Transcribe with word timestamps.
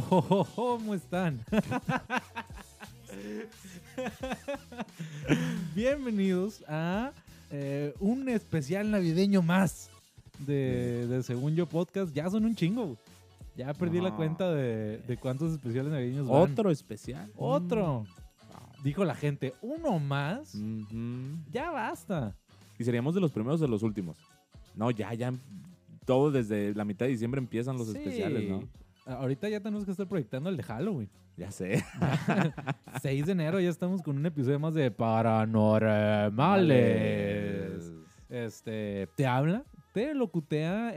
¿Cómo 0.56 0.94
están? 0.94 1.38
Bienvenidos 5.74 6.64
a 6.66 7.12
eh, 7.50 7.92
un 8.00 8.26
especial 8.30 8.90
navideño 8.90 9.42
más 9.42 9.90
de, 10.38 11.06
de 11.08 11.22
Según 11.22 11.54
Yo 11.56 11.66
Podcast. 11.66 12.14
Ya 12.14 12.30
son 12.30 12.46
un 12.46 12.54
chingo. 12.54 12.96
Ya 13.54 13.74
perdí 13.74 14.00
la 14.00 14.16
cuenta 14.16 14.50
de, 14.50 14.96
de 15.06 15.16
cuántos 15.18 15.52
especiales 15.52 15.92
navideños 15.92 16.26
van. 16.26 16.40
Otro 16.40 16.70
especial. 16.70 17.30
Otro. 17.36 18.06
Dijo 18.82 19.04
la 19.04 19.14
gente, 19.14 19.52
uno 19.60 19.98
más. 19.98 20.54
Ya 21.52 21.70
basta. 21.70 22.34
Y 22.78 22.84
seríamos 22.84 23.14
de 23.14 23.20
los 23.20 23.30
primeros 23.30 23.60
o 23.60 23.64
de 23.64 23.70
los 23.70 23.82
últimos. 23.82 24.16
No, 24.74 24.90
ya, 24.90 25.12
ya. 25.12 25.34
Todo 26.06 26.30
desde 26.30 26.74
la 26.74 26.86
mitad 26.86 27.04
de 27.04 27.12
diciembre 27.12 27.40
empiezan 27.40 27.76
los 27.76 27.88
Sí. 27.88 27.98
especiales, 27.98 28.48
¿no? 28.48 28.64
Ahorita 29.06 29.48
ya 29.48 29.60
tenemos 29.60 29.84
que 29.84 29.90
estar 29.90 30.06
proyectando 30.06 30.48
el 30.50 30.56
de 30.56 30.62
Halloween. 30.62 31.10
Ya 31.36 31.50
sé. 31.50 31.82
6 33.02 33.26
de 33.26 33.32
enero 33.32 33.58
ya 33.60 33.70
estamos 33.70 34.02
con 34.02 34.16
un 34.16 34.26
episodio 34.26 34.60
más 34.60 34.74
de 34.74 34.90
Paranormales. 34.90 37.90
Este, 38.28 39.08
te 39.16 39.26
habla, 39.26 39.64
te 39.92 40.14
locutea 40.14 40.90
eh, 40.90 40.94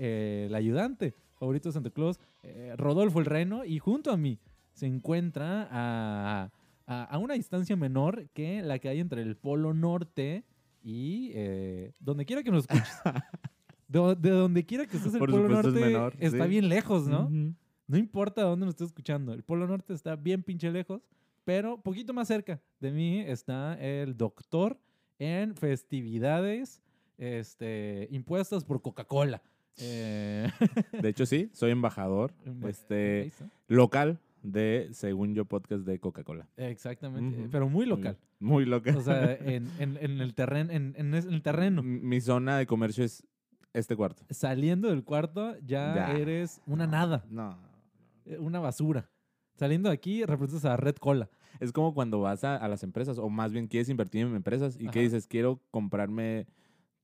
eh, 0.00 0.44
el 0.48 0.54
ayudante 0.54 1.14
favorito 1.38 1.68
de 1.68 1.72
Santa 1.74 1.90
Claus, 1.90 2.18
eh, 2.42 2.74
Rodolfo 2.76 3.20
el 3.20 3.26
Reno, 3.26 3.64
y 3.64 3.78
junto 3.78 4.10
a 4.10 4.16
mí 4.16 4.38
se 4.72 4.86
encuentra 4.86 5.68
a, 5.70 6.50
a- 6.86 7.04
a 7.04 7.18
una 7.18 7.34
distancia 7.34 7.76
menor 7.76 8.28
que 8.32 8.62
la 8.62 8.78
que 8.78 8.88
hay 8.88 9.00
entre 9.00 9.22
el 9.22 9.36
Polo 9.36 9.74
Norte 9.74 10.44
y 10.82 11.30
eh, 11.34 11.92
donde 12.00 12.24
quiera 12.24 12.42
que 12.42 12.50
nos 12.50 12.64
escuches. 12.68 13.00
De, 13.92 14.16
de 14.16 14.30
donde 14.30 14.64
quiera 14.64 14.86
que 14.86 14.96
estés 14.96 15.12
el 15.12 15.18
Por 15.18 15.30
Polo 15.30 15.42
supuesto 15.48 15.68
es 15.68 15.74
Norte 15.74 15.86
menor, 15.86 16.14
está 16.18 16.44
sí. 16.44 16.50
bien 16.50 16.68
lejos, 16.68 17.06
¿no? 17.06 17.28
No 17.88 17.98
importa 17.98 18.42
dónde 18.42 18.64
nos 18.66 18.74
estés 18.74 18.86
escuchando. 18.88 19.32
El 19.34 19.42
Polo 19.42 19.66
Norte 19.66 19.92
está 19.92 20.16
bien 20.16 20.42
pinche 20.42 20.70
lejos, 20.70 21.02
pero 21.44 21.80
poquito 21.82 22.12
más 22.14 22.28
cerca 22.28 22.60
de 22.80 22.90
mí 22.90 23.20
está 23.20 23.74
el 23.80 24.16
doctor 24.16 24.78
en 25.18 25.54
festividades 25.56 26.82
este, 27.18 28.08
impuestas 28.10 28.64
por 28.64 28.80
Coca-Cola. 28.82 29.42
Eh, 29.78 30.48
De 31.02 31.08
hecho, 31.08 31.26
sí, 31.26 31.50
soy 31.52 31.70
embajador 31.70 32.32
ahí 32.46 32.70
este, 32.70 33.32
local 33.68 34.18
de 34.42 34.88
Según 34.92 35.34
Yo 35.34 35.44
Podcast 35.44 35.84
de 35.84 35.98
Coca-Cola. 35.98 36.48
Exactamente, 36.56 37.48
pero 37.50 37.68
muy 37.68 37.86
local. 37.86 38.18
Muy 38.40 38.64
local. 38.64 38.96
O 38.96 39.02
sea, 39.02 39.32
en, 39.34 39.68
en- 39.78 39.98
en 40.00 40.20
el 40.20 40.34
terreno, 40.34 40.72
en, 40.72 40.94
en 40.96 41.14
el 41.14 41.42
terreno. 41.42 41.82
Mi 41.82 42.20
zona 42.20 42.58
de 42.58 42.66
comercio 42.66 43.04
es 43.04 43.24
este 43.74 43.96
cuarto. 43.96 44.24
Saliendo 44.30 44.88
del 44.88 45.04
cuarto 45.04 45.56
ya, 45.60 45.94
Ya. 45.94 46.12
eres 46.12 46.60
una 46.66 46.86
nada, 46.86 47.24
No. 47.30 47.56
eh, 48.24 48.38
una 48.38 48.60
basura. 48.60 49.08
Saliendo 49.54 49.88
de 49.90 49.94
aquí 49.94 50.24
representas 50.24 50.64
a 50.64 50.76
Red 50.76 50.96
Cola. 50.96 51.28
Es 51.60 51.72
como 51.72 51.92
cuando 51.94 52.20
vas 52.20 52.42
a, 52.44 52.56
a 52.56 52.68
las 52.68 52.82
empresas, 52.82 53.18
o 53.18 53.28
más 53.28 53.52
bien 53.52 53.68
quieres 53.68 53.88
invertir 53.88 54.22
en 54.26 54.34
empresas 54.34 54.76
y 54.80 54.84
Ajá. 54.84 54.92
que 54.92 55.00
dices, 55.00 55.26
quiero 55.26 55.60
comprarme 55.70 56.46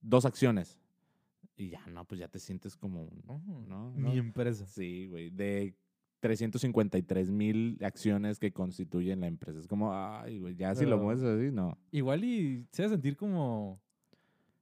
dos 0.01 0.25
acciones. 0.25 0.79
Y 1.55 1.69
ya, 1.69 1.85
no, 1.87 2.05
pues 2.05 2.19
ya 2.19 2.27
te 2.27 2.39
sientes 2.39 2.75
como. 2.75 3.09
Mi 3.95 4.17
empresa. 4.17 4.65
Sí, 4.65 5.07
güey, 5.07 5.29
de 5.29 5.75
353 6.21 7.29
mil 7.31 7.77
acciones 7.83 8.39
que 8.39 8.51
constituyen 8.51 9.19
la 9.21 9.27
empresa. 9.27 9.59
Es 9.59 9.67
como, 9.67 9.93
ay, 9.93 10.39
güey, 10.39 10.55
ya 10.55 10.73
si 10.75 10.85
lo 10.85 10.97
mueves 10.97 11.23
así, 11.23 11.51
no. 11.51 11.77
Igual 11.91 12.23
y 12.23 12.65
se 12.71 12.83
hace 12.83 12.93
sentir 12.95 13.15
como. 13.17 13.81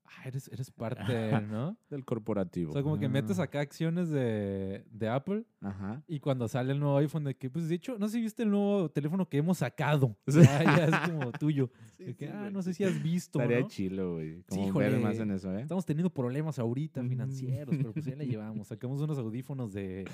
Ah, 0.09 0.27
eres, 0.27 0.47
eres 0.53 0.71
parte, 0.71 1.41
¿no? 1.41 1.77
Del 1.89 2.05
corporativo. 2.05 2.69
O 2.71 2.73
sea, 2.73 2.81
como 2.81 2.97
que 2.97 3.09
metes 3.09 3.39
Ah, 3.39 3.43
acá 3.43 3.59
acciones 3.59 4.09
de, 4.09 4.85
de 4.89 5.09
Apple 5.09 5.43
Ajá. 5.61 6.01
y 6.07 6.19
cuando 6.21 6.47
sale 6.47 6.71
el 6.71 6.79
nuevo 6.79 6.97
iPhone, 6.97 7.25
de 7.25 7.35
que, 7.35 7.49
pues 7.49 7.67
de 7.67 7.75
hecho, 7.75 7.97
no 7.99 8.07
sé 8.07 8.13
si 8.13 8.21
viste 8.21 8.43
el 8.43 8.49
nuevo 8.51 8.89
teléfono 8.89 9.27
que 9.27 9.37
hemos 9.37 9.57
sacado. 9.57 10.15
Sí. 10.27 10.39
Ya, 10.47 10.63
ya 10.63 10.85
es 10.85 11.09
como 11.11 11.31
tuyo. 11.33 11.69
De 11.99 12.15
que, 12.15 12.27
sí, 12.27 12.31
ah, 12.33 12.39
güey, 12.41 12.53
no 12.53 12.61
sé 12.61 12.73
sí. 12.73 12.77
si 12.77 12.83
has 12.85 13.03
visto. 13.03 13.39
Estaría 13.41 13.59
¿no? 13.61 13.67
chilo, 13.67 14.13
güey. 14.13 14.43
Como 14.47 14.67
híjole. 14.67 14.89
ver 14.91 14.99
más 15.01 15.19
en 15.19 15.31
eso, 15.31 15.53
¿eh? 15.53 15.61
Estamos 15.61 15.85
teniendo 15.85 16.09
problemas 16.09 16.57
ahorita 16.57 17.03
financieros, 17.03 17.75
pero 17.75 17.91
pues 17.91 18.05
ya 18.05 18.15
le 18.15 18.25
llevamos. 18.27 18.67
Sacamos 18.67 19.01
unos 19.01 19.17
audífonos 19.17 19.73
de 19.73 20.05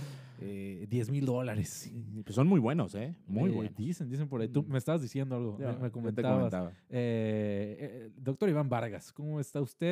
eh, 0.41 0.87
10 0.89 1.11
mil 1.11 1.25
dólares. 1.25 1.93
Pues 2.23 2.35
son 2.35 2.47
muy 2.47 2.59
buenos, 2.59 2.95
¿eh? 2.95 3.15
Muy 3.27 3.51
Eh, 3.51 3.53
buenos. 3.53 3.75
Dicen, 3.75 4.09
dicen 4.09 4.27
por 4.27 4.41
ahí. 4.41 4.47
Tú 4.47 4.63
me 4.63 4.77
estabas 4.79 5.01
diciendo 5.03 5.35
algo, 5.35 5.57
Ya, 5.59 5.73
me- 5.73 5.91
comentabas. 5.91 6.35
comentaba. 6.37 6.71
Eh, 6.89 7.77
eh, 7.79 8.11
doctor 8.17 8.49
Iván 8.49 8.69
Vargas, 8.69 9.11
¿cómo 9.13 9.39
está 9.39 9.61
usted? 9.61 9.82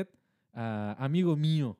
Amigo 0.53 1.35
mío. 1.35 1.77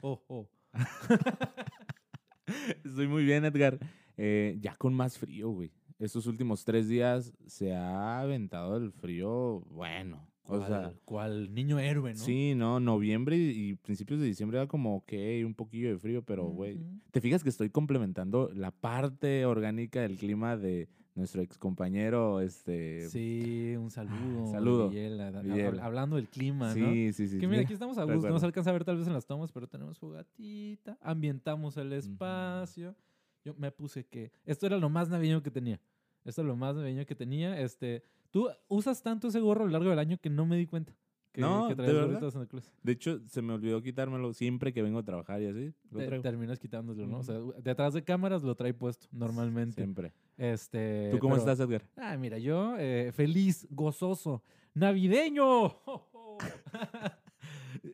Oh, 0.00 0.22
oh. 0.28 0.48
Estoy 2.84 3.08
muy 3.08 3.24
bien, 3.24 3.44
Edgar. 3.44 3.78
Eh, 4.16 4.56
ya 4.60 4.76
con 4.76 4.94
más 4.94 5.18
frío, 5.18 5.50
güey. 5.50 5.72
Estos 5.98 6.26
últimos 6.26 6.64
tres 6.64 6.88
días 6.88 7.32
se 7.46 7.74
ha 7.74 8.20
aventado 8.20 8.76
el 8.76 8.92
frío, 8.92 9.60
bueno. 9.70 10.28
O 10.44 10.58
¿Cuál, 11.04 11.46
sea, 11.46 11.54
niño 11.54 11.78
héroe, 11.78 12.14
¿no? 12.14 12.18
sí, 12.18 12.54
no, 12.56 12.80
noviembre 12.80 13.36
y 13.36 13.70
y 13.70 13.74
principios 13.76 14.18
de 14.18 14.26
diciembre 14.26 14.58
era 14.58 14.66
como, 14.66 14.96
ok, 14.96 15.12
un 15.46 15.54
poquillo 15.54 15.90
de 15.90 15.98
frío, 15.98 16.24
pero, 16.24 16.46
güey. 16.46 16.80
¿te 17.12 17.20
fijas 17.20 17.44
que 17.44 17.48
estoy 17.48 17.70
complementando 17.70 18.50
la 18.52 18.72
parte 18.72 19.46
orgánica 19.46 20.00
del 20.00 20.18
clima 20.18 20.56
de 20.56 20.88
nuestro 21.14 21.42
ex 21.42 21.58
compañero, 21.58 22.40
este... 22.40 23.08
Sí, 23.08 23.74
un 23.76 23.90
saludo. 23.90 24.50
saludo, 24.50 24.88
Villela, 24.88 25.30
Villela. 25.42 25.84
hablando 25.84 26.16
del 26.16 26.28
clima, 26.28 26.68
¿no? 26.68 26.74
sí, 26.74 27.12
sí, 27.12 27.28
sí. 27.28 27.38
Que 27.38 27.46
mira, 27.46 27.60
sí. 27.60 27.64
aquí 27.64 27.72
estamos 27.74 27.98
a 27.98 28.04
gusto, 28.04 28.28
no 28.28 28.38
se 28.38 28.46
alcanza 28.46 28.70
a 28.70 28.72
ver 28.72 28.84
tal 28.84 28.96
vez 28.96 29.06
en 29.06 29.12
las 29.12 29.26
tomas, 29.26 29.52
pero 29.52 29.68
tenemos 29.68 29.98
fogatita, 29.98 30.98
ambientamos 31.02 31.76
el 31.76 31.92
espacio. 31.92 32.96
Yo 33.44 33.54
me 33.54 33.70
puse 33.72 34.06
que 34.06 34.32
esto 34.44 34.66
era 34.66 34.78
lo 34.78 34.88
más 34.88 35.08
navideño 35.08 35.42
que 35.42 35.50
tenía. 35.50 35.80
Esto 36.24 36.42
es 36.42 36.46
lo 36.46 36.56
más 36.56 36.76
navideño 36.76 37.04
que 37.04 37.14
tenía. 37.14 37.60
Este, 37.60 38.04
tú 38.30 38.48
usas 38.68 39.02
tanto 39.02 39.28
ese 39.28 39.40
gorro 39.40 39.64
a 39.64 39.66
lo 39.66 39.72
largo 39.72 39.90
del 39.90 39.98
año 39.98 40.18
que 40.18 40.30
no 40.30 40.46
me 40.46 40.56
di 40.56 40.66
cuenta. 40.66 40.94
Que, 41.32 41.40
No, 41.40 41.68
que 41.68 41.74
¿de 41.74 41.82
traías 41.90 42.32
Santa 42.32 42.46
Claus. 42.46 42.70
De 42.82 42.92
hecho, 42.92 43.18
se 43.26 43.40
me 43.40 43.54
olvidó 43.54 43.80
quitármelo 43.82 44.34
siempre 44.34 44.72
que 44.72 44.82
vengo 44.82 44.98
a 44.98 45.02
trabajar 45.02 45.40
y 45.40 45.46
así. 45.46 45.72
Te- 45.90 46.20
terminas 46.20 46.58
quitándolo, 46.58 47.06
¿no? 47.06 47.18
O 47.18 47.22
sea, 47.22 47.38
detrás 47.62 47.94
de 47.94 48.04
cámaras 48.04 48.42
lo 48.42 48.54
trae 48.54 48.74
puesto 48.74 49.06
normalmente. 49.12 49.76
Siempre. 49.76 50.12
Este, 50.36 51.08
¿Tú 51.10 51.18
cómo 51.18 51.34
pero- 51.36 51.50
estás, 51.50 51.66
Edgar? 51.66 51.82
Ah, 51.96 52.16
mira, 52.18 52.36
yo 52.38 52.76
eh, 52.78 53.12
feliz, 53.14 53.66
gozoso, 53.70 54.42
navideño. 54.74 55.74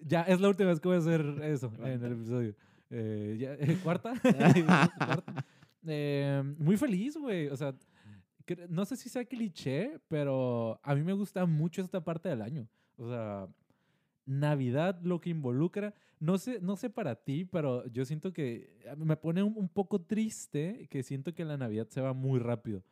Ya, 0.06 0.22
es 0.22 0.40
la 0.40 0.48
última 0.48 0.70
vez 0.70 0.80
que 0.80 0.88
voy 0.88 0.96
a 0.96 1.00
hacer 1.00 1.20
eso 1.42 1.70
en 1.82 2.02
el 2.04 2.12
episodio. 2.12 2.54
Eh, 2.90 3.36
ya, 3.38 3.54
eh, 3.54 3.78
¿Cuarta? 3.82 4.14
¿Cuarta? 4.98 5.44
Eh, 5.86 6.42
muy 6.58 6.76
feliz, 6.76 7.16
güey. 7.16 7.48
O 7.48 7.56
sea, 7.56 7.74
no 8.68 8.84
sé 8.84 8.96
si 8.96 9.08
sea 9.08 9.24
cliché, 9.24 9.98
pero 10.08 10.80
a 10.82 10.94
mí 10.94 11.02
me 11.02 11.12
gusta 11.12 11.46
mucho 11.46 11.82
esta 11.82 12.02
parte 12.02 12.28
del 12.28 12.42
año. 12.42 12.66
O 12.98 13.08
sea, 13.08 13.48
Navidad, 14.26 15.00
lo 15.02 15.20
que 15.20 15.30
involucra. 15.30 15.94
No 16.20 16.36
sé, 16.36 16.60
no 16.60 16.76
sé 16.76 16.90
para 16.90 17.14
ti, 17.14 17.44
pero 17.44 17.86
yo 17.86 18.04
siento 18.04 18.32
que 18.32 18.76
me 18.96 19.16
pone 19.16 19.42
un, 19.42 19.56
un 19.56 19.68
poco 19.68 20.00
triste 20.00 20.86
que 20.90 21.02
siento 21.02 21.34
que 21.34 21.44
la 21.44 21.56
Navidad 21.56 21.88
se 21.88 22.00
va 22.00 22.12
muy 22.12 22.40
rápido. 22.40 22.82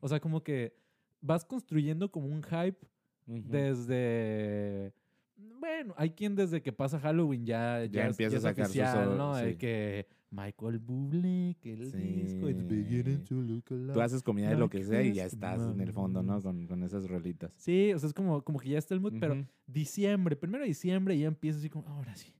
O 0.00 0.08
sea, 0.08 0.20
como 0.20 0.42
que 0.42 0.76
vas 1.20 1.44
construyendo 1.44 2.10
como 2.10 2.28
un 2.28 2.42
hype 2.42 2.86
desde... 3.26 4.92
Bueno, 5.36 5.94
hay 5.96 6.10
quien 6.10 6.34
desde 6.36 6.62
que 6.62 6.72
pasa 6.72 7.00
Halloween 7.00 7.44
ya, 7.44 7.84
ya, 7.86 8.06
empieza 8.06 8.32
ya 8.32 8.38
a 8.38 8.40
sacar 8.40 8.66
oficial, 8.66 9.08
o- 9.08 9.16
¿no? 9.16 9.34
Que 9.58 10.06
Michael 10.30 10.78
Bublé, 10.78 11.56
que 11.60 11.72
el 11.74 11.90
Sí. 11.90 11.96
disco, 11.96 12.48
it's 12.48 12.66
beginning 12.66 13.24
to 13.24 13.34
look 13.34 13.64
Tú 13.64 14.00
haces 14.00 14.22
comida 14.22 14.50
de 14.50 14.56
lo 14.56 14.68
que 14.68 14.84
sea 14.84 15.02
y 15.02 15.12
ya 15.14 15.26
estás 15.26 15.60
en 15.60 15.80
el 15.80 15.92
fondo, 15.92 16.22
¿no? 16.22 16.40
Con, 16.42 16.66
con 16.66 16.82
esas 16.82 17.08
rolitas. 17.08 17.52
Sí, 17.56 17.92
o 17.94 17.98
sea, 17.98 18.08
es 18.08 18.14
como, 18.14 18.42
como 18.42 18.58
que 18.58 18.68
ya 18.70 18.78
está 18.78 18.94
el 18.94 19.00
mood, 19.00 19.14
pero 19.20 19.46
diciembre, 19.66 20.36
primero 20.36 20.62
de 20.62 20.68
diciembre 20.68 21.18
ya 21.18 21.26
empieza 21.26 21.58
así 21.58 21.68
como, 21.70 21.88
ahora 21.88 22.14
sí, 22.16 22.32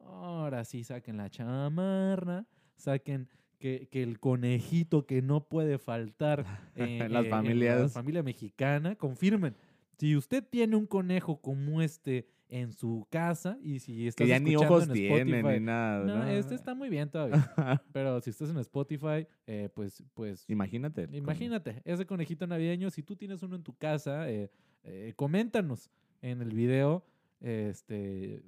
ahora 0.00 0.64
sí, 0.64 0.84
saquen 0.84 1.16
la 1.18 1.28
chamarra, 1.30 2.46
saquen 2.76 3.28
que, 3.58 3.88
que 3.90 4.02
el 4.02 4.20
conejito 4.20 5.04
que 5.06 5.20
no 5.22 5.48
puede 5.48 5.78
faltar 5.78 6.44
en, 6.74 6.98
Las 6.98 7.00
en- 7.00 7.02
en 7.06 7.12
la 7.12 7.24
familias. 7.36 7.92
familia 7.92 8.22
mexicana, 8.22 8.94
confirmen. 8.96 9.54
Si 9.98 10.16
usted 10.16 10.44
tiene 10.48 10.76
un 10.76 10.86
conejo 10.86 11.40
como 11.40 11.82
este 11.82 12.28
en 12.50 12.72
su 12.72 13.06
casa 13.10 13.58
y 13.62 13.78
si 13.80 14.06
estás 14.08 14.24
Que 14.24 14.28
ya 14.28 14.38
ni 14.38 14.50
escuchando 14.52 14.74
ojos 14.76 14.88
en 14.88 14.92
tienen 14.94 15.28
Spotify- 15.28 15.58
ni 15.60 15.64
nada. 15.66 16.04
No, 16.04 16.16
¿no? 16.18 16.28
este 16.28 16.54
está 16.54 16.74
muy 16.74 16.88
bien 16.88 17.10
todavía. 17.10 17.52
Pero 17.92 18.20
si 18.22 18.30
estás 18.30 18.48
en 18.50 18.58
Spotify, 18.58 19.26
eh, 19.46 19.68
pues, 19.74 20.02
pues 20.14 20.44
Imagínate. 20.48 21.06
con- 21.06 21.14
Imagínate, 21.14 21.82
ese 21.84 22.06
conejito 22.06 22.46
navideño, 22.46 22.90
si 22.90 23.02
tú 23.02 23.16
tienes 23.16 23.42
uno 23.42 23.56
en 23.56 23.62
tu 23.62 23.74
casa, 23.76 24.30
eh, 24.30 24.50
eh, 24.84 25.12
coméntanos 25.16 25.90
en 26.22 26.40
el 26.40 26.54
video, 26.54 27.04
este, 27.40 28.42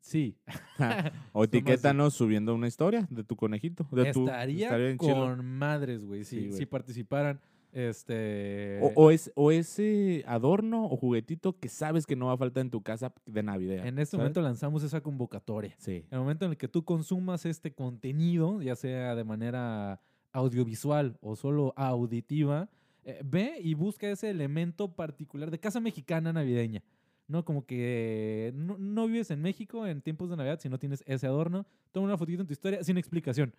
sí. 0.00 0.36
o 1.32 1.44
etiquétanos 1.44 2.14
subiendo 2.14 2.54
una 2.54 2.68
historia 2.68 3.06
de 3.10 3.24
tu 3.24 3.36
conejito. 3.36 3.88
De 3.92 4.12
tu, 4.12 4.24
estaría 4.26 4.76
bien 4.76 4.98
chilo. 4.98 5.14
con 5.14 5.44
madres, 5.44 6.04
güey, 6.04 6.24
Sí, 6.24 6.48
güey. 6.48 6.52
si 6.58 6.66
participaran 6.66 7.40
Este. 7.76 8.78
O, 8.80 8.90
o 8.94 9.10
es, 9.10 9.30
o 9.34 9.52
ese 9.52 10.24
adorno 10.26 10.86
o 10.86 10.96
juguetito 10.96 11.58
que 11.58 11.68
sabes 11.68 12.06
que 12.06 12.16
no 12.16 12.28
va 12.28 12.32
a 12.32 12.36
faltar 12.38 12.62
en 12.62 12.70
tu 12.70 12.82
casa 12.82 13.12
de 13.26 13.42
Navidad. 13.42 13.86
en 13.86 13.98
este 13.98 14.12
¿sabes? 14.12 14.22
momento 14.22 14.40
lanzamos 14.40 14.82
esa 14.82 15.02
convocatoria. 15.02 15.74
Sí. 15.76 15.96
En 16.10 16.12
el 16.12 16.20
momento 16.20 16.46
en 16.46 16.52
el 16.52 16.56
que 16.56 16.68
tú 16.68 16.86
consumas 16.86 17.44
este 17.44 17.74
contenido, 17.74 18.62
ya 18.62 18.76
sea 18.76 19.14
de 19.14 19.24
manera 19.24 20.00
audiovisual 20.32 21.18
o 21.20 21.36
solo 21.36 21.74
auditiva, 21.76 22.70
eh, 23.04 23.20
ve 23.22 23.58
y 23.60 23.74
busca 23.74 24.08
ese 24.08 24.30
elemento 24.30 24.94
particular 24.94 25.50
de 25.50 25.60
casa 25.60 25.78
mexicana 25.78 26.32
navideña. 26.32 26.82
¿No? 27.28 27.44
Como 27.44 27.66
que 27.66 28.52
no, 28.54 28.78
no 28.78 29.06
vives 29.06 29.30
en 29.30 29.42
México 29.42 29.86
en 29.86 30.00
tiempos 30.00 30.30
de 30.30 30.36
Navidad 30.36 30.60
si 30.60 30.70
no 30.70 30.78
tienes 30.78 31.04
ese 31.06 31.26
adorno. 31.26 31.66
Toma 31.92 32.06
una 32.06 32.16
fotito 32.16 32.40
en 32.40 32.46
tu 32.46 32.54
historia 32.54 32.82
sin 32.82 32.96
explicación. 32.96 33.52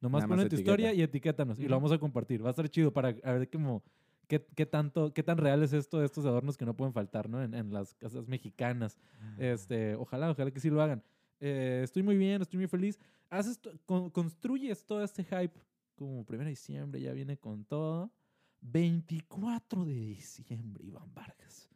Nomás 0.00 0.22
Nada 0.22 0.42
en 0.42 0.48
tu 0.48 0.54
historia 0.56 0.92
y 0.94 1.02
etiquétanos. 1.02 1.58
Y 1.58 1.62
lo 1.68 1.76
vamos 1.76 1.92
a 1.92 1.98
compartir. 1.98 2.42
Va 2.42 2.48
a 2.48 2.50
estar 2.50 2.68
chido 2.68 2.92
para 2.92 3.08
a 3.08 3.32
ver 3.32 3.50
cómo, 3.50 3.82
qué, 4.28 4.44
qué 4.54 4.64
tanto, 4.66 5.12
qué 5.12 5.22
tan 5.22 5.38
real 5.38 5.62
es 5.62 5.72
esto 5.72 5.98
de 5.98 6.06
estos 6.06 6.24
adornos 6.24 6.56
que 6.56 6.64
no 6.64 6.76
pueden 6.76 6.92
faltar, 6.92 7.28
¿no? 7.28 7.42
En, 7.42 7.52
en 7.54 7.72
las 7.72 7.94
casas 7.94 8.28
mexicanas. 8.28 8.96
Este, 9.38 9.94
ojalá, 9.96 10.30
ojalá 10.30 10.50
que 10.50 10.60
sí 10.60 10.70
lo 10.70 10.80
hagan. 10.82 11.02
Eh, 11.40 11.80
estoy 11.84 12.02
muy 12.02 12.16
bien, 12.16 12.42
estoy 12.42 12.58
muy 12.58 12.68
feliz. 12.68 12.98
Haces, 13.30 13.60
con- 13.86 14.10
construyes 14.10 14.84
todo 14.84 15.02
este 15.02 15.24
hype 15.24 15.58
como 15.96 16.24
primero 16.24 16.46
de 16.46 16.50
diciembre, 16.50 17.00
ya 17.00 17.12
viene 17.12 17.36
con 17.36 17.64
todo. 17.64 18.12
24 18.60 19.84
de 19.84 19.94
diciembre, 19.94 20.84
Iván 20.84 21.12
Vargas. 21.14 21.68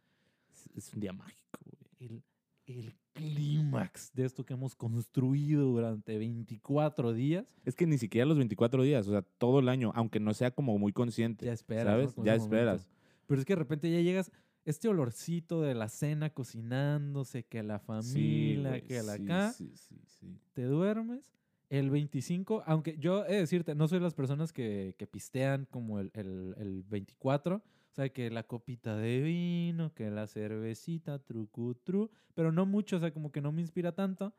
Es, 0.51 0.69
es 0.75 0.93
un 0.93 0.99
día 0.99 1.13
mágico, 1.13 1.59
güey. 1.65 1.81
El, 1.99 2.23
el 2.65 2.95
clímax 3.13 4.11
de 4.13 4.25
esto 4.25 4.45
que 4.45 4.53
hemos 4.53 4.75
construido 4.75 5.65
durante 5.65 6.17
24 6.17 7.13
días. 7.13 7.45
Es 7.65 7.75
que 7.75 7.85
ni 7.85 7.97
siquiera 7.97 8.25
los 8.25 8.37
24 8.37 8.83
días, 8.83 9.07
o 9.07 9.11
sea, 9.11 9.21
todo 9.21 9.59
el 9.59 9.69
año, 9.69 9.91
aunque 9.95 10.19
no 10.19 10.33
sea 10.33 10.51
como 10.51 10.77
muy 10.77 10.93
consciente. 10.93 11.45
Ya 11.45 11.53
esperas. 11.53 11.85
¿Sabes? 11.85 12.09
Ya 12.15 12.17
momento. 12.17 12.43
esperas. 12.43 12.89
Pero 13.27 13.39
es 13.39 13.45
que 13.45 13.53
de 13.53 13.59
repente 13.59 13.91
ya 13.91 14.01
llegas, 14.01 14.31
este 14.65 14.87
olorcito 14.87 15.61
de 15.61 15.75
la 15.75 15.89
cena 15.89 16.29
cocinándose, 16.29 17.43
que 17.43 17.63
la 17.63 17.79
familia, 17.79 18.81
que 18.81 19.03
la 19.03 19.17
sí, 19.17 19.23
acá. 19.23 19.51
Sí, 19.51 19.71
sí, 19.75 20.01
sí. 20.05 20.39
te 20.53 20.63
duermes. 20.63 21.33
El 21.69 21.89
25, 21.89 22.63
aunque 22.67 22.97
yo 22.99 23.25
he 23.25 23.33
de 23.33 23.39
decirte, 23.39 23.73
no 23.73 23.87
soy 23.87 23.99
las 23.99 24.13
personas 24.13 24.53
que, 24.53 24.95
que 24.97 25.07
pistean 25.07 25.65
como 25.71 25.99
el, 25.99 26.11
el, 26.13 26.53
el 26.57 26.83
24. 26.83 27.63
O 27.93 27.95
sea, 27.95 28.09
que 28.09 28.31
la 28.31 28.41
copita 28.41 28.97
de 28.97 29.21
vino, 29.21 29.93
que 29.93 30.09
la 30.09 30.25
cervecita, 30.25 31.19
trucu, 31.19 31.75
tru. 31.75 32.09
Pero 32.33 32.51
no 32.51 32.65
mucho, 32.65 32.97
o 32.97 32.99
sea, 32.99 33.13
como 33.13 33.31
que 33.31 33.39
no 33.39 33.51
me 33.51 33.61
inspira 33.61 33.91
tanto. 33.91 34.33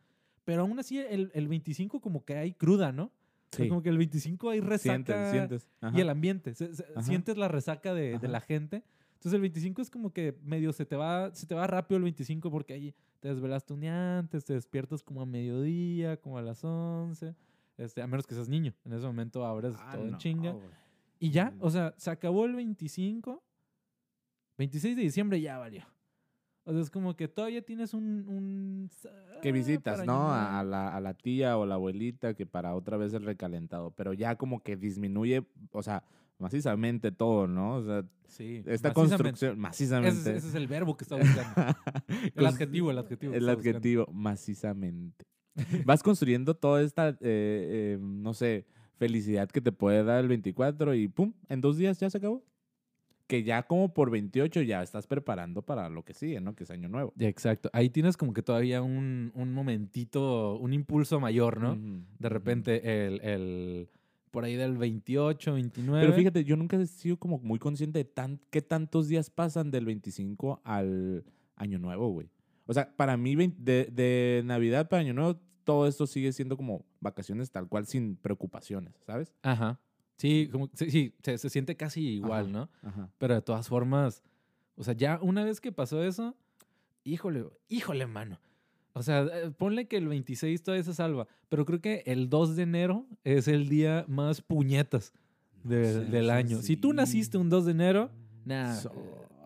Pero 0.45 0.63
aún 0.63 0.77
así, 0.81 0.99
el, 0.99 1.31
el 1.35 1.47
25 1.47 2.01
como 2.01 2.25
que 2.25 2.37
hay 2.37 2.53
cruda, 2.53 2.91
¿no? 2.91 3.05
O 3.05 3.11
sea, 3.57 3.65
Sí. 3.65 3.69
como 3.69 3.81
que 3.83 3.91
el 3.91 3.99
25 3.99 4.51
hay 4.51 4.59
resaca. 4.61 4.93
Sientes, 4.93 5.31
sientes. 5.31 5.69
Y 5.83 5.87
Ajá. 5.87 6.01
el 6.01 6.11
ambiente. 6.11 6.55
se- 6.57 6.75
se- 6.75 6.85
sientes 7.03 7.37
la 7.37 7.47
resaca 7.47 7.95
de, 7.95 8.19
de 8.19 8.27
la 8.29 8.41
gente. 8.41 8.83
Entonces 9.13 9.35
el 9.35 9.41
25 9.43 9.81
es 9.83 9.89
como 9.91 10.13
que 10.13 10.37
medio 10.43 10.73
se 10.73 10.85
te 10.85 10.97
va, 10.97 11.33
se 11.33 11.47
te 11.47 11.55
va 11.55 11.67
rápido 11.69 11.97
el 11.99 12.03
25 12.03 12.51
porque 12.51 12.73
ahí 12.75 12.95
te 13.21 13.29
desvelaste 13.29 13.73
un 13.73 13.81
día 13.83 14.19
antes, 14.19 14.45
te 14.45 14.53
despiertas 14.55 15.03
como 15.05 15.23
a 15.23 15.27
mediodía, 15.27 16.17
como 16.21 16.37
a 16.39 16.43
las 16.43 16.65
11. 16.65 17.35
Este, 17.79 18.03
a 18.03 18.07
menos 18.09 18.27
que 18.27 18.35
seas 18.35 18.49
niño. 18.49 18.75
En 18.85 18.93
ese 18.93 19.07
momento 19.07 19.47
abres 19.47 19.75
Ah, 19.79 19.93
todo 19.95 20.05
en 20.07 20.11
no, 20.11 20.19
chinga. 20.19 20.51
güey. 20.51 20.67
Y 21.25 21.31
ya, 21.31 21.55
o 21.61 21.71
sea, 21.71 21.95
se 21.97 22.11
acabó 22.11 22.45
el 22.45 22.55
25. 22.55 23.43
26 24.59 24.97
de 24.97 25.03
diciembre 25.03 25.41
ya 25.41 25.57
valió. 25.59 25.83
O 26.65 26.73
sea, 26.73 26.81
es 26.83 26.91
como 26.91 27.15
que 27.17 27.29
todavía 27.29 27.63
tienes 27.63 27.95
un... 27.95 28.27
un 28.29 28.91
Que 29.43 29.49
ah, 29.49 29.53
visitas, 29.53 29.95
para 30.01 30.05
¿no? 30.07 30.33
A, 30.33 30.63
la, 30.65 30.95
a 30.95 31.01
la 31.01 31.15
tía 31.15 31.57
o 31.57 31.65
la 31.67 31.75
abuelita 31.77 32.35
que 32.35 32.45
para 32.47 32.75
otra 32.75 32.97
vez 32.99 33.15
el 33.15 33.25
recalentado. 33.25 33.91
Pero 33.93 34.13
ya 34.13 34.37
como 34.37 34.63
que 34.63 34.77
disminuye, 34.77 35.47
o 35.73 35.83
sea, 35.83 36.05
macizamente 36.39 37.11
todo, 37.11 37.47
¿no? 37.47 37.77
O 37.77 37.85
sea, 37.85 38.05
Sí, 38.27 38.63
esta 38.67 38.93
construcción, 38.93 39.59
macizamente. 39.59 40.19
es- 40.19 40.27
ese 40.39 40.49
es 40.49 40.55
el 40.55 40.67
verbo 40.67 40.97
que 40.97 41.05
está 41.05 41.17
buscando. 41.17 41.79
el 42.35 42.47
adjetivo, 42.47 42.91
el 42.91 42.99
adjetivo. 42.99 43.33
que 43.33 43.39
El 43.39 43.45
está 43.45 43.55
buscando. 43.55 43.79
adjetivo, 43.79 44.07
macizamente. 44.13 45.25
Vas 45.85 46.03
construyendo 46.03 46.55
toda 46.55 46.83
esta, 46.83 47.11
eh, 47.11 47.17
eh, 47.21 47.99
no 48.01 48.35
sé, 48.35 48.67
felicidad 48.97 49.49
que 49.51 49.61
te 49.61 49.73
puede 49.73 50.05
dar 50.05 50.21
el 50.23 50.29
24 50.29 50.95
y 50.95 51.09
pum, 51.09 51.33
en 51.49 51.61
dos 51.61 51.77
días 51.77 51.99
ya 52.01 52.11
se 52.11 52.19
acabó. 52.19 52.43
Que 53.27 53.43
ya 53.43 53.63
como 53.63 53.95
por 53.95 54.11
28 54.11 54.61
ya 54.63 54.83
estás 54.83 55.07
preparando 55.07 55.63
para 55.63 55.89
lo 55.89 56.05
que 56.05 56.13
sigue, 56.13 56.41
¿no? 56.43 56.55
Que 56.55 56.65
es 56.65 56.71
año 56.71 56.89
nuevo. 56.91 57.15
Exacto. 57.19 57.71
Ahí 57.73 57.89
tienes 57.89 58.19
como 58.19 58.35
que 58.35 58.43
todavía 58.43 58.83
un, 58.83 59.33
un 59.35 59.53
momentito, 59.55 60.59
un 60.59 60.75
impulso 60.75 61.21
mayor, 61.21 61.59
¿no? 61.61 61.75
De 62.19 62.29
repente 62.29 63.07
el, 63.07 63.21
el- 63.23 63.89
por 64.31 64.45
ahí 64.45 64.57
del 64.57 64.77
28, 64.77 65.55
29. 65.55 66.03
Pero 66.05 66.13
fíjate, 66.13 66.45
yo 66.45 66.57
nunca 66.57 66.77
he 66.77 66.87
sido 66.87 67.17
como 67.17 67.39
muy 67.39 67.59
consciente 67.61 68.01
de 68.01 68.05
tan, 68.05 68.41
qué 68.51 68.61
tantos 68.61 69.07
días 69.09 69.31
pasan 69.31 69.71
del 69.71 69.87
25 69.87 70.61
al 70.65 71.25
año 71.57 71.79
nuevo, 71.79 72.09
güey. 72.11 72.29
O 72.67 72.75
sea, 72.75 72.95
para 72.97 73.17
mí, 73.17 73.37
de, 73.37 73.89
de 73.93 74.43
Navidad 74.45 74.89
para 74.89 75.01
año 75.03 75.15
nuevo, 75.15 75.39
todo 75.65 75.87
esto 75.87 76.07
sigue 76.07 76.33
siendo 76.33 76.57
como 76.57 76.85
vacaciones 77.01 77.51
tal 77.51 77.69
cual, 77.69 77.87
sin 77.87 78.17
preocupaciones, 78.17 78.95
¿sabes? 79.07 79.33
Ajá. 79.43 79.81
Sí, 80.17 80.49
como, 80.53 80.69
sí, 80.75 80.91
sí, 80.91 81.15
se, 81.23 81.39
se 81.39 81.51
siente 81.51 81.77
casi 81.77 82.01
igual, 82.07 82.45
Ajá. 82.45 82.53
¿no? 82.53 82.71
Ajá. 82.89 83.09
Pero 83.19 83.35
de 83.35 83.43
todas 83.43 83.69
formas, 83.69 84.23
o 84.77 84.85
sea, 84.85 84.95
ya 84.95 85.19
una 85.23 85.45
vez 85.45 85.61
que 85.61 85.73
pasó 85.73 86.03
eso, 86.05 86.37
híjole, 87.05 87.45
híjole, 87.69 88.07
mano. 88.07 88.39
O 88.93 89.03
sea, 89.03 89.23
eh, 89.23 89.51
ponle 89.51 89.89
que 89.89 89.97
el 89.97 90.07
26 90.07 90.63
todavía 90.63 90.85
se 90.85 90.95
salva, 90.95 91.27
pero 91.49 91.65
creo 91.65 91.81
que 91.81 92.05
el 92.07 92.29
2 92.31 92.55
de 92.55 92.63
enero 92.63 93.07
es 93.25 93.49
el 93.49 93.69
día 93.69 94.05
más 94.07 94.41
puñetas 94.41 95.13
de- 95.65 95.93
seas 95.95 96.11
del 96.13 96.31
año. 96.31 96.63
Si 96.63 96.77
tú 96.77 96.93
naciste 96.93 97.37
un 97.37 97.49
2 97.51 97.65
de 97.65 97.73
enero, 97.73 98.11
nah, 98.45 98.73
So- 98.77 98.93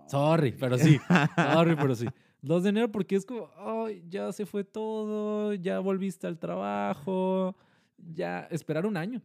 sorry, 0.06 0.52
pero 0.52 0.76
sí. 0.76 0.98
Sorry, 1.36 1.76
pero 1.76 1.94
sí. 1.94 2.06
2 2.42 2.62
de 2.62 2.68
enero 2.68 2.92
porque 2.92 3.16
es 3.16 3.26
como, 3.26 3.50
ay, 3.56 4.04
ya 4.08 4.32
se 4.32 4.46
fue 4.46 4.64
todo, 4.64 5.54
ya 5.54 5.80
volviste 5.80 6.26
al 6.26 6.38
trabajo, 6.38 7.56
ya 7.96 8.40
esperar 8.50 8.86
un 8.86 8.96
año. 8.96 9.22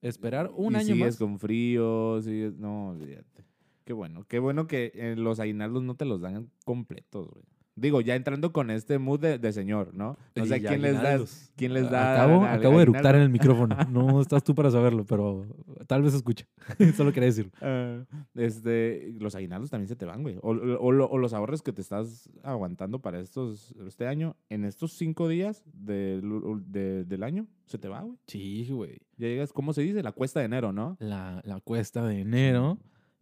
Esperar 0.00 0.50
un 0.54 0.74
y 0.74 0.76
año 0.76 0.94
sigues 0.94 1.14
más. 1.14 1.16
con 1.18 1.38
frío, 1.38 2.20
sigues... 2.22 2.54
No, 2.56 2.90
olvídate. 2.90 3.44
Qué 3.84 3.92
bueno, 3.92 4.24
qué 4.28 4.38
bueno 4.38 4.66
que 4.66 4.92
eh, 4.94 5.14
los 5.16 5.40
aguinaldos 5.40 5.82
no 5.82 5.94
te 5.96 6.04
los 6.04 6.20
dan 6.20 6.50
completos, 6.64 7.28
güey. 7.28 7.44
Digo, 7.80 8.00
ya 8.00 8.14
entrando 8.16 8.52
con 8.52 8.70
este 8.70 8.98
mood 8.98 9.20
de, 9.20 9.38
de 9.38 9.52
señor, 9.52 9.94
¿no? 9.94 10.16
No 10.36 10.44
sé 10.46 10.60
quién 10.70 10.82
les 10.82 10.92
da, 11.02 11.16
quién 11.56 11.74
les 11.74 11.90
da. 11.90 12.14
Acabo, 12.14 12.44
acabo 12.44 12.76
de 12.76 12.82
eructar 12.82 13.14
en 13.16 13.22
el 13.22 13.30
micrófono. 13.30 13.76
No 13.90 14.20
estás 14.20 14.42
tú 14.44 14.54
para 14.54 14.70
saberlo, 14.70 15.04
pero 15.06 15.46
tal 15.86 16.02
vez 16.02 16.14
escucha. 16.14 16.46
Solo 16.96 17.12
quería 17.12 17.28
decirlo. 17.28 17.52
Ah, 17.60 18.04
este, 18.34 19.12
los 19.18 19.34
aguinaldos 19.34 19.70
también 19.70 19.88
se 19.88 19.96
te 19.96 20.04
van, 20.04 20.22
güey. 20.22 20.36
O, 20.42 20.50
o- 20.52 20.78
o 20.80 20.92
lo- 20.92 21.08
o 21.08 21.18
los 21.18 21.32
ahorros 21.32 21.62
que 21.62 21.72
te 21.72 21.80
estás 21.82 22.30
aguantando 22.42 23.00
para 23.00 23.18
estos, 23.20 23.74
este 23.86 24.06
año, 24.06 24.36
en 24.48 24.64
estos 24.64 24.92
cinco 24.92 25.28
días 25.28 25.62
del, 25.72 26.22
de- 26.66 27.04
del 27.04 27.22
año, 27.22 27.46
se 27.66 27.78
te 27.78 27.88
va, 27.88 28.00
güey. 28.02 28.16
Sí, 28.26 28.66
güey. 28.70 28.98
Ya 29.16 29.28
llegas, 29.28 29.52
¿cómo 29.52 29.72
se 29.72 29.82
dice? 29.82 30.02
La 30.02 30.12
cuesta 30.12 30.40
de 30.40 30.46
enero, 30.46 30.72
¿no? 30.72 30.96
La, 31.00 31.40
la 31.44 31.60
cuesta 31.60 32.06
de 32.06 32.20
enero, 32.20 32.78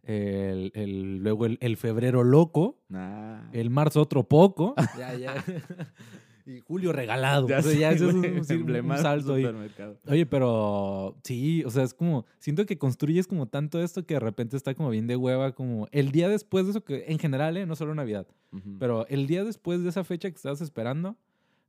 el, 0.07 0.71
el- 0.73 1.17
luego 1.17 1.45
el, 1.45 1.57
el 1.61 1.77
febrero 1.77 2.23
loco, 2.23 2.79
Nah. 2.89 3.49
el 3.51 3.69
marzo 3.69 4.01
otro 4.01 4.23
poco. 4.23 4.73
ya, 4.97 5.13
ya. 5.15 5.33
y 6.45 6.61
julio 6.61 6.93
regalado. 6.93 7.47
Ya 7.47 7.59
O 7.59 7.61
sea, 7.61 7.71
sé, 7.73 7.79
ya 7.79 7.91
eso 7.91 8.09
es 8.09 8.15
un, 8.15 8.25
un- 8.25 8.91
un 8.91 8.97
salto 8.97 9.33
ahí. 9.33 9.43
supermercado. 9.43 9.99
Oye, 10.07 10.25
pero 10.25 11.17
sí, 11.23 11.63
o 11.65 11.69
sea, 11.69 11.83
es 11.83 11.93
como, 11.93 12.25
siento 12.39 12.65
que 12.65 12.77
construyes 12.77 13.27
como 13.27 13.47
tanto 13.47 13.81
esto 13.83 14.05
que 14.05 14.13
de 14.13 14.21
repente 14.21 14.55
está 14.55 14.73
como 14.73 14.89
bien 14.89 15.07
de 15.07 15.17
hueva, 15.17 15.51
como 15.53 15.87
el 15.91 16.11
día 16.11 16.29
después 16.29 16.65
de 16.65 16.71
eso, 16.71 16.83
que 16.85 17.03
en 17.09 17.19
general, 17.19 17.57
¿eh? 17.57 17.65
no 17.65 17.75
solo 17.75 17.93
Navidad, 17.93 18.25
pero 18.79 19.05
el 19.07 19.27
día 19.27 19.43
después 19.43 19.83
de 19.83 19.89
esa 19.89 20.03
fecha 20.05 20.29
que 20.29 20.35
estabas 20.37 20.61
esperando, 20.61 21.17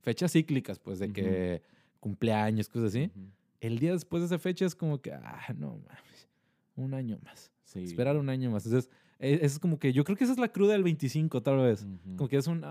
fechas 0.01 0.31
cíclicas, 0.31 0.79
pues 0.79 0.97
de 0.99 1.11
que 1.11 1.61
cumpleaños, 1.99 2.69
cosas 2.69 2.87
así, 2.89 3.11
el 3.59 3.79
día 3.79 3.91
después 3.91 4.21
de 4.21 4.27
esa 4.27 4.39
fecha 4.39 4.65
es 4.65 4.75
como 4.75 5.01
que, 5.01 5.11
ah, 5.11 5.41
no 5.57 5.71
mames, 5.85 6.29
un 6.77 6.93
año 6.93 7.19
más, 7.25 7.51
Sí. 7.69 7.83
esperar 7.83 8.17
un 8.17 8.29
año 8.29 8.49
más. 8.49 8.65
Entonces, 8.65 8.89
e- 9.19 9.39
es 9.43 9.59
como 9.59 9.77
que 9.77 9.93
yo 9.93 10.03
creo 10.03 10.17
que 10.17 10.23
esa 10.23 10.33
es 10.33 10.39
la 10.39 10.51
cruda 10.51 10.73
del 10.73 10.83
25, 10.83 11.41
tal 11.43 11.57
vez. 11.57 11.83
Ujú. 11.83 12.15
Como 12.17 12.27
que 12.29 12.37
es 12.37 12.47
un, 12.47 12.63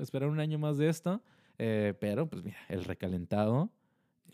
esperar 0.00 0.28
un 0.28 0.40
año 0.40 0.58
más 0.58 0.78
de 0.78 0.88
esto, 0.88 1.22
eh, 1.58 1.94
pero 2.00 2.28
pues 2.28 2.42
mira, 2.42 2.56
el 2.68 2.82
recalentado 2.84 3.70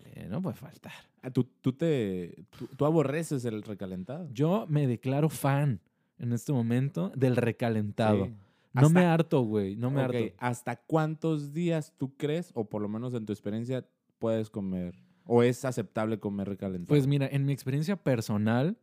eh, 0.05 0.27
no 0.31 0.41
puede 0.41 0.57
faltar. 0.57 0.93
Ah, 1.23 1.31
¿Tú, 1.31 1.45
tú 1.61 1.73
te, 1.73 2.45
tú, 2.57 2.67
tú 2.69 2.87
aborreces 2.87 3.45
el 3.45 3.62
recalentado. 3.62 4.29
Yo 4.33 4.65
me 4.69 4.87
declaro 4.87 5.29
fan 5.29 5.81
en 6.19 6.33
este 6.33 6.53
momento 6.53 7.12
del 7.15 7.37
recalentado. 7.37 8.27
Sí. 8.27 8.35
No 8.73 8.91
me 8.91 9.05
harto, 9.05 9.41
güey, 9.43 9.77
no 9.77 9.91
me 9.91 10.00
Ok, 10.05 10.05
harto. 10.15 10.35
¿Hasta 10.38 10.77
cuántos 10.77 11.53
días 11.53 11.93
tú 11.99 12.17
crees, 12.17 12.50
o 12.55 12.65
por 12.69 12.81
lo 12.81 12.88
menos 12.88 13.12
en 13.15 13.27
tu 13.27 13.33
experiencia, 13.33 13.85
puedes 14.19 14.49
comer? 14.49 14.95
¿O 15.27 15.43
es 15.43 15.65
aceptable 15.65 16.19
comer 16.19 16.49
recalentado? 16.49 16.88
Pues 16.88 17.07
mira, 17.07 17.27
en 17.31 17.45
mi 17.45 17.53
experiencia 17.53 17.97
personal, 17.97 18.79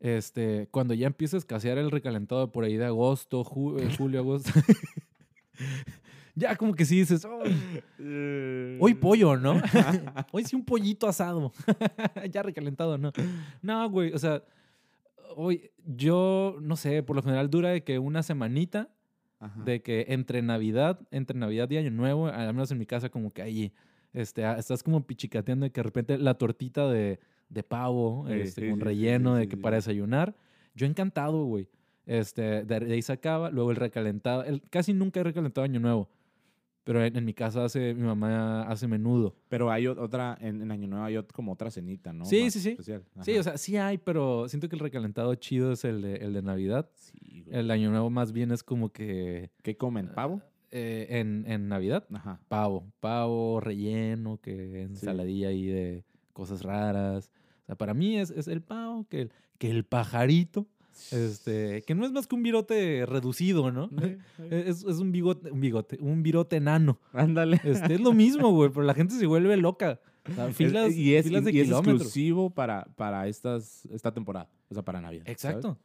este, 0.00 0.68
cuando 0.70 0.94
ya 0.94 1.06
empieza 1.06 1.36
a 1.36 1.38
escasear 1.38 1.78
el 1.78 1.90
recalentado 1.90 2.52
por 2.52 2.64
ahí 2.64 2.76
de 2.76 2.84
agosto, 2.86 3.44
ju- 3.44 3.80
eh, 3.80 3.94
julio, 3.96 4.20
agosto, 4.20 4.50
ya 6.34 6.56
como 6.56 6.74
que 6.74 6.84
sí 6.84 6.98
dices, 7.00 7.24
"Ay, 7.26 8.76
hoy 8.80 8.94
pollo, 8.94 9.36
¿no? 9.36 9.60
hoy 10.32 10.44
sí 10.44 10.54
un 10.56 10.64
pollito 10.64 11.08
asado, 11.08 11.52
ya 12.30 12.42
recalentado, 12.42 12.96
¿no? 12.98 13.12
No, 13.62 13.88
güey, 13.90 14.12
o 14.12 14.18
sea, 14.18 14.42
Hoy, 15.36 15.70
yo 15.84 16.56
no 16.62 16.74
sé, 16.74 17.02
por 17.02 17.14
lo 17.14 17.22
general 17.22 17.50
dura 17.50 17.68
de 17.68 17.84
que 17.84 17.98
una 17.98 18.22
semanita 18.22 18.88
Ajá. 19.38 19.62
de 19.62 19.82
que 19.82 20.06
entre 20.08 20.40
Navidad, 20.40 20.98
entre 21.10 21.38
Navidad 21.38 21.70
y 21.70 21.76
Año 21.76 21.90
Nuevo, 21.90 22.26
al 22.28 22.46
menos 22.54 22.70
en 22.72 22.78
mi 22.78 22.86
casa, 22.86 23.10
como 23.10 23.30
que 23.30 23.42
ahí 23.42 23.72
este, 24.14 24.42
estás 24.58 24.82
como 24.82 25.06
pichicateando 25.06 25.64
de 25.64 25.70
que 25.70 25.80
de 25.80 25.84
repente 25.84 26.18
la 26.18 26.34
tortita 26.34 26.88
de, 26.88 27.20
de 27.48 27.62
pavo, 27.62 28.24
Sí, 28.28 28.34
este, 28.34 28.60
sí, 28.62 28.68
con 28.68 28.78
sí, 28.78 28.80
sí, 28.80 28.84
relleno, 28.84 29.34
de 29.34 29.48
que 29.48 29.56
para 29.56 29.76
desayunar. 29.76 30.36
Yo 30.74 30.86
encantado, 30.86 31.44
güey. 31.44 31.68
Este, 32.06 32.64
de 32.64 32.80
de 32.80 32.94
ahí 32.94 33.02
se 33.02 33.12
acaba, 33.12 33.50
luego 33.50 33.70
el 33.70 33.76
recalentado. 33.76 34.42
El, 34.44 34.62
casi 34.70 34.92
nunca 34.94 35.20
he 35.20 35.24
recalentado 35.24 35.64
Año 35.64 35.80
Nuevo. 35.80 36.08
Pero 36.84 37.04
en, 37.04 37.14
en 37.18 37.24
mi 37.26 37.34
casa 37.34 37.64
hace, 37.66 37.92
mi 37.92 38.02
mamá 38.02 38.62
hace 38.62 38.88
menudo. 38.88 39.36
Pero 39.50 39.70
hay 39.70 39.86
otra, 39.86 40.38
en, 40.40 40.62
en 40.62 40.70
Año 40.70 40.88
Nuevo 40.88 41.04
hay 41.04 41.18
como 41.34 41.52
otra 41.52 41.70
cenita, 41.70 42.14
¿no? 42.14 42.24
Sí, 42.24 42.44
Más 42.44 42.52
sí, 42.54 42.60
sí. 42.60 42.70
especial. 42.70 43.04
Sí, 43.20 43.36
o 43.36 43.42
sea, 43.42 43.58
sí 43.58 43.76
hay, 43.76 43.98
pero 43.98 44.48
siento 44.48 44.70
que 44.70 44.76
el 44.76 44.80
recalentado 44.80 45.34
chido 45.34 45.72
es 45.72 45.84
el 45.84 46.00
de, 46.00 46.14
el 46.16 46.32
de 46.32 46.40
Navidad. 46.40 46.88
Sí, 46.94 47.42
güey. 47.46 47.58
El 47.58 47.70
Año 47.70 47.90
Nuevo 47.90 48.08
más 48.08 48.32
bien 48.32 48.52
es 48.52 48.62
como 48.62 48.90
que 48.90 49.50
¿Qué 49.62 49.76
comen? 49.76 50.08
¿Pavo? 50.14 50.40
eh, 50.70 51.06
en, 51.10 51.44
en 51.46 51.68
Navidad, 51.68 52.06
Ajá. 52.10 52.40
pavo. 52.48 52.86
Pavo, 53.00 53.60
relleno, 53.60 54.38
que 54.40 54.80
ensaladilla 54.82 55.48
ahí 55.48 55.66
de 55.66 56.04
cosas 56.38 56.62
raras. 56.62 57.32
O 57.64 57.66
sea, 57.66 57.74
para 57.74 57.94
mí 57.94 58.16
es, 58.16 58.30
es 58.30 58.46
el 58.46 58.62
pavo, 58.62 59.06
que 59.08 59.22
el, 59.22 59.32
que 59.58 59.68
el 59.70 59.84
pajarito, 59.84 60.66
este, 61.10 61.82
que 61.82 61.94
no 61.96 62.06
es 62.06 62.12
más 62.12 62.28
que 62.28 62.36
un 62.36 62.44
virote 62.44 63.04
reducido, 63.06 63.72
¿no? 63.72 63.90
Es, 64.50 64.84
es 64.84 64.98
un 65.00 65.10
bigote, 65.10 65.50
un 65.50 65.60
bigote, 65.60 65.98
un 66.00 66.22
virote 66.22 66.56
enano. 66.56 67.00
Ándale. 67.12 67.60
Este, 67.64 67.94
es 67.94 68.00
lo 68.00 68.12
mismo, 68.12 68.50
güey, 68.52 68.70
pero 68.70 68.84
la 68.84 68.94
gente 68.94 69.14
se 69.14 69.26
vuelve 69.26 69.56
loca. 69.56 70.00
O 70.30 70.34
sea, 70.34 70.48
Es- 70.48 70.56
filas, 70.56 70.94
y 70.94 71.16
es, 71.16 71.26
filas 71.26 71.44
de 71.44 71.52
y 71.52 71.60
es 71.60 71.70
exclusivo 71.70 72.50
para, 72.50 72.84
para 72.94 73.26
estas, 73.26 73.84
esta 73.86 74.14
temporada. 74.14 74.48
O 74.70 74.74
sea, 74.74 74.84
para 74.84 75.00
Navidad. 75.00 75.28
Exacto. 75.28 75.76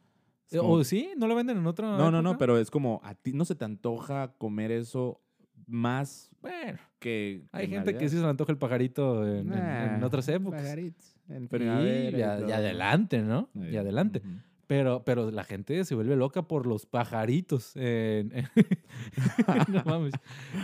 Como- 0.50 0.74
¿O 0.74 0.84
sí? 0.84 1.08
¿No 1.16 1.26
lo 1.26 1.34
venden 1.34 1.58
en 1.58 1.66
otra 1.66 1.96
no, 1.96 2.10
no, 2.12 2.22
no, 2.22 2.38
pero 2.38 2.58
es 2.58 2.70
como, 2.70 3.00
a 3.02 3.14
ti 3.16 3.32
no 3.32 3.44
se 3.44 3.56
te 3.56 3.64
antoja 3.64 4.34
comer 4.38 4.70
eso 4.70 5.20
más 5.66 6.30
Bueno, 6.40 6.78
que. 6.98 7.42
hay 7.52 7.64
en 7.66 7.70
gente 7.72 7.96
que 7.96 8.08
sí 8.08 8.16
se 8.16 8.22
le 8.22 8.28
antoja 8.28 8.52
el 8.52 8.58
pajarito 8.58 9.26
en, 9.26 9.52
en- 9.52 9.58
en 9.58 10.00
Nah, 10.00 10.06
otras 10.06 10.28
épocas. 10.28 10.62
pajaritos, 10.62 11.16
En 11.28 11.44
Y, 11.44 11.48
todo. 11.48 12.48
ya 12.48 12.56
adelante, 12.56 13.22
¿no? 13.22 13.48
Sí, 13.54 13.60
Y 13.70 13.76
adelante. 13.76 14.22
Pero, 14.66 15.04
pero 15.04 15.30
la 15.30 15.44
gente 15.44 15.84
se 15.84 15.94
vuelve 15.94 16.16
loca 16.16 16.42
por 16.48 16.66
los 16.66 16.86
pajaritos. 16.86 17.76
en- 17.76 18.32
en- 18.34 18.48
no 19.68 19.84
mames. 19.84 20.14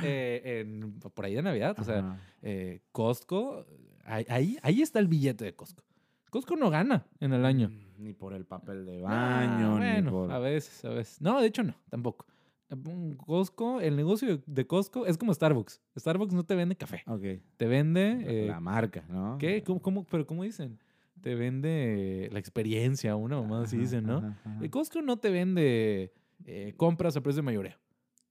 Eh, 0.03 0.65
en- 0.67 0.93
por 1.01 1.25
ahí 1.25 1.35
de 1.35 1.43
Navidad. 1.43 1.77
O 1.79 1.85
sea, 1.85 2.19
eh, 2.43 2.81
Costco, 2.93 3.67
ahí, 4.05 4.57
ahí, 4.63 4.81
está 4.83 4.99
el 5.01 5.09
billete 5.09 5.45
de 5.45 5.55
Costco. 5.55 5.85
Costco 6.31 6.57
no 6.57 6.71
gana 6.71 7.07
en 7.21 7.33
el 7.33 7.45
año. 7.45 7.71
Ni 7.99 8.13
por 8.15 8.33
el 8.33 8.47
papel 8.47 8.87
de 8.87 9.03
Ah, 9.05 9.45
baño, 9.47 9.73
ni 9.75 9.79
bueno, 9.79 10.11
por. 10.13 10.33
a 10.33 10.39
veces, 10.39 10.83
a 10.85 10.91
veces. 10.91 11.21
No, 11.21 11.41
de 11.41 11.49
hecho 11.49 11.63
no, 11.63 11.75
tampoco. 11.91 12.25
Costco, 13.17 13.81
el 13.81 13.97
negocio 13.97 14.43
de 14.47 14.67
Costco 14.67 15.07
es 15.07 15.19
como 15.19 15.35
Starbucks. 15.35 15.81
Starbucks 15.99 16.33
no 16.35 16.45
te 16.45 16.55
vende 16.55 16.77
café. 16.77 17.03
Te 17.57 17.67
vende... 17.67 18.17
La- 18.25 18.33
eh, 18.33 18.47
la 18.47 18.61
marca, 18.61 19.05
¿no? 19.09 19.37
¿Qué? 19.39 19.63
¿Cómo, 19.63 19.81
cómo- 19.83 20.05
pero 20.05 20.27
¿cómo 20.27 20.45
dicen? 20.45 20.79
Te 21.21 21.35
vende 21.35 22.29
la 22.33 22.39
experiencia, 22.39 23.15
una 23.17 23.41
mamá 23.41 23.63
así 23.63 23.77
dicen, 23.77 24.07
¿no? 24.07 24.19
ajá, 24.19 24.39
ajá. 24.45 24.71
Costco 24.71 25.03
no 25.03 25.19
te 25.19 25.31
vende 25.31 26.13
eh, 26.47 26.73
compras 26.77 27.17
a 27.17 27.21
precio 27.21 27.43
de 27.43 27.47
mayoreo. 27.47 27.77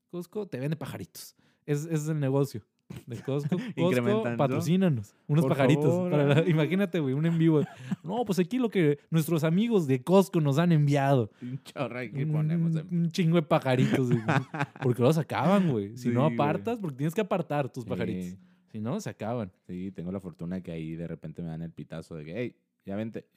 Costco 0.10 0.48
te 0.48 0.60
vende 0.60 0.76
pajaritos. 0.76 1.36
Es, 1.66 1.86
ese 1.86 1.94
es 1.94 2.08
el 2.08 2.20
negocio 2.20 2.64
de 3.06 3.18
Costco. 3.22 3.58
Costco, 3.76 4.24
patrocínanos. 4.38 5.16
Unos 5.28 5.44
Por 5.46 5.52
pajaritos. 5.52 5.86
favor, 5.86 6.12
para 6.12 6.26
la- 6.26 6.50
imagínate, 6.50 7.00
güey, 7.00 7.14
un 7.14 7.26
en 7.26 7.38
vivo. 7.38 7.62
No, 8.04 8.26
pues 8.26 8.40
aquí 8.40 8.58
lo 8.58 8.70
que 8.70 9.00
nuestros 9.10 9.44
amigos 9.44 9.88
de 9.88 10.02
Costco 10.04 10.42
nos 10.42 10.58
han 10.58 10.72
enviado. 10.72 11.32
Un 11.42 11.60
chorro 11.64 12.00
Un, 12.02 12.32
ponemos 12.32 12.76
en- 12.76 12.88
un 12.92 13.12
chingo 13.12 13.36
de 13.36 13.44
pajaritos. 13.44 14.08
güey. 14.10 14.22
porque 14.84 15.02
los 15.02 15.18
acaban, 15.18 15.70
güey. 15.72 15.90
Si 15.98 16.04
Sí, 16.04 16.10
no 16.10 16.24
güey. 16.24 16.34
apartas, 16.34 16.80
porque 16.80 16.98
tienes 16.98 17.14
que 17.16 17.22
apartar 17.22 17.72
tus 17.72 17.86
pajaritos. 17.86 18.38
Si 18.72 18.80
no, 18.80 19.00
se 19.02 19.10
acaban. 19.10 19.52
sí, 19.68 19.92
tengo 19.92 20.12
la 20.12 20.20
fortuna 20.20 20.62
que 20.62 20.72
ahí 20.72 20.96
de 20.96 21.08
repente 21.08 21.42
me 21.42 21.48
dan 21.48 21.64
el 21.64 21.72
pitazo 21.72 22.16
de 22.16 22.26
que, 22.26 22.34
hey, 22.40 22.56
ya 22.86 22.96
vente. 22.96 23.28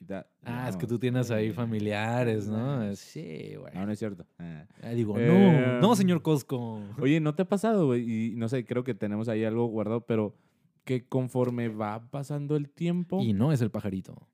Ah, 0.43 0.67
es 0.69 0.77
que 0.77 0.87
tú 0.87 0.97
tienes 0.99 1.29
ahí 1.31 1.49
Sí. 1.49 1.53
familiares, 1.53 2.47
¿no? 2.47 2.95
Sí, 2.95 3.53
güey. 3.57 3.73
No, 3.73 3.85
no 3.85 3.91
es 3.91 3.99
cierto. 3.99 4.25
Ah. 4.39 4.65
Ah, 4.81 4.89
digo, 4.89 5.17
Eh, 5.19 5.27
no, 5.27 5.81
no, 5.81 5.95
señor 5.95 6.21
Costco. 6.21 6.81
Oye, 6.99 7.19
¿no 7.19 7.35
te 7.35 7.43
ha 7.43 7.45
pasado, 7.49 7.85
güey? 7.87 8.31
Y 8.31 8.35
no 8.35 8.47
sé, 8.49 8.65
creo 8.65 8.83
que 8.83 8.93
tenemos 8.95 9.27
ahí 9.29 9.43
algo 9.43 9.65
guardado, 9.67 10.01
pero 10.05 10.35
que 10.83 11.07
conforme 11.07 11.69
va 11.69 12.09
pasando 12.09 12.55
el 12.55 12.69
tiempo... 12.69 13.21
Y 13.21 13.33
no 13.33 13.51
es 13.51 13.61
el 13.61 13.71
pajarito. 13.71 14.27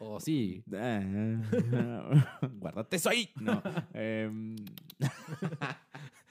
Oh, 0.00 0.18
sí. 0.20 0.62
Ah, 0.72 1.40
Guárdate 2.60 2.96
eso 2.96 3.10
ahí. 3.10 3.30
No. 3.40 3.62
em, 3.92 4.56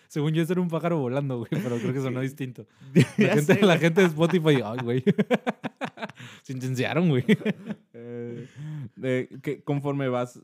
Según 0.08 0.34
yo, 0.34 0.42
ese 0.42 0.54
era 0.54 0.62
un 0.62 0.70
pájaro 0.70 1.00
volando, 1.00 1.38
güey, 1.40 1.50
pero 1.52 1.78
creo 1.78 1.94
que 1.94 2.00
sonó 2.02 2.22
distinto. 2.22 2.66
La 3.18 3.28
gente, 3.36 3.56
sé, 3.56 3.62
la 3.66 3.78
gente 3.78 4.02
de 4.02 4.08
Spotify, 4.08 4.62
ay, 4.64 4.78
güey. 4.84 5.04
Se 6.44 6.54
incendiaron, 6.54 7.10
güey. 7.10 7.24
eh, 7.94 8.48
de 8.96 9.30
que 9.42 9.64
conforme 9.64 10.08
vas 10.10 10.42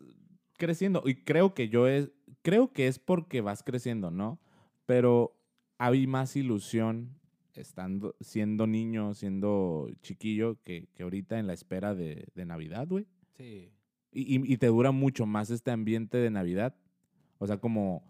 creciendo, 0.58 1.04
y 1.06 1.16
creo 1.16 1.54
que 1.54 1.70
yo 1.70 1.88
es, 1.88 2.12
creo 2.42 2.72
que 2.72 2.88
es 2.88 3.00
porque 3.00 3.42
vas 3.42 3.64
creciendo, 3.64 4.12
¿no? 4.12 4.40
Pero 4.86 5.36
hay 5.78 6.08
más 6.08 6.36
ilusión 6.36 7.18
estando, 7.56 8.16
siendo 8.20 8.68
niño, 8.68 9.14
siendo 9.14 9.90
chiquillo, 10.02 10.58
que, 10.64 10.88
que 10.96 11.04
ahorita 11.04 11.40
en 11.40 11.48
la 11.48 11.54
espera 11.54 11.96
de, 11.96 12.28
de 12.36 12.46
Navidad, 12.46 12.88
güey. 12.88 13.08
Sí. 13.38 13.72
Y, 14.12 14.36
y- 14.38 14.54
y 14.54 14.58
te 14.58 14.68
dura 14.68 14.92
mucho 14.92 15.26
más 15.26 15.50
este 15.50 15.72
ambiente 15.72 16.18
de 16.18 16.30
Navidad. 16.30 16.76
O 17.40 17.48
sea, 17.48 17.58
como, 17.58 18.04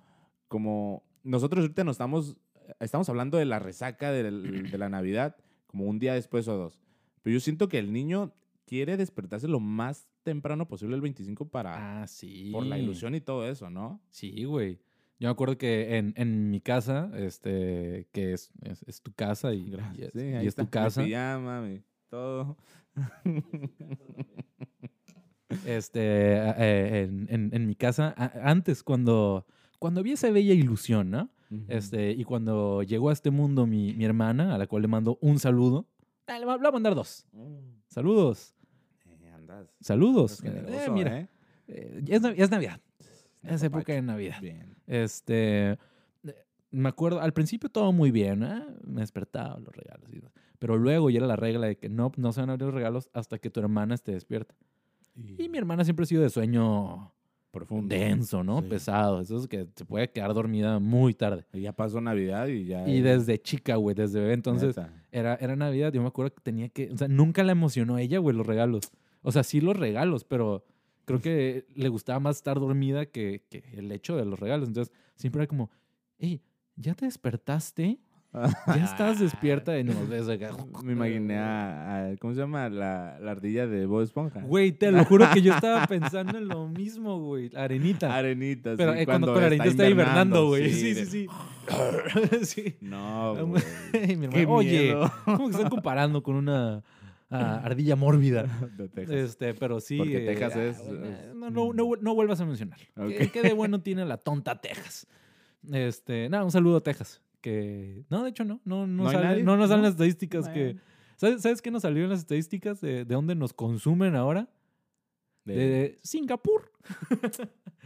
como 0.48 1.04
nosotros 1.24 1.64
ahorita 1.64 1.84
nos 1.84 1.96
estamos, 1.96 2.38
estamos 2.80 3.10
hablando 3.10 3.38
de 3.38 3.46
la 3.46 3.60
resaca 3.60 4.12
del- 4.12 4.70
de 4.72 4.78
la 4.78 4.90
Navidad, 4.90 5.36
como 5.68 5.86
un 5.86 6.00
día 6.00 6.14
después 6.14 6.48
o 6.48 6.56
dos. 6.58 6.82
Pero 7.22 7.34
yo 7.36 7.40
siento 7.40 7.68
que 7.70 7.80
el 7.80 7.92
niño 7.94 8.34
quiere 8.66 8.98
despertarse 8.98 9.48
lo 9.48 9.60
más 9.60 10.08
temprano 10.24 10.68
posible 10.68 10.96
el 10.96 11.02
25 11.02 11.50
para, 11.50 12.02
Ah, 12.04 12.08
sí. 12.08 12.50
por 12.52 12.66
la 12.66 12.78
ilusión 12.78 13.14
y 13.16 13.22
todo 13.22 13.48
eso, 13.48 13.70
¿no? 13.70 14.02
Sí, 14.10 14.44
güey. 14.46 14.80
Yo 15.20 15.28
me 15.28 15.32
acuerdo 15.32 15.58
que 15.58 15.98
en, 15.98 16.14
en 16.18 16.50
mi 16.50 16.60
casa, 16.60 17.10
este, 17.16 18.08
que 18.12 18.34
es, 18.34 18.52
es, 18.62 18.84
es 18.84 19.02
tu 19.02 19.14
casa 19.14 19.54
y, 19.54 19.72
Sí, 20.14 20.20
y 20.42 20.48
es 20.48 20.56
tu 20.56 20.68
casa. 20.70 21.02
Mi 21.02 21.08
pijama, 21.08 21.62
mi 21.62 21.82
todo. 22.10 22.58
este, 25.66 26.00
eh, 26.02 27.04
en, 27.04 27.28
en- 27.30 27.50
en 27.54 27.68
mi 27.68 27.76
casa, 27.76 28.14
a- 28.18 28.50
antes 28.50 28.84
cuando, 28.84 29.46
cuando 29.84 30.00
había 30.00 30.14
esa 30.14 30.32
bella 30.32 30.54
ilusión, 30.54 31.12
¿no? 31.12 31.30
Este, 31.68 32.12
y 32.12 32.24
cuando 32.24 32.84
llegó 32.84 33.10
a 33.10 33.14
este 33.14 33.30
mundo 33.32 33.68
mi, 33.68 33.94
mi 33.94 34.06
hermana, 34.06 34.56
a 34.56 34.58
la 34.58 34.66
cual 34.66 34.82
le 34.82 34.88
mando 34.88 35.18
un 35.22 35.40
saludo, 35.40 35.86
ah, 36.28 36.40
le 36.40 36.46
voy 36.46 36.56
a 36.66 36.72
mandar 36.72 36.96
dos. 36.96 37.28
Mm, 37.34 37.58
Saludos, 37.90 38.56
eh, 39.06 39.30
andas. 39.36 39.68
saludos. 39.82 40.40
andas 40.42 40.56
Eh, 40.56 40.62
generoso, 40.66 40.94
mira, 40.94 41.20
¿eh? 41.20 41.28
eh, 41.68 42.02
ya 42.06 42.16
es, 42.16 42.22
Nav- 42.22 42.34
ya 42.36 42.44
es 42.46 42.50
Navidad, 42.50 42.80
es 43.44 43.62
época 43.62 43.92
de 43.94 44.02
Navidad. 44.02 44.38
Bien. 44.42 44.74
Este, 44.88 45.72
eh, 45.72 45.78
me 46.72 46.88
acuerdo, 46.88 47.20
al 47.20 47.34
principio 47.34 47.70
todo 47.70 47.92
muy 47.92 48.10
bien, 48.12 48.42
¿eh? 48.44 48.64
me 48.86 49.02
despertaba 49.02 49.60
los 49.60 49.76
regalos. 49.76 50.10
y- 50.14 50.22
pero 50.60 50.78
luego 50.78 51.10
ya 51.10 51.18
era 51.18 51.28
la 51.28 51.36
regla 51.36 51.68
de 51.68 51.76
que 51.78 51.90
no, 51.90 52.12
no 52.16 52.32
se 52.32 52.40
van 52.40 52.50
a 52.50 52.54
abrir 52.54 52.68
los 52.68 52.74
regalos 52.76 53.10
hasta 53.14 53.38
que 53.38 53.50
tu 53.50 53.60
hermana 53.60 53.96
esté 53.96 54.14
despierta. 54.14 54.56
Y 55.38 55.50
mi 55.50 55.58
hermana 55.58 55.84
siempre 55.84 56.04
ha 56.04 56.08
sido 56.08 56.24
de 56.24 56.30
sueño 56.30 57.12
profundo. 57.54 57.96
denso, 57.96 58.44
¿no? 58.44 58.62
Sí. 58.62 58.68
Pesado. 58.68 59.22
Eso 59.22 59.38
es 59.38 59.48
que 59.48 59.68
se 59.76 59.86
puede 59.86 60.10
quedar 60.10 60.34
dormida 60.34 60.80
muy 60.80 61.14
tarde. 61.14 61.46
Y 61.54 61.62
ya 61.62 61.72
pasó 61.72 62.02
Navidad 62.02 62.48
y 62.48 62.66
ya. 62.66 62.88
Y 62.88 63.02
desde 63.02 63.42
chica, 63.42 63.78
güey, 63.78 63.96
desde 63.96 64.20
bebé. 64.20 64.34
Entonces, 64.34 64.76
era, 65.12 65.36
era 65.36 65.56
Navidad. 65.56 65.94
Yo 65.94 66.02
me 66.02 66.08
acuerdo 66.08 66.34
que 66.34 66.42
tenía 66.42 66.68
que. 66.68 66.92
O 66.92 66.98
sea, 66.98 67.08
nunca 67.08 67.44
la 67.44 67.54
emocionó 67.54 67.98
ella, 67.98 68.18
güey, 68.18 68.36
los 68.36 68.46
regalos. 68.46 68.92
O 69.22 69.32
sea, 69.32 69.44
sí 69.44 69.62
los 69.62 69.78
regalos, 69.78 70.26
pero 70.26 70.66
creo 71.06 71.22
que 71.22 71.66
le 71.76 71.90
gustaba 71.90 72.20
más 72.20 72.38
estar 72.38 72.60
dormida 72.60 73.06
que, 73.06 73.44
que 73.50 73.64
el 73.74 73.92
hecho 73.92 74.18
de 74.18 74.26
los 74.26 74.40
regalos. 74.40 74.68
Entonces, 74.68 74.94
siempre 75.16 75.44
era 75.44 75.48
como, 75.48 75.70
hey, 76.18 76.42
¿ya 76.76 76.94
te 76.96 77.06
despertaste? 77.06 78.00
¿Ya 78.34 78.84
estás 78.84 79.20
despierta? 79.20 79.78
Y 79.78 79.84
nos 79.84 80.10
ves 80.10 80.28
acá. 80.28 80.52
Me 80.84 80.94
imaginé 80.94 81.38
a, 81.38 82.12
a- 82.12 82.18
¿Cómo 82.18 82.34
se 82.34 82.40
llama? 82.40 82.68
La, 82.70 83.20
la 83.20 83.32
ardilla 83.32 83.68
de 83.68 83.86
Bob 83.86 84.02
Esponja. 84.02 84.42
Güey, 84.42 84.72
te 84.72 84.92
lo 84.92 85.06
juro 85.06 85.28
que 85.32 85.42
yo 85.42 85.54
estaba 85.56 85.86
pensando 85.86 86.38
en 86.38 86.48
lo 86.48 86.68
mismo, 86.68 87.20
güey. 87.20 87.52
Arenita. 87.56 88.16
Arenita. 88.16 88.74
Pero 88.76 88.94
sí, 88.94 89.00
eh, 89.00 89.06
cuando, 89.06 89.36
la 89.36 89.46
arenita 89.46 89.70
está 89.70 89.88
hibernando, 89.88 90.48
güey. 90.48 90.72
Sí, 90.72 90.96
sí, 90.96 91.06
sí. 91.06 91.28
sí. 92.44 92.76
No, 92.82 93.36
güey. 93.46 93.64
Mi 94.18 94.26
hermano, 94.26 94.54
Oye. 94.56 94.96
¿cómo 95.26 95.50
que 95.50 95.56
están 95.56 95.70
comparando 95.70 96.24
con 96.24 96.36
una 96.36 96.84
ah, 97.30 97.62
ardilla 97.64 97.96
mórbida? 97.96 98.44
De 98.76 98.90
Texas. 98.90 99.16
Este, 99.16 99.54
pero 99.54 99.80
sí. 99.80 99.98
Porque 99.98 100.24
eh, 100.24 100.26
Texas 100.26 100.54
ah, 100.56 100.64
es, 100.64 100.80
eh, 100.80 101.32
no, 101.36 101.52
no, 101.52 101.72
no, 101.72 101.92
no 102.02 102.16
vuelvas 102.16 102.42
a 102.42 102.46
mencionar. 102.46 102.80
Ok. 102.98 103.10
¿Qué, 103.18 103.32
qué 103.32 103.42
de 103.44 103.54
bueno 103.54 103.82
tiene 103.82 104.06
la 104.06 104.18
tonta 104.18 104.60
Texas? 104.60 105.08
Este, 105.72 106.28
nada, 106.30 106.44
un 106.44 106.52
saludo 106.52 106.78
a 106.78 106.82
Texas. 106.82 107.22
Que, 107.44 108.06
no, 108.10 108.24
de 108.24 108.30
hecho 108.30 108.46
no. 108.46 108.62
No, 108.64 108.88
no, 108.88 109.04
¿No 109.04 109.12
sale- 109.12 109.44
no 109.44 109.58
nos 109.58 109.68
salen 109.68 109.82
¿No? 109.82 109.88
las 109.88 109.92
estadísticas 109.96 110.48
que. 110.48 110.78
¿Sabes, 111.18 111.42
¿Sabes 111.42 111.62
qué 111.62 111.72
nos 111.72 111.82
salió 111.82 112.06
en 112.06 112.10
las 112.10 112.20
estadísticas 112.20 112.80
de, 112.80 113.04
de 113.06 113.14
dónde 113.16 113.36
nos 113.36 113.52
consumen 113.54 114.16
ahora? 114.16 114.48
De- 115.46 115.56
De 115.56 116.00
Singapur. 116.04 116.72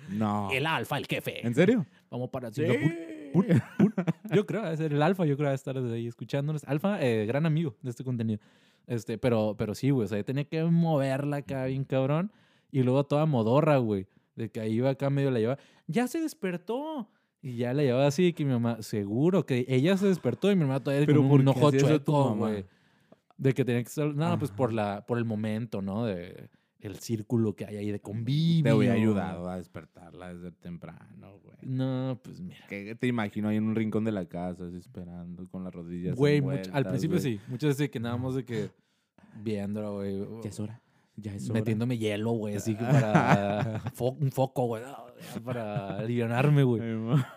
No. 0.10 0.50
El 0.52 0.66
alfa, 0.66 0.98
el 0.98 1.06
jefe. 1.06 1.46
¿En 1.46 1.54
serio? 1.54 1.86
Vamos 2.10 2.30
para 2.30 2.50
Sí. 2.54 2.62
Singapur. 2.66 2.92
Pur, 3.34 3.46
pur. 3.78 3.94
Yo 4.34 4.46
creo, 4.46 4.62
debe 4.64 4.78
ser 4.78 4.94
el 4.94 5.02
alfa, 5.02 5.26
yo 5.26 5.36
creo, 5.36 5.48
debe 5.48 5.56
estar 5.56 5.82
desde 5.82 5.96
ahí 5.96 6.08
escuchándonos. 6.08 6.64
Alfa, 6.64 7.02
eh, 7.04 7.26
gran 7.26 7.46
amigo 7.46 7.76
de 7.82 7.90
este 7.90 8.06
contenido. 8.06 8.40
Este, 8.86 9.18
pero, 9.18 9.56
pero 9.58 9.76
sí, 9.76 9.90
güey, 9.90 10.06
o 10.06 10.08
sea, 10.08 10.18
yo 10.18 10.24
tenía 10.24 10.46
que 10.46 10.64
moverla 10.64 11.38
acá 11.38 11.66
bien 11.66 11.84
cabrón. 11.84 12.32
Y 12.72 12.84
luego 12.84 13.06
toda 13.06 13.26
modorra, 13.26 13.78
güey. 13.78 14.08
De 14.38 14.50
que 14.50 14.62
ahí 14.62 14.76
iba 14.76 14.90
acá 14.92 15.10
medio 15.10 15.30
la 15.32 15.40
llevaba. 15.40 15.60
Ya 15.88 16.08
se 16.08 16.22
despertó. 16.22 17.10
Y 17.42 17.58
ya 17.58 17.74
la 17.74 17.84
llevaba 17.84 18.08
así, 18.08 18.34
que 18.34 18.44
mi 18.46 18.52
mamá, 18.52 18.82
seguro 18.82 19.46
que 19.46 19.66
ella 19.68 19.96
se 19.98 20.08
despertó 20.08 20.52
y 20.52 20.56
mi 20.56 20.62
mamá 20.66 20.82
todavía 20.84 21.06
¿Pero 21.06 21.22
con 21.28 21.42
un 21.42 21.48
ojo 21.48 21.72
chueco, 21.72 22.36
güey. 22.36 22.66
De 23.38 23.54
que 23.54 23.64
tenía 23.64 23.84
que 23.84 23.90
estar, 23.90 24.14
no, 24.16 24.40
pues 24.40 24.50
por, 24.52 24.74
la, 24.74 25.06
por 25.06 25.18
el 25.20 25.26
momento, 25.26 25.82
¿no? 25.82 26.06
De 26.06 26.50
el 26.80 26.96
círculo 27.00 27.56
que 27.56 27.66
hay 27.66 27.76
ahí 27.78 27.92
de 27.92 28.00
convivio. 28.00 28.64
Te 28.64 28.74
hubiera 28.74 28.94
ayudado 28.96 29.50
a 29.50 29.58
despertarla 29.58 30.34
desde 30.34 30.52
temprano, 30.52 31.40
güey. 31.44 31.58
No, 31.64 32.20
pues 32.24 32.40
mira. 32.40 32.66
Que 32.68 32.96
te 32.96 33.08
imagino 33.08 33.50
ahí 33.50 33.58
en 33.58 33.66
un 33.66 33.76
rincón 33.76 34.04
de 34.04 34.12
la 34.12 34.26
casa, 34.26 34.66
así 34.66 34.78
esperando, 34.78 35.48
con 35.50 35.64
las 35.64 35.74
rodillas 35.74 36.16
Güey, 36.16 36.42
much- 36.42 36.70
al 36.74 36.86
principio 36.86 37.20
güey. 37.20 37.36
sí. 37.38 37.42
Muchas 37.48 37.70
veces 37.72 37.90
que 37.90 38.00
nada 38.00 38.18
más 38.18 38.36
de 38.36 38.46
que 38.46 38.70
viéndola, 39.42 39.90
güey. 39.90 40.20
Ya 40.44 40.50
es 40.50 40.60
hora. 40.60 40.82
Ya 41.16 41.34
es 41.34 41.50
hora. 41.50 41.60
Metiéndome 41.60 41.98
hielo, 41.98 42.32
güey, 42.32 42.56
así 42.56 42.76
que 42.76 42.84
para 42.86 43.82
fo- 43.96 44.16
un 44.20 44.32
foco, 44.32 44.66
güey, 44.68 44.84
ya 45.34 45.40
para 45.42 45.98
aliviarme, 46.00 46.64
güey, 46.64 46.82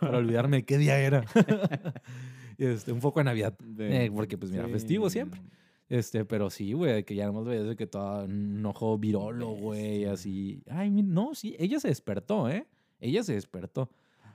para 0.00 0.18
olvidarme 0.18 0.58
de 0.58 0.62
qué 0.64 0.78
día 0.78 0.98
era. 0.98 1.24
este, 2.58 2.92
un 2.92 3.00
foco 3.00 3.20
de 3.20 3.24
Navidad, 3.24 3.56
De- 3.58 4.06
eh, 4.06 4.10
porque 4.10 4.36
pues 4.38 4.50
mira, 4.52 4.66
sí. 4.66 4.72
festivo 4.72 5.10
siempre. 5.10 5.40
Este, 5.88 6.24
pero 6.24 6.50
sí, 6.50 6.72
güey, 6.72 7.02
que 7.04 7.16
ya 7.16 7.26
nomás 7.26 7.44
veías 7.46 7.66
de 7.66 7.74
que 7.74 7.86
todo 7.86 8.24
un 8.24 8.64
ojo 8.64 8.96
virolo, 8.96 9.48
güey, 9.50 10.04
así. 10.04 10.62
Ay, 10.70 10.90
no, 10.90 11.34
sí, 11.34 11.56
ella 11.58 11.80
se 11.80 11.88
despertó, 11.88 12.48
¿eh? 12.48 12.66
Ella 13.00 13.24
se 13.24 13.32
despertó. 13.34 13.90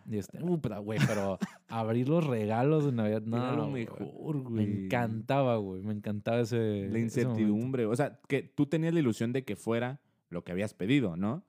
Y 0.08 0.18
este, 0.18 0.44
uh, 0.44 0.60
pero, 0.60 0.84
güey, 0.84 1.00
pero 1.08 1.40
abrir 1.68 2.10
los 2.10 2.26
regalos 2.28 2.86
de 2.86 2.92
Navidad, 2.92 3.22
no, 3.24 3.38
Era 3.38 3.54
lo 3.54 3.70
güey. 3.70 3.86
mejor, 3.86 4.36
Me 4.52 4.66
güey. 4.66 4.86
encantaba, 4.86 5.56
güey. 5.58 5.82
Me 5.82 5.94
encantaba 5.94 6.42
ese. 6.42 6.58
La 6.90 6.98
ese 6.98 7.00
incertidumbre. 7.00 7.86
O 7.86 7.96
sea, 7.96 8.20
que 8.28 8.44
tú 8.44 8.66
tenías 8.68 8.94
la 8.94 9.00
ilusión 9.00 9.32
de 9.32 9.44
que 9.46 9.56
fuera 9.56 10.02
lo 10.30 10.44
que 10.44 10.52
habías 10.52 10.74
pedido, 10.74 11.16
¿no? 11.16 11.42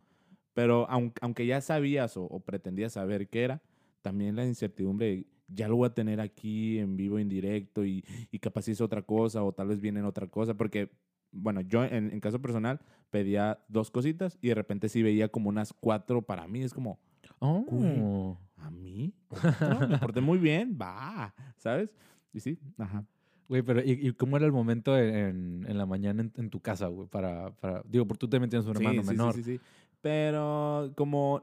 Pero 0.56 0.88
aun- 0.88 1.12
aunque 1.20 1.44
ya 1.44 1.60
sabías 1.60 2.16
o, 2.16 2.22
o 2.24 2.40
pretendías 2.40 2.94
saber 2.94 3.28
qué 3.28 3.42
era, 3.44 3.60
también 4.00 4.34
la 4.36 4.46
incertidumbre, 4.46 5.06
de, 5.06 5.26
ya 5.48 5.68
lo 5.68 5.76
voy 5.76 5.86
a 5.86 5.92
tener 5.92 6.18
aquí 6.18 6.78
en 6.78 6.96
vivo, 6.96 7.18
en 7.18 7.28
directo, 7.28 7.84
y, 7.84 8.02
y 8.30 8.38
capaz 8.38 8.66
es 8.68 8.80
otra 8.80 9.02
cosa, 9.02 9.42
o 9.44 9.52
tal 9.52 9.68
vez 9.68 9.82
viene 9.82 10.02
otra 10.02 10.28
cosa, 10.28 10.54
porque, 10.54 10.88
bueno, 11.30 11.60
yo 11.60 11.84
en, 11.84 12.10
en 12.10 12.20
caso 12.20 12.40
personal 12.40 12.80
pedía 13.10 13.58
dos 13.68 13.90
cositas 13.90 14.38
y 14.40 14.48
de 14.48 14.54
repente 14.54 14.88
sí 14.88 15.02
veía 15.02 15.28
como 15.28 15.50
unas 15.50 15.74
cuatro 15.74 16.22
para 16.22 16.48
mí, 16.48 16.62
es 16.62 16.72
como, 16.72 16.98
Oh. 17.38 18.38
¿a 18.56 18.70
mí? 18.70 19.12
Me 19.88 19.98
porté 19.98 20.22
muy 20.22 20.38
bien, 20.38 20.78
va, 20.80 21.34
¿sabes? 21.58 21.90
Y 22.32 22.40
sí, 22.40 22.58
ajá. 22.78 23.04
Güey, 23.48 23.62
pero 23.62 23.80
¿y, 23.80 23.92
y 24.08 24.12
cómo 24.14 24.36
era 24.36 24.46
el 24.46 24.52
momento 24.52 24.98
en, 24.98 25.64
en 25.68 25.78
la 25.78 25.86
mañana 25.86 26.22
en, 26.22 26.32
en 26.36 26.50
tu 26.50 26.58
casa, 26.60 26.88
güey? 26.88 27.06
Para, 27.08 27.52
para, 27.52 27.82
digo, 27.86 28.04
porque 28.06 28.18
tú 28.20 28.28
también 28.28 28.50
tienes 28.50 28.66
un 28.66 28.76
hermano 28.76 29.02
sí, 29.02 29.06
sí, 29.06 29.12
menor. 29.12 29.34
Sí, 29.34 29.42
sí, 29.44 29.58
sí. 29.58 29.60
Pero 30.06 30.92
como 30.96 31.42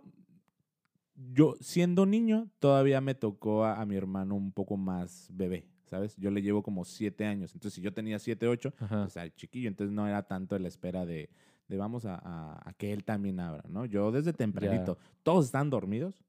yo 1.34 1.56
siendo 1.60 2.06
niño, 2.06 2.50
todavía 2.60 3.02
me 3.02 3.14
tocó 3.14 3.66
a, 3.66 3.82
a 3.82 3.86
mi 3.86 3.98
hermano 3.98 4.36
un 4.36 4.54
poco 4.54 4.78
más 4.78 5.28
bebé, 5.34 5.68
¿sabes? 5.84 6.16
Yo 6.16 6.32
le 6.32 6.42
llevo 6.42 6.64
como 6.64 6.86
siete 6.86 7.26
años. 7.26 7.54
Entonces, 7.54 7.74
si 7.76 7.82
yo 7.82 7.94
tenía 7.94 8.20
siete, 8.20 8.48
ocho, 8.48 8.74
Ajá. 8.80 9.04
o 9.04 9.10
sea, 9.10 9.30
chiquillo, 9.36 9.68
entonces 9.68 9.94
no 9.94 10.08
era 10.08 10.24
tanto 10.24 10.58
la 10.58 10.70
espera 10.70 11.06
de, 11.06 11.30
de 11.68 11.78
vamos 11.78 12.06
a, 12.06 12.16
a- 12.16 12.70
a 12.70 12.74
que 12.74 12.94
él 12.94 13.04
también 13.04 13.42
abra, 13.42 13.66
¿no? 13.68 13.84
Yo 13.86 14.14
desde 14.14 14.32
tempranito, 14.32 14.98
todos 15.24 15.44
están 15.48 15.70
dormidos 15.70 16.24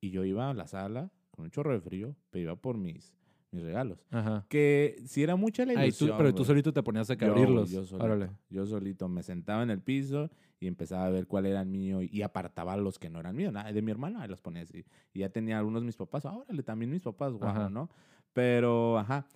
y 0.00 0.10
yo 0.10 0.24
iba 0.24 0.50
a 0.50 0.54
la 0.54 0.68
sala 0.68 1.10
con 1.32 1.46
un 1.46 1.50
chorro 1.50 1.72
de 1.72 1.80
frío, 1.80 2.14
pero 2.30 2.42
iba 2.44 2.54
por 2.54 2.78
mis, 2.78 3.12
mis 3.52 3.62
regalos. 3.62 4.04
Ajá. 4.10 4.44
Que 4.48 4.96
si 5.06 5.22
era 5.22 5.36
mucha 5.36 5.64
la 5.64 5.72
Ah, 5.72 5.86
y 5.86 5.90
tú- 5.92 6.04
ilusión. 6.06 6.16
pero 6.16 6.30
tú 6.30 6.36
güey. 6.38 6.46
solito 6.46 6.72
te 6.72 6.82
ponías 6.82 7.08
a 7.10 7.16
que 7.16 7.26
Yo, 7.26 7.32
abrirlos. 7.32 7.70
Yo 7.70 7.84
solito, 7.84 8.04
Órale. 8.04 8.30
yo 8.50 8.66
solito 8.66 9.08
me 9.08 9.22
sentaba 9.22 9.62
en 9.62 9.70
el 9.70 9.80
piso 9.80 10.30
y 10.58 10.66
empezaba 10.66 11.06
a 11.06 11.10
ver 11.10 11.26
cuál 11.26 11.46
era 11.46 11.60
el 11.60 11.68
mío 11.68 12.00
y 12.02 12.22
apartaba 12.22 12.76
los 12.76 12.98
que 12.98 13.10
no 13.10 13.20
eran 13.20 13.36
míos. 13.36 13.52
Nada, 13.52 13.70
de 13.72 13.82
mi 13.82 13.90
hermano, 13.90 14.20
ahí 14.20 14.28
los 14.28 14.40
ponía 14.40 14.62
así. 14.62 14.84
Y 15.12 15.20
ya 15.20 15.28
tenía 15.28 15.58
algunos 15.58 15.84
mis 15.84 15.96
papás. 15.96 16.24
"Ah, 16.26 16.36
Órale, 16.36 16.62
también 16.62 16.90
mis 16.90 17.02
papás, 17.02 17.32
guau, 17.34 17.50
Ajá. 17.50 17.68
¿no? 17.68 17.90
Pero, 18.32 18.98
ajá. 18.98 19.26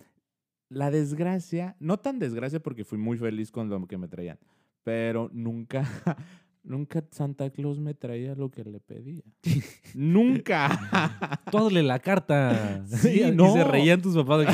La 0.69 0.91
desgracia, 0.91 1.75
no 1.79 1.97
tan 1.97 2.19
desgracia 2.19 2.59
porque 2.61 2.83
fui 2.83 2.97
muy 2.97 3.17
feliz 3.17 3.51
con 3.51 3.69
lo 3.69 3.87
que 3.87 3.97
me 3.97 4.07
traían, 4.09 4.37
pero 4.83 5.29
nunca, 5.31 5.83
nunca 6.63 7.03
Santa 7.11 7.49
Claus 7.49 7.79
me 7.79 7.93
traía 7.93 8.35
lo 8.35 8.49
que 8.49 8.63
le 8.63 8.79
pedía. 8.79 9.23
¡Nunca! 9.93 11.39
Tú 11.51 11.57
hazle 11.57 11.83
la 11.83 11.99
carta. 11.99 12.83
Sí, 12.87 13.21
y, 13.21 13.23
y 13.23 13.31
no. 13.31 13.53
se 13.53 13.63
reían 13.63 14.01
tus 14.01 14.15
papás. 14.15 14.47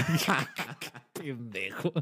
Pendejo. 1.14 1.94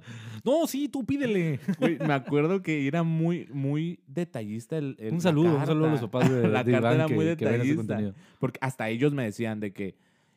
No, 0.44 0.66
sí, 0.68 0.88
tú 0.88 1.06
pídele. 1.06 1.60
Güey, 1.80 2.00
me 2.00 2.14
acuerdo 2.14 2.62
que 2.62 2.88
era 2.88 3.04
muy, 3.04 3.48
muy 3.52 4.00
detallista 4.08 4.78
el, 4.78 4.96
el- 5.00 5.14
un 5.14 5.22
saludo, 5.22 5.58
un 5.58 5.66
saludo 5.66 5.88
a 5.88 5.92
los 5.92 6.02
papás 6.02 6.30
de, 6.30 6.48
La 6.48 6.64
de 6.64 6.72
carta 6.72 6.88
Iván 6.88 6.96
era 6.96 7.06
que, 7.08 7.16
muy 7.16 7.26
detallista. 7.26 8.14
Porque 8.40 8.58
hasta 8.62 8.90
ellos 8.90 9.14
me 9.14 9.24
decían 9.26 9.60
de 9.60 9.74
que, 9.74 9.96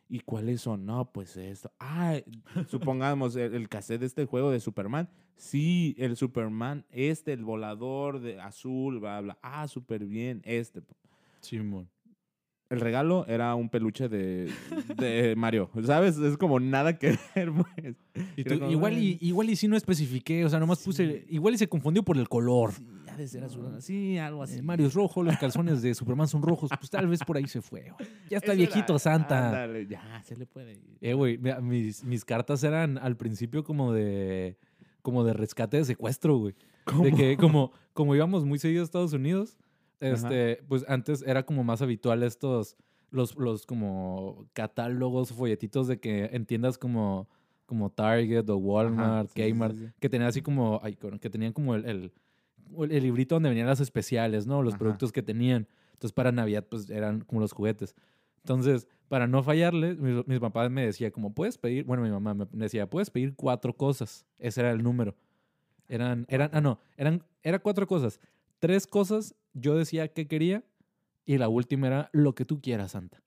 ¿y 0.08 0.20
cuáles 0.20 0.60
son? 0.60 0.86
No, 0.86 1.10
pues 1.12 1.36
esto. 1.36 1.72
Ah, 1.78 2.18
supongamos 2.68 3.36
el, 3.36 3.54
el 3.54 3.68
cassette 3.68 4.00
de 4.00 4.06
este 4.06 4.26
juego 4.26 4.50
de 4.50 4.60
Superman. 4.60 5.08
Sí, 5.36 5.94
el 5.98 6.16
Superman, 6.16 6.84
este, 6.90 7.32
el 7.32 7.44
volador 7.44 8.20
de 8.20 8.40
azul, 8.40 9.00
bla, 9.00 9.20
bla. 9.20 9.38
Ah, 9.42 9.66
súper 9.68 10.04
bien, 10.04 10.42
este. 10.44 10.82
Simón. 11.40 11.88
El 12.70 12.80
regalo 12.80 13.26
era 13.28 13.54
un 13.54 13.68
peluche 13.68 14.08
de, 14.08 14.50
de 14.96 15.34
Mario, 15.36 15.70
¿sabes? 15.84 16.16
Es 16.16 16.36
como 16.38 16.58
nada 16.58 16.98
que 16.98 17.18
ver, 17.34 17.52
pues. 17.52 17.96
Y 18.36 18.44
tú, 18.44 18.54
igual, 18.70 18.98
y, 18.98 19.18
igual 19.20 19.50
y 19.50 19.56
sí 19.56 19.68
no 19.68 19.76
especifiqué, 19.76 20.44
o 20.44 20.48
sea, 20.48 20.58
nomás 20.58 20.82
puse, 20.82 21.26
igual 21.28 21.54
y 21.54 21.58
se 21.58 21.68
confundió 21.68 22.02
por 22.02 22.16
el 22.16 22.28
color. 22.28 22.72
Sí, 22.72 22.86
de 23.16 23.28
ser 23.28 23.44
azul. 23.44 23.80
Sí, 23.80 24.18
algo 24.18 24.42
así. 24.42 24.58
Eh, 24.58 24.62
Mario 24.62 24.86
es 24.86 24.94
rojo, 24.94 25.22
los 25.22 25.36
calzones 25.38 25.82
de 25.82 25.94
Superman 25.94 26.28
son 26.28 26.42
rojos, 26.42 26.70
pues 26.78 26.90
tal 26.90 27.06
vez 27.08 27.20
por 27.26 27.36
ahí 27.36 27.46
se 27.46 27.60
fue. 27.62 27.90
güey. 27.90 28.08
Ya 28.30 28.38
está 28.38 28.52
Eso 28.52 28.58
viejito 28.58 28.92
era- 28.94 28.98
Santa. 28.98 29.46
ándale, 29.48 29.86
ya, 29.86 30.22
se 30.24 30.36
le 30.36 30.46
puede 30.46 30.72
ir. 30.74 30.98
Eh, 31.00 31.14
güey, 31.14 31.38
mis, 31.62 32.04
mis 32.04 32.24
cartas 32.24 32.62
eran 32.64 32.98
al 32.98 33.16
principio 33.16 33.64
como 33.64 33.92
de 33.92 34.56
como 35.02 35.22
de 35.24 35.34
rescate 35.34 35.76
de 35.76 35.84
secuestro, 35.84 36.38
güey. 36.38 36.54
De 37.02 37.12
que 37.12 37.36
como, 37.36 37.72
como 37.92 38.14
íbamos 38.14 38.44
muy 38.46 38.58
seguido 38.58 38.80
a 38.82 38.84
Estados 38.84 39.12
Unidos, 39.12 39.58
este, 40.00 40.62
pues 40.68 40.84
antes 40.88 41.22
era 41.26 41.44
como 41.44 41.62
más 41.62 41.82
habitual 41.82 42.22
estos, 42.22 42.76
los, 43.10 43.36
los 43.36 43.66
como 43.66 44.46
catálogos, 44.54 45.32
folletitos 45.32 45.88
de 45.88 45.98
que 46.00 46.30
en 46.32 46.46
tiendas 46.46 46.78
como, 46.78 47.28
como 47.66 47.90
Target 47.90 48.48
o 48.48 48.56
Walmart, 48.56 49.28
Ajá, 49.30 49.34
sí, 49.34 49.52
Kmart, 49.52 49.74
sí, 49.74 49.86
sí. 49.86 49.92
que 50.00 50.08
tenían 50.08 50.28
así 50.28 50.40
como, 50.42 50.80
ay, 50.82 50.96
que 51.20 51.28
tenían 51.30 51.52
como 51.52 51.74
el, 51.74 51.84
el, 51.84 52.12
el 52.78 53.02
librito 53.02 53.36
donde 53.36 53.48
venían 53.48 53.66
las 53.66 53.80
especiales, 53.80 54.46
¿no? 54.46 54.62
Los 54.62 54.74
Ajá. 54.74 54.80
productos 54.80 55.12
que 55.12 55.22
tenían. 55.22 55.68
Entonces 55.92 56.12
para 56.12 56.32
Navidad 56.32 56.66
pues 56.68 56.90
eran 56.90 57.20
como 57.22 57.40
los 57.40 57.52
juguetes. 57.52 57.94
Entonces, 58.44 58.86
para 59.08 59.26
no 59.26 59.42
fallarle, 59.42 59.94
mis, 59.94 60.26
mis 60.26 60.38
papás 60.38 60.70
me 60.70 60.84
decía 60.84 61.10
como, 61.10 61.32
puedes 61.32 61.56
pedir, 61.56 61.84
bueno, 61.84 62.02
mi 62.02 62.10
mamá 62.10 62.34
me 62.34 62.46
decía, 62.52 62.88
puedes 62.88 63.08
pedir 63.08 63.34
cuatro 63.34 63.74
cosas. 63.74 64.26
Ese 64.38 64.60
era 64.60 64.70
el 64.70 64.82
número. 64.82 65.16
Eran, 65.88 66.26
eran, 66.28 66.50
ah, 66.52 66.60
no, 66.60 66.78
eran, 66.98 67.24
era 67.42 67.58
cuatro 67.58 67.86
cosas. 67.86 68.20
Tres 68.58 68.86
cosas 68.86 69.34
yo 69.54 69.76
decía 69.76 70.08
que 70.08 70.26
quería 70.26 70.62
y 71.24 71.38
la 71.38 71.48
última 71.48 71.86
era 71.86 72.10
lo 72.12 72.34
que 72.34 72.44
tú 72.44 72.60
quieras, 72.60 72.92
Santa. 72.92 73.22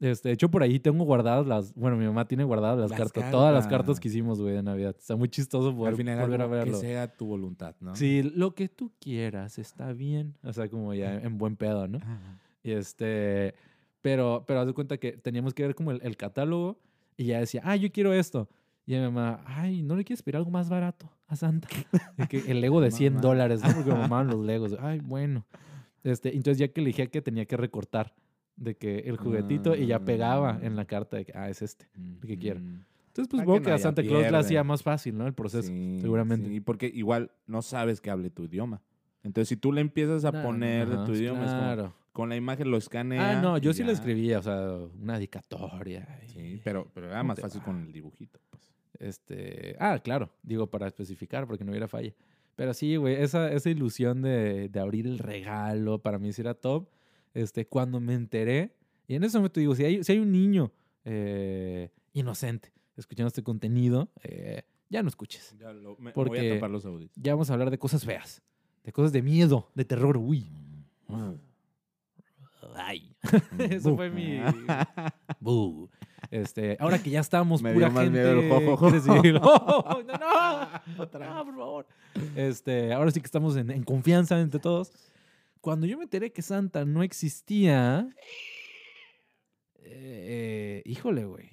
Este, 0.00 0.30
de 0.30 0.32
hecho, 0.32 0.50
por 0.50 0.62
ahí 0.62 0.80
tengo 0.80 1.04
guardadas 1.04 1.46
las, 1.46 1.74
bueno, 1.74 1.96
mi 1.96 2.06
mamá 2.06 2.26
tiene 2.26 2.42
guardadas 2.44 2.78
las, 2.78 2.90
Las 2.90 2.98
cartas, 2.98 3.30
todas 3.30 3.52
las 3.52 3.66
cartas. 3.66 4.00
que 4.00 4.08
hicimos, 4.08 4.40
güey, 4.40 4.54
de 4.54 4.62
Navidad. 4.62 4.96
Está 4.98 5.14
muy 5.14 5.28
chistoso 5.28 5.76
poder 5.76 5.92
Al 5.92 5.96
final 5.98 6.18
volver 6.20 6.40
a 6.40 6.46
verlo. 6.46 6.72
que 6.80 6.86
sea 6.86 7.06
tu 7.14 7.26
voluntad, 7.26 7.74
¿no? 7.80 7.94
Sí, 7.94 8.22
lo 8.22 8.54
que 8.54 8.68
tú 8.70 8.92
quieras 8.98 9.58
está 9.58 9.92
bien. 9.92 10.34
O 10.42 10.52
sea, 10.54 10.68
como 10.68 10.94
ya 10.94 11.14
en 11.16 11.36
buen 11.36 11.56
pedo, 11.56 11.86
¿no? 11.86 11.98
Ajá. 11.98 12.38
Y 12.62 12.70
este, 12.72 13.54
pero, 14.00 14.44
pero 14.46 14.60
haz 14.60 14.66
de 14.66 14.72
cuenta 14.72 14.96
que 14.96 15.12
teníamos 15.12 15.52
que 15.52 15.64
ver 15.66 15.74
como 15.74 15.90
el, 15.90 16.00
el 16.02 16.16
catálogo 16.16 16.78
y 17.18 17.26
ya 17.26 17.40
decía, 17.40 17.60
ah, 17.64 17.76
yo 17.76 17.92
quiero 17.92 18.14
esto. 18.14 18.48
Y 18.86 18.94
mi 18.94 19.00
mamá, 19.00 19.42
ay, 19.46 19.82
¿no 19.82 19.96
le 19.96 20.04
quieres 20.04 20.22
pedir 20.22 20.36
algo 20.36 20.50
más 20.50 20.70
barato 20.70 21.10
a 21.26 21.36
Santa? 21.36 21.68
Que 22.30 22.38
el 22.50 22.62
Lego 22.62 22.80
de 22.80 22.90
100 22.90 23.12
Mamá. 23.14 23.20
dólares, 23.22 23.62
¿no? 23.62 23.74
Porque 23.74 23.90
me 23.92 23.98
mamaban 23.98 24.28
los 24.28 24.40
Legos. 24.40 24.74
Ay, 24.80 25.00
bueno. 25.00 25.44
Este, 26.02 26.34
entonces 26.34 26.58
ya 26.58 26.68
que 26.68 26.80
elegía 26.80 27.06
que 27.06 27.20
tenía 27.20 27.44
que 27.44 27.58
recortar 27.58 28.14
de 28.60 28.76
que 28.76 28.98
el 29.00 29.16
juguetito 29.16 29.74
y 29.74 29.86
ya 29.86 29.98
pegaba 29.98 30.60
en 30.62 30.76
la 30.76 30.84
carta 30.84 31.16
de 31.16 31.24
que, 31.24 31.32
ah, 31.34 31.48
es 31.48 31.62
este. 31.62 31.88
que 32.24 32.38
quiera. 32.38 32.60
Mm. 32.60 32.84
Entonces, 33.08 33.28
pues 33.28 33.40
supongo 33.40 33.58
que 33.58 33.64
que, 33.64 33.70
no 33.70 33.74
a 33.74 33.78
Santa 33.78 34.02
Claus 34.04 34.30
le 34.30 34.36
hacía 34.36 34.62
más 34.62 34.82
fácil, 34.84 35.18
¿no? 35.18 35.26
El 35.26 35.34
proceso, 35.34 35.66
Sí, 35.68 35.98
seguramente. 36.00 36.48
Sí, 36.48 36.60
porque 36.60 36.86
igual 36.86 37.32
no 37.46 37.62
sabes 37.62 38.00
que 38.00 38.10
hable 38.10 38.30
tu 38.30 38.44
idioma. 38.44 38.82
Entonces, 39.24 39.48
si 39.48 39.56
tú 39.56 39.72
le 39.72 39.80
empiezas 39.80 40.24
a 40.24 40.30
poner 40.42 40.88
de 40.88 40.94
ajá, 40.94 41.04
tu 41.06 41.12
idioma, 41.14 41.44
es 41.44 41.50
como, 41.50 41.62
claro. 41.62 41.94
con 42.12 42.28
la 42.28 42.36
imagen 42.36 42.70
lo 42.70 42.76
escanea. 42.76 43.38
Ah, 43.38 43.42
no, 43.42 43.58
yo 43.58 43.72
sí 43.72 43.82
le 43.82 43.92
escribía, 43.92 44.38
o 44.38 44.42
sea, 44.42 44.76
una 45.00 45.14
dedicatoria. 45.14 46.20
y- 46.26 46.28
Sí, 46.30 46.60
pero, 46.62 46.86
pero 46.94 47.06
era 47.08 47.18
¿Cómo 47.18 47.28
más 47.28 47.40
fácil 47.40 47.60
va? 47.60 47.64
con 47.64 47.80
el 47.82 47.92
dibujito. 47.92 48.38
Pues. 48.50 48.70
Este, 48.98 49.74
ah, 49.80 49.98
claro, 49.98 50.30
digo 50.42 50.68
para 50.68 50.86
especificar 50.86 51.46
porque 51.46 51.64
no 51.64 51.70
hubiera 51.72 51.88
falla. 51.88 52.12
Pero 52.56 52.74
sí, 52.74 52.96
güey, 52.96 53.14
esa, 53.16 53.50
esa 53.50 53.70
ilusión 53.70 54.22
de, 54.22 54.68
de 54.68 54.80
abrir 54.80 55.06
el 55.06 55.18
regalo 55.18 55.98
para 55.98 56.18
mí 56.18 56.32
sí 56.32 56.42
era 56.42 56.54
top. 56.54 56.88
Este, 57.34 57.66
cuando 57.66 58.00
me 58.00 58.14
enteré, 58.14 58.74
y 59.06 59.14
en 59.14 59.24
ese 59.24 59.38
momento 59.38 59.60
digo, 59.60 59.74
si 59.74 59.84
hay, 59.84 60.02
si 60.04 60.12
hay 60.12 60.18
un 60.18 60.32
niño 60.32 60.72
eh, 61.04 61.90
inocente 62.12 62.72
escuchando 62.96 63.28
este 63.28 63.42
contenido, 63.42 64.10
eh, 64.22 64.62
ya 64.88 65.02
no 65.02 65.08
escuches. 65.08 65.54
Ya 65.58 65.72
lo, 65.72 65.96
me, 65.98 66.12
Porque- 66.12 66.38
voy 66.40 66.50
a 66.50 66.54
tapar 66.54 66.70
los 66.70 66.84
audios. 66.84 67.10
Ya 67.16 67.32
vamos 67.34 67.48
a 67.50 67.52
hablar 67.54 67.70
de 67.70 67.78
cosas 67.78 68.04
feas, 68.04 68.42
de 68.84 68.92
cosas 68.92 69.12
de 69.12 69.22
miedo, 69.22 69.70
de 69.74 69.84
terror. 69.84 70.16
Uy. 70.16 70.46
Ay. 72.76 73.14
Eso 73.58 73.90
Bu. 73.90 73.96
fue 73.96 74.10
mi. 74.10 74.38
Bu. 75.40 75.88
Este, 76.30 76.76
ahora 76.78 77.02
que 77.02 77.10
ya 77.10 77.20
estamos 77.20 77.62
Me 77.62 77.72
pura 77.72 77.86
dio 77.88 77.94
más 77.94 78.04
gente. 78.04 78.18
miedo 78.22 78.58
el. 78.72 78.78
¿quieres 78.78 79.04
decir? 79.04 79.40
¡Oh, 79.42 80.02
no, 80.06 80.12
no! 80.18 80.68
No, 80.96 81.44
por 81.44 81.56
favor. 81.56 81.86
Este, 82.36 82.92
ahora 82.92 83.10
sí 83.10 83.20
que 83.20 83.26
estamos 83.26 83.56
en, 83.56 83.70
en 83.70 83.82
confianza 83.82 84.38
entre 84.40 84.60
todos. 84.60 84.92
Cuando 85.60 85.86
yo 85.86 85.96
me 85.98 86.04
enteré 86.04 86.32
que 86.32 86.42
Santa 86.42 86.84
no 86.84 87.02
existía, 87.02 88.08
eh, 89.78 90.82
híjole, 90.84 91.24
güey. 91.24 91.48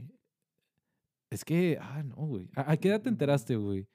Es 1.30 1.44
que, 1.44 1.78
ah, 1.82 2.04
no, 2.04 2.16
güey. 2.16 2.50
¿A, 2.56 2.72
a 2.72 2.78
qué 2.78 2.90
edad 2.90 3.02
te 3.02 3.10
enteraste, 3.10 3.56
güey? 3.58 3.86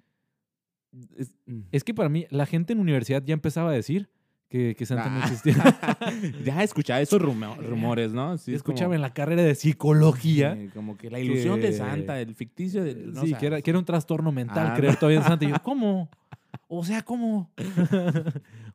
Es- 1.17 1.35
mm. 1.47 1.61
Es 1.73 1.85
que 1.85 1.95
para 1.95 2.09
mí, 2.11 2.27
la 2.31 2.45
gente 2.47 2.73
en 2.75 2.81
universidad 2.81 3.23
ya 3.25 3.33
empezaba 3.33 3.71
a 3.71 3.73
decir 3.73 4.11
que, 4.51 4.75
que 4.77 4.85
Santa 4.85 5.09
no 5.09 5.21
Ah. 5.23 5.25
existía. 5.25 5.55
ya 6.45 6.63
escuchaba 6.63 7.01
esos 7.01 7.21
rumo- 7.23 7.57
rumores, 7.69 8.13
¿no? 8.13 8.37
Sí, 8.37 8.51
como- 8.51 8.57
escuchaba 8.57 8.95
en 8.95 9.01
la 9.01 9.15
carrera 9.15 9.43
de 9.43 9.55
psicología. 9.55 10.55
Sí, 10.57 10.69
como 10.75 10.99
que 10.99 11.11
la 11.11 11.21
ilusión 11.21 11.59
de 11.61 11.73
Santa, 11.73 12.21
el 12.21 12.35
ficticio 12.35 12.85
de... 12.85 12.95
no, 12.95 13.23
sí, 13.23 13.27
o 13.29 13.31
sea, 13.31 13.39
que, 13.39 13.47
era, 13.47 13.63
que 13.63 13.71
era 13.71 13.79
un 13.79 13.87
trastorno 13.87 14.31
mental 14.31 14.69
Ah, 14.73 14.75
creer 14.77 14.97
todavía 14.97 15.21
en 15.21 15.25
Santa. 15.25 15.45
Y 15.47 15.49
yo, 15.49 15.57
¿cómo? 15.63 16.11
O 16.69 16.85
sea, 16.85 17.01
¿cómo? 17.03 17.51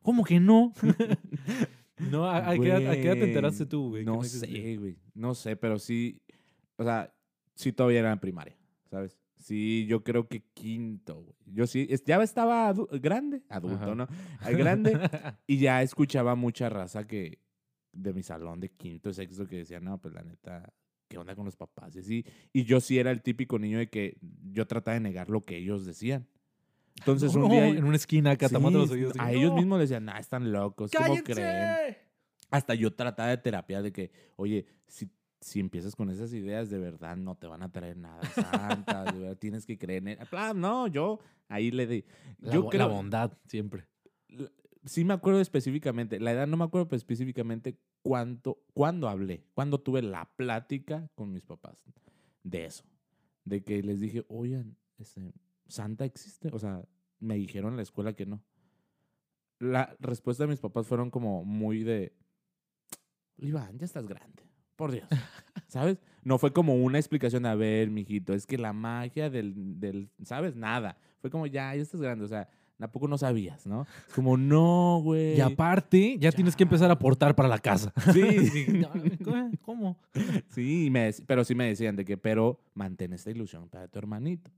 ¿Cómo 0.08 0.24
que 0.24 0.40
no? 0.40 0.72
no, 2.10 2.24
¿a, 2.24 2.48
a 2.52 2.54
qué 2.56 2.68
edad, 2.68 2.90
a 2.90 2.94
qué 2.94 3.02
edad 3.08 3.12
te 3.16 3.24
enteraste 3.24 3.66
tú, 3.66 3.90
güey? 3.90 4.06
No 4.06 4.24
sé, 4.24 4.76
güey. 4.78 4.96
No 5.12 5.34
sé, 5.34 5.54
pero 5.54 5.78
sí... 5.78 6.22
O 6.76 6.82
sea, 6.82 7.14
sí 7.54 7.74
todavía 7.74 7.98
era 8.00 8.12
en 8.12 8.18
primaria, 8.18 8.56
¿sabes? 8.90 9.18
Sí, 9.36 9.84
yo 9.86 10.02
creo 10.02 10.26
que 10.26 10.40
quinto, 10.54 11.24
güey. 11.24 11.36
Yo 11.44 11.66
sí, 11.66 11.86
ya 12.06 12.22
estaba 12.22 12.72
adu- 12.72 12.88
grande, 13.02 13.42
adulto, 13.50 13.84
Ajá. 13.84 13.94
¿no? 13.94 14.08
Grande, 14.56 14.98
y 15.46 15.58
ya 15.58 15.82
escuchaba 15.82 16.34
mucha 16.34 16.70
raza 16.70 17.06
que... 17.06 17.40
De 17.92 18.14
mi 18.14 18.22
salón 18.22 18.60
de 18.60 18.70
quinto, 18.70 19.12
sexto, 19.12 19.46
que 19.46 19.56
decía, 19.56 19.78
no, 19.78 20.00
pues 20.00 20.14
la 20.14 20.22
neta, 20.22 20.72
¿qué 21.06 21.18
onda 21.18 21.36
con 21.36 21.44
los 21.44 21.56
papás? 21.56 21.94
Y, 21.96 21.98
así, 21.98 22.24
y 22.54 22.64
yo 22.64 22.80
sí 22.80 22.98
era 22.98 23.10
el 23.10 23.20
típico 23.20 23.58
niño 23.58 23.76
de 23.76 23.90
que 23.90 24.16
yo 24.52 24.66
trataba 24.66 24.94
de 24.94 25.00
negar 25.00 25.28
lo 25.28 25.44
que 25.44 25.58
ellos 25.58 25.84
decían. 25.84 26.26
Entonces 26.98 27.34
No, 27.34 27.44
un 27.44 27.50
día... 27.50 27.66
en 27.68 27.84
una 27.84 27.96
esquina 27.96 28.32
acá 28.32 28.48
tapando 28.48 28.78
los 28.80 28.88
Sí, 28.88 28.94
oídos. 28.94 29.14
A 29.18 29.32
ellos 29.32 29.50
"No, 29.50 29.56
mismos 29.56 29.78
les 29.78 29.88
decían, 29.88 30.04
nah, 30.04 30.18
están 30.18 30.50
locos, 30.52 30.90
¿cómo 30.92 31.16
creen? 31.22 31.74
Hasta 32.50 32.74
yo 32.74 32.92
trataba 32.94 33.28
de 33.30 33.38
terapia 33.38 33.82
de 33.82 33.92
que, 33.92 34.10
oye, 34.36 34.66
si, 34.86 35.10
si 35.40 35.60
empiezas 35.60 35.94
con 35.94 36.08
esas 36.10 36.32
ideas, 36.32 36.70
de 36.70 36.78
verdad 36.78 37.16
no 37.16 37.36
te 37.36 37.46
van 37.46 37.62
a 37.62 37.70
traer 37.70 37.96
nada 37.96 38.22
santa, 38.34 39.04
de 39.04 39.18
verdad 39.18 39.36
tienes 39.36 39.66
que 39.66 39.76
creer 39.78 40.02
en 40.02 40.08
él. 40.08 40.18
Plan, 40.30 40.58
no, 40.60 40.86
yo 40.86 41.20
ahí 41.48 41.70
le 41.70 41.86
di. 41.86 42.04
La, 42.40 42.54
Yo 42.54 42.68
creo, 42.68 42.88
la 42.88 42.94
bondad, 42.94 43.32
siempre. 43.46 43.86
la- 44.28 44.50
sí 44.84 45.04
me 45.04 45.12
acuerdo 45.14 45.40
específicamente, 45.40 46.18
la 46.20 46.32
edad 46.32 46.46
no 46.46 46.56
me 46.56 46.64
acuerdo 46.64 46.88
pues, 46.88 47.00
específicamente 47.02 47.76
cuánto, 48.02 48.62
cuándo 48.72 49.08
hablé, 49.08 49.44
cuándo 49.52 49.78
tuve 49.78 50.00
la 50.02 50.24
plática 50.36 51.10
con 51.14 51.32
mis 51.32 51.44
papás 51.44 51.76
de 52.42 52.64
eso. 52.64 52.84
De 53.44 53.62
que 53.62 53.82
les 53.82 54.00
dije, 54.00 54.24
oigan, 54.28 54.76
este, 54.98 55.32
Santa 55.68 56.04
existe. 56.04 56.48
O 56.52 56.58
sea, 56.58 56.82
me 57.20 57.36
dijeron 57.36 57.72
en 57.72 57.76
la 57.76 57.82
escuela 57.82 58.12
que 58.14 58.26
no. 58.26 58.42
La 59.60 59.96
respuesta 60.00 60.44
de 60.44 60.48
mis 60.48 60.60
papás 60.60 60.86
fueron 60.86 61.10
como 61.10 61.44
muy 61.44 61.82
de, 61.82 62.12
Iván, 63.38 63.78
ya 63.78 63.84
estás 63.86 64.06
grande, 64.06 64.42
por 64.76 64.90
Dios. 64.92 65.08
¿Sabes? 65.68 65.98
No 66.24 66.38
fue 66.38 66.52
como 66.52 66.74
una 66.76 66.98
explicación, 66.98 67.44
a 67.46 67.54
ver, 67.54 67.90
mijito, 67.90 68.34
es 68.34 68.46
que 68.46 68.56
la 68.58 68.72
magia 68.72 69.30
del, 69.30 69.78
del, 69.80 70.10
¿sabes? 70.24 70.56
Nada. 70.56 70.96
Fue 71.20 71.30
como, 71.30 71.46
ya, 71.46 71.74
ya 71.74 71.82
estás 71.82 72.00
grande, 72.00 72.24
o 72.24 72.28
sea, 72.28 72.48
tampoco 72.78 73.08
no 73.08 73.18
sabías, 73.18 73.66
¿no? 73.66 73.82
Es 74.06 74.14
como, 74.14 74.36
no, 74.36 75.00
güey. 75.02 75.36
Y 75.36 75.40
aparte, 75.40 76.16
ya, 76.18 76.30
tienes 76.32 76.54
que 76.54 76.62
Ya. 76.62 76.66
empezar 76.66 76.90
a 76.90 76.94
aportar 76.94 77.34
para 77.34 77.48
la 77.48 77.58
casa. 77.58 77.92
Sí, 78.12 78.22
No, 79.26 79.50
¿cómo? 79.62 79.98
Sí, 80.50 80.88
me 80.90 81.12
pero 81.26 81.44
sí 81.44 81.54
me 81.56 81.66
decían 81.66 81.96
de 81.96 82.04
que, 82.04 82.16
pero 82.16 82.60
mantén 82.74 83.12
esta 83.12 83.30
ilusión 83.30 83.68
para 83.68 83.88
tu 83.88 83.98
hermanito. 83.98 84.50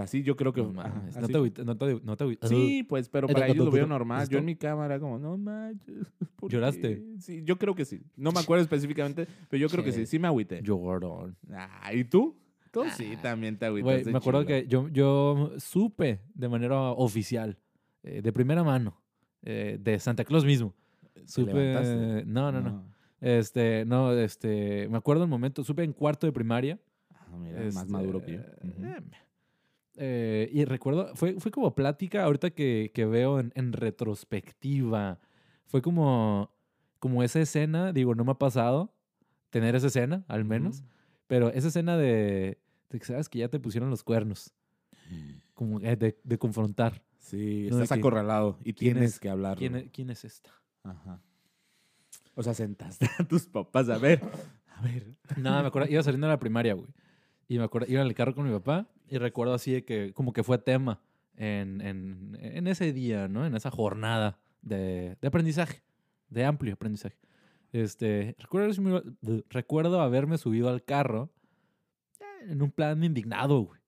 Así 0.00 0.22
yo 0.22 0.36
creo 0.36 0.52
que... 0.52 0.62
No, 0.62 0.72
mames, 0.72 1.14
te 1.14 1.20
agüita- 1.20 1.64
no 1.64 1.76
te 1.76 2.00
no 2.02 2.16
te 2.16 2.38
Sí, 2.48 2.82
pues, 2.88 3.08
pero 3.08 3.28
para 3.28 3.46
ellos 3.46 3.64
lo 3.64 3.70
veo 3.70 3.86
no, 3.86 3.94
normal. 3.94 4.28
Yo 4.28 4.38
en 4.38 4.44
mi 4.44 4.56
cámara 4.56 4.98
como, 4.98 5.18
no 5.18 5.36
manches. 5.36 6.06
¿por 6.36 6.50
¿Lloraste? 6.50 6.96
qué?". 6.98 7.20
Sí, 7.20 7.42
yo 7.44 7.58
creo 7.58 7.74
que 7.74 7.84
sí. 7.84 8.02
No 8.16 8.32
me 8.32 8.40
acuerdo 8.40 8.62
específicamente, 8.62 9.26
pero 9.48 9.60
yo 9.60 9.68
creo 9.68 9.84
que 9.84 9.92
sí. 9.92 10.06
Sí 10.06 10.18
me 10.18 10.26
agüité. 10.28 10.62
Llorón. 10.62 11.36
Ah, 11.52 11.92
¿y 11.94 12.04
tú? 12.04 12.36
Tú 12.70 12.82
sí 12.96 13.14
Ah, 13.16 13.22
también 13.22 13.56
te 13.56 13.66
agüitaste. 13.66 14.10
me 14.10 14.18
acuerdo 14.18 14.44
que 14.44 14.66
yo, 14.66 14.88
yo 14.88 15.52
supe 15.58 16.20
de 16.34 16.48
manera 16.48 16.80
oficial, 16.90 17.56
eh, 18.02 18.20
de 18.20 18.32
primera 18.32 18.64
mano, 18.64 19.00
eh, 19.42 19.78
de 19.80 19.98
Santa 20.00 20.24
Claus 20.24 20.44
mismo. 20.44 20.74
¿Te 21.14 21.26
Supe. 21.28 21.54
levantaste? 21.54 22.24
No, 22.26 22.50
no, 22.50 22.60
no. 22.60 22.84
Este, 23.20 23.84
no, 23.86 24.12
este. 24.12 24.88
Me 24.88 24.98
acuerdo 24.98 25.22
el 25.22 25.30
momento, 25.30 25.62
supe 25.62 25.84
en 25.84 25.92
cuarto 25.92 26.26
de 26.26 26.32
primaria. 26.32 26.78
Ah, 27.12 27.36
mira, 27.38 27.58
más 27.60 27.76
este, 27.76 27.92
maduro 27.92 28.20
que 28.20 28.32
yo. 28.32 28.40
Ujú. 28.40 28.84
eh, 28.84 28.96
eh, 29.96 30.48
y 30.52 30.64
recuerdo, 30.64 31.14
fue, 31.14 31.38
fue 31.40 31.50
como 31.50 31.74
plática 31.74 32.24
ahorita 32.24 32.50
que, 32.50 32.90
que 32.94 33.06
veo 33.06 33.40
en, 33.40 33.52
en 33.54 33.72
retrospectiva. 33.72 35.18
Fue 35.66 35.82
como, 35.82 36.50
como 36.98 37.22
esa 37.22 37.40
escena, 37.40 37.92
digo, 37.92 38.14
no 38.14 38.24
me 38.24 38.32
ha 38.32 38.38
pasado 38.38 38.92
tener 39.50 39.74
esa 39.74 39.86
escena, 39.88 40.24
al 40.28 40.44
menos, 40.44 40.82
pero 41.26 41.50
esa 41.50 41.68
escena 41.68 41.96
de, 41.96 42.58
de 42.90 42.98
que 42.98 43.04
sabes 43.04 43.28
que 43.28 43.38
ya 43.38 43.48
te 43.48 43.60
pusieron 43.60 43.90
los 43.90 44.02
cuernos, 44.02 44.52
como 45.54 45.80
eh, 45.80 45.96
de, 45.96 46.18
de 46.22 46.38
confrontar. 46.38 47.02
Sí, 47.18 47.68
No, 47.70 47.76
estás 47.80 47.96
que, 47.96 48.00
acorralado 48.00 48.58
y 48.64 48.74
¿quién 48.74 48.94
tienes 48.94 49.14
es- 49.14 49.20
que 49.20 49.28
hablar. 49.30 49.56
¿Quién 49.56 49.76
es, 49.76 49.90
quién 49.90 50.10
es 50.10 50.24
esta? 50.24 50.50
Ajá. 50.82 51.22
O 52.34 52.42
sea, 52.42 52.52
sentaste 52.52 53.08
a 53.18 53.24
tus 53.26 53.46
papás 53.46 53.88
a 53.88 53.96
ver. 53.98 54.20
A 54.76 54.82
ver. 54.82 55.14
No, 55.38 55.62
me 55.62 55.68
acuerdo, 55.68 55.88
iba 55.90 56.02
saliendo 56.02 56.26
de 56.26 56.32
la 56.34 56.38
primaria, 56.38 56.74
güey. 56.74 56.88
Y 57.48 57.58
me 57.58 57.64
acuerdo, 57.64 57.90
iba 57.90 58.00
en 58.00 58.06
el 58.06 58.14
carro 58.14 58.34
con 58.34 58.46
mi 58.46 58.52
papá 58.52 58.86
y 59.08 59.18
recuerdo 59.18 59.54
así 59.54 59.72
de 59.72 59.84
que 59.84 60.12
como 60.14 60.32
que 60.32 60.42
fue 60.42 60.58
tema 60.58 61.00
en, 61.36 61.80
en, 61.80 62.38
en 62.40 62.66
ese 62.66 62.92
día, 62.92 63.28
¿no? 63.28 63.44
En 63.46 63.54
esa 63.54 63.70
jornada 63.70 64.38
de, 64.62 65.16
de 65.20 65.28
aprendizaje, 65.28 65.82
de 66.30 66.44
amplio 66.44 66.74
aprendizaje. 66.74 67.16
Este, 67.72 68.36
recuerdo, 68.38 69.02
recuerdo 69.50 70.00
haberme 70.00 70.38
subido 70.38 70.68
al 70.68 70.84
carro 70.84 71.30
en 72.48 72.62
un 72.62 72.70
plan 72.70 73.02
indignado, 73.02 73.60
güey. 73.60 73.80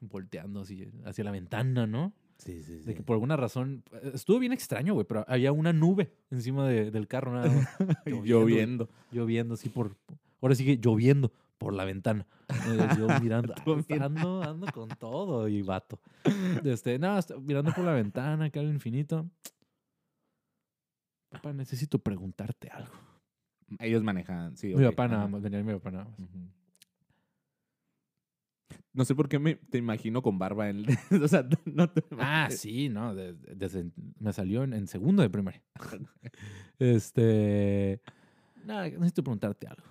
Volteando 0.00 0.60
así 0.62 0.90
hacia 1.04 1.24
la 1.24 1.30
ventana, 1.30 1.86
¿no? 1.86 2.12
Sí, 2.38 2.62
sí, 2.62 2.76
De 2.78 2.94
que 2.94 3.02
por 3.02 3.14
alguna 3.16 3.36
razón, 3.36 3.84
estuvo 4.14 4.38
bien 4.38 4.52
extraño, 4.54 4.94
güey, 4.94 5.06
pero 5.06 5.26
había 5.28 5.52
una 5.52 5.74
nube 5.74 6.10
encima 6.30 6.66
de- 6.66 6.90
del 6.90 7.06
carro 7.06 7.34
nada 7.34 7.50
más. 7.50 7.68
Lloviendo. 8.24 8.88
lloviendo 9.12 9.54
así 9.54 9.68
por 9.68 9.96
ahora 10.40 10.54
sigue 10.54 10.78
lloviendo 10.82 11.32
por 11.58 11.74
la 11.74 11.84
ventana 11.84 12.26
yo 12.96 13.06
mirando 13.22 13.54
ah, 13.56 13.82
mirando. 13.88 14.04
ando, 14.04 14.42
ando 14.42 14.66
con 14.72 14.88
todo 14.88 15.48
y 15.48 15.62
vato. 15.62 16.00
Este 16.64 16.98
nada 16.98 17.18
está 17.18 17.36
mirando 17.38 17.72
por 17.72 17.84
la 17.84 17.92
ventana 17.92 18.46
acá 18.46 18.60
al 18.60 18.68
infinito. 18.68 19.28
Papá 21.30 21.52
necesito 21.52 21.98
preguntarte 21.98 22.68
algo. 22.70 22.92
Ellos 23.78 24.02
manejan, 24.02 24.56
sí. 24.56 24.74
mi 24.74 24.84
ok, 24.84 24.90
papá 24.90 25.08
nada 25.08 25.28
más 25.28 25.42
venía 25.42 25.62
mi 25.62 25.72
papá 25.74 25.90
nada 25.92 26.04
más. 26.06 26.18
No 28.92 29.04
sé 29.04 29.14
por 29.14 29.28
qué 29.28 29.38
me, 29.38 29.54
te 29.54 29.78
imagino 29.78 30.20
con 30.22 30.38
barba 30.38 30.68
en 30.68 30.84
o 31.24 31.28
sea, 31.28 31.46
no 31.64 31.88
te 31.90 32.02
ah 32.18 32.48
sí 32.50 32.88
no 32.88 33.14
de- 33.14 33.34
de- 33.34 33.54
desde- 33.54 33.92
me 34.18 34.32
salió 34.32 34.64
en, 34.64 34.72
en 34.72 34.88
segundo 34.88 35.22
de 35.22 35.30
primaria. 35.30 35.62
Este 36.78 38.00
nada 38.64 38.88
necesito 38.88 39.22
preguntarte 39.22 39.68
algo 39.68 39.84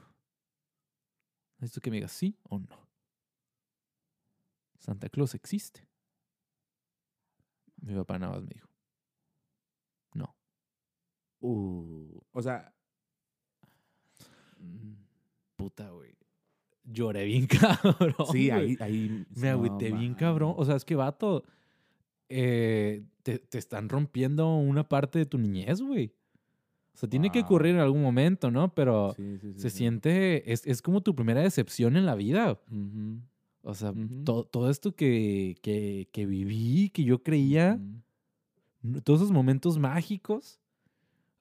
necesito 1.59 1.81
que 1.81 1.91
me 1.91 1.97
digas 1.97 2.11
sí 2.11 2.37
o 2.43 2.59
no. 2.59 2.89
Santa 4.77 5.09
Claus 5.09 5.35
existe. 5.35 5.87
Mi 7.81 7.93
papá 7.95 8.19
nada 8.19 8.33
más 8.33 8.43
me 8.43 8.49
dijo 8.53 8.67
no 10.13 10.35
Uh, 11.41 12.19
o 12.31 12.41
sea, 12.41 12.73
mm, 14.57 14.93
puta 15.55 15.89
güey. 15.89 16.17
Lloré 16.83 17.23
bien 17.25 17.47
cabrón 17.47 18.15
sí, 18.31 18.49
ahí, 18.49 18.75
ahí. 18.79 19.25
me 19.35 19.47
no 19.47 19.53
agüité 19.53 19.91
bien 19.91 20.15
cabrón. 20.15 20.53
o 20.57 20.65
sea 20.65 20.75
es 20.75 20.83
que 20.83 20.95
vato 20.95 21.43
eh, 22.29 23.05
te, 23.23 23.39
te 23.39 23.57
están 23.57 23.89
rompiendo 23.89 24.55
una 24.55 24.89
parte 24.89 25.19
de 25.19 25.25
tu 25.25 25.37
niñez 25.37 25.81
güey 25.81 26.13
o 26.93 26.97
sea 26.97 27.09
tiene 27.09 27.31
que 27.31 27.39
ocurrir 27.41 27.75
en 27.75 27.81
algún 27.81 28.01
momento 28.01 28.51
no 28.51 28.73
pero 28.73 29.13
Sí, 29.15 29.37
sí, 29.39 29.53
sí, 29.53 29.59
se 29.59 29.69
siente, 29.69 30.51
es, 30.51 30.65
es 30.67 30.81
como 30.81 31.01
tu 31.01 31.15
primera 31.15 31.41
decepción 31.41 31.95
en 31.97 32.05
la 32.05 32.15
vida. 32.15 32.59
O 33.61 33.73
sea, 33.73 33.93
to- 34.23 34.45
todo 34.45 34.69
esto 34.69 34.95
que, 34.95 35.57
que, 35.61 36.07
que 36.11 36.25
viví, 36.25 36.89
que 36.89 37.03
yo 37.03 37.21
creía, 37.23 37.79
todos 39.03 39.19
esos 39.21 39.31
momentos 39.31 39.77
mágicos. 39.77 40.59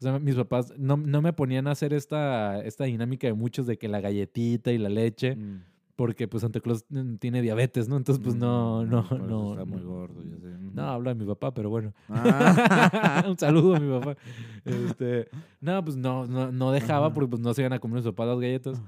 O 0.00 0.02
sea, 0.02 0.18
mis 0.18 0.34
papás 0.37 0.72
no, 0.78 0.96
no 0.96 1.22
me 1.22 1.32
ponían 1.32 1.66
a 1.66 1.72
hacer 1.72 1.92
esta, 1.92 2.61
esta 2.62 2.84
dinámica 2.84 3.26
de 3.26 3.32
muchos 3.34 3.66
de 3.66 3.78
que 3.78 3.88
la 3.88 4.00
galletita 4.00 4.70
y 4.72 4.78
la 4.78 4.88
leche, 4.88 5.34
Mm. 5.37 5.62
porque 5.96 6.28
pues 6.28 6.42
Santa 6.42 6.61
Claus 6.61 6.84
mm, 6.88 7.16
tiene 7.16 7.42
diabetes, 7.42 7.88
¿no? 7.88 7.96
Entonces, 7.96 8.22
pues 8.22 8.37
no, 8.37 8.84
Mm, 8.84 8.90
no, 8.90 9.02
no. 9.18 9.52
Está 9.52 9.64
muy 9.64 9.80
no. 9.82 9.88
gordo, 9.88 10.22
ya 10.22 10.38
sé. 10.38 10.47
No, 10.78 10.88
habla 10.90 11.14
de 11.14 11.20
mi 11.20 11.26
papá, 11.26 11.52
pero 11.54 11.70
bueno. 11.70 11.92
Ah. 12.08 13.24
Un 13.28 13.38
saludo 13.38 13.76
a 13.76 13.80
mi 13.80 13.98
papá. 13.98 14.16
Este, 14.64 15.28
no, 15.60 15.82
pues 15.84 15.96
no, 15.96 16.26
no, 16.26 16.50
no 16.52 16.72
dejaba 16.72 17.12
porque 17.12 17.30
pues, 17.30 17.42
no 17.42 17.52
se 17.54 17.62
iban 17.62 17.72
a 17.72 17.78
comer 17.78 17.96
mis 17.96 18.04
papás 18.06 18.28
las 18.28 18.40
galletas. 18.40 18.82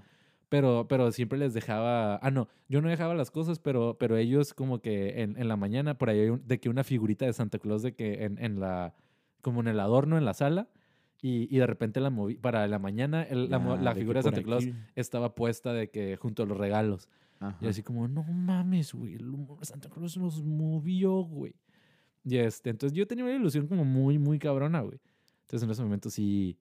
Pero, 0.48 0.87
pero 0.88 1.12
siempre 1.12 1.38
les 1.38 1.55
dejaba. 1.55 2.16
Ah, 2.16 2.31
no, 2.33 2.48
yo 2.68 2.83
no 2.83 2.88
dejaba 2.88 3.14
las 3.14 3.31
cosas, 3.31 3.61
pero, 3.61 3.96
pero 4.00 4.16
ellos, 4.16 4.53
como 4.53 4.81
que 4.81 5.22
en, 5.22 5.37
en 5.38 5.46
la 5.46 5.57
mañana, 5.57 5.96
por 5.96 6.11
ahí 6.11 6.18
hay 6.20 6.29
un- 6.31 6.42
de 6.44 6.59
que 6.59 6.68
una 6.68 6.83
figurita 6.83 7.24
de 7.24 7.33
Santa 7.33 7.61
Claus, 7.61 7.83
de 7.83 7.94
que 7.94 8.24
en, 8.24 8.37
en 8.42 8.59
la. 8.59 8.92
como 9.42 9.61
en 9.61 9.68
el 9.68 9.79
adorno 9.79 10.18
en 10.18 10.24
la 10.24 10.35
sala, 10.35 10.66
y, 11.22 11.55
y 11.55 11.59
de 11.61 11.66
repente 11.68 12.00
la 12.00 12.11
moví. 12.11 12.35
Para 12.35 12.66
la 12.66 12.81
mañana, 12.81 13.22
el- 13.22 13.48
la, 13.48 13.61
de 13.61 13.94
que 13.94 14.00
figura 14.00 14.18
de 14.18 14.22
Santa 14.24 14.42
Claus 14.42 14.64
aquí. 14.64 14.74
estaba 14.96 15.37
puesta 15.37 15.72
de 15.72 15.88
que 15.88 16.16
junto 16.16 16.42
a 16.42 16.46
los 16.46 16.59
regalos. 16.59 17.09
Y 17.62 17.68
así 17.68 17.83
como, 17.85 18.07
no 18.09 18.22
mames, 18.24 18.92
güey, 18.92 19.14
el 19.14 19.26
humor 19.33 19.61
de 19.61 19.66
Santa 19.66 19.88
Claus 19.88 20.16
nos 20.18 20.42
movió, 20.42 21.12
güey. 21.22 21.55
Y 22.24 22.37
este, 22.37 22.70
entonces 22.70 22.96
yo 22.96 23.06
tenía 23.06 23.24
una 23.24 23.35
ilusión 23.35 23.66
como 23.66 23.85
muy, 23.85 24.18
muy 24.18 24.38
cabrona, 24.38 24.80
güey. 24.80 25.00
Entonces 25.42 25.62
en 25.64 25.70
ese 25.70 25.83
momento 25.83 26.11
sí, 26.11 26.59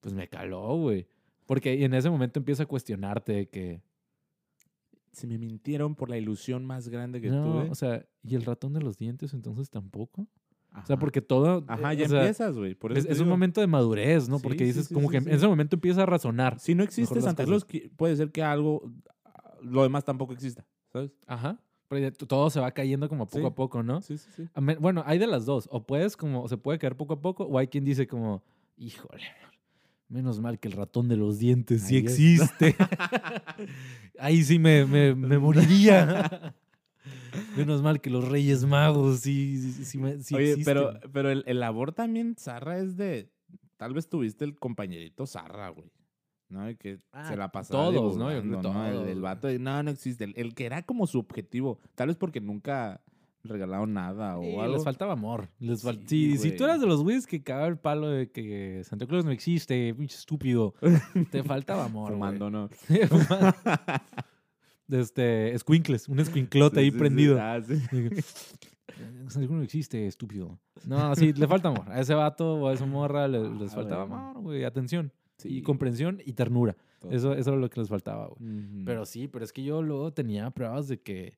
pues 0.00 0.14
me 0.14 0.28
caló, 0.28 0.76
güey. 0.76 1.06
Porque 1.46 1.84
en 1.84 1.94
ese 1.94 2.10
momento 2.10 2.38
empieza 2.38 2.62
a 2.62 2.66
cuestionarte 2.66 3.32
de 3.32 3.48
que, 3.48 3.82
Si 5.12 5.26
me 5.26 5.38
mintieron 5.38 5.94
por 5.94 6.08
la 6.08 6.16
ilusión 6.16 6.64
más 6.64 6.88
grande 6.88 7.20
que 7.20 7.28
no, 7.30 7.44
tuve. 7.44 7.70
o 7.70 7.74
sea, 7.74 8.04
¿y 8.22 8.34
el 8.34 8.44
ratón 8.44 8.72
de 8.72 8.80
los 8.80 8.96
dientes 8.96 9.34
entonces 9.34 9.70
tampoco? 9.70 10.26
O 10.82 10.86
sea, 10.86 10.96
porque 10.96 11.22
todo... 11.22 11.64
Ajá, 11.68 11.92
eh, 11.92 11.98
ya 11.98 12.06
o 12.06 12.08
sea, 12.08 12.18
empiezas, 12.20 12.56
güey. 12.56 12.76
Es, 12.96 13.20
un 13.20 13.28
momento 13.28 13.60
de 13.60 13.68
madurez, 13.68 14.28
¿no? 14.28 14.38
Sí, 14.38 14.42
Porque 14.42 14.64
dices, 14.64 14.86
sí, 14.86 14.94
como 14.94 15.08
que 15.08 15.18
en 15.18 15.28
ese 15.28 15.46
momento 15.46 15.76
empiezas 15.76 16.02
a 16.02 16.06
razonar. 16.06 16.58
Si 16.58 16.74
no 16.74 16.82
existe 16.82 17.20
Santa. 17.20 17.44
Claus, 17.44 17.64
puede 17.96 18.16
ser 18.16 18.32
que 18.32 18.42
algo, 18.42 18.90
lo 19.62 19.84
demás 19.84 20.04
tampoco 20.04 20.32
exista, 20.32 20.66
¿sabes? 20.92 21.12
Ajá. 21.26 21.60
Pero 21.88 22.10
todo 22.12 22.50
se 22.50 22.60
va 22.60 22.70
cayendo 22.70 23.08
como 23.08 23.26
poco 23.26 23.38
Sí. 23.40 23.46
a 23.46 23.50
poco, 23.54 23.82
¿no? 23.82 24.00
Sí, 24.00 24.16
sí, 24.18 24.30
sí. 24.34 24.48
Bueno, 24.80 25.02
hay 25.06 25.18
de 25.18 25.26
las 25.26 25.44
dos. 25.46 25.68
O 25.70 25.84
puedes 25.86 26.16
como, 26.16 26.42
o 26.42 26.48
se 26.48 26.56
puede 26.56 26.78
caer 26.78 26.96
poco 26.96 27.14
a 27.14 27.20
poco, 27.20 27.44
o 27.44 27.58
hay 27.58 27.68
quien 27.68 27.84
dice 27.84 28.06
como, 28.06 28.42
híjole, 28.76 29.22
menos 30.08 30.40
mal 30.40 30.58
que 30.58 30.68
el 30.68 30.74
ratón 30.74 31.08
de 31.08 31.16
los 31.16 31.38
dientes 31.38 31.82
sí 31.82 31.96
Ahí 31.96 32.02
existe. 32.02 32.76
Ahí 34.18 34.42
sí 34.44 34.58
me, 34.58 34.84
me, 34.86 35.14
me 35.14 35.38
moriría. 35.38 36.54
menos 37.56 37.82
mal 37.82 38.00
que 38.00 38.10
los 38.10 38.26
Reyes 38.28 38.64
Magos 38.64 39.20
sí, 39.20 39.58
sí, 39.84 39.84
sí 40.22 40.34
Oye, 40.34 40.56
pero, 40.64 40.98
pero 41.12 41.30
el, 41.30 41.44
el 41.46 41.60
labor 41.60 41.92
también, 41.92 42.36
Zarra, 42.38 42.78
es 42.78 42.96
de. 42.96 43.28
Tal 43.76 43.92
vez 43.92 44.08
tuviste 44.08 44.44
el 44.44 44.54
compañerito 44.58 45.26
Zarra, 45.26 45.68
güey. 45.68 45.90
¿No? 46.54 46.66
El 46.68 46.78
que 46.78 46.98
Ah, 47.12 47.28
se 47.28 47.36
la 47.36 47.50
pasaba. 47.52 47.84
todos, 47.90 48.16
¿no? 48.16 48.30
Yo 48.32 48.40
creo 48.40 48.42
divulgando, 48.60 48.72
¿no? 48.72 48.86
El, 49.02 49.08
el 49.08 49.20
vato 49.20 49.48
no, 49.58 49.82
no 49.82 49.90
existe. 49.90 50.24
El, 50.24 50.32
el 50.36 50.54
que 50.54 50.64
era 50.66 50.82
como 50.82 51.06
su 51.06 51.18
objetivo. 51.18 51.78
Tal 51.94 52.08
vez 52.08 52.16
porque 52.16 52.40
nunca 52.40 53.02
regalaron 53.42 53.92
nada 53.92 54.38
o 54.38 54.42
Sí, 54.42 54.56
algo. 54.56 54.74
les 54.76 54.84
faltaba 54.84 55.12
amor. 55.12 55.48
Les 55.58 55.84
fal- 55.84 56.00
Sí, 56.06 56.38
si, 56.38 56.50
si 56.50 56.56
tú 56.56 56.64
eras 56.64 56.80
de 56.80 56.86
los 56.86 57.02
güeyes 57.02 57.26
que 57.26 57.42
cagaba 57.42 57.66
el 57.66 57.76
palo 57.76 58.08
de 58.08 58.30
que 58.30 58.80
Santa 58.84 59.06
Claus 59.06 59.26
no 59.26 59.32
existe, 59.32 59.94
pinche 59.94 60.16
estúpido, 60.16 60.74
te 61.30 61.42
faltaba 61.42 61.84
amor. 61.84 62.12
Fumando, 62.12 62.48
¿no? 62.50 62.70
este, 64.90 65.54
escuincles, 65.54 66.08
un 66.08 66.20
escuinclote 66.20 66.80
ahí 66.80 66.90
prendido. 66.90 67.38
Ah. 67.40 67.60
Santa 67.62 69.46
Claus 69.46 69.50
no 69.50 69.62
existe, 69.62 70.06
estúpido. 70.06 70.58
No, 70.86 71.14
sí, 71.16 71.32
le 71.32 71.46
falta 71.48 71.68
amor. 71.68 71.90
A 71.90 72.00
ese 72.00 72.14
vato 72.14 72.54
o 72.54 72.68
a 72.68 72.72
esa 72.74 72.86
morra 72.86 73.26
le- 73.28 73.50
les 73.58 73.72
Ah, 73.72 73.76
faltaba 73.76 74.02
amor, 74.04 74.42
güey, 74.42 74.64
atención. 74.64 75.12
Sí, 75.48 75.56
Y 75.58 75.62
comprensión 75.62 76.20
y 76.24 76.32
ternura. 76.32 76.76
todo. 76.98 77.12
Eso, 77.12 77.32
eso 77.34 77.50
era 77.50 77.58
lo 77.60 77.70
que 77.70 77.80
les 77.80 77.88
faltaba, 77.88 78.26
güey. 78.28 78.84
Pero 78.84 79.04
sí, 79.06 79.28
pero 79.28 79.44
es 79.44 79.52
que 79.52 79.62
yo 79.62 79.82
luego 79.82 80.12
tenía 80.12 80.50
pruebas 80.50 80.88
de 80.88 81.00
que 81.00 81.36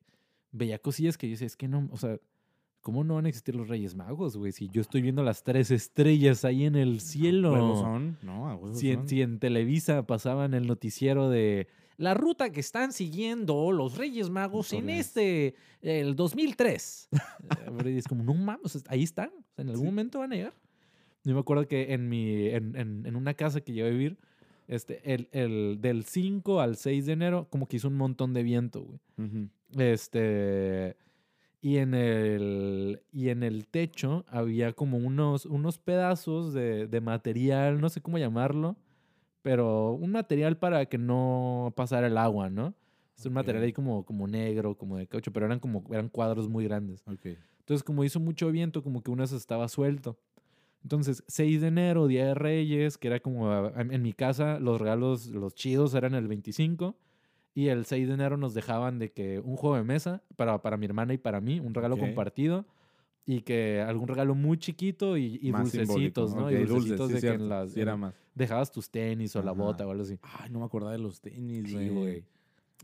veía 0.51 0.79
cosillas 0.79 1.17
que 1.17 1.27
yo 1.27 1.31
decía, 1.31 1.47
es 1.47 1.55
que 1.57 1.67
no, 1.67 1.87
o 1.91 1.97
sea, 1.97 2.17
¿cómo 2.81 3.03
no 3.03 3.15
van 3.15 3.25
a 3.25 3.29
existir 3.29 3.55
los 3.55 3.67
Reyes 3.67 3.95
Magos, 3.95 4.37
güey? 4.37 4.51
Si 4.53 4.69
yo 4.69 4.81
estoy 4.81 5.01
viendo 5.01 5.21
las 5.23 5.43
tres 5.43 5.71
estrellas 5.71 6.45
ahí 6.45 6.63
en 6.65 6.75
el 6.75 7.01
cielo. 7.01 7.53
A 7.55 7.75
son, 7.81 8.17
No, 8.23 8.49
a 8.49 8.73
Si 8.73 8.91
en, 8.91 8.99
son. 8.99 9.07
si 9.09 9.21
en 9.21 9.39
Televisa 9.39 10.07
pasaban 10.07 10.53
el 10.53 10.67
noticiero 10.67 11.29
de 11.29 11.67
la 11.97 12.13
ruta 12.13 12.51
que 12.51 12.59
están 12.59 12.93
siguiendo 12.93 13.71
los 13.71 13.97
Reyes 13.97 14.29
Magos 14.29 14.71
en 14.71 14.89
este, 14.89 15.55
el 15.81 16.15
2003. 16.15 17.09
Eh, 17.85 17.97
es 17.97 18.07
como, 18.07 18.23
no 18.23 18.33
mames, 18.33 18.83
ahí 18.87 19.03
están. 19.03 19.31
En 19.57 19.69
algún 19.69 19.85
Sí. 19.85 19.91
momento 19.91 20.19
van 20.19 20.31
a 20.33 20.35
llegar. 20.35 20.53
Yo 21.27 21.33
me 21.35 21.39
acuerdo 21.41 21.67
que 21.67 21.93
en, 21.93 22.07
mi, 22.09 22.47
en, 22.47 22.75
en- 22.75 23.05
en 23.05 23.15
una 23.15 23.33
casa 23.33 23.61
que 23.61 23.73
llegué 23.73 23.87
a 23.87 23.91
vivir, 23.91 24.17
este, 24.67 25.13
el, 25.13 25.27
el, 25.31 25.77
del 25.81 26.03
5 26.03 26.59
al 26.61 26.75
6 26.75 27.05
de 27.05 27.13
enero, 27.13 27.47
como 27.49 27.67
que 27.67 27.77
hizo 27.77 27.87
un 27.87 27.95
montón 27.97 28.33
de 28.33 28.43
viento, 28.43 28.81
güey. 28.83 28.99
Este. 29.77 30.95
Y 31.61 31.77
en 31.77 31.93
el. 31.93 33.01
Y 33.11 33.29
en 33.29 33.43
el 33.43 33.67
techo 33.67 34.25
había 34.29 34.73
como 34.73 34.97
unos, 34.97 35.45
unos 35.45 35.79
pedazos 35.79 36.53
de, 36.53 36.87
de 36.87 37.01
material, 37.01 37.81
no 37.81 37.89
sé 37.89 38.01
cómo 38.01 38.17
llamarlo. 38.17 38.77
Pero 39.41 39.93
un 39.93 40.11
material 40.11 40.57
para 40.57 40.85
que 40.87 40.97
no 40.97 41.73
pasara 41.75 42.07
el 42.07 42.17
agua, 42.17 42.49
¿no? 42.49 42.73
Es 43.17 43.25
un 43.25 43.33
material 43.33 43.63
ahí 43.63 43.73
como, 43.73 44.03
como 44.05 44.27
negro, 44.27 44.75
como 44.77 44.97
de 44.97 45.07
caucho, 45.07 45.31
pero 45.33 45.45
eran 45.45 45.59
como 45.59 45.83
eran 45.91 46.09
cuadros 46.09 46.47
muy 46.49 46.65
grandes. 46.65 47.03
Entonces, 47.59 47.83
como 47.83 48.03
hizo 48.03 48.19
mucho 48.19 48.51
viento, 48.51 48.83
como 48.83 49.01
que 49.01 49.09
uno 49.11 49.25
se 49.25 49.35
estaba 49.37 49.67
suelto. 49.69 50.17
Entonces, 50.83 51.23
6 51.27 51.61
de 51.61 51.67
enero, 51.67 52.07
Día 52.07 52.27
de 52.27 52.33
Reyes, 52.33 52.97
que 52.97 53.07
era 53.07 53.19
como 53.19 53.51
ah, 53.51 53.73
en, 53.77 54.01
mi 54.01 54.13
casa, 54.13 54.59
los 54.59 54.79
regalos, 54.79 55.27
los 55.27 55.53
chidos 55.55 55.93
eran 55.93 56.13
el 56.15 56.27
25. 56.27 56.95
Y 57.53 57.69
el 57.69 57.85
6 57.85 58.07
de 58.07 58.13
enero 58.13 58.37
nos 58.37 58.53
dejaban 58.53 58.99
de 58.99 59.11
que 59.11 59.39
un 59.39 59.57
juego 59.57 59.75
de 59.75 59.83
mesa 59.83 60.23
para, 60.35 60.61
para 60.61 60.77
mi 60.77 60.85
hermana 60.85 61.13
y 61.13 61.17
para 61.17 61.41
mí, 61.41 61.59
un 61.59 61.73
regalo 61.73 61.95
Ok. 61.95 62.01
compartido. 62.01 62.65
Y 63.25 63.41
que 63.41 63.81
algún 63.81 64.07
regalo 64.07 64.35
muy 64.35 64.57
chiquito 64.57 65.17
y, 65.17 65.37
y 65.41 65.51
dulcecitos, 65.51 66.33
¿no? 66.33 66.45
Ok, 66.45 66.51
y 66.51 66.55
dulces, 66.63 66.69
dulcecitos 66.69 67.07
sí, 67.07 67.13
de 67.13 67.19
que 67.19 67.19
cierto. 67.21 67.43
en 67.43 67.49
las, 67.49 67.71
Sí, 67.71 67.81
era 67.81 67.97
más. 67.97 68.15
dejabas 68.33 68.71
tus 68.71 68.89
tenis 68.89 69.35
o 69.35 69.41
la 69.41 69.51
Ajá. 69.51 69.59
bota 69.59 69.85
o 69.85 69.91
algo 69.91 70.03
así. 70.03 70.17
Ay, 70.21 70.49
no 70.49 70.59
me 70.59 70.65
acordaba 70.65 70.93
de 70.93 70.99
los 70.99 71.19
tenis, 71.19 71.67
Sí, 71.69 71.89
güey. 71.89 72.23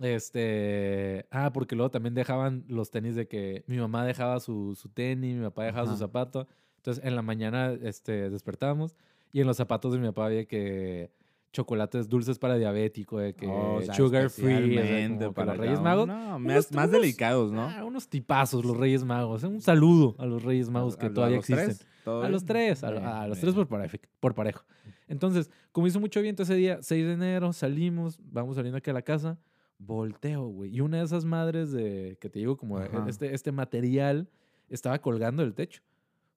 Este. 0.01 1.27
Ah, 1.31 1.51
porque 1.53 1.75
luego 1.75 1.91
también 1.91 2.13
dejaban 2.13 2.65
los 2.67 2.91
tenis 2.91 3.15
de 3.15 3.27
que 3.27 3.63
mi 3.67 3.77
mamá 3.77 4.05
dejaba 4.05 4.39
su, 4.39 4.75
su 4.75 4.89
tenis, 4.89 5.37
mi 5.37 5.43
papá 5.43 5.63
dejaba 5.65 5.85
su 5.85 5.93
Ajá. 5.93 5.99
zapato. 5.99 6.47
Entonces 6.83 7.05
en 7.05 7.15
la 7.15 7.21
mañana 7.21 7.71
este, 7.81 8.29
despertábamos 8.29 8.93
y 9.31 9.39
en 9.39 9.47
los 9.47 9.55
zapatos 9.55 9.93
de 9.93 9.99
mi 9.99 10.07
papá 10.07 10.25
había 10.25 10.43
que 10.43 11.09
chocolates 11.53 12.09
dulces 12.09 12.39
para 12.39 12.57
diabético, 12.57 13.19
de 13.19 13.33
que 13.35 13.47
Oh, 13.47 13.75
o 13.75 13.81
sea, 13.81 13.93
sugar 13.93 14.29
free, 14.29 14.77
o 14.77 14.81
sea, 14.83 15.07
como 15.17 15.33
para 15.33 15.53
los 15.53 15.57
Reyes 15.65 15.79
Magos. 15.79 16.07
No, 16.07 16.35
unos- 16.35 16.41
más, 16.41 16.71
más 16.73 16.91
delicados, 16.91 17.53
¿no? 17.53 17.61
Ah, 17.69 17.85
unos 17.85 18.09
tipazos 18.09 18.65
los 18.65 18.75
Reyes 18.75 19.05
Magos. 19.05 19.43
Un 19.43 19.61
saludo 19.61 20.15
a 20.17 20.25
los 20.25 20.43
Reyes 20.43 20.69
Magos 20.69 20.97
que 20.97 21.05
¿A- 21.05 21.09
a 21.09 21.13
todavía 21.13 21.37
los 21.37 21.49
existen. 21.49 21.77
tres? 21.77 21.87
¿Todo 22.03 22.23
A 22.23 22.27
los 22.29 22.43
tres, 22.43 22.83
a, 22.83 22.91
Bien, 22.91 23.05
a 23.05 23.27
los 23.27 23.37
bien. 23.37 23.41
tres 23.41 23.53
por 23.55 23.67
parejo, 23.69 23.97
por 24.19 24.35
parejo. 24.35 24.65
Entonces, 25.07 25.49
como 25.71 25.87
hizo 25.87 26.01
mucho 26.01 26.21
viento 26.21 26.43
ese 26.43 26.55
día, 26.55 26.79
6 26.81 27.05
de 27.05 27.13
enero, 27.13 27.53
salimos, 27.53 28.19
vamos 28.29 28.55
saliendo 28.57 28.77
aquí 28.79 28.89
a 28.89 28.93
la 28.93 29.03
casa, 29.03 29.37
volteo, 29.77 30.47
güey. 30.47 30.75
Y 30.75 30.81
una 30.81 30.97
de 30.97 31.05
esas 31.05 31.23
madres 31.23 31.71
de, 31.71 32.17
que 32.19 32.29
te 32.29 32.39
digo, 32.39 32.57
como 32.57 32.77
Ajá. 32.77 33.05
este, 33.07 33.33
este 33.33 33.51
material, 33.53 34.27
estaba 34.69 34.99
colgando 34.99 35.43
del 35.43 35.53
techo. 35.53 35.81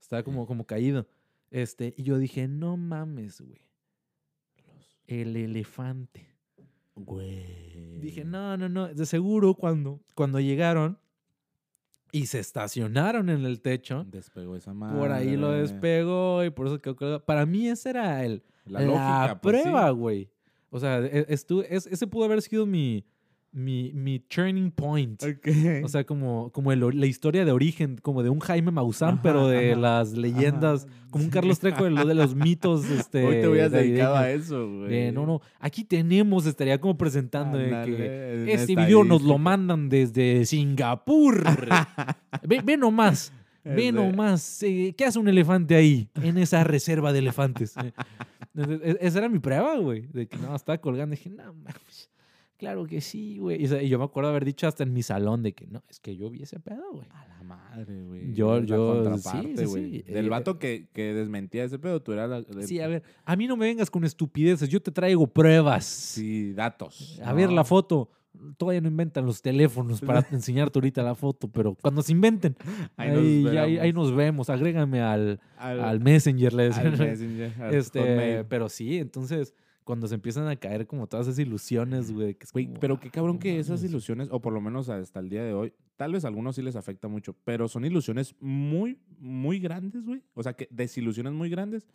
Estaba 0.07 0.23
como, 0.23 0.47
como 0.47 0.65
caído. 0.67 1.05
Este, 1.51 1.93
y 1.97 2.05
yo 2.05 2.17
dije, 2.19 2.47
no 2.47 2.77
mames, 2.77 3.41
güey. 3.41 3.61
El 5.09 5.35
elefante. 5.37 6.29
Güey. 6.95 7.99
Dije, 7.99 8.25
no, 8.25 8.57
no, 8.57 8.69
no. 8.69 8.87
De 8.87 9.05
seguro 9.05 9.55
cuando, 9.55 10.01
cuando 10.15 10.39
llegaron 10.39 10.97
y 12.13 12.27
se 12.27 12.39
estacionaron 12.39 13.29
en 13.31 13.45
el 13.45 13.61
techo, 13.61 14.05
Despegó 14.09 14.55
esa 14.55 14.73
madre. 14.73 14.97
por 14.97 15.11
ahí 15.11 15.37
lo 15.37 15.51
despegó 15.51 16.45
y 16.45 16.51
por 16.51 16.69
eso 16.69 16.81
quedó. 16.81 17.25
Para 17.25 17.45
mí 17.45 17.69
esa 17.69 17.91
era 17.91 18.25
el, 18.25 18.45
La, 18.65 18.81
la, 18.81 18.87
lógica, 18.87 19.41
pues, 19.43 19.57
sí. 19.57 19.63
prueba, 19.63 19.91
güey. 19.91 20.31
O 20.71 20.79
sea, 20.79 21.01
e- 21.05 21.27
es- 21.29 21.47
ese 21.87 22.07
pudo 22.07 22.25
haber 22.27 22.43
sido 22.43 22.65
mi, 22.65 23.05
mi, 23.57 23.91
mi 23.95 24.19
turning 24.21 24.71
point. 24.71 25.23
Ok. 25.23 25.49
O 25.83 25.89
sea, 25.89 26.05
como, 26.05 26.51
como 26.53 26.73
el 26.73 26.81
la 27.01 27.07
historia 27.07 27.47
de 27.47 27.53
origen, 27.53 27.97
como 27.97 28.23
de 28.23 28.29
un 28.29 28.39
Jaime 28.39 28.71
Maussan, 28.71 29.15
Ajá, 29.15 29.23
pero 29.23 29.49
de 29.49 29.73
ajá, 29.73 29.81
las 29.81 30.13
leyendas, 30.13 30.85
Ajá, 30.85 31.07
como 31.11 31.25
un. 31.25 31.31
Carlos 31.31 31.59
Trejo 31.59 31.85
de, 31.85 31.91
lo 31.91 32.05
de 32.05 32.15
los 32.15 32.35
mitos. 32.35 32.85
Este, 32.91 33.25
Hoy 33.25 33.41
te 33.41 33.49
hubieras 33.49 33.73
dedicado 33.73 34.17
a 34.17 34.21
navideños. 34.21 34.47
eso, 34.47 34.69
güey. 34.71 34.91
De, 34.91 35.13
no, 35.13 35.25
no, 35.25 35.41
aquí 35.59 35.85
tenemos, 35.85 36.45
estaría 36.45 36.79
como 36.79 36.99
presentando 36.99 37.57
de 37.57 37.71
que 37.85 38.53
este 38.53 38.77
video 38.77 39.05
nos 39.05 39.23
lo 39.23 39.39
mandan 39.39 39.89
desde 39.89 40.45
Singapur. 40.45 41.43
ve, 42.47 42.61
ve 42.63 42.77
nomás, 42.77 43.33
ve 43.65 43.91
nomás, 43.91 44.63
eh, 44.63 44.95
¿qué 44.97 45.07
hace 45.07 45.19
un 45.19 45.29
elefante 45.29 45.75
ahí 45.75 46.11
en 46.23 46.37
esa 46.37 46.63
reserva 46.63 47.13
de 47.13 47.21
elefantes? 47.21 47.75
Eh, 48.57 48.63
entonces, 48.63 48.97
e- 49.03 49.07
esa 49.07 49.19
era 49.19 49.29
mi 49.29 49.39
prueba, 49.39 49.77
güey, 49.77 50.07
de 50.07 50.27
que 50.27 50.39
no, 50.39 50.57
estaba 50.57 50.79
colgando. 50.79 51.15
Dije, 51.15 51.29
no, 51.29 51.53
mames, 51.53 52.09
claro 52.57 52.87
que 52.87 53.01
sí, 53.01 53.39
güey. 53.39 53.65
Y, 53.65 53.89
yo 53.89 53.99
me 53.99 54.05
acuerdo 54.05 54.31
haber 54.31 54.45
dicho 54.45 54.67
hasta 54.67 54.83
en 54.83 54.93
mi 54.93 55.03
salón 55.03 55.43
de 55.43 55.53
que 55.53 55.67
no, 55.67 55.83
es 55.89 56.01
que 56.01 56.17
yo 56.17 56.31
vi 56.31 56.43
ese 56.43 56.59
pedo, 56.61 56.83
güey. 56.93 57.07
A 57.11 57.27
la 57.29 57.43
madre, 57.43 58.03
güey. 58.05 58.33
Yo- 58.35 58.61
la 58.61 58.67
yo- 58.67 59.17
sí, 59.19 59.55
sí, 59.57 59.65
güey. 59.65 59.91
sí. 59.91 60.03
Del 60.13 60.27
Eh, 60.27 60.29
vato 60.29 60.59
que, 60.59 60.89
que 60.93 61.15
desmentía 61.15 61.65
ese 61.65 61.79
pedo, 61.79 62.01
tú 62.03 62.13
eras 62.13 62.29
la... 62.31 62.43
de- 62.43 62.67
Sí, 62.67 62.81
a 62.81 62.89
ver, 62.89 63.03
a 63.25 63.37
mí 63.37 63.47
no 63.47 63.57
me 63.57 63.67
vengas 63.67 63.91
con 63.91 64.05
estupideces, 64.05 64.69
yo 64.69 64.81
te 64.81 64.91
traigo 64.91 65.27
pruebas. 65.27 65.85
Sí, 65.85 66.53
datos. 66.53 67.21
A 67.25 67.33
ver, 67.33 67.51
la 67.53 67.65
foto. 67.65 68.11
Todavía 68.59 68.83
no 68.83 68.89
inventan 68.89 69.25
los 69.25 69.41
teléfonos 69.41 70.03
para 70.03 70.21
enseñarte 70.31 70.79
ahorita 70.79 71.03
la 71.03 71.15
foto, 71.15 71.49
pero 71.49 71.75
cuando 71.75 72.03
se 72.03 72.13
inventen, 72.13 72.55
Ahí 72.99 73.09
ahí, 73.17 73.43
nos 73.43 73.53
ya- 73.55 73.63
ahí- 73.63 73.71
ahí 73.71 73.77
veremos. 73.79 74.09
nos 74.09 74.17
vemos. 74.17 74.51
Agrégame 74.51 75.01
al, 75.01 75.41
Al, 75.57 75.81
al 75.81 76.01
Messenger, 76.01 76.53
le 76.53 76.63
decían. 76.65 76.87
al 76.89 76.99
Messenger, 76.99 77.53
al 77.63 77.75
Este, 77.75 78.45
pero 78.45 78.69
sí, 78.69 78.99
entonces, 78.99 79.55
cuando 79.87 80.09
se 80.09 80.17
empiezan 80.17 80.49
a 80.49 80.57
caer 80.57 80.87
como 80.89 81.07
todas 81.07 81.29
esas 81.29 81.39
ilusiones, 81.39 82.13
güey. 82.13 82.35
que 82.35 82.45
es 82.45 82.53
Güey, 82.53 82.67
como, 82.67 82.81
pero 82.81 82.99
qué 82.99 83.07
"Ah, 83.09 83.13
cabrón 83.13 83.37
no 83.37 83.41
que 83.41 83.59
esas 83.61 83.79
mames". 83.81 83.91
ilusiones, 83.91 84.29
o 84.33 84.41
por 84.41 84.53
lo 84.53 84.61
menos 84.61 84.89
hasta 84.89 85.21
el 85.21 85.29
día 85.29 85.45
de 85.45 85.55
hoy, 85.55 85.73
tal 85.95 86.13
vez 86.13 86.25
a 86.25 86.29
algunos 86.29 86.57
sí 86.57 86.63
les 86.63 86.75
afecta 86.75 87.07
mucho, 87.07 87.35
pero 87.45 87.69
son 87.69 87.85
ilusiones 87.85 88.35
muy, 88.41 88.99
muy 89.19 89.61
grandes, 89.61 90.05
güey. 90.05 90.23
O 90.35 90.43
sea, 90.43 90.55
que 90.55 90.67
desilusiones 90.73 91.33
muy 91.33 91.49
grandes, 91.49 91.87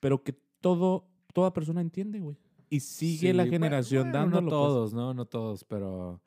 pero 0.00 0.24
que 0.24 0.32
todo, 0.60 1.06
toda 1.34 1.52
persona 1.52 1.82
entiende, 1.82 2.18
güey. 2.18 2.36
Y 2.70 2.80
sigue 2.80 3.28
Sí, 3.28 3.32
la 3.34 3.46
generación 3.46 4.04
bueno, 4.04 4.18
dándolo. 4.18 4.40
No 4.42 4.48
pues. 4.48 4.50
todos, 4.58 4.94
no, 4.94 5.14
no 5.14 5.24
todos, 5.26 5.64
pero. 5.64 6.20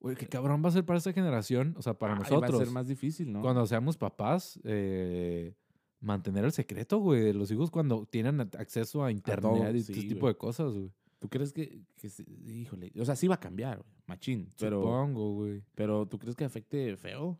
Güey, 0.00 0.16
qué 0.16 0.26
cabrón 0.26 0.62
va 0.64 0.68
a 0.68 0.72
ser 0.72 0.84
para 0.84 0.98
esta 0.98 1.12
generación, 1.14 1.74
o 1.78 1.82
sea, 1.82 1.94
para 1.94 2.14
nosotros. 2.14 2.52
Va 2.52 2.56
a 2.56 2.64
ser 2.64 2.70
más 2.70 2.88
difícil, 2.88 3.32
¿no? 3.32 3.40
Cuando 3.42 3.66
seamos 3.66 3.96
papás, 3.98 4.60
eh, 4.64 5.54
mantener 6.00 6.44
el 6.44 6.52
secreto, 6.52 6.98
güey, 6.98 7.20
de 7.22 7.34
los 7.34 7.50
hijos 7.50 7.70
cuando 7.70 8.06
tienen 8.06 8.40
a- 8.40 8.48
acceso 8.58 9.04
a 9.04 9.10
internet 9.12 9.42
todo, 9.42 9.76
y 9.76 9.82
sí, 9.82 9.92
ese 9.92 10.02
tipo 10.08 10.28
de 10.28 10.36
cosas, 10.36 10.72
güey. 10.74 10.90
¿Tú 11.18 11.28
crees 11.28 11.52
que, 11.52 11.82
que 11.96 12.08
se- 12.08 12.24
híjole, 12.46 12.90
o 12.98 13.04
sea, 13.04 13.14
sí 13.16 13.28
va 13.28 13.34
a 13.34 13.40
cambiar, 13.40 13.78
güey, 13.78 13.90
machín, 14.06 14.48
pero, 14.58 14.80
Supongo, 14.80 15.34
güey. 15.34 15.62
pero 15.74 16.06
¿tú 16.06 16.18
crees 16.18 16.34
que 16.34 16.44
afecte 16.44 16.96
feo? 16.96 17.38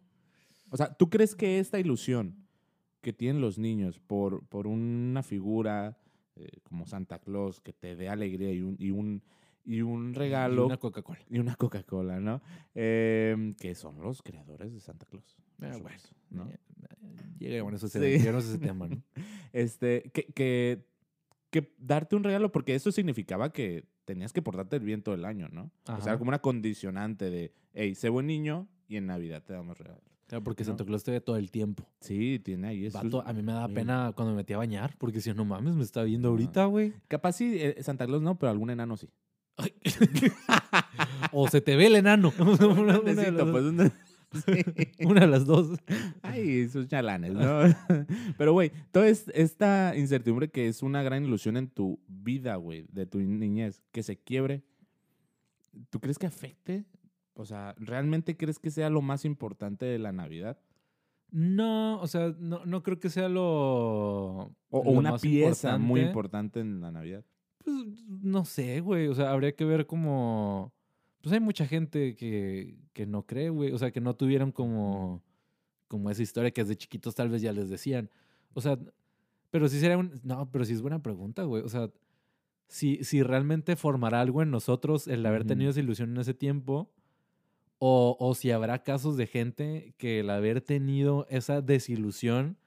O 0.71 0.77
sea, 0.77 0.93
¿tú 0.95 1.09
crees 1.09 1.35
que 1.35 1.59
esta 1.59 1.79
ilusión 1.81 2.47
que 3.01 3.13
tienen 3.15 3.41
los 3.41 3.59
niños 3.59 3.99
por, 3.99 4.45
por 4.47 4.67
una 4.67 5.23
figura 5.23 5.97
eh, 6.37 6.49
como 6.65 6.87
Santa 6.87 7.19
Claus 7.19 7.61
que 7.61 7.73
te 7.73 7.97
dé 7.97 8.09
alegría 8.11 8.53
y 8.53 8.61
un, 8.61 8.77
y 8.79 8.91
un, 8.91 9.23
y 9.65 9.83
un 9.83 10.11
Y 10.11 10.15
regalo 10.15 10.67
una 10.67 10.77
Coca-Cola. 10.79 11.19
y 11.29 11.39
una 11.39 11.55
Coca-Cola, 11.57 12.21
¿no? 12.21 12.41
Em, 12.75 13.53
que 13.55 13.75
son 13.75 14.01
los 14.01 14.23
creadores 14.23 14.73
de 14.73 14.81
Santa 14.81 15.07
Claus. 15.07 15.37
Ah, 15.63 15.75
supuesto, 15.75 16.11
¿no? 16.31 16.49
Lleguemos 17.39 17.83
a 17.83 17.87
ese, 17.87 17.99
Sí. 17.99 18.05
lleguemos 18.19 18.45
a 18.45 18.49
ese 18.49 18.59
tema, 18.59 18.89
¿no? 18.89 19.03
Este, 19.53 20.11
que, 20.15 20.25
que, 20.27 20.87
que 21.51 21.75
darte 21.79 22.17
un 22.17 22.25
regalo, 22.25 22.53
porque 22.53 22.75
eso 22.75 22.93
significaba 22.93 23.53
que 23.53 23.85
tenías 24.05 24.33
que 24.33 24.43
portarte 24.43 24.79
bien 24.79 25.03
todo 25.03 25.15
el 25.15 25.25
año, 25.25 25.49
¿no? 25.51 25.65
O 25.85 25.87
sea, 26.01 26.13
Ajá. 26.13 26.19
como 26.19 26.29
una 26.31 26.41
condicionante 26.41 27.31
de, 27.31 27.53
hey, 27.75 27.95
sé 27.95 28.09
buen 28.09 28.27
niño 28.27 28.69
y 28.89 28.97
en 28.97 29.07
Navidad 29.07 29.43
te 29.45 29.53
damos 29.53 29.79
regalos. 29.79 30.03
Claro, 30.27 30.45
porque 30.45 30.63
¿no? 30.63 30.69
Santa 30.69 30.85
Claus 30.85 31.03
te 31.03 31.11
ve 31.11 31.21
todo 31.21 31.37
el 31.37 31.51
tiempo. 31.51 31.85
Sí, 32.01 32.39
tiene 32.39 32.69
ahí 32.69 32.87
eso. 32.87 32.99
Vato, 33.03 33.27
a 33.27 33.33
mí 33.33 33.43
me 33.43 33.53
da 33.53 33.67
muy- 33.67 33.75
pena 33.75 34.13
cuando 34.15 34.33
me 34.33 34.37
metí 34.39 34.53
a 34.53 34.59
bañar, 34.59 34.95
porque 34.99 35.21
si 35.21 35.33
no 35.35 35.45
mames, 35.45 35.75
me 35.75 35.83
está 35.83 36.05
viendo 36.05 36.29
ahorita, 36.29 36.67
güey. 36.67 36.93
Capaz 37.09 37.33
sí, 37.33 37.57
eh, 37.59 37.83
Santa 37.83 38.07
Claus 38.07 38.23
no, 38.23 38.39
pero 38.39 38.51
algún 38.51 38.71
enano 38.71 38.97
sí. 38.97 39.09
o 41.33 41.49
se 41.49 41.61
te 41.61 41.77
ve 41.77 41.87
el 41.87 41.97
enano. 41.97 42.33
una, 42.39 42.51
Un 42.67 42.79
una 42.79 42.93
de 42.95 42.99
duendecito, 43.01 43.45
las, 43.45 43.75
pues, 43.75 43.93
Sí. 44.33 44.63
una 45.05 45.23
de 45.23 45.27
las 45.27 45.45
dos. 45.45 45.77
Ay, 46.23 46.69
sus 46.69 46.87
chalanes, 46.87 47.33
¿no? 47.33 47.63
Pero, 48.39 48.53
güey, 48.53 48.71
toda 48.93 49.09
es- 49.09 49.29
esta 49.35 49.95
incertidumbre 49.97 50.51
que 50.51 50.69
es 50.69 50.83
una 50.85 51.03
gran 51.03 51.25
ilusión 51.25 51.57
en 51.57 51.69
tu 51.69 51.99
vida, 52.07 52.55
güey, 52.57 52.87
de 52.93 53.07
tu 53.07 53.19
niñez, 53.19 53.83
que 53.91 54.05
se 54.05 54.17
quiebre, 54.21 54.63
¿tú 55.91 55.99
crees 56.01 56.17
que 56.19 56.27
afecte? 56.27 56.85
O 57.35 57.45
sea, 57.45 57.75
¿realmente 57.79 58.37
crees 58.37 58.59
que 58.61 58.71
sea 58.71 58.89
lo 58.89 59.03
más 59.03 59.25
importante 59.25 59.85
de 59.87 59.99
la 59.99 60.13
Navidad? 60.13 60.59
No, 61.33 62.01
o 62.01 62.07
sea, 62.07 62.35
no, 62.39 62.65
no 62.67 62.83
creo 62.83 62.99
que 63.01 63.09
sea 63.11 63.29
lo. 63.29 64.53
O, 64.69 64.85
lo 64.85 64.91
una 64.91 65.13
más 65.13 65.23
pieza 65.23 65.79
muy 65.79 66.01
importante 66.03 66.61
en 66.61 66.81
la 66.81 66.91
Navidad. 66.93 67.25
Pues 67.71 68.05
no 68.23 68.45
sé, 68.45 68.81
güey. 68.81 69.09
O 69.09 69.15
sea, 69.15 69.31
habría 69.33 69.53
que 69.53 69.65
ver 69.65 69.87
como. 69.87 70.73
Pues 71.23 71.33
hay 71.33 71.41
mucha 71.41 71.67
gente 71.67 72.15
que, 72.15 72.79
que 72.93 73.07
no 73.07 73.27
cree, 73.27 73.51
güey. 73.51 73.73
O 73.73 73.79
sea, 73.79 73.91
que 73.91 74.01
no 74.01 74.15
tuvieron 74.15 74.53
como. 74.53 75.23
Como 75.89 76.11
esa 76.11 76.23
historia 76.23 76.53
que 76.53 76.63
desde 76.63 76.77
chiquitos 76.77 77.15
tal 77.15 77.29
vez 77.29 77.43
ya 77.43 77.53
les 77.53 77.69
decían. 77.69 78.11
O 78.55 78.61
sea, 78.61 78.79
pero 79.51 79.69
sí 79.69 79.81
sería 79.81 79.99
un. 79.99 80.21
No, 80.23 80.51
pero 80.51 80.65
sí 80.65 80.73
es 80.73 80.83
buena 80.83 81.03
pregunta, 81.03 81.43
güey. 81.45 81.63
O 81.63 81.69
sea, 81.69 81.91
si, 82.69 83.03
si 83.03 83.23
realmente 83.23 83.77
formará 83.77 84.21
algo 84.21 84.43
en 84.43 84.51
nosotros 84.51 85.09
el 85.09 85.27
haber 85.27 85.45
tenido 85.45 85.71
esa 85.71 85.81
ilusión 85.81 86.11
en 86.11 86.19
ese 86.19 86.35
tiempo. 86.35 86.91
O, 87.83 88.17
o 88.21 88.35
si 88.35 88.51
habrá 88.51 88.83
casos 88.83 89.17
de 89.17 89.27
gente 89.27 89.95
que 89.97 90.21
el 90.21 90.29
haber 90.29 90.61
tenido 90.61 91.27
esa 91.31 91.63
desilusión 91.63 92.59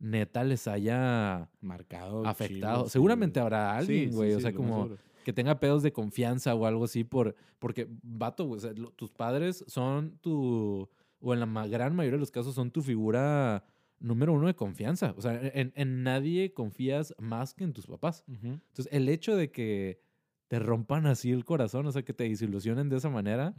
neta 0.00 0.44
les 0.44 0.66
haya 0.68 1.48
Marcado. 1.60 2.26
afectado. 2.26 2.78
chido, 2.82 2.88
Seguramente 2.88 3.40
habrá 3.40 3.76
alguien, 3.76 4.10
sí, 4.10 4.14
güey. 4.16 4.32
o 4.34 4.40
sea, 4.40 4.52
como 4.52 4.90
que 5.24 5.32
tenga 5.32 5.58
pedos 5.60 5.82
de 5.82 5.92
confianza 5.92 6.54
o 6.54 6.64
algo 6.66 6.84
así 6.84 7.04
por 7.04 7.34
porque 7.58 7.88
vato, 8.02 8.44
güey, 8.46 8.58
o 8.58 8.60
sea, 8.60 8.72
lo- 8.72 8.92
tus 8.92 9.10
padres 9.12 9.64
son 9.66 10.18
tu 10.20 10.88
o 11.20 11.34
en 11.34 11.40
la 11.40 11.66
gran 11.66 11.94
mayoría 11.96 12.16
de 12.16 12.20
los 12.20 12.30
casos 12.30 12.54
son 12.54 12.70
tu 12.70 12.80
figura 12.82 13.64
número 13.98 14.32
uno 14.32 14.46
de 14.46 14.54
confianza. 14.54 15.12
O 15.16 15.20
sea, 15.20 15.38
en, 15.42 15.72
en 15.74 16.02
nadie 16.04 16.52
confías 16.54 17.12
más 17.18 17.52
que 17.54 17.64
en 17.64 17.72
tus 17.72 17.86
papás. 17.86 18.22
Entonces, 18.28 18.88
el 18.92 19.08
hecho 19.08 19.34
de 19.36 19.50
que 19.50 20.00
te 20.46 20.60
rompan 20.60 21.06
así 21.06 21.32
el 21.32 21.44
corazón, 21.44 21.84
o 21.86 21.92
sea, 21.92 22.02
que 22.04 22.14
te 22.14 22.24
desilusionen 22.28 22.88
de 22.88 22.96
esa 22.98 23.10
manera, 23.10 23.54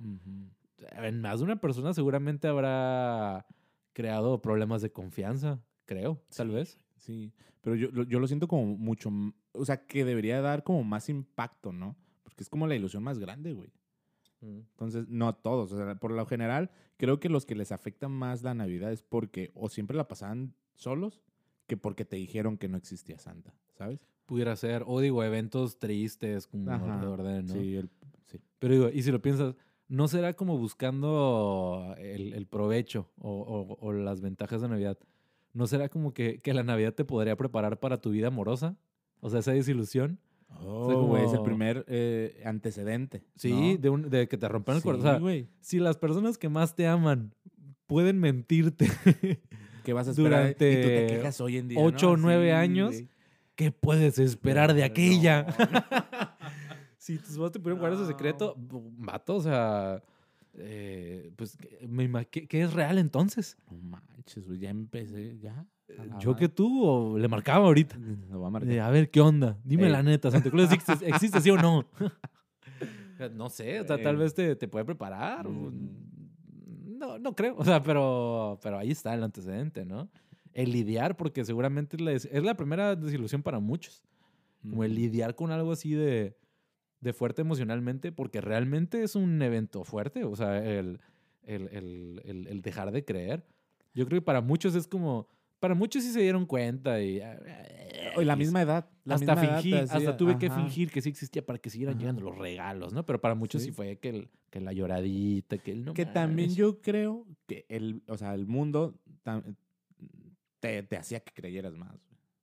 en 1.03 1.19
más 1.21 1.39
de 1.39 1.43
una 1.45 1.59
persona 1.59 1.93
seguramente 1.93 2.47
habrá 2.47 3.45
creado 3.93 4.41
problemas 4.41 4.81
de 4.81 4.91
confianza, 4.91 5.59
creo, 5.89 6.21
tal 6.35 6.49
vez. 6.51 6.77
Sí, 6.97 7.33
pero 7.61 7.75
yo, 7.75 7.89
lo- 7.91 8.03
yo 8.03 8.19
lo 8.19 8.27
siento 8.27 8.47
como 8.47 8.77
mucho, 8.77 9.09
o 9.53 9.65
sea, 9.65 9.85
que 9.87 10.05
debería 10.05 10.39
dar 10.41 10.63
como 10.63 10.83
más 10.83 11.09
impacto, 11.09 11.71
¿no? 11.73 11.95
Porque 12.23 12.43
es 12.43 12.49
como 12.49 12.67
la 12.67 12.75
ilusión 12.75 13.01
más 13.03 13.17
grande, 13.17 13.53
güey. 13.53 13.71
Entonces, 14.41 15.07
no 15.09 15.27
a 15.27 15.33
todos, 15.41 15.71
o 15.73 15.77
sea, 15.77 15.95
por 15.95 16.11
lo 16.11 16.25
general, 16.25 16.69
creo 16.97 17.19
que 17.19 17.27
los 17.27 17.45
que 17.45 17.55
les 17.55 17.71
afecta 17.73 18.07
más 18.07 18.41
la 18.43 18.53
Navidad 18.53 18.91
es 18.93 19.01
porque 19.03 19.51
o 19.53 19.67
siempre 19.67 19.97
la 19.97 20.07
pasaban 20.07 20.53
solos 20.75 21.21
que 21.67 21.75
porque 21.75 22.05
te 22.05 22.15
dijeron 22.15 22.57
que 22.57 22.69
no 22.69 22.77
existía 22.77 23.17
Santa, 23.19 23.53
¿sabes? 23.73 23.99
Pudiera 24.25 24.55
ser, 24.55 24.83
o 24.87 25.01
digo, 25.01 25.23
eventos 25.25 25.77
tristes 25.79 26.47
como 26.47 26.71
Ajá, 26.71 26.85
alrededor 26.85 27.23
de, 27.23 27.43
¿no? 27.43 27.53
Sí, 27.53 27.75
el- 27.75 27.89
sí. 28.27 28.39
Pero 28.59 28.73
digo, 28.75 28.89
y 28.89 29.01
si 29.03 29.11
lo 29.11 29.21
piensas, 29.21 29.55
¿no 29.89 30.07
será 30.07 30.33
como 30.33 30.57
buscando 30.57 31.93
el, 31.97 32.33
el 32.33 32.45
provecho 32.47 33.09
o, 33.17 33.31
o- 33.41 33.77
o 33.85 33.91
las 33.91 34.21
ventajas 34.21 34.61
de 34.61 34.69
Navidad? 34.69 34.97
¿No 35.53 35.67
será 35.67 35.89
como 35.89 36.13
que, 36.13 36.39
que 36.39 36.53
la 36.53 36.63
Navidad 36.63 36.93
te 36.93 37.05
podría 37.05 37.35
preparar 37.35 37.79
para 37.79 37.97
tu 37.99 38.11
vida 38.11 38.27
amorosa? 38.27 38.77
O 39.19 39.29
sea, 39.29 39.39
esa 39.39 39.51
desilusión. 39.51 40.19
Oh, 40.61 41.05
güey, 41.07 41.23
es 41.23 41.29
el 41.31 41.37
como- 41.37 41.43
primer 41.45 41.85
eh, 41.87 42.41
antecedente. 42.45 43.23
Sí, 43.35 43.73
¿no? 43.73 43.77
de, 43.81 43.89
un- 43.89 44.09
de 44.09 44.27
que 44.27 44.37
te 44.37 44.47
rompan 44.47 44.75
el 44.77 44.81
Sí, 44.81 44.85
corazón. 44.87 45.07
O 45.07 45.11
sea, 45.11 45.19
güey. 45.19 45.47
si 45.61 45.79
las 45.79 45.97
personas 45.97 46.37
que 46.37 46.49
más 46.49 46.75
te 46.75 46.87
aman 46.87 47.33
pueden 47.87 48.19
mentirte, 48.19 48.87
¿Qué 49.83 49.93
vas 49.93 50.07
a 50.07 50.11
esperar? 50.11 50.49
y 50.49 50.53
tú 50.53 50.57
te 50.59 50.81
durante 50.81 51.07
quejas 51.15 51.41
hoy 51.41 51.57
en 51.57 51.67
día, 51.67 51.79
ocho 51.81 52.11
o 52.11 52.17
¿no? 52.17 52.23
nueve 52.23 52.47
Sí, 52.47 52.51
años, 52.51 52.91
güey. 52.93 53.09
¿qué 53.55 53.71
puedes 53.71 54.17
esperar 54.19 54.73
de 54.73 54.83
aquella? 54.83 55.43
no. 55.43 55.57
si 56.97 57.17
tus 57.17 57.37
papás 57.37 57.51
te 57.53 57.59
pudieron 57.59 57.79
guardar 57.79 57.99
ese 57.99 58.07
secreto, 58.11 58.55
vato, 58.57 59.35
o 59.35 59.41
sea, 59.41 60.01
eh, 60.59 61.31
pues, 61.35 61.57
¿qué- 62.29 62.47
¿qué, 62.47 62.61
es 62.61 62.73
real 62.73 62.97
entonces? 62.97 63.57
No 63.69 63.77
manches, 63.77 64.45
güey, 64.45 64.59
ya 64.59 64.69
empecé, 64.69 65.37
ya. 65.39 65.65
la 65.87 66.19
¿Yo 66.19 66.35
que 66.35 66.49
tú 66.49 66.85
o 66.85 67.17
le 67.17 67.27
marcaba 67.27 67.65
ahorita? 67.65 67.97
Voy 68.29 68.45
a 68.45 68.49
marcar. 68.49 68.69
De, 68.69 68.79
a 68.79 68.89
ver, 68.89 69.09
¿qué 69.09 69.21
onda? 69.21 69.57
Dime 69.63 69.85
Ey. 69.85 69.91
la 69.91 70.03
neta, 70.03 70.29
¿Santa 70.31 70.51
Claus 70.51 70.71
existe, 70.71 71.07
existe, 71.07 71.41
sí 71.41 71.49
o 71.49 71.57
no? 71.57 71.85
no 73.35 73.49
sé, 73.49 73.79
o 73.81 73.85
sea, 73.85 74.01
tal 74.01 74.17
vez 74.17 74.33
te, 74.33 74.55
te 74.55 74.67
puede 74.67 74.85
preparar. 74.85 75.47
Mm. 75.47 76.97
No, 76.97 77.17
no 77.17 77.33
creo, 77.33 77.55
o 77.57 77.63
sea, 77.63 77.81
pero, 77.81 78.59
pero 78.61 78.77
ahí 78.77 78.91
está 78.91 79.13
el 79.13 79.23
antecedente, 79.23 79.85
¿no? 79.85 80.09
El 80.53 80.71
lidiar, 80.71 81.15
porque 81.15 81.45
seguramente 81.45 81.95
es 81.95 82.01
la, 82.01 82.11
es 82.11 82.43
la 82.43 82.55
primera 82.55 82.95
desilusión 82.95 83.41
para 83.41 83.59
muchos. 83.59 84.03
Como 84.61 84.83
el 84.83 84.93
lidiar 84.93 85.35
con 85.35 85.51
algo 85.51 85.71
así 85.71 85.93
de, 85.93 86.35
de 87.01 87.13
fuerte 87.13 87.41
emocionalmente, 87.41 88.11
porque 88.11 88.41
realmente 88.41 89.03
es 89.03 89.15
un 89.15 89.41
evento 89.41 89.83
fuerte, 89.83 90.23
o 90.25 90.35
sea, 90.35 90.57
el, 90.57 90.99
el, 91.43 91.67
el- 91.69 92.47
el- 92.47 92.61
dejar 92.61 92.91
de 92.91 93.05
creer. 93.05 93.45
Yo 93.93 94.05
creo 94.05 94.19
que 94.21 94.25
para 94.25 94.41
muchos 94.41 94.75
es 94.75 94.87
como, 94.87 95.27
para 95.59 95.75
muchos 95.75 96.03
sí 96.03 96.11
se 96.11 96.21
dieron 96.21 96.45
cuenta 96.45 97.01
y... 97.01 97.19
ah, 97.21 97.39
O 98.15 98.21
la 98.21 98.35
misma 98.35 98.61
edad. 98.61 98.89
La 99.05 99.15
hasta 99.15 99.35
misma 99.35 99.57
fingí, 99.61 99.73
hasta 99.73 100.15
tuve 100.17 100.37
que 100.37 100.49
fingir 100.49 100.91
que 100.91 101.01
sí 101.01 101.09
existía 101.09 101.45
para 101.45 101.57
que 101.59 101.69
siguieran 101.69 101.95
Ajá. 101.95 101.99
llegando 102.01 102.21
los 102.21 102.37
regalos, 102.37 102.93
¿no? 102.93 103.05
Pero 103.05 103.19
para 103.21 103.33
muchos 103.35 103.61
sí, 103.61 103.69
Sí. 103.69 103.73
fue 103.73 103.97
que, 103.97 104.09
el- 104.09 104.29
que 104.49 104.59
la 104.61 104.73
lloradita, 104.73 105.57
que 105.57 105.71
el 105.71 105.85
no 105.85 105.93
que 105.93 106.05
también 106.05 106.53
yo 106.53 106.81
creo 106.81 107.25
que 107.47 107.65
el, 107.69 108.03
o 108.07 108.17
sea, 108.17 108.33
el 108.35 108.45
mundo 108.45 108.95
te, 110.59 110.83
te 110.83 110.97
hacía 110.97 111.19
que 111.21 111.31
creyeras 111.33 111.75
más. 111.75 111.95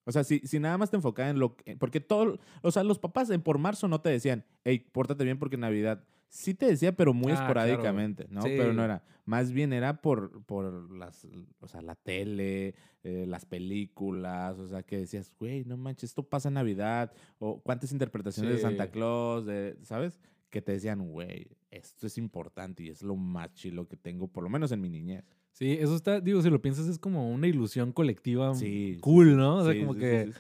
O 0.07 0.13
sea, 0.13 0.25
si, 0.25 0.39
si 0.39 0.59
nada 0.59 0.79
más 0.79 0.89
te 0.89 0.97
enfocaba 0.97 1.29
en 1.29 1.39
lo 1.39 1.57
que... 1.57 1.77
Porque 1.77 2.01
todo... 2.01 2.39
O 2.63 2.71
sea, 2.71 2.85
los 2.85 2.99
papás 2.99 3.29
en 3.31 3.43
por 3.43 3.59
marzo 3.59 3.89
no 3.89 4.01
te 4.01 4.09
decían, 4.09 4.45
hey, 4.65 4.87
pórtate 4.93 5.25
bien 5.25 5.39
porque 5.39 5.57
Navidad 5.57 6.05
sí 6.29 6.55
te 6.55 6.67
decía, 6.67 6.95
pero 6.95 7.13
muy 7.13 7.33
Ah, 7.33 7.37
claro, 7.37 7.45
esporádicamente, 7.47 8.27
¿no? 8.31 8.43
Sí. 8.43 8.55
Pero 8.57 8.73
no 8.73 8.85
era. 8.85 9.03
Más 9.25 9.51
bien 9.53 9.73
era 9.73 10.01
por, 10.01 10.45
por 10.45 10.91
las, 10.93 11.27
o 11.61 11.67
sea, 11.67 11.83
la 11.83 11.97
tele, 11.97 12.75
eh, 13.03 13.25
las 13.27 13.45
películas, 13.45 14.59
o 14.59 14.69
sea, 14.69 14.83
que 14.83 14.99
decías, 14.99 15.33
güey, 15.39 15.65
no 15.65 15.77
manches, 15.77 16.11
esto 16.11 16.23
pasa 16.23 16.49
en 16.49 16.55
Navidad, 16.55 17.13
o 17.39 17.61
cuántas 17.61 17.91
interpretaciones 17.93 18.55
de 18.55 18.61
Santa. 18.61 18.91
Claus, 18.91 19.45
de, 19.47 19.77
¿sabes? 19.83 20.21
Que 20.51 20.63
te 20.63 20.73
decían, 20.73 21.09
güey, 21.09 21.49
esto 21.71 22.07
es 22.07 22.19
importante 22.19 22.85
y 22.85 22.89
es 22.89 23.03
lo 23.03 23.17
más 23.17 23.53
chilo 23.55 23.89
que 23.89 23.97
tengo, 23.97 24.29
por 24.29 24.45
lo 24.45 24.51
menos 24.51 24.71
en 24.71 24.81
mi 24.81 24.89
niñez. 24.89 25.25
Sí, 25.59 25.73
eso 25.81 25.97
está, 25.97 26.21
digo, 26.21 26.43
si 26.43 26.51
lo 26.51 26.61
piensas, 26.61 26.87
es 26.87 26.99
como 26.99 27.31
una 27.33 27.47
ilusión 27.47 27.91
colectiva 27.93 28.53
Sí, 28.55 28.99
cool, 29.01 29.39
¿no? 29.39 29.57
O 29.57 29.65
sea, 29.65 29.73
Sí, 29.73 29.79
como 29.81 29.95
sí, 29.95 30.01
que, 30.01 30.31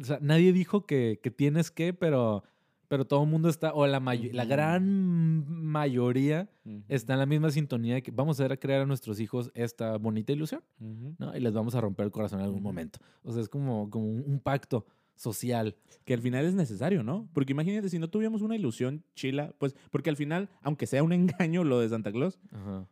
o 0.00 0.04
sea, 0.04 0.18
nadie 0.22 0.52
dijo 0.52 0.86
que, 0.86 1.18
que 1.20 1.32
tienes 1.32 1.72
que, 1.72 1.92
pero, 1.92 2.44
pero 2.86 3.04
todo 3.04 3.24
el 3.24 3.28
mundo 3.28 3.48
está, 3.48 3.74
o 3.74 3.84
la, 3.88 3.98
mayo- 3.98 4.30
la 4.32 4.44
Ujú. 4.44 4.50
gran 4.50 5.44
mayoría 5.64 6.48
Ujú, 6.64 6.84
está 6.86 7.14
en 7.14 7.18
la 7.18 7.26
misma 7.26 7.50
sintonía 7.50 7.94
de 7.96 8.02
que 8.04 8.12
vamos 8.12 8.38
a 8.38 8.44
ver 8.44 8.52
a 8.52 8.56
crear 8.58 8.82
a 8.82 8.86
nuestros 8.86 9.18
hijos 9.18 9.50
esta 9.54 9.96
bonita 9.98 10.32
ilusión, 10.32 10.62
ujú. 10.78 11.16
¿no? 11.18 11.36
Y 11.36 11.40
les 11.40 11.52
vamos 11.52 11.74
a 11.74 11.80
romper 11.80 12.06
el 12.06 12.12
corazón 12.12 12.38
en 12.38 12.44
algún 12.44 12.62
momento. 12.62 13.00
O 13.24 13.32
sea, 13.32 13.42
es 13.42 13.48
como, 13.48 13.90
como 13.90 14.06
un, 14.06 14.22
un 14.24 14.38
pacto 14.38 14.86
social. 15.16 15.74
Que 16.04 16.14
al 16.14 16.20
final 16.20 16.44
es 16.44 16.54
necesario, 16.54 17.02
¿no? 17.02 17.28
Porque 17.34 17.52
imagínate 17.54 17.88
si 17.88 17.98
no 17.98 18.08
tuviéramos 18.08 18.40
una 18.40 18.54
ilusión 18.54 19.02
chila, 19.16 19.52
pues, 19.58 19.74
porque 19.90 20.10
al 20.10 20.16
final, 20.16 20.48
aunque 20.62 20.86
sea 20.86 21.02
un 21.02 21.12
engaño 21.12 21.64
lo 21.64 21.80
de 21.80 21.88
Santa 21.88 22.12
Claus, 22.12 22.38
Ajá. 22.52 22.86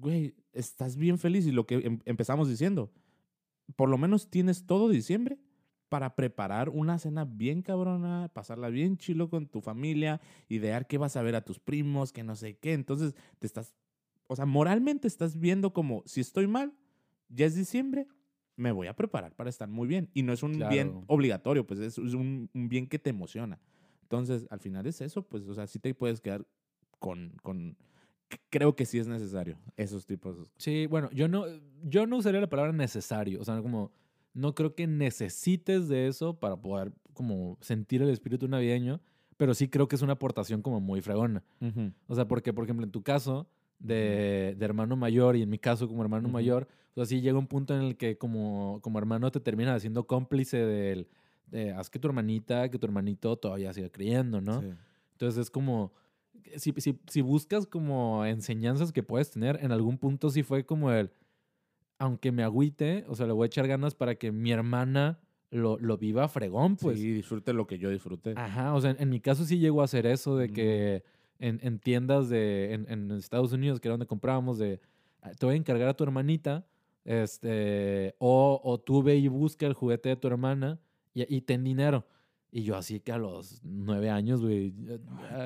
Güey, 0.00 0.34
estás 0.52 0.96
bien 0.96 1.18
feliz 1.18 1.46
y 1.46 1.52
lo 1.52 1.66
que 1.66 1.74
em- 1.76 2.00
empezamos 2.04 2.48
diciendo, 2.48 2.92
por 3.76 3.88
lo 3.88 3.98
menos 3.98 4.30
tienes 4.30 4.66
todo 4.66 4.88
diciembre 4.88 5.38
para 5.88 6.16
preparar 6.16 6.70
una 6.70 6.98
cena 6.98 7.24
bien 7.24 7.62
cabrona, 7.62 8.30
pasarla 8.32 8.70
bien 8.70 8.96
chilo 8.96 9.28
con 9.28 9.46
tu 9.46 9.60
familia, 9.60 10.20
idear 10.48 10.86
qué 10.86 10.96
vas 10.98 11.16
a 11.16 11.22
ver 11.22 11.34
a 11.36 11.44
tus 11.44 11.58
primos, 11.58 12.12
que 12.12 12.22
no 12.24 12.34
sé 12.34 12.56
qué. 12.56 12.72
Entonces, 12.72 13.14
te 13.38 13.46
estás, 13.46 13.74
o 14.26 14.34
sea, 14.36 14.46
moralmente 14.46 15.06
estás 15.06 15.38
viendo 15.38 15.72
como, 15.74 16.02
si 16.06 16.20
estoy 16.22 16.46
mal, 16.46 16.72
ya 17.28 17.44
es 17.46 17.54
diciembre, 17.54 18.06
me 18.56 18.72
voy 18.72 18.86
a 18.86 18.96
preparar 18.96 19.34
para 19.36 19.50
estar 19.50 19.68
muy 19.68 19.86
bien. 19.86 20.10
Y 20.14 20.22
no 20.22 20.32
es 20.32 20.42
un 20.42 20.52
bien 20.52 20.88
Claro. 20.88 21.04
obligatorio, 21.08 21.66
pues 21.66 21.80
es, 21.80 21.98
es 21.98 22.14
un, 22.14 22.48
un 22.54 22.68
bien 22.68 22.86
que 22.86 22.98
te 22.98 23.10
emociona. 23.10 23.60
Entonces, 24.02 24.46
al 24.50 24.60
final 24.60 24.86
es 24.86 25.00
eso, 25.02 25.22
pues, 25.26 25.42
o 25.46 25.54
sea, 25.54 25.66
sí 25.66 25.78
te 25.78 25.94
puedes 25.94 26.20
quedar 26.22 26.46
con, 26.98 27.34
con 27.42 27.76
creo 28.50 28.76
que 28.76 28.86
sí 28.86 28.98
es 28.98 29.06
necesario 29.06 29.58
esos 29.76 30.06
tipos. 30.06 30.36
Sí, 30.56 30.86
bueno, 30.86 31.10
yo 31.12 31.28
no, 31.28 31.44
yo 31.82 32.06
no 32.06 32.16
usaría 32.16 32.40
la 32.40 32.48
palabra 32.48 32.72
necesario. 32.72 33.40
O 33.40 33.44
sea, 33.44 33.60
como 33.62 33.92
no 34.34 34.54
creo 34.54 34.74
que 34.74 34.86
necesites 34.86 35.88
de 35.88 36.06
eso 36.06 36.38
para 36.38 36.56
poder 36.56 36.92
como 37.12 37.58
sentir 37.60 38.02
el 38.02 38.10
espíritu 38.10 38.48
navideño, 38.48 39.00
pero 39.36 39.54
sí 39.54 39.68
creo 39.68 39.88
que 39.88 39.96
es 39.96 40.02
una 40.02 40.14
aportación 40.14 40.62
como 40.62 40.80
muy 40.80 41.00
fregona. 41.00 41.42
O 42.06 42.14
sea, 42.14 42.26
porque, 42.26 42.52
por 42.52 42.64
ejemplo, 42.64 42.84
en 42.84 42.92
tu 42.92 43.02
caso 43.02 43.48
de, 43.78 44.54
de 44.56 44.64
hermano 44.64 44.96
mayor 44.96 45.36
y 45.36 45.42
en 45.42 45.50
mi 45.50 45.58
caso 45.58 45.88
como 45.88 46.02
hermano 46.02 46.28
mayor, 46.28 46.68
o 46.92 46.94
sea, 46.94 47.06
sí 47.06 47.20
llega 47.20 47.38
un 47.38 47.46
punto 47.46 47.74
en 47.74 47.82
el 47.82 47.96
que 47.96 48.18
como, 48.18 48.80
como 48.82 48.98
hermano 48.98 49.30
te 49.30 49.40
terminas 49.40 49.76
haciendo 49.76 50.06
cómplice 50.06 50.58
del, 50.58 51.08
de 51.46 51.72
haz 51.72 51.90
que 51.90 51.98
tu 51.98 52.08
hermanita, 52.08 52.68
que 52.68 52.78
tu 52.78 52.86
hermanito 52.86 53.36
todavía 53.36 53.72
siga 53.72 53.88
creyendo, 53.88 54.40
¿no? 54.40 54.60
Sí. 54.60 54.68
Entonces 55.12 55.42
es 55.42 55.50
como, 55.50 55.92
si, 56.56 56.72
si, 56.78 56.98
si 57.08 57.20
buscas 57.20 57.66
como 57.66 58.24
enseñanzas 58.26 58.92
que 58.92 59.02
puedes 59.02 59.30
tener, 59.30 59.58
en 59.62 59.72
algún 59.72 59.98
punto 59.98 60.30
sí 60.30 60.42
fue 60.42 60.64
como 60.64 60.90
el, 60.92 61.10
aunque 61.98 62.32
me 62.32 62.42
agüite, 62.42 63.04
o 63.08 63.14
sea, 63.14 63.26
le 63.26 63.32
voy 63.32 63.44
a 63.44 63.46
echar 63.46 63.66
ganas 63.68 63.94
para 63.94 64.16
que 64.16 64.32
mi 64.32 64.52
hermana 64.52 65.20
lo, 65.50 65.78
lo 65.78 65.98
viva 65.98 66.28
fregón, 66.28 66.76
pues. 66.76 66.98
sí, 66.98 67.12
disfrute 67.12 67.52
lo 67.52 67.66
que 67.66 67.78
yo 67.78 67.90
disfruté. 67.90 68.32
Ajá, 68.34 68.74
o 68.74 68.80
sea, 68.80 68.90
en, 68.92 68.96
en 69.00 69.10
mi 69.10 69.20
caso 69.20 69.44
sí 69.44 69.58
llegó 69.58 69.82
a 69.82 69.84
hacer 69.84 70.06
eso 70.06 70.36
de 70.36 70.46
Ujú. 70.46 70.54
que 70.54 71.04
en, 71.38 71.60
en 71.62 71.78
tiendas 71.78 72.28
de, 72.28 72.72
en, 72.74 72.86
en 72.90 73.10
Estados 73.12 73.52
Unidos, 73.52 73.80
que 73.80 73.88
era 73.88 73.92
donde 73.94 74.06
comprábamos, 74.06 74.58
de, 74.58 74.80
"Ah, 75.20 75.32
te 75.38 75.46
voy 75.46 75.54
a 75.54 75.58
encargar 75.58 75.88
a 75.88 75.94
tu 75.94 76.04
hermanita, 76.04 76.66
este, 77.04 78.14
o, 78.18 78.60
o 78.62 78.80
tú 78.80 79.02
ve 79.02 79.16
y 79.16 79.28
busca 79.28 79.66
el 79.66 79.74
juguete 79.74 80.08
de 80.10 80.16
tu 80.16 80.28
hermana 80.28 80.80
y, 81.14 81.34
y 81.34 81.42
ten 81.42 81.64
dinero. 81.64 82.06
Y 82.54 82.64
yo 82.64 82.76
así 82.76 83.00
que 83.00 83.12
a 83.12 83.16
los 83.18 83.60
nueve 83.64 84.10
años, 84.10 84.42
güey, 84.42 84.74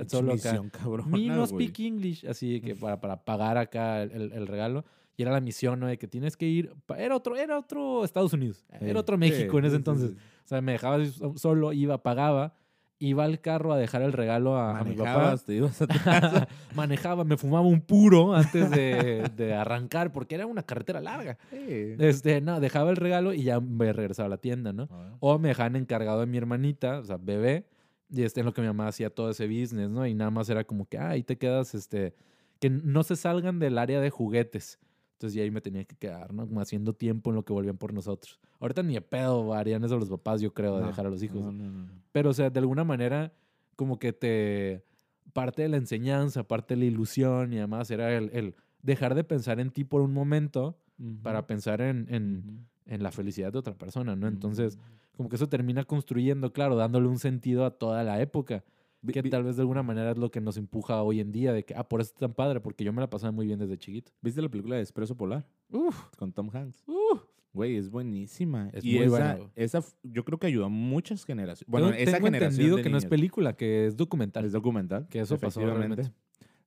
solo 0.09 0.33
acá. 0.33 0.61
cabrona, 0.73 1.09
Me 1.17 1.27
no 1.29 1.47
speak 1.47 1.79
English, 1.81 2.27
así 2.27 2.61
que 2.61 2.75
para, 2.75 3.01
para 3.01 3.25
pagar 3.25 3.57
acá 3.59 4.03
el, 4.03 4.33
el- 4.33 4.47
regalo. 4.49 4.85
Y 5.17 5.23
era 5.23 5.31
la 5.31 5.41
misión, 5.41 5.79
¿no? 5.81 5.87
De 5.87 5.97
que 5.99 6.09
tienes 6.09 6.37
que 6.37 6.47
ir. 6.47 6.73
Era 6.99 7.17
otro, 7.17 7.37
era 7.37 7.59
otro 7.59 8.05
Estados 8.05 8.33
Unidos. 8.35 8.67
Sí, 8.69 8.77
Era 8.87 9.01
otro 9.01 9.17
sí, 9.17 9.21
México 9.21 9.59
en 9.59 9.65
ese 9.65 9.71
sí, 9.71 9.77
sí, 9.77 9.79
entonces. 9.79 10.11
sí. 10.11 10.17
O 10.45 10.49
sea, 10.49 10.61
me 10.61 10.73
dejaba 10.73 10.99
solo, 11.37 11.73
iba, 11.73 12.03
pagaba, 12.03 12.55
iba 12.99 13.25
al 13.25 13.41
carro 13.41 13.73
a 13.73 13.77
dejar 13.79 14.03
el 14.03 14.13
regalo 14.13 14.57
a, 14.57 14.79
a 14.79 14.85
mi 14.85 14.95
papá. 14.95 15.37
Te 15.45 15.55
ibas 15.55 15.81
a 15.83 15.87
tu 15.87 15.99
casa. 16.05 16.49
Manejaba, 16.75 17.25
me 17.25 17.37
fumaba 17.37 17.67
un 17.67 17.81
puro 17.81 18.35
antes 18.35 18.71
de, 18.71 19.31
de 19.37 19.55
arrancar, 19.55 20.13
porque 20.13 20.35
era 20.35 20.47
una 20.47 20.63
carretera 20.63 21.01
larga. 21.01 21.37
Este, 21.53 22.41
no, 22.41 22.59
dejaba 22.61 22.91
el 22.91 22.97
regalo 22.97 23.33
y 23.35 23.43
ya 23.43 23.61
me 23.61 23.93
regresaba 23.93 24.27
a 24.27 24.31
la 24.31 24.39
tienda, 24.39 24.73
¿no? 24.73 24.89
Ah, 24.91 25.17
O 25.21 25.39
me 25.39 25.49
dejaban 25.49 25.77
encargado 25.77 26.21
de 26.21 26.27
mi 26.27 26.39
hermanita, 26.39 27.01
o 27.01 27.05
sea, 27.05 27.19
bebé, 27.21 27.67
y 28.09 28.23
este 28.23 28.41
en 28.41 28.47
lo 28.47 28.55
que 28.55 28.61
mi 28.63 28.67
mamá 28.69 28.89
hacía 28.89 29.11
todo 29.11 29.31
ese 29.31 29.47
business, 29.47 29.91
¿no? 29.91 30.07
Y 30.07 30.15
nada 30.15 30.31
más 30.31 30.49
era 30.49 30.65
como 30.65 30.87
que, 30.87 30.99
ah, 30.99 31.11
ahí 31.11 31.23
te 31.23 31.37
quedas, 31.37 31.75
este, 31.75 32.15
que 32.61 32.71
no 32.71 33.03
se 33.03 33.17
salgan 33.17 33.59
del 33.59 33.79
área 33.79 34.01
de 34.01 34.11
juguetes. 34.11 34.79
Entonces, 35.17 35.37
y 35.37 35.41
ahí 35.41 35.51
me 35.51 35.61
tenía 35.63 35.85
que 35.85 35.97
quedar, 35.97 36.33
¿no? 36.35 36.47
Como 36.47 36.61
haciendo 36.61 36.93
tiempo 36.93 37.31
en 37.31 37.37
lo 37.37 37.45
que 37.45 37.53
volvían 37.53 37.79
por 37.79 37.93
nosotros. 37.95 38.39
Ahorita 38.61 38.83
ni 38.83 38.95
de 38.95 39.01
pedo 39.01 39.55
harían 39.55 39.83
eso 39.85 39.99
los 39.99 40.11
papás, 40.11 40.41
yo 40.43 40.53
creo, 40.53 40.79
de 40.79 40.83
No, 40.83 40.87
dejar 40.87 41.07
a 41.07 41.11
los 41.11 41.23
hijos. 41.23 41.41
no, 41.41 41.53
no. 41.53 41.89
Pero, 42.13 42.31
o 42.31 42.35
sea, 42.35 42.51
de 42.51 42.59
alguna 42.61 42.85
manera, 42.85 43.33
como 43.77 43.99
que 43.99 44.13
te. 44.13 44.85
Parte 45.33 45.63
de 45.63 45.69
la 45.69 45.77
enseñanza, 45.77 46.45
parte 46.49 46.75
de 46.75 46.81
la 46.81 46.87
ilusión 46.87 47.53
y 47.53 47.59
además 47.59 47.91
era 47.91 48.17
el, 48.17 48.31
el 48.33 48.55
dejar 48.83 49.15
de 49.15 49.25
pensar 49.25 49.61
en 49.61 49.71
ti 49.71 49.85
por 49.85 50.01
un 50.01 50.13
momento 50.15 50.79
para 51.23 51.43
Ujú, 51.43 51.47
pensar 51.47 51.81
en, 51.83 52.07
en, 52.09 52.69
en 52.87 53.03
la 53.03 53.11
felicidad 53.13 53.53
de 53.53 53.59
otra 53.59 53.75
persona, 53.75 54.17
¿no? 54.17 54.29
Entonces, 54.29 54.79
como 55.17 55.29
que 55.29 55.37
eso 55.37 55.49
termina 55.49 55.85
construyendo, 55.85 56.53
claro, 56.53 56.77
dándole 56.77 57.09
un 57.09 57.19
sentido 57.19 57.65
a 57.67 57.73
toda 57.79 58.05
la 58.05 58.21
época, 58.21 58.65
que 59.13 59.23
vi- 59.23 59.31
tal 59.31 59.45
vez 59.45 59.57
de 59.57 59.63
alguna 59.63 59.83
manera 59.83 60.11
es 60.13 60.19
lo 60.19 60.31
que 60.31 60.41
nos 60.41 60.57
empuja 60.57 61.03
hoy 61.03 61.21
en 61.21 61.33
día, 61.33 61.53
de 61.53 61.65
que, 61.65 61.75
ah, 61.75 61.89
por 61.89 62.01
eso 62.01 62.13
es 62.13 62.19
tan 62.19 62.35
padre, 62.35 62.61
porque 62.61 62.85
yo 62.85 62.93
me 62.93 63.01
la 63.01 63.09
pasaba 63.11 63.31
muy 63.33 63.47
bien 63.47 63.59
desde 63.59 63.77
chiquito. 63.79 64.13
¿Viste 64.23 64.43
la 64.43 64.49
película 64.49 64.77
de 64.77 64.83
Expreso 64.83 65.17
Polar? 65.17 65.47
Uf, 65.71 66.05
Con 66.17 66.33
Tom 66.33 66.51
Hanks. 66.53 66.83
uf. 66.87 67.23
Güey, 67.53 67.77
es 67.77 67.89
buenísima. 67.89 68.69
Es 68.75 68.85
y 68.85 68.97
muy 68.97 69.05
esa, 69.07 69.39
esa 69.55 69.83
yo 70.03 70.27
creo 70.27 70.39
que 70.39 70.47
ayudó 70.47 70.67
a 70.67 70.69
muchas 70.69 71.25
generaciones. 71.25 71.71
Bueno, 71.71 71.87
Tengo- 71.89 72.03
esa 72.03 72.13
tengo 72.13 72.27
generación 72.27 72.51
entendido 72.53 72.77
de 72.77 72.83
que 72.83 72.91
no 72.91 72.99
es 72.99 73.07
película, 73.07 73.57
que 73.57 73.87
es 73.87 73.97
documental. 73.97 74.45
Es 74.45 74.53
documental. 74.53 75.09
Que 75.09 75.21
eso 75.21 75.39
pasó 75.39 75.61
realmente. 75.65 76.13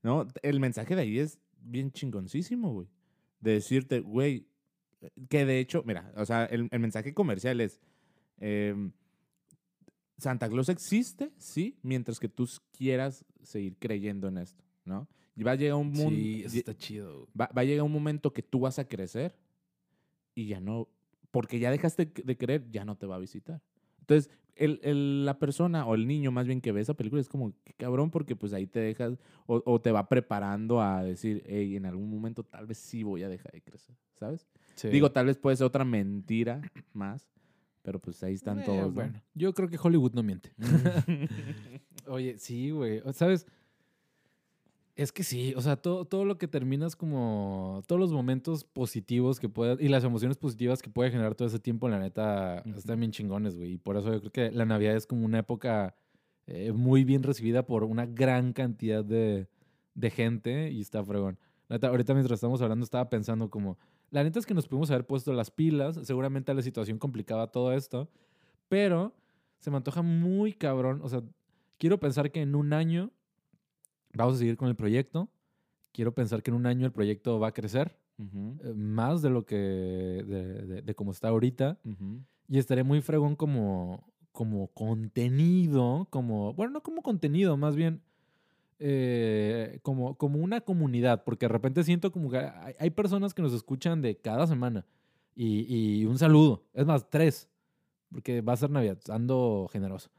No, 0.02 0.28
el 0.42 0.60
mensaje 0.60 0.96
de 0.96 1.02
ahí 1.04 1.20
es 1.20 1.38
bien 1.62 1.92
chingoncísimo, 1.92 2.74
güey. 2.74 2.88
De 3.40 3.52
decirte, 3.52 4.00
güey, 4.00 4.48
que 5.30 5.46
de 5.46 5.60
hecho, 5.60 5.84
mira, 5.86 6.12
o 6.16 6.26
sea, 6.26 6.46
el, 6.46 6.68
el 6.72 6.80
mensaje 6.80 7.14
comercial 7.14 7.62
es, 7.62 7.80
em, 8.40 8.92
Santa 10.20 10.50
Claus 10.50 10.70
existe, 10.70 11.32
sí, 11.38 11.78
mientras 11.82 12.20
que 12.20 12.30
tú 12.30 12.48
quieras 12.78 13.26
seguir 13.44 13.76
creyendo 13.78 14.28
en 14.28 14.38
esto, 14.38 14.64
¿no? 14.86 15.08
Y 15.36 15.44
va 15.44 15.52
a 15.52 15.56
llegar 15.56 15.76
un 15.78 15.92
mundo, 15.92 16.10
Sí, 16.12 16.42
eso 16.46 16.58
está 16.58 16.76
chido. 16.76 17.28
va, 17.40 17.50
va 17.58 17.62
a 17.62 17.66
llegar 17.66 17.84
un 17.86 17.92
momento 17.94 18.34
que 18.34 18.44
tú 18.44 18.60
vas 18.62 18.78
a 18.80 18.88
crecer 18.88 19.36
y 20.36 20.48
ya 20.48 20.60
no, 20.60 20.88
porque 21.32 21.60
ya 21.60 21.72
dejaste 21.72 22.06
de 22.06 22.38
creer, 22.38 22.70
ya 22.72 22.86
no 22.86 22.98
te 22.98 23.06
va 23.06 23.16
a 23.16 23.20
visitar. 23.20 23.62
Entonces, 24.02 24.30
el, 24.56 24.80
el- 24.84 25.26
la 25.26 25.40
persona 25.40 25.86
o 25.86 25.96
el 25.96 26.06
niño 26.08 26.32
más 26.32 26.46
bien 26.48 26.60
que 26.60 26.72
ve 26.74 26.82
esa 26.82 26.94
película 26.94 27.22
es 27.22 27.30
como, 27.30 27.54
qué 27.64 27.74
cabrón, 27.74 28.12
porque 28.12 28.36
pues 28.36 28.52
ahí 28.52 28.68
te 28.68 28.80
dejas 28.80 29.18
o, 29.46 29.62
o 29.66 29.80
te 29.80 29.92
va 29.92 30.10
preparando 30.10 30.82
a 30.82 31.04
decir, 31.04 31.44
hey, 31.46 31.76
en 31.78 31.86
algún 31.86 32.10
momento 32.10 32.44
tal 32.44 32.66
vez 32.66 32.78
sí 32.78 33.04
voy 33.04 33.24
a 33.24 33.30
dejar 33.30 33.52
de 33.54 33.62
crecer, 33.62 33.96
¿sabes? 34.20 34.48
Sí. 34.76 34.90
Digo, 34.90 35.12
tal 35.12 35.28
vez 35.28 35.38
puede 35.38 35.56
ser 35.56 35.66
otra 35.68 35.86
mentira 35.86 36.62
más, 36.94 37.30
pero 37.82 38.00
pues 38.00 38.22
ahí 38.24 38.34
están 38.34 38.60
Eh, 38.60 38.64
todos. 38.66 38.88
¿no? 38.88 38.92
Bueno, 38.92 39.22
yo 39.34 39.54
creo 39.54 39.70
que 39.70 39.78
Hollywood 39.82 40.14
no 40.14 40.24
miente. 40.24 40.54
Oye, 42.08 42.38
sí, 42.38 42.72
güey. 42.72 43.02
¿Sabes? 43.14 43.46
Es 44.96 45.14
que 45.14 45.24
sí, 45.24 45.54
o 45.56 45.62
sea, 45.62 45.78
todo, 45.78 46.04
todo 46.04 46.26
lo 46.26 46.38
que 46.38 46.50
terminas 46.50 46.98
como. 46.98 47.84
Todos 47.88 48.02
los 48.02 48.12
momentos 48.12 48.66
positivos 48.66 49.40
que 49.40 49.48
puedas. 49.48 49.80
Y 49.80 49.88
las 49.88 50.04
emociones 50.04 50.38
positivas 50.38 50.82
que 50.82 50.90
puede 50.90 51.10
generar 51.10 51.36
todo 51.36 51.48
ese 51.48 51.60
tiempo, 51.60 51.88
la 51.88 52.00
neta, 52.00 52.64
están 52.76 53.00
bien 53.00 53.12
chingones, 53.14 53.56
güey. 53.56 53.74
Y 53.74 53.78
por 53.78 53.96
eso 53.96 54.12
yo 54.12 54.20
creo 54.20 54.32
que 54.32 54.52
la 54.52 54.66
Navidad 54.66 54.96
es 54.98 55.08
como 55.08 55.26
una 55.26 55.40
época 55.40 55.96
eh, 56.48 56.74
muy 56.74 57.06
bien 57.06 57.24
recibida 57.24 57.66
por 57.66 57.86
una 57.86 58.06
gran 58.08 58.52
cantidad 58.52 59.06
de, 59.06 59.48
de 59.94 60.10
gente 60.10 60.70
y 60.72 60.82
está 60.82 61.02
fregón. 61.02 61.40
La 61.70 61.76
neta, 61.78 61.88
ahorita 61.88 62.14
mientras 62.14 62.36
estamos 62.38 62.62
hablando, 62.62 62.84
estaba 62.84 63.10
pensando 63.10 63.50
como. 63.50 63.78
La 64.12 64.24
neta 64.24 64.40
es 64.40 64.46
que 64.46 64.54
nos 64.54 64.68
pudimos 64.68 64.90
haber 64.92 65.06
puesto 65.06 65.34
las 65.34 65.52
pilas. 65.52 66.00
Seguramente 66.04 66.54
la 66.54 66.62
situación 66.62 66.98
complicaba 66.98 67.48
todo 67.48 67.74
esto. 67.74 68.10
Pero 68.68 69.14
se 69.60 69.70
me 69.72 69.78
antoja 69.78 70.02
muy 70.02 70.54
cabrón. 70.54 71.02
O 71.04 71.10
sea, 71.10 71.22
quiero 71.78 72.00
pensar 72.00 72.32
que 72.32 72.42
en 72.42 72.56
un 72.56 72.74
año 72.74 73.12
vamos 74.14 74.36
a 74.36 74.38
seguir 74.40 74.58
con 74.58 74.68
el 74.68 74.76
proyecto. 74.76 75.30
Quiero 75.92 76.14
pensar 76.14 76.42
que 76.44 76.52
en 76.52 76.56
un 76.56 76.66
año 76.66 76.86
el 76.86 76.92
proyecto 76.92 77.40
va 77.40 77.48
a 77.48 77.54
crecer 77.54 77.98
eh, 78.64 78.74
más 78.76 79.22
de 79.22 79.30
lo 79.30 79.46
que. 79.46 79.56
de, 79.56 80.24
de- 80.66 80.82
de 80.82 80.96
como 80.96 81.12
está 81.12 81.30
ahorita. 81.30 81.80
Y 82.48 82.58
estaré 82.58 82.84
muy 82.84 83.02
fregón 83.02 83.36
como, 83.36 84.08
como 84.32 84.68
contenido, 84.70 86.08
como, 86.10 86.54
bueno, 86.54 86.74
no 86.74 86.82
como 86.84 87.02
contenido, 87.04 87.58
más 87.58 87.76
bien 87.76 88.02
eh, 88.80 89.80
como, 89.82 90.16
como 90.18 90.40
una 90.40 90.62
comunidad, 90.62 91.24
porque 91.24 91.46
de 91.46 91.50
repente 91.50 91.84
siento 91.84 92.12
como 92.12 92.30
que 92.30 92.38
hay, 92.38 92.74
hay 92.80 92.90
personas 92.90 93.34
que 93.34 93.42
nos 93.42 93.54
escuchan 93.54 94.02
de 94.02 94.18
cada 94.18 94.48
semana 94.48 94.86
y, 95.36 95.66
y 96.02 96.06
un 96.06 96.18
saludo, 96.18 96.64
es 96.74 96.86
más, 96.86 97.10
tres, 97.10 97.50
porque 98.12 98.42
va 98.42 98.54
a 98.54 98.58
ser 98.58 98.70
Navidad, 98.70 98.98
ando 99.10 99.70
generoso. 99.72 100.10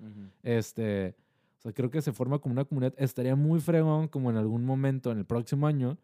Este, 0.43 1.15
o 1.59 1.63
sea, 1.63 1.73
creo 1.73 1.91
que 1.91 2.01
se 2.03 2.13
forma 2.13 2.39
como 2.39 2.53
una 2.53 2.65
comunidad. 2.65 2.95
Estaría 2.97 3.37
muy 3.37 3.61
fregón 3.61 4.09
como 4.09 4.31
en 4.31 4.37
algún 4.37 4.65
momento 4.65 5.11
en 5.11 5.19
el 5.19 5.25
próximo 5.25 5.67
año 5.67 5.99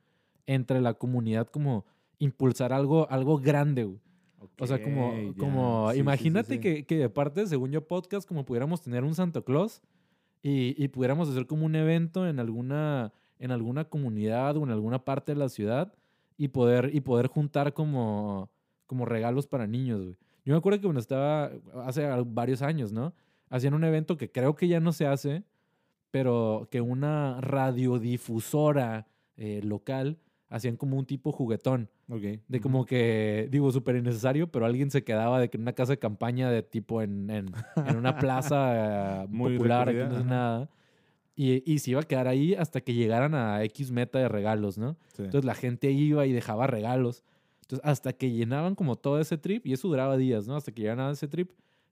entre 0.46 0.80
la 0.80 0.94
comunidad 0.94 1.46
como 1.48 1.84
impulsar 2.18 2.72
algo, 2.72 3.09
algo 3.11 3.38
grande, 3.38 3.84
güey. 3.84 4.00
O 4.59 4.66
sea, 4.66 4.82
como, 4.82 5.34
como 5.38 5.90
Sí, 5.92 5.98
imagínate 5.98 6.48
sí, 6.48 6.54
sí. 6.54 6.61
Que, 6.61 6.86
que 6.86 6.98
de 6.98 7.09
parte, 7.09 7.46
según 7.46 7.70
yo, 7.72 7.86
podcast, 7.86 8.28
como 8.28 8.44
pudiéramos 8.44 8.82
tener 8.82 9.02
un 9.02 9.14
Santa 9.14 9.40
Claus 9.40 9.82
y, 10.43 10.82
y 10.82 10.89
pudiéramos 10.89 11.28
hacer 11.28 11.47
como 11.47 11.66
un 11.66 11.74
evento 11.74 12.26
en 12.28 12.39
alguna, 12.41 13.12
en 13.39 13.51
alguna 13.51 13.84
comunidad 13.84 14.57
o 14.57 14.64
en 14.64 14.70
alguna 14.70 15.05
parte 15.05 15.32
de 15.32 15.39
la 15.39 15.49
ciudad 15.49 15.93
y 16.39 16.49
poder, 16.49 16.91
y 16.95 17.01
poder 17.01 17.28
juntar 17.28 17.72
como, 17.72 18.51
como 18.87 19.05
regalos 19.05 19.47
para 19.47 19.66
niños. 19.66 20.16
Yo 20.45 20.53
me 20.53 20.59
acuerdo 20.59 20.78
que 20.78 20.84
cuando 20.84 21.01
estaba, 21.01 21.51
hace 21.84 22.07
varios 22.26 22.62
años, 22.62 22.93
¿no? 22.93 23.14
Hacían 23.49 23.74
un 23.74 23.84
evento 23.84 24.16
que 24.16 24.30
creo 24.30 24.55
que 24.55 24.68
ya 24.68 24.80
no 24.80 24.93
se 24.93 25.07
hace, 25.07 25.45
pero 26.11 26.68
que 26.70 26.80
una 26.80 27.41
radiodifusora 27.41 29.07
eh, 29.37 29.61
local 29.62 30.18
hacían 30.49 30.76
como 30.76 30.97
un 30.97 31.07
tipo 31.07 31.32
juguetón. 31.32 31.88
Ok. 32.09 32.40
De 32.49 32.61
como 32.61 32.84
que, 32.84 33.49
digo, 33.51 33.70
súper 33.72 33.97
innecesario, 33.97 34.51
pero 34.51 34.66
alguien 34.66 34.90
se 34.90 35.05
quedaba 35.05 35.40
de 35.40 35.49
que 35.51 35.57
en 35.57 35.62
una 35.62 35.72
casa 35.72 35.92
de 35.92 35.99
campaña 35.99 36.51
de 36.51 36.62
tipo 36.62 37.03
en, 37.03 37.30
en, 37.30 37.47
en 37.76 37.97
una 37.97 38.18
plaza 38.18 39.24
eh, 39.24 39.26
Muy 39.28 39.57
popular, 39.57 39.88
aquí 39.88 39.99
no 39.99 40.18
es 40.18 40.24
nada. 40.24 40.70
Y, 41.34 41.70
y 41.70 41.80
se 41.80 41.90
iba 41.90 42.01
a 42.01 42.05
quedar 42.05 42.28
ahí 42.28 42.55
hasta 42.55 42.80
que 42.80 42.94
llegaran 42.94 43.34
a 43.34 43.62
X 43.64 43.90
meta 43.90 44.18
de 44.18 44.28
regalos, 44.28 44.78
¿no? 44.78 44.97
Sí. 45.12 45.24
Entonces 45.24 45.44
la 45.44 45.55
gente 45.55 45.90
iba 45.90 46.24
y 46.26 46.32
dejaba 46.32 46.66
regalos. 46.66 47.24
Entonces 47.62 47.84
hasta 47.84 48.12
que 48.12 48.30
llenaban 48.30 48.74
como 48.74 48.97
todo 48.97 49.20
ese 49.20 49.36
trip, 49.36 49.66
y 49.66 49.72
eso 49.72 49.88
duraba 49.88 50.16
días, 50.16 50.47
¿no? 50.47 50.57
Hasta 50.57 50.72
que 50.72 50.82
llegaran 50.82 51.09
a 51.09 51.11
ese 51.11 51.28
trip, 51.28 51.51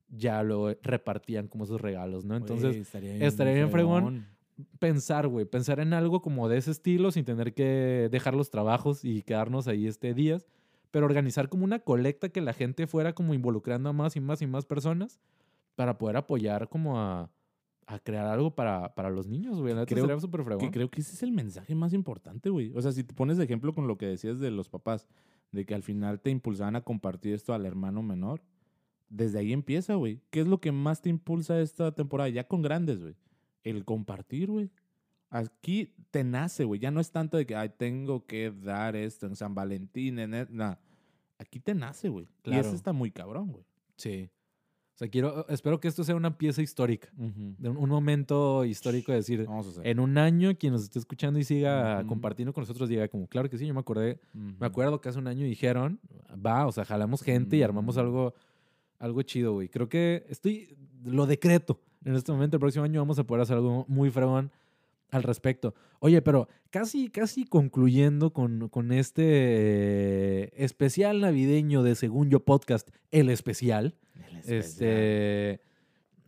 ya 0.09 0.43
lo 0.43 0.73
repartían 0.83 1.49
como 1.49 1.65
esos 1.65 1.81
regalos, 1.81 2.25
¿no? 2.25 2.37
Entonces 2.37 2.77
estaría 2.77 3.27
estaría 3.27 3.55
bien 3.55 3.71
fregón. 3.71 4.27
Pensar, 4.79 5.29
güey, 5.29 5.45
pensar 5.45 5.81
en 5.81 5.93
algo 5.93 6.23
como 6.23 6.49
de 6.49 6.59
ese 6.59 6.71
estilo 6.71 7.11
sin 7.11 7.25
tener 7.25 7.55
que 7.55 8.09
dejar 8.11 8.35
los 8.35 8.51
trabajos 8.51 9.05
y 9.05 9.23
quedarnos 9.23 9.69
ahí 9.69 9.87
este 9.87 10.15
días, 10.15 10.47
pero 10.91 11.07
organizar 11.07 11.49
como 11.49 11.65
una 11.65 11.81
colecta 11.81 12.29
que 12.29 12.41
la 12.41 12.53
gente 12.53 12.87
fuera 12.87 13.15
como 13.15 13.35
involucrando 13.35 13.89
a 13.89 13.93
más 13.93 14.17
y 14.17 14.21
más 14.21 14.43
y 14.43 14.47
más 14.47 14.65
personas 14.65 15.21
para 15.75 15.99
poder 15.99 16.17
apoyar 16.17 16.69
como 16.69 17.01
a, 17.01 17.31
a 17.87 17.99
crear 17.99 18.27
algo 18.27 18.55
para, 18.55 18.95
para 18.95 19.11
los 19.11 19.27
niños, 19.27 19.61
güey. 19.61 19.75
Creo. 19.87 20.05
Que 20.59 20.71
creo 20.71 20.91
que 20.91 21.01
ese 21.01 21.15
es 21.15 21.23
el 21.23 21.33
mensaje 21.33 21.75
más 21.75 21.93
importante, 21.93 22.49
güey. 22.51 22.73
O 22.75 22.83
sea, 22.83 22.93
si 22.93 23.05
te 23.05 23.15
pones 23.15 23.37
de 23.39 23.45
ejemplo 23.45 23.75
con 23.75 23.89
lo 23.89 23.99
que 23.99 24.07
decías 24.07 24.39
de 24.39 24.51
los 24.51 24.69
papás, 24.69 25.07
de 25.53 25.65
que 25.65 25.75
al 25.75 25.83
final 25.83 26.21
te 26.21 26.31
impulsaban 26.31 26.77
a 26.77 26.83
compartir 26.83 27.35
esto 27.35 27.55
al 27.55 27.67
hermano 27.67 28.03
menor, 28.03 28.43
desde 29.09 29.39
ahí 29.39 29.53
empieza, 29.53 29.95
güey. 29.95 30.21
¿Qué 30.31 30.41
es 30.41 30.47
lo 30.47 30.61
que 30.61 30.73
más 30.73 31.03
te 31.03 31.09
impulsa 31.09 31.61
esta 31.61 31.93
temporada? 31.93 32.29
Ya 32.29 32.47
con 32.47 32.63
grandes, 32.63 33.01
güey. 33.01 33.15
El 33.65 33.85
compartir, 33.85 34.51
güey. 34.51 34.71
Aquí 35.31 35.93
te 36.13 36.23
nace, 36.23 36.63
güey. 36.65 36.79
Ya 36.79 36.91
no 36.93 37.01
es 37.01 37.11
tanto 37.11 37.37
de 37.37 37.45
que, 37.47 37.57
ay, 37.57 37.71
tengo 37.77 38.25
que 38.27 38.53
dar 38.53 38.95
esto 38.95 39.27
en 39.27 39.35
San 39.35 39.55
Valentín, 39.55 40.19
en... 40.21 40.35
e-". 40.35 40.47
Nah. 40.51 40.77
Aquí 41.39 41.59
te 41.59 41.75
nace, 41.75 42.09
güey. 42.09 42.27
Y 42.27 42.43
Claro. 42.51 42.61
eso 42.61 42.77
está 42.77 42.93
muy 42.93 43.11
cabrón, 43.11 43.51
güey. 43.51 43.65
Sí. 43.97 44.31
O 44.95 44.97
sea, 44.97 45.09
quiero, 45.09 45.49
espero 45.49 45.81
que 45.81 45.89
esto 45.89 46.05
sea 46.05 46.15
una 46.15 46.39
pieza 46.39 46.63
histórica, 46.63 47.09
de 47.17 47.69
un, 47.69 47.77
un 47.77 47.89
momento 47.89 48.65
histórico 48.65 49.11
de 49.11 49.19
decir, 49.19 49.45
en 49.83 49.99
un 49.99 50.19
año 50.19 50.57
quien 50.57 50.73
nos 50.73 50.85
esté 50.85 51.01
escuchando 51.01 51.41
y 51.41 51.43
siga 51.43 52.05
compartiendo 52.07 52.53
con 52.53 52.63
nosotros 52.63 52.89
diga 52.89 53.09
como, 53.09 53.27
claro 53.27 53.51
que 53.51 53.59
sí, 53.59 53.67
yo 53.67 53.75
me 53.75 53.81
acordé 53.81 54.21
Me 54.33 54.65
acuerdo 54.67 55.01
que 55.01 55.09
hace 55.09 55.19
un 55.19 55.27
año 55.27 55.45
dijeron, 55.45 55.99
va, 56.47 56.65
o 56.69 56.71
sea, 56.71 56.85
jalamos 56.85 57.23
gente 57.23 57.57
y 57.57 57.65
armamos 57.65 57.99
algo, 57.99 58.35
algo 59.01 59.21
chido, 59.23 59.55
güey. 59.55 59.69
Creo 59.69 59.89
que 59.89 60.27
estoy, 60.29 60.77
lo 61.05 61.27
decreto. 61.27 61.81
En 62.05 62.15
este 62.15 62.33
momento, 62.33 62.57
el 62.57 62.61
próximo 62.61 62.85
año 62.85 63.01
vamos 63.01 63.19
a 63.19 63.25
poder 63.25 63.43
hacer 63.43 63.57
algo 63.57 63.85
muy 63.89 64.11
fregón 64.11 64.51
al 65.11 65.23
respecto. 65.23 65.75
Oye, 66.01 66.21
pero 66.23 66.49
casi, 66.71 67.09
casi 67.09 67.45
concluyendo 67.45 68.33
con, 68.33 68.69
con 68.69 68.93
este 68.93 70.63
especial 70.63 71.21
navideño 71.21 71.83
de 71.83 71.95
Según 71.95 72.31
Yo 72.31 72.41
Podcast, 72.41 72.89
el 73.11 73.31
especial, 73.31 73.95
El 74.29 74.37
especial. 74.39 74.59
este, 74.59 75.61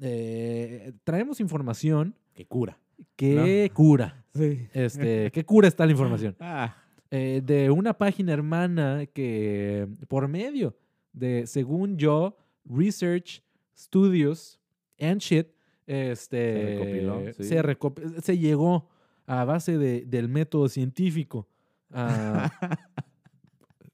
eh, 0.00 0.92
traemos 1.04 1.40
información 1.40 2.14
Que 2.34 2.46
cura. 2.46 2.78
que 3.16 3.70
cura. 3.74 4.24
Sí. 4.34 4.68
Este, 4.72 5.30
¿Qué 5.32 5.44
cura 5.44 5.68
está 5.68 5.84
la 5.86 5.92
información? 5.92 6.36
Ah. 6.40 6.76
eh, 7.10 7.40
de 7.44 7.70
una 7.70 7.94
página 7.96 8.32
hermana 8.32 9.06
que 9.06 9.86
por 10.08 10.28
medio 10.28 10.76
de, 11.12 11.46
según 11.46 11.96
yo, 11.96 12.36
Research 12.64 13.42
Studios 13.76 14.58
and 14.98 15.20
Shit, 15.20 15.48
este, 15.86 16.76
recopiló, 16.78 17.22
sí. 17.36 17.44
se, 17.44 17.62
recop- 17.62 18.20
se 18.20 18.38
llegó 18.38 18.88
a 19.26 19.44
base 19.44 19.78
de- 19.78 20.04
del 20.06 20.28
método 20.28 20.68
científico. 20.68 21.46
a- 21.92 22.50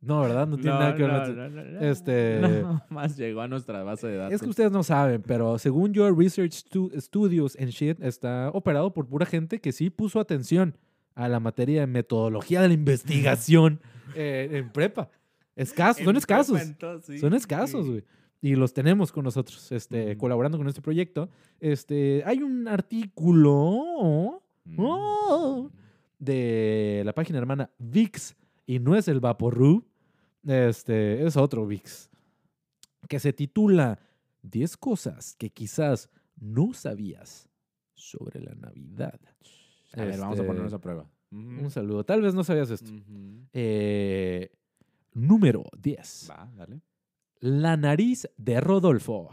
no, 0.01 0.23
¿verdad? 0.23 0.49
No 0.49 0.57
tiene 0.57 0.71
nada 0.71 0.95
que 0.97 1.03
ver. 1.05 1.23
el 1.23 1.37
método- 1.53 1.81
Este- 1.91 2.41
No, 2.63 2.83
más 2.91 3.17
llegó 3.17 3.41
a 3.43 3.49
nuestra 3.49 3.83
base 3.85 4.07
de 4.09 4.17
datos. 4.17 4.35
Es 4.35 4.43
que 4.43 4.49
ustedes 4.49 4.73
no 4.73 4.83
saben, 4.83 5.23
pero 5.23 5.59
según 5.59 5.93
yo, 5.93 6.11
Research 6.15 6.53
Stu- 6.67 6.91
Studios 7.01 7.57
and 7.61 7.69
Shit 7.71 8.03
está 8.03 8.51
operado 8.53 8.93
por 8.93 9.07
pura 9.07 9.27
gente 9.27 9.61
que 9.61 9.71
sí 9.73 9.91
puso 9.91 10.19
atención 10.19 10.77
a 11.15 11.29
la 11.29 11.41
materia 11.41 11.81
de 11.81 11.87
metodología 11.87 12.63
de 12.63 12.69
la 12.69 12.75
investigación 12.75 13.81
eh, 14.17 14.49
en 14.53 14.71
prepa. 14.71 15.09
Escasos, 15.55 16.03
son 16.05 16.17
escasos. 16.17 16.61
Son 17.21 17.35
escasos, 17.35 17.87
güey. 17.87 18.05
Y 18.43 18.57
los 18.57 18.75
tenemos 18.75 19.13
con 19.13 19.25
nosotros, 19.25 19.71
este, 19.73 20.17
colaborando 20.19 20.59
con 20.59 20.67
este 20.69 20.83
proyecto. 20.83 21.31
Este, 21.61 22.23
hay 22.27 22.43
un 22.43 22.67
artículo 22.69 24.43
Mm. 24.65 24.77
oh, 24.79 25.71
de 26.19 27.03
la 27.05 27.13
página 27.15 27.39
hermana 27.39 27.71
VIX, 27.79 28.37
y 28.67 28.79
no 28.79 28.95
es 28.97 29.09
el 29.09 29.19
Vaporru, 29.21 29.85
este, 30.45 31.25
es 31.27 31.37
otro 31.37 31.67
VIX, 31.67 32.11
que 33.09 33.19
se 33.19 33.33
titula 33.33 33.99
10 34.43 34.77
cosas 34.77 35.35
que 35.37 35.51
quizás 35.51 36.11
no 36.37 36.73
sabías 36.75 37.49
sobre 37.95 38.41
la 38.41 38.55
Navidad. 38.55 39.21
A 39.95 40.05
ver, 40.05 40.19
vamos 40.19 40.39
a 40.39 40.43
Este, 40.43 40.47
ponernos 40.47 40.73
a 40.73 40.81
prueba. 40.81 41.09
Un 41.33 41.71
saludo. 41.71 42.05
Tal 42.05 42.21
vez 42.23 42.35
no 42.35 42.45
sabías 42.45 42.71
esto. 42.71 42.91
Eh, 43.53 44.51
número 45.15 45.65
10. 45.81 46.29
Va, 46.31 46.51
dale. 46.57 46.81
La 47.43 47.77
nariz 47.77 48.29
de 48.37 48.61
Rodolfo. 48.61 49.31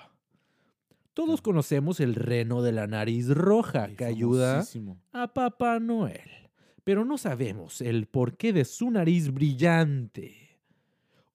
Todos 1.13 1.41
Claro. 1.41 1.43
conocemos 1.43 1.99
el 1.99 2.15
reno 2.15 2.63
de 2.63 2.71
la 2.71 2.87
nariz 2.87 3.27
roja 3.29 3.83
Ay, 3.83 3.95
que 3.95 4.05
ayuda 4.05 4.65
a 5.11 5.31
Papá 5.31 5.79
Noel, 5.79 6.49
pero 6.83 7.05
no 7.05 7.19
sabemos 7.19 7.81
el 7.81 8.07
porqué 8.07 8.51
de 8.51 8.65
su 8.65 8.89
nariz 8.89 9.31
brillante. 9.31 10.57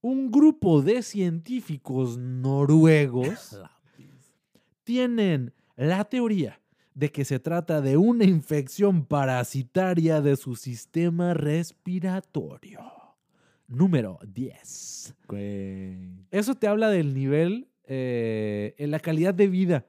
Un 0.00 0.32
grupo 0.32 0.82
de 0.82 1.04
científicos 1.04 2.18
noruegos 2.18 3.56
tienen 4.82 5.54
la 5.76 6.02
teoría 6.06 6.60
de 6.92 7.12
que 7.12 7.24
se 7.24 7.38
trata 7.38 7.80
de 7.80 7.96
una 7.96 8.24
infección 8.24 9.04
parasitaria 9.06 10.20
de 10.20 10.36
su 10.36 10.56
sistema 10.56 11.34
respiratorio. 11.34 12.80
Número 13.68 14.18
10. 14.26 15.14
Güey. 15.28 15.96
Eso 16.30 16.54
te 16.54 16.66
habla 16.68 16.88
del 16.90 17.14
nivel, 17.14 17.68
eh, 17.86 18.74
en 18.78 18.90
la 18.90 19.00
calidad 19.00 19.34
de 19.34 19.48
vida 19.48 19.86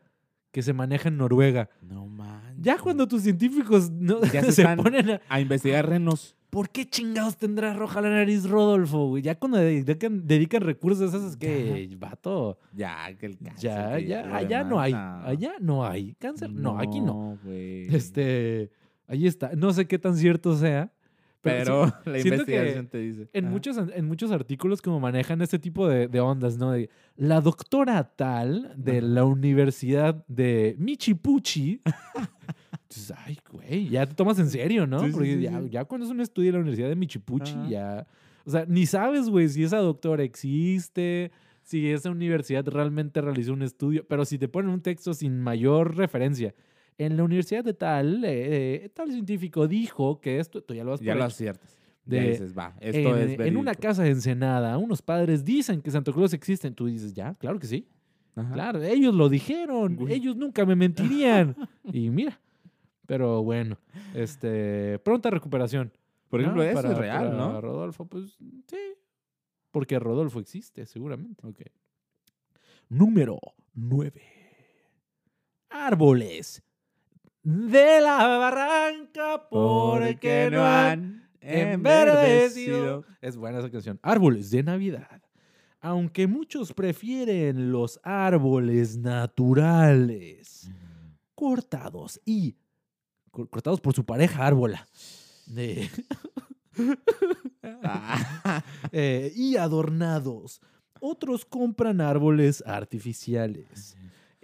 que 0.51 0.61
se 0.61 0.71
maneja 0.73 1.09
en 1.09 1.17
Noruega. 1.17 1.69
No 1.81 2.07
manches. 2.07 2.61
Ya 2.61 2.77
cuando 2.77 3.07
tus 3.07 3.23
científicos 3.23 3.91
no, 3.91 4.21
Ya 4.31 4.41
se 4.43 4.63
ponen 4.77 5.11
a... 5.11 5.21
A 5.27 5.41
investigar 5.41 5.89
renos. 5.89 6.35
¿Por 6.49 6.69
qué 6.69 6.85
chingados 6.85 7.35
tendrá 7.35 7.73
roja 7.73 7.99
la 7.99 8.09
nariz 8.09 8.45
Rodolfo? 8.45 9.09
güey? 9.09 9.21
Ya 9.21 9.35
cuando 9.35 9.57
dedican, 9.57 10.25
dedican 10.25 10.61
recursos 10.61 11.01
a 11.13 11.17
esas 11.17 11.31
es 11.31 11.35
que, 11.37 11.93
vato, 11.99 12.57
Ya, 12.73 13.13
que 13.19 13.25
el 13.25 13.37
cáncer. 13.37 13.57
ya, 13.69 13.97
que 13.97 14.05
ya, 14.07 14.33
allá 14.33 14.63
no 14.63 14.79
hay, 14.79 14.93
allá 14.93 15.55
no 15.59 15.85
hay 15.85 16.13
cáncer. 16.13 16.49
No, 16.49 16.79
aquí 16.79 17.01
no. 17.01 17.37
güey. 17.43 17.93
Este, 17.93 18.71
ahí 19.07 19.27
está. 19.27 19.51
No 19.57 19.73
sé 19.73 19.85
qué 19.85 19.99
tan 19.99 20.15
cierto 20.15 20.55
sea, 20.55 20.93
pero, 21.45 21.85
sí, 22.03 22.09
la 22.09 22.19
investigación 22.19 22.87
te 22.87 22.97
dice. 22.97 23.29
en, 23.31 23.45
Ajá. 23.45 23.53
muchos, 23.53 23.77
en 23.93 24.05
muchos 24.05 24.31
artículos 24.31 24.81
como 24.81 24.99
manejan 24.99 25.41
este 25.41 25.59
tipo 25.59 25.87
de, 25.87 26.07
de 26.07 26.19
ondas, 26.19 26.57
¿no? 26.57 26.71
De, 26.71 26.89
la 27.15 27.39
doctora 27.39 28.03
tal 28.03 28.73
de 28.75 28.97
Ajá. 28.97 29.07
la 29.07 29.23
Universidad 29.25 30.25
de 30.27 30.75
Michipuchi. 30.79 31.81
Entonces, 31.85 33.13
ay, 33.25 33.37
güey, 33.49 33.89
ya 33.89 34.05
te 34.05 34.15
tomas 34.15 34.39
en 34.39 34.49
serio, 34.49 34.87
¿no? 34.87 35.05
Sí, 35.05 35.11
Porque 35.11 35.35
sí, 35.35 35.41
ya, 35.41 35.61
ya 35.69 35.85
cuando 35.85 36.05
es 36.05 36.11
un 36.11 36.21
estudio 36.21 36.47
de 36.47 36.53
la 36.53 36.59
Universidad 36.59 36.89
de 36.89 36.95
Michipuchi, 36.95 37.53
Ajá. 37.53 37.69
ya... 37.69 38.07
O 38.47 38.51
sea, 38.51 38.65
ni 38.67 38.85
sabes, 38.85 39.27
güey, 39.27 39.49
si 39.49 39.63
esa 39.63 39.77
doctora 39.77 40.21
existe, 40.21 41.31
si 41.63 41.89
esa 41.89 42.11
universidad 42.11 42.63
realmente 42.67 43.21
realizó 43.21 43.53
un 43.53 43.63
estudio, 43.63 44.05
pero 44.07 44.23
si 44.23 44.37
te 44.37 44.47
ponen 44.47 44.69
un 44.69 44.81
texto 44.81 45.15
sin 45.15 45.39
mayor 45.41 45.97
referencia 45.97 46.53
en 46.97 47.17
la 47.17 47.23
universidad 47.23 47.63
de 47.63 47.73
tal, 47.73 48.21
eh, 48.25 48.89
tal 48.93 49.11
científico 49.11 49.67
dijo 49.67 50.19
que 50.21 50.39
esto, 50.39 50.61
tú 50.63 50.73
ya 50.73 50.83
lo 50.83 50.91
vas 50.91 50.99
Ya 51.01 51.15
lo 51.15 51.23
aciertas. 51.25 51.77
De- 52.05 52.17
ya 52.17 52.23
dices, 52.29 52.57
va, 52.57 52.75
esto 52.79 53.17
en, 53.17 53.29
es 53.31 53.39
en 53.47 53.57
una 53.57 53.73
casa 53.73 54.03
de 54.03 54.11
Ensenada, 54.11 54.77
unos 54.77 55.01
padres 55.01 55.43
dicen 55.43 55.81
que 55.81 55.89
Santa 55.89 56.11
Claus 56.13 56.33
existe. 56.33 56.69
Tú 56.71 56.85
dices, 56.85 57.13
ya, 57.13 57.33
claro 57.35 57.57
que 57.59 57.65
sí. 57.67 57.87
Ajá. 58.35 58.53
Claro, 58.53 58.83
ellos 58.83 59.13
lo 59.15 59.27
dijeron. 59.29 59.97
Ellos 60.09 60.35
nunca 60.35 60.65
me 60.65 60.75
mentirían. 60.75 61.55
y 61.85 62.09
mira. 62.09 62.39
Pero 63.07 63.43
bueno, 63.43 63.77
este, 64.13 64.99
pronta 64.99 65.29
recuperación. 65.29 65.91
Por 66.29 66.41
ejemplo, 66.41 66.63
¿no? 66.63 66.69
eso 66.69 66.75
Para- 66.81 66.91
es 66.91 66.97
real, 66.97 67.25
para 67.29 67.37
¿no? 67.37 67.61
Rodolfo, 67.61 68.05
pues 68.05 68.37
sí. 68.67 68.77
Porque 69.71 69.97
Rodolfo 69.99 70.39
existe, 70.39 70.85
seguramente. 70.85 71.45
Ok. 71.45 71.61
Número 72.89 73.39
9. 73.73 74.21
Árboles 75.69 76.61
de 77.45 78.01
la 78.01 78.27
barranca 78.37 79.47
porque 79.49 80.49
no 80.51 80.65
han 80.65 81.29
enverdecido. 81.39 83.05
Es 83.21 83.37
buena 83.37 83.59
esa 83.59 83.69
canción. 83.69 83.99
Árboles 84.01 84.49
de 84.49 84.63
Navidad. 84.63 85.21
Aunque 85.79 86.25
muchos 86.25 86.73
prefieren 86.73 87.71
los 87.71 87.99
árboles 88.03 88.97
naturales, 88.97 90.71
cortados 91.35 92.19
y 92.25 92.55
cor- 93.29 93.47
cortados 93.49 93.79
por 93.79 93.93
su 93.93 94.03
pareja 94.03 94.47
árbola. 94.47 94.87
De- 95.45 95.87
eh, 98.91 99.31
y 99.35 99.57
adornados. 99.57 100.61
Otros 100.99 101.45
compran 101.45 102.01
árboles 102.01 102.63
artificiales. 102.65 103.95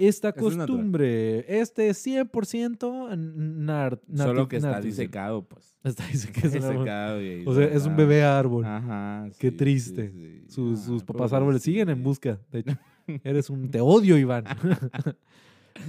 Esta 0.07 0.29
Eso 0.29 0.47
es 0.49 0.55
natural. 0.57 0.67
costumbre, 0.67 1.59
este 1.61 1.89
es 1.89 2.05
100% 2.05 3.15
nar- 3.15 3.99
Solo 4.15 4.47
que 4.47 4.57
está 4.57 4.81
disecado, 4.81 5.43
pues. 5.47 5.75
Está 5.83 6.03
es. 6.09 6.33
Disecado 6.53 7.19
O 7.45 7.53
sea, 7.55 7.65
es 7.65 7.85
un 7.85 7.95
bebé 7.95 8.23
árbol. 8.23 8.65
Ajá. 8.65 9.29
Qué 9.39 9.51
triste. 9.51 10.09
sí, 10.11 10.41
sí. 10.41 10.45
Sus, 10.49 10.79
Ah, 10.79 10.83
sus 10.85 11.03
papás 11.03 11.33
árboles 11.33 11.61
siguen 11.61 11.89
en 11.89 12.01
busca. 12.03 12.39
De 12.51 12.59
hecho, 12.59 12.77
eres 13.23 13.49
un 13.49 13.69
te 13.69 13.79
odio, 13.81 14.17
Iván. 14.17 14.45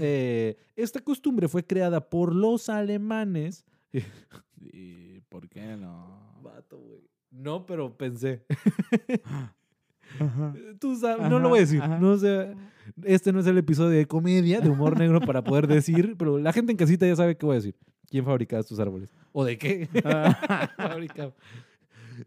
Eh, 0.00 0.56
esta 0.76 1.00
costumbre 1.00 1.48
fue 1.48 1.64
creada 1.66 2.08
por 2.08 2.34
los 2.34 2.68
alemanes. 2.68 3.66
¿Y 4.60 5.20
por 5.28 5.48
qué 5.48 5.76
no? 5.76 6.40
No, 7.30 7.66
pero 7.66 7.96
pensé. 7.96 8.44
Ajá. 10.18 10.54
Tú 10.80 10.96
sabes, 10.96 11.28
no 11.28 11.38
lo 11.38 11.48
voy 11.48 11.58
a 11.58 11.62
decir. 11.62 11.80
ajá. 11.82 11.98
No 11.98 12.16
sé, 12.16 12.54
este 13.04 13.32
no 13.32 13.40
es 13.40 13.46
el 13.46 13.58
episodio 13.58 13.90
de 13.96 14.06
comedia, 14.06 14.60
de 14.60 14.68
humor 14.68 14.98
negro 14.98 15.20
para 15.20 15.42
poder 15.42 15.66
decir, 15.66 16.14
pero 16.18 16.38
la 16.38 16.52
gente 16.52 16.72
en 16.72 16.78
casita 16.78 17.06
ya 17.06 17.16
sabe 17.16 17.36
qué 17.36 17.46
voy 17.46 17.54
a 17.54 17.56
decir. 17.56 17.74
¿Quién 18.08 18.24
fabricaba 18.24 18.60
estos 18.60 18.78
árboles? 18.78 19.10
¿O 19.32 19.44
de 19.44 19.56
qué? 19.56 19.88
Fabricaba. 20.76 21.32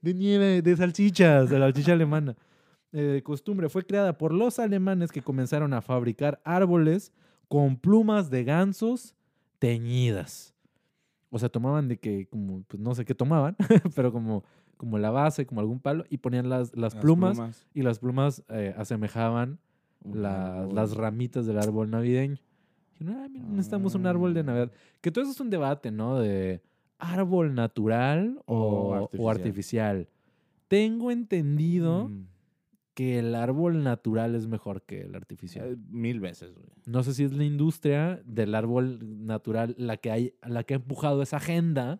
De 0.02 0.14
nieve, 0.16 0.64
de 0.64 0.76
salchichas, 0.76 1.50
de 1.50 1.60
la 1.60 1.66
salchicha 1.68 1.94
alemana. 1.94 2.36
Eh, 2.92 3.22
costumbre 3.24 3.70
fue 3.70 3.86
creada 3.86 4.18
por 4.18 4.34
los 4.34 4.58
alemanes 4.58 5.12
que 5.12 5.22
comenzaron 5.22 5.74
a 5.74 5.82
fabricar 5.82 6.42
árboles 6.44 7.12
con 7.48 7.78
plumas 7.78 8.32
de 8.32 8.44
gansos 8.46 9.14
teñidas. 9.60 10.56
O 11.30 11.38
sea, 11.38 11.50
tomaban 11.50 11.88
de 11.88 11.98
que, 11.98 12.28
como, 12.28 12.64
pues 12.64 12.82
no 12.82 12.96
sé 12.96 13.06
qué 13.06 13.14
tomaban, 13.14 13.56
pero 13.96 14.12
como, 14.12 14.44
como 14.78 14.98
la 14.98 15.10
base, 15.12 15.46
como 15.46 15.62
algún 15.62 15.80
palo, 15.80 16.06
y 16.10 16.18
ponían 16.18 16.50
las, 16.50 16.76
las, 16.76 16.96
plumas, 16.96 17.66
y 17.74 17.82
las 17.82 18.00
plumas 18.00 18.44
eh, 18.50 18.74
asemejaban 18.78 19.60
Un 20.04 20.22
la- 20.22 20.68
las 20.72 20.96
ramitas 20.96 21.46
del 21.46 21.58
árbol 21.60 21.90
navideño. 21.90 22.38
Dijeron, 23.00 23.22
"Ah, 23.24 23.28
mira, 23.30 23.46
necesitamos 23.48 23.96
un 23.96 24.06
árbol 24.08 24.34
de 24.34 24.42
Ah. 24.42 24.44
Navidad. 24.44 24.72
Que 25.02 25.12
todo 25.12 25.24
eso 25.24 25.32
es 25.32 25.40
un 25.40 25.50
debate, 25.50 25.92
¿no? 25.92 26.20
De 26.20 26.62
árbol 27.00 27.54
natural 27.56 28.40
o, 28.46 28.56
O 28.56 28.88
o 28.90 28.94
artificial. 29.30 29.30
artificial. 29.36 30.08
Tengo 30.68 31.12
entendido 31.12 32.10
Mm. 32.10 32.28
que 32.94 33.20
el 33.20 33.36
árbol 33.36 33.84
natural 33.84 34.36
es 34.36 34.48
mejor 34.48 34.82
que 34.84 35.02
el 35.02 35.16
artificial. 35.16 35.74
Eh, 35.74 35.78
Mil 35.90 36.20
veces, 36.22 36.54
güey. 36.54 36.68
No 36.86 37.04
sé 37.04 37.14
si 37.14 37.24
es 37.26 37.34
la 37.34 37.44
industria 37.44 38.22
del 38.26 38.56
árbol 38.56 39.00
natural 39.26 39.76
la 39.78 39.98
que, 39.98 40.12
hay, 40.12 40.34
la 40.48 40.64
que 40.64 40.76
ha 40.76 40.78
empujado 40.78 41.22
esa 41.22 41.38
agenda 41.38 42.00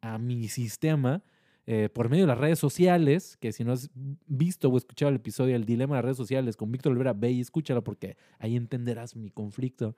a 0.00 0.18
mi 0.18 0.46
sistema 0.48 1.22
eh, 1.68 1.88
por 1.92 2.08
medio 2.08 2.24
de 2.24 2.28
las 2.28 2.38
redes 2.38 2.60
sociales, 2.60 3.36
que 3.40 3.52
si 3.52 3.64
no 3.64 3.72
has 3.72 3.90
visto 4.26 4.68
o 4.68 4.76
escuchado 4.76 5.10
el 5.10 5.16
episodio 5.16 5.56
El 5.56 5.64
Dilema 5.64 5.96
de 5.96 5.98
las 5.98 6.04
redes 6.04 6.16
sociales 6.16 6.56
con 6.56 6.70
Víctor 6.70 6.92
Olvera, 6.92 7.12
ve 7.12 7.32
y 7.32 7.40
escúchalo 7.40 7.82
porque 7.82 8.16
ahí 8.38 8.56
entenderás 8.56 9.16
mi 9.16 9.30
conflicto. 9.30 9.96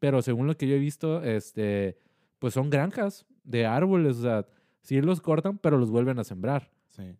Pero 0.00 0.22
según 0.22 0.46
lo 0.46 0.56
que 0.56 0.66
yo 0.66 0.74
he 0.74 0.78
visto, 0.78 1.22
este, 1.22 1.98
pues 2.38 2.54
son 2.54 2.70
granjas 2.70 3.26
de 3.44 3.66
árboles, 3.66 4.16
o 4.16 4.22
sea, 4.22 4.46
sí 4.80 5.00
los 5.00 5.20
cortan, 5.20 5.58
pero 5.58 5.76
los 5.76 5.90
vuelven 5.90 6.18
a 6.18 6.24
sembrar. 6.24 6.70
Sí. 6.88 7.14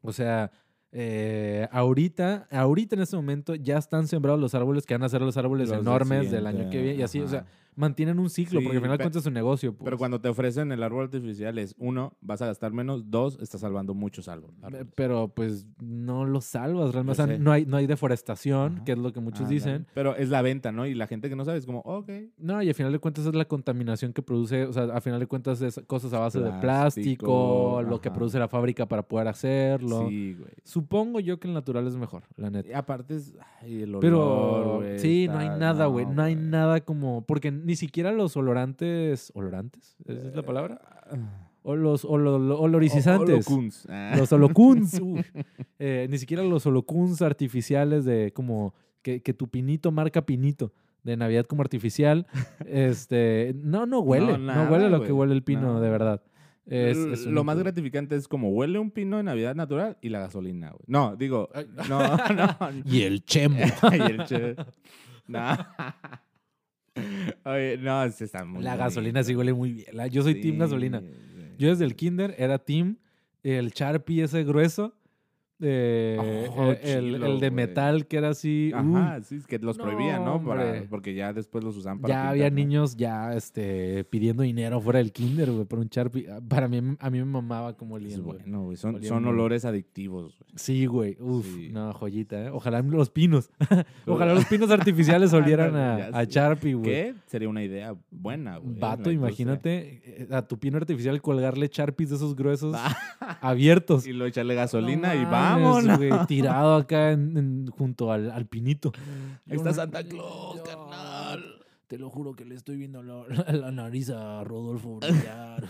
O 0.00 0.12
sea, 0.12 0.50
eh, 0.90 1.68
ahorita, 1.70 2.48
ahorita 2.50 2.96
en 2.96 3.02
este 3.02 3.16
momento 3.16 3.54
ya 3.54 3.78
están 3.78 4.08
sembrados 4.08 4.40
los 4.40 4.54
árboles 4.54 4.86
que 4.86 4.94
van 4.94 5.02
a 5.02 5.08
ser 5.08 5.20
los 5.20 5.36
árboles 5.36 5.68
Los 5.68 5.80
enormes 5.80 6.30
del 6.30 6.46
año 6.46 6.70
que 6.70 6.82
viene. 6.82 6.98
Y 6.98 7.02
así, 7.02 7.20
o 7.20 7.28
sea. 7.28 7.46
Mantienen 7.76 8.18
un 8.18 8.30
ciclo, 8.30 8.60
Sí, 8.60 8.64
porque 8.64 8.78
al 8.78 8.82
final 8.82 8.98
cuentas 8.98 9.22
es 9.22 9.26
un 9.26 9.34
negocio. 9.34 9.72
Pero 9.76 9.90
pues. 9.90 9.98
cuando 9.98 10.20
te 10.20 10.28
ofrecen 10.28 10.72
el 10.72 10.82
árbol 10.82 11.04
artificial 11.04 11.58
es, 11.58 11.74
uno, 11.78 12.16
vas 12.20 12.42
a 12.42 12.46
gastar 12.46 12.72
menos, 12.72 13.10
dos, 13.10 13.38
estás 13.40 13.60
salvando 13.60 13.94
muchos 13.94 14.28
árboles. 14.28 14.56
Eh, 14.72 14.84
Pero 14.94 15.28
pues 15.28 15.66
no 15.80 16.24
lo 16.24 16.40
salvas 16.40 16.92
realmente. 16.92 17.22
O 17.22 17.26
sea, 17.26 17.38
no 17.38 17.52
hay, 17.52 17.66
no 17.66 17.76
hay 17.76 17.86
deforestación, 17.86 18.76
Ajá. 18.76 18.84
que 18.84 18.92
es 18.92 18.98
lo 18.98 19.12
que 19.12 19.20
muchos 19.20 19.48
dicen. 19.48 19.86
Pero 19.94 20.16
es 20.16 20.28
la 20.30 20.42
venta, 20.42 20.72
¿no? 20.72 20.86
Y 20.86 20.94
la 20.94 21.06
gente 21.06 21.28
que 21.28 21.36
no 21.36 21.44
sabe 21.44 21.58
es 21.58 21.66
como, 21.66 21.80
ok. 21.80 22.10
No, 22.38 22.62
y 22.62 22.68
al 22.68 22.74
final 22.74 22.92
de 22.92 22.98
cuentas 22.98 23.26
es 23.26 23.34
la 23.34 23.46
contaminación 23.46 24.12
que 24.12 24.22
produce, 24.22 24.64
o 24.66 24.72
sea, 24.72 24.84
al 24.84 25.02
final 25.02 25.20
de 25.20 25.26
cuentas 25.26 25.60
es 25.62 25.80
cosas 25.86 26.12
a 26.12 26.18
base 26.18 26.40
de 26.40 26.52
Plástico, 26.60 27.82
lo 27.82 28.00
que 28.00 28.10
produce 28.10 28.38
la 28.38 28.48
fábrica 28.48 28.86
para 28.86 29.02
poder 29.02 29.28
hacerlo. 29.28 30.08
Sí, 30.08 30.34
güey. 30.34 30.52
Supongo 30.62 31.20
yo 31.20 31.38
que 31.38 31.48
el 31.48 31.54
natural 31.54 31.86
es 31.86 31.96
mejor, 31.96 32.24
la 32.36 32.50
neta. 32.50 32.68
Y 32.68 32.72
aparte 32.72 33.16
es, 33.16 33.34
ay, 33.60 33.82
el 33.82 33.90
olor, 33.90 34.00
Pero 34.00 34.82
sí, 34.98 35.26
no 35.28 35.38
hay 35.38 35.48
nada, 35.48 35.86
güey. 35.86 36.06
No, 36.06 36.22
hay 36.22 36.34
güey. 36.34 36.46
nada 36.46 36.80
como. 36.80 37.24
Porque 37.26 37.50
ni 37.64 37.76
siquiera 37.76 38.12
los 38.12 38.36
olorantes. 38.36 39.32
¿Olorantes? 39.34 39.96
¿Esa 40.06 40.28
es 40.28 40.34
la 40.36 40.42
palabra? 40.42 40.80
Ah. 41.10 41.48
O 41.62 41.76
los 41.76 42.04
olo- 42.04 42.38
lo- 42.38 42.60
oloricizantes. 42.60 43.46
Holocuns. 43.48 43.86
Ah. 43.88 44.14
los 44.16 44.30
holocuns. 44.32 45.00
Eh, 45.80 46.06
ni 46.08 46.18
siquiera 46.18 46.42
los 46.44 46.64
holocuns 46.66 47.20
artificiales 47.20 48.04
de 48.04 48.32
como 48.32 48.74
que, 49.02 49.22
que 49.22 49.34
tu 49.34 49.48
pinito 49.48 49.90
marca 49.90 50.24
pinito 50.24 50.72
de 51.02 51.16
Navidad 51.16 51.44
como 51.46 51.62
artificial. 51.62 52.26
este, 52.66 53.54
no, 53.56 53.84
no 53.86 54.00
huele. 54.00 54.32
No, 54.32 54.38
nada, 54.38 54.70
huele 54.70 54.88
lo 54.88 55.02
que 55.02 55.12
huele 55.12 55.34
el 55.34 55.42
pino, 55.42 55.74
No. 55.74 55.80
de 55.80 55.90
verdad. 55.90 56.22
Es- 56.66 56.96
L- 56.96 57.12
es 57.12 57.26
lo 57.26 57.44
más 57.44 57.58
gratificante 57.58 58.14
es 58.16 58.26
como 58.28 58.48
huele 58.50 58.78
un 58.78 58.90
pino 58.90 59.18
de 59.18 59.22
Navidad 59.24 59.54
natural 59.54 59.98
y 60.00 60.08
la 60.10 60.20
gasolina, 60.20 60.70
güey. 60.70 60.84
No, 60.86 61.16
digo, 61.16 61.50
no, 61.88 62.16
no. 62.16 62.56
Y 62.86 63.02
el 63.02 63.24
chemo. 63.24 63.58
y 63.92 64.00
el 64.00 64.24
che- 64.24 64.56
No. 65.26 65.40
Oye, 67.44 67.78
no, 67.78 68.10
se 68.10 68.24
está 68.24 68.44
muy 68.44 68.62
la 68.62 68.70
bonito. 68.70 68.84
gasolina 68.84 69.22
sí 69.22 69.34
huele 69.34 69.52
muy 69.52 69.72
bien. 69.72 69.86
Yo 70.10 70.22
soy 70.22 70.40
team 70.40 70.54
Sí, 70.54 70.58
gasolina. 70.60 71.00
sí. 71.00 71.06
Yo 71.58 71.68
desde 71.68 71.84
el 71.84 71.94
kinder 71.96 72.34
era 72.38 72.58
team 72.58 72.96
el 73.42 73.70
Sharpie 73.70 74.24
ese 74.24 74.42
grueso. 74.44 74.94
Eh, 75.64 76.48
Oh, 76.56 76.70
el, 76.70 76.78
el- 76.82 77.12
chilo, 77.14 77.26
el 77.26 77.40
de 77.40 77.50
metal 77.50 78.06
que 78.06 78.16
era 78.18 78.28
así. 78.30 78.70
Ajá, 78.74 79.20
sí, 79.22 79.36
es 79.36 79.46
que 79.46 79.58
los 79.58 79.78
No, 79.78 79.84
prohibían, 79.84 80.24
¿no? 80.24 80.42
Para- 80.44 80.84
porque 80.90 81.14
ya 81.14 81.32
después 81.32 81.64
los 81.64 81.76
usaban 81.76 82.00
para 82.00 82.14
ya 82.14 82.28
había 82.30 82.50
niños 82.50 82.96
ya 82.96 83.34
este, 83.34 84.04
pidiendo 84.04 84.42
dinero 84.42 84.80
fuera 84.80 84.98
del 84.98 85.12
kinder, 85.12 85.50
güey, 85.50 85.64
por 85.64 85.78
un 85.78 85.88
Sharpie. 85.88 86.26
Ah, 86.30 86.40
Para 86.46 86.68
mí, 86.68 86.80
a 86.98 87.10
mí 87.10 87.18
me 87.18 87.24
mamaba 87.24 87.76
como 87.76 87.96
Es 87.96 88.04
olían, 88.04 88.22
güey. 88.22 88.38
bueno, 88.38 88.62
güey. 88.64 88.76
Son, 88.76 88.96
Olían 88.96 89.08
son 89.08 89.26
olores 89.26 89.64
adictivos, 89.64 90.36
güey. 90.38 90.50
Sí, 90.56 90.86
güey. 90.86 91.16
Uf, 91.20 91.46
Sí. 91.46 91.70
no, 91.72 91.92
joyita, 91.92 92.44
¿eh? 92.46 92.50
Ojalá 92.50 92.82
los 92.82 93.10
pinos. 93.10 93.50
Ojalá 94.06 94.34
los 94.34 94.44
pinos 94.46 94.70
artificiales 94.70 95.32
olieran 95.32 95.74
a, 95.76 96.06
a. 96.08 96.24
Sharpie, 96.24 96.74
güey. 96.74 96.84
Que 96.84 97.14
sería 97.26 97.48
una 97.48 97.62
idea 97.62 97.94
buena, 98.10 98.58
güey. 98.58 98.78
Vato, 98.78 99.10
imagínate 99.10 100.02
eh, 100.04 100.28
a 100.30 100.42
tu 100.42 100.58
pino 100.58 100.76
artificial 100.76 101.20
colgarle 101.22 101.68
Sharpies 101.72 102.10
de 102.10 102.16
esos 102.16 102.34
gruesos 102.36 102.76
abiertos. 103.40 104.06
y 104.06 104.12
lo 104.12 104.26
echarle 104.26 104.54
gasolina 104.54 105.14
No 105.14 105.22
y 105.22 105.24
mames, 105.26 105.53
vámonos. 105.62 105.98
güey, 105.98 106.10
tirado 106.26 106.74
acá 106.76 107.12
en- 107.12 107.36
en- 107.36 107.66
junto 107.68 108.10
al, 108.12 108.30
al 108.30 108.46
pinito. 108.46 108.92
Ahí 109.48 109.56
está 109.56 109.72
Santa 109.72 110.02
Claus, 110.04 110.60
carnal. 110.62 111.42
Te 111.86 111.98
lo 111.98 112.08
juro 112.10 112.34
que 112.34 112.44
le 112.44 112.54
estoy 112.54 112.76
viendo 112.76 113.02
la, 113.02 113.24
la- 113.28 113.52
la 113.52 113.70
nariz 113.72 114.10
a 114.10 114.42
Rodolfo 114.44 114.98
brillar. 115.00 115.64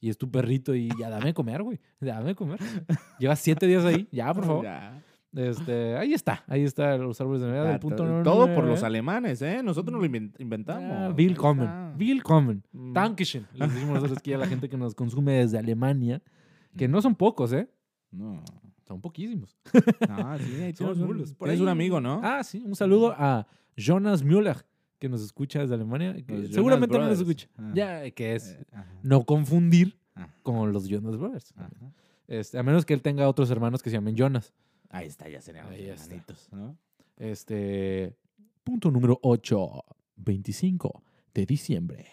y 0.00 0.08
es 0.10 0.18
tu 0.18 0.30
perrito 0.30 0.74
y 0.74 0.88
ya 0.98 1.10
dame 1.10 1.26
de 1.26 1.34
comer, 1.34 1.62
güey. 1.62 1.78
Dame 2.00 2.28
de 2.28 2.34
comer. 2.34 2.58
Llevas 3.18 3.38
siete 3.40 3.66
días 3.66 3.84
ahí. 3.84 4.08
Ya, 4.10 4.32
por 4.32 4.44
favor. 4.44 4.64
Ya. 4.64 5.02
Este, 5.34 5.94
ahí 5.98 6.14
está. 6.14 6.42
Ahí 6.46 6.62
está 6.64 6.96
los 6.96 7.20
árboles 7.20 7.42
de 7.42 7.48
Navidad. 7.48 7.78
Punto 7.78 8.22
todo 8.22 8.54
por 8.54 8.64
los 8.64 8.82
alemanes, 8.82 9.42
¿eh? 9.42 9.60
Nosotros 9.62 9.92
no 9.92 9.98
lo 9.98 10.06
invent- 10.06 10.34
inventamos. 10.40 10.90
Ah, 10.96 11.14
Willkommen. 11.14 11.64
está. 11.66 11.94
Willkommen. 11.98 12.62
Mm. 12.72 12.92
Dankeschön. 12.94 13.46
Les 13.52 13.70
decimos 13.74 13.96
nosotros 13.96 14.16
aquí 14.18 14.32
a 14.32 14.38
la 14.38 14.46
gente 14.46 14.70
que 14.70 14.78
nos 14.78 14.94
consume 14.94 15.32
desde 15.34 15.58
Alemania. 15.58 16.22
Que 16.74 16.88
no 16.88 17.02
son 17.02 17.14
pocos, 17.14 17.52
¿eh? 17.52 17.68
No. 18.10 18.42
Son 18.86 19.00
poquísimos. 19.00 19.56
Ah, 20.08 20.38
sí, 20.40 20.72
Son 20.76 20.98
nulos. 20.98 21.34
Por 21.34 21.48
ahí- 21.50 21.60
un 21.60 21.68
amigo, 21.68 22.00
¿no? 22.00 22.20
Ah, 22.22 22.42
sí. 22.44 22.62
Un 22.64 22.76
saludo 22.76 23.12
a 23.16 23.46
Jonas 23.76 24.22
Müller 24.22 24.64
que 24.98 25.08
nos 25.08 25.22
escucha 25.22 25.60
desde 25.60 25.74
Alemania. 25.74 26.14
que 26.24 26.46
seguramente 26.48 26.94
no 26.98 27.06
nos 27.06 27.18
Brothers. 27.18 27.20
escucha. 27.20 27.48
Ah. 27.58 27.72
Ya, 27.74 28.10
que 28.12 28.34
es 28.34 28.52
Eh, 28.52 28.64
no 29.02 29.24
confundir 29.24 29.98
ajá, 30.14 30.32
con 30.42 30.72
los 30.72 30.88
Jonas 30.88 31.16
Brothers. 31.16 31.52
Este, 32.28 32.58
a 32.58 32.62
menos 32.62 32.84
que 32.84 32.94
él 32.94 33.02
tenga 33.02 33.28
otros 33.28 33.50
hermanos 33.50 33.82
que 33.82 33.90
se 33.90 33.96
llamen 33.96 34.14
Jonas. 34.16 34.52
Ahí 34.90 35.06
está, 35.08 35.28
ya 35.28 35.40
serían 35.42 35.66
Ahí 35.68 35.86
hermanitos, 35.86 36.48
¿no? 36.52 36.76
Este, 37.16 38.16
punto 38.64 38.90
número 38.90 39.18
8, 39.22 39.84
25 40.16 41.02
de 41.34 41.44
diciembre. 41.46 42.06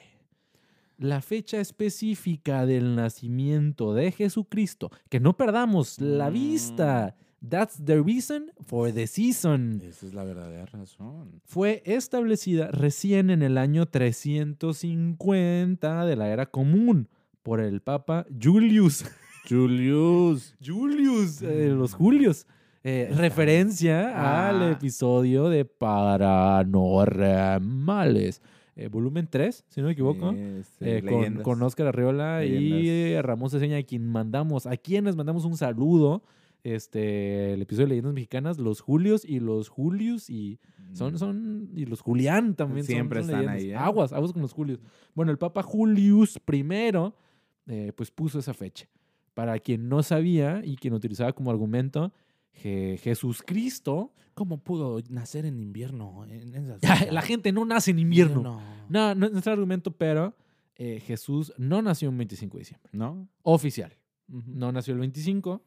La 1.03 1.19
fecha 1.21 1.59
específica 1.59 2.65
del 2.65 2.95
nacimiento 2.95 3.93
de 3.93 4.13
Jesucristo. 4.13 4.89
Que 5.09 5.19
no 5.19 5.35
perdamos 5.35 5.99
la 5.99 6.29
Mm. 6.29 6.33
vista. 6.33 7.17
That's 7.45 7.83
the 7.83 8.01
reason 8.01 8.53
for 8.65 8.89
the 8.93 9.05
season. 9.05 9.81
Esa 9.83 10.05
es 10.07 10.13
la 10.13 10.23
verdadera 10.23 10.65
razón. 10.65 11.41
Fue 11.43 11.83
establecida 11.85 12.69
recién 12.71 13.29
en 13.31 13.41
el 13.43 13.57
año 13.57 13.85
350 13.85 16.05
de 16.05 16.15
la 16.15 16.29
era 16.29 16.45
común 16.45 17.09
por 17.41 17.59
el 17.59 17.81
Papa 17.81 18.25
Julius. 18.41 19.03
Julius. 19.49 20.55
Julius, 20.65 21.41
eh, 21.41 21.67
los 21.77 21.93
Julios. 21.95 22.47
Eh, 22.85 23.09
referencia 23.13 24.47
al 24.49 24.63
Ah. 24.63 24.71
episodio 24.71 25.49
de 25.49 25.65
Paranormales. 25.65 28.41
Eh, 28.75 28.87
volumen 28.87 29.27
3, 29.29 29.65
si 29.69 29.81
no 29.81 29.87
me 29.87 29.93
equivoco. 29.93 30.33
Eh, 30.35 31.03
con, 31.07 31.43
con 31.43 31.61
Oscar 31.63 31.87
Arriola 31.87 32.43
y. 32.45 33.19
Ramón 33.21 33.49
Ceseña, 33.49 33.77
a 33.77 33.83
quien 33.83 34.07
mandamos, 34.07 34.65
a 34.65 34.75
quienes 34.77 35.15
mandamos 35.15 35.45
un 35.45 35.55
saludo. 35.57 36.23
Este, 36.63 37.53
el 37.53 37.61
episodio 37.61 37.87
de 37.87 37.89
Leyendas 37.89 38.13
Mexicanas, 38.13 38.57
los 38.57 38.79
Julios 38.79 39.25
y 39.25 39.41
los 39.41 39.67
Julius 39.67 40.29
y 40.29 40.59
son, 40.93 41.17
son, 41.19 41.69
y 41.75 41.85
los 41.85 41.99
Julián 41.99 42.55
también. 42.55 42.85
son- 42.85 42.93
Siempre 42.93 43.19
son 43.21 43.29
están 43.31 43.45
leyendas. 43.45 43.63
ahí, 43.63 43.71
¿eh? 43.71 43.75
Aguas, 43.75 44.13
aguas 44.13 44.31
con 44.31 44.41
los 44.41 44.53
Julius. 44.53 44.79
Bueno, 45.13 45.31
el 45.31 45.37
Papa 45.37 45.61
Julius 45.61 46.37
I, 46.51 47.91
pues 47.95 48.11
puso 48.11 48.39
esa 48.39 48.53
fecha. 48.53 48.87
Para 49.33 49.59
quien 49.59 49.89
no 49.89 50.03
sabía 50.03 50.61
y 50.63 50.75
quien 50.77 50.93
utilizaba 50.93 51.33
como 51.33 51.51
argumento, 51.51 52.13
Je- 52.61 52.97
Jesús 52.99 53.41
Cristo, 53.45 54.11
¿Cómo 54.35 54.57
pudo 54.57 54.99
nacer 55.09 55.45
en 55.45 55.59
invierno? 55.61 56.25
En 56.27 56.55
esas 56.55 56.81
la 57.11 57.21
gente 57.21 57.51
no 57.51 57.65
nace 57.65 57.91
en 57.91 57.99
invierno. 57.99 58.41
No. 58.41 58.61
No, 58.89 59.13
no 59.13 59.25
es 59.27 59.31
nuestro 59.31 59.53
argumento, 59.53 59.91
pero 59.91 60.35
eh, 60.75 60.99
Jesús 61.05 61.53
no 61.59 61.83
nació 61.83 62.09
un 62.09 62.17
25 62.17 62.57
de 62.57 62.59
diciembre. 62.61 62.89
¿No? 62.93 63.27
Oficial. 63.43 63.95
No 64.27 64.71
nació 64.71 64.93
el 64.95 65.01
25. 65.01 65.61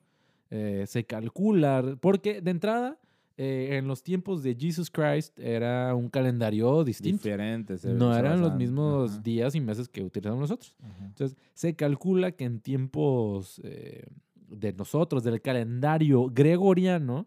eh, 0.50 0.84
se 0.88 1.04
calcula, 1.06 1.96
porque 2.00 2.40
de 2.40 2.50
entrada, 2.50 2.98
eh, 3.36 3.76
en 3.78 3.86
los 3.86 4.02
tiempos 4.02 4.42
de 4.42 4.56
Jesus 4.58 4.90
Christ 4.90 5.38
era 5.38 5.94
un 5.94 6.08
calendario 6.08 6.82
distinto. 6.82 7.22
Diferente. 7.22 7.78
se- 7.78 7.92
no 7.94 8.12
se 8.14 8.18
eran 8.18 8.40
los 8.40 8.54
mismos 8.56 9.12
Ajá, 9.12 9.20
días 9.22 9.54
y 9.54 9.60
meses 9.60 9.88
que 9.88 10.02
utilizamos 10.02 10.40
nosotros. 10.40 10.74
ajá. 10.82 11.06
Entonces, 11.06 11.36
se 11.54 11.76
calcula 11.76 12.32
que 12.32 12.44
en 12.46 12.58
tiempos 12.60 13.60
eh, 13.62 14.06
de 14.48 14.72
nosotros, 14.72 15.22
del 15.24 15.40
calendario 15.40 16.26
gregoriano, 16.32 17.26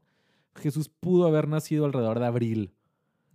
Jesús 0.55 0.89
pudo 0.89 1.27
haber 1.27 1.47
nacido 1.47 1.85
alrededor 1.85 2.19
de 2.19 2.25
abril, 2.25 2.71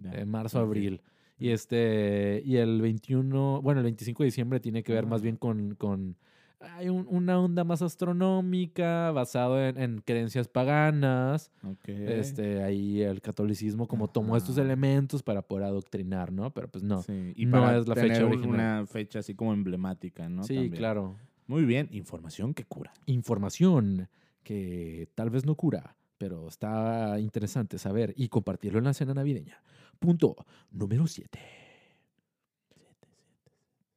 Ya, 0.00 0.12
eh, 0.12 0.24
marzo, 0.26 0.58
ok. 0.60 0.66
abril. 0.66 1.00
Y 1.38 1.50
este, 1.50 2.42
y 2.44 2.56
el 2.56 2.80
21, 2.80 3.60
bueno, 3.62 3.80
el 3.80 3.84
25 3.84 4.22
de 4.22 4.26
diciembre 4.26 4.60
tiene 4.60 4.82
que 4.82 4.92
ver 4.92 5.06
más 5.06 5.20
bien 5.22 5.36
con, 5.36 5.74
con 5.74 6.16
hay 6.60 6.88
un- 6.88 7.06
una 7.10 7.38
onda 7.38 7.62
más 7.64 7.82
astronómica, 7.82 9.10
basado 9.10 9.62
en, 9.62 9.76
en 9.78 9.98
creencias 10.00 10.48
paganas. 10.48 11.50
Ok. 11.62 11.88
Este, 11.88 12.62
ahí 12.62 13.02
el 13.02 13.20
catolicismo 13.20 13.86
como 13.86 14.08
tomó 14.08 14.36
estos 14.36 14.56
elementos 14.58 15.22
para 15.22 15.42
poder 15.42 15.64
adoctrinar, 15.64 16.32
¿no? 16.32 16.52
Pero 16.54 16.68
pues 16.68 16.82
no. 16.82 17.02
Sí, 17.02 17.32
y 17.36 17.44
no 17.46 17.52
para 17.60 17.76
es 17.78 17.86
la 17.88 17.94
fecha 17.94 18.24
original. 18.24 18.48
una 18.54 18.86
fecha 18.86 19.18
así 19.18 19.34
como 19.34 19.52
emblemática, 19.52 20.28
¿no? 20.28 20.44
sí, 20.44 20.54
También. 20.54 20.74
claro. 20.76 21.16
Muy 21.46 21.64
bien, 21.64 21.88
información 21.92 22.54
que 22.54 22.64
cura. 22.64 22.92
información 23.06 24.08
que 24.42 25.08
tal 25.14 25.30
vez 25.30 25.44
no 25.46 25.54
cura, 25.54 25.96
pero 26.18 26.48
está 26.48 27.18
interesante 27.18 27.78
saber 27.78 28.12
y 28.16 28.28
compartirlo 28.28 28.78
en 28.78 28.84
la 28.84 28.94
cena 28.94 29.14
navideña. 29.14 29.62
Punto 29.98 30.36
número 30.70 31.06
7. 31.06 31.38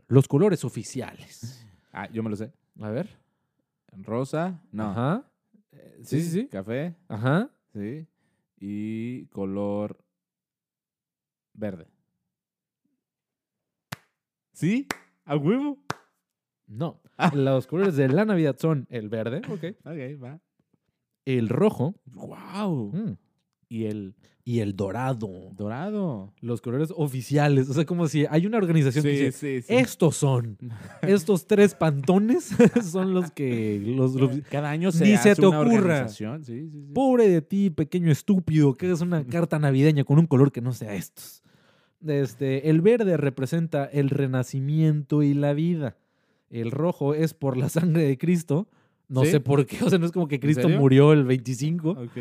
Los 0.07 0.27
colores 0.27 0.63
oficiales. 0.63 1.63
Ah, 1.93 2.07
yo 2.11 2.21
me 2.21 2.29
lo 2.29 2.35
sé. 2.35 2.51
A 2.79 2.91
ver. 2.91 3.09
Rosa, 4.03 4.61
no. 4.71 4.91
Ajá. 4.91 5.23
Eh, 5.71 6.01
Sí, 6.03 6.21
sí, 6.21 6.29
sí. 6.29 6.47
Café, 6.47 6.95
Ajá. 7.07 7.49
sí. 7.73 8.05
Y 8.59 9.25
color 9.27 9.97
verde. 11.53 11.87
¿Sí? 14.53 14.87
¿A 15.25 15.37
huevo? 15.37 15.79
No. 16.68 17.01
Ah. 17.18 17.32
Los 17.36 17.65
colores 17.68 17.95
de 17.95 18.09
la 18.09 18.26
Navidad 18.26 18.55
son 18.59 18.86
el 18.89 19.09
verde, 19.09 19.41
Ok, 19.49 20.22
va. 20.24 20.39
el 21.26 21.49
rojo 21.49 21.95
¡Wow! 22.05 22.91
mm, 22.93 23.18
Y 23.70 23.86
el 23.86 24.15
y 24.43 24.61
el 24.61 24.78
dorado. 24.78 25.30
dorado. 25.57 26.34
Los 26.39 26.61
colores 26.61 26.93
oficiales. 26.95 27.70
O 27.70 27.74
sea, 27.74 27.86
como 27.86 28.07
si 28.07 28.26
hay 28.30 28.45
una 28.45 28.57
organización 28.59 29.03
que 29.03 29.09
dice, 29.09 29.32
sí, 29.34 29.61
sí. 29.61 29.74
estos 29.76 30.15
son, 30.15 30.57
estos 31.01 31.47
tres 31.47 31.76
pantones 31.76 32.55
son 32.89 33.13
los 33.13 33.30
que 33.32 33.82
los, 33.86 34.15
los- 34.15 34.39
Cada 34.49 34.70
año 34.70 34.93
se 34.93 35.03
Ni 35.03 35.18
se 35.18 35.32
hace 35.32 35.41
te 35.41 35.47
una 35.47 35.59
ocurra. 35.59 36.07
Pobre 36.93 37.28
de 37.28 37.41
ti, 37.41 37.70
pequeño 37.72 38.09
estúpido, 38.09 38.74
que 38.76 38.89
es 38.89 39.01
una 39.01 39.26
carta 39.26 39.59
navideña 39.59 40.05
con 40.05 40.18
un 40.18 40.28
color 40.28 40.53
que 40.53 40.61
no 40.61 40.72
sea 40.72 40.95
estos. 40.95 41.43
Este, 42.05 42.70
el 42.70 42.80
verde 42.80 43.18
representa 43.18 43.84
el 43.84 44.09
renacimiento 44.09 45.24
y 45.24 45.34
la 45.34 45.51
vida. 45.53 45.97
El 46.49 46.71
rojo 46.71 47.13
es 47.13 47.33
por 47.33 47.57
la 47.57 47.69
sangre 47.69 48.03
de 48.03 48.17
Cristo. 48.17 48.67
No 49.09 49.23
¿Sí? 49.23 49.31
sé 49.31 49.39
por 49.39 49.65
qué, 49.65 49.83
o 49.83 49.89
sea, 49.89 49.99
no 49.99 50.05
es 50.05 50.11
como 50.11 50.27
que 50.27 50.39
Cristo 50.39 50.67
murió 50.69 51.13
el 51.13 51.23
25. 51.25 51.91
Ok. 51.91 52.17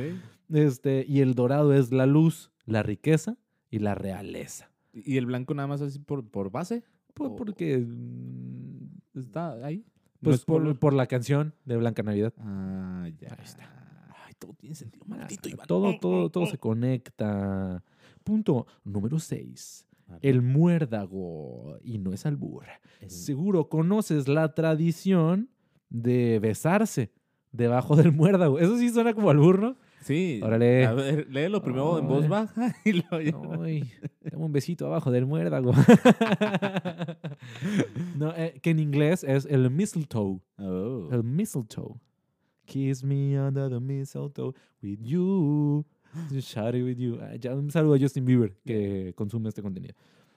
Este, 0.53 1.05
y 1.09 1.21
el 1.21 1.35
dorado 1.35 1.73
es 1.75 1.91
la 1.93 2.07
luz, 2.07 2.53
la 2.65 2.83
riqueza 2.85 3.37
y 3.71 3.81
la 3.81 3.95
realeza. 3.97 4.71
¿Y 4.93 5.17
el 5.17 5.27
blanco 5.27 5.53
nada 5.55 5.67
más 5.67 5.81
así 5.83 5.99
por, 5.99 6.25
por 6.25 6.51
base? 6.51 6.85
Pues 7.15 7.31
O- 7.31 7.37
porque 7.37 7.79
mm, 7.79 9.19
¿Está 9.19 9.53
ahí? 9.65 9.79
¿No 10.21 10.31
pues 10.31 10.37
es 10.37 10.45
por, 10.45 10.79
por 10.79 10.93
la 10.95 11.07
canción 11.07 11.55
de 11.65 11.77
Blanca 11.77 12.03
Navidad. 12.03 12.33
Ah, 12.39 13.09
ya. 13.19 13.29
Ahí 13.37 13.45
está. 13.45 14.13
Ay, 14.27 14.35
todo 14.39 14.55
tiene 14.55 14.75
sentido. 14.75 15.05
Maldito 15.07 15.49
Iván. 15.49 15.67
Todo, 15.67 15.99
todo, 16.01 16.31
todo 16.31 16.47
se 16.47 16.59
conecta. 16.59 17.83
Punto 18.25 18.67
número 18.85 19.19
6. 19.19 19.86
El 20.23 20.43
muérdago. 20.43 21.79
Y 21.83 21.99
no 21.99 22.13
es 22.13 22.27
albur. 22.27 22.65
el- 23.01 23.11
Seguro 23.11 23.69
conoces 23.69 24.29
la 24.29 24.55
tradición 24.55 25.51
de 25.91 26.39
besarse 26.41 27.13
debajo 27.53 27.97
del 27.97 28.13
muérdago. 28.13 28.59
Eso 28.59 28.77
sí 28.79 28.89
suena 28.91 29.15
como 29.15 29.31
albur, 29.31 29.59
¿no? 29.61 29.77
Sí. 30.03 30.41
Órale. 30.43 30.87
A 30.87 30.93
ver, 30.95 31.27
léelo 31.31 31.63
primero 31.63 31.99
en 31.99 32.07
voz 32.07 32.29
baja 32.29 32.75
y 32.85 32.93
luego 32.93 33.21
ya. 33.21 33.63
Ay, 33.65 33.91
dame 34.23 34.45
un 34.45 34.53
besito 34.53 34.87
abajo 34.87 35.11
del 35.11 35.27
muérdago. 35.27 35.73
no, 38.17 38.33
eh, 38.37 38.59
que 38.63 38.71
en 38.71 38.79
inglés 38.79 39.25
es 39.25 39.47
el 39.47 39.71
mistletoe. 39.71 40.41
Oh. 40.59 41.09
El 41.11 41.25
mistletoe. 41.25 41.95
Kiss 42.67 43.03
me 43.05 43.41
under 43.41 43.71
the 43.71 43.81
mistletoe 43.81 44.53
with 44.83 44.99
you. 45.03 45.85
It 46.31 46.85
with 46.85 46.97
you. 46.97 47.19
Ah, 47.21 47.35
ya, 47.37 47.55
un 47.55 47.71
saludo 47.71 47.95
a 47.95 47.99
Justin 47.99 48.25
Bieber 48.25 48.55
que 48.65 49.13
consume 49.17 49.49
este 49.49 49.63
contenido. 49.63 49.95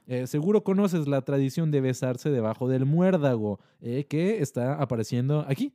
Eh, 0.07 0.25
seguro 0.27 0.63
conoces 0.63 1.07
la 1.07 1.21
tradición 1.21 1.69
de 1.69 1.81
besarse 1.81 2.31
debajo 2.31 2.67
del 2.67 2.85
muérdago 2.85 3.59
eh, 3.81 4.05
que 4.05 4.41
está 4.41 4.81
apareciendo 4.81 5.45
aquí. 5.47 5.73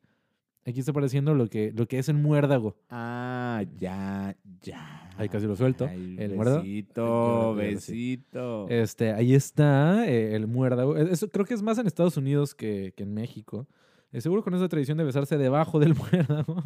Aquí 0.66 0.80
está 0.80 0.92
apareciendo 0.92 1.34
lo 1.34 1.46
que, 1.48 1.72
lo 1.76 1.86
que 1.86 1.98
es 1.98 2.09
el 2.09 2.16
muérdago. 2.16 2.74
Ah, 2.88 3.62
ya, 3.78 4.34
ya. 4.62 5.12
Ahí 5.18 5.28
casi 5.28 5.46
lo 5.46 5.55
suelto. 5.57 5.86
Ay, 5.86 6.16
El 6.18 6.34
muérdago. 6.34 6.62
besito, 6.62 7.55
besito. 7.55 8.66
Este, 8.70 9.12
ahí 9.12 9.34
está 9.34 10.09
eh, 10.09 10.34
el 10.34 10.46
muérdago. 10.46 10.96
Eso 10.96 11.28
creo 11.28 11.44
que 11.44 11.55
es 11.55 11.62
más 11.62 11.78
en 11.78 11.86
Estados 11.86 12.16
Unidos 12.16 12.55
que, 12.55 12.92
que 12.96 13.02
en 13.02 13.12
México. 13.14 13.68
Seguro 14.20 14.42
con 14.44 14.55
esa 14.55 14.68
tradición 14.68 14.96
de 14.96 15.05
besarse 15.05 15.36
debajo 15.36 15.78
del 15.80 15.94
muérdago. 16.12 16.62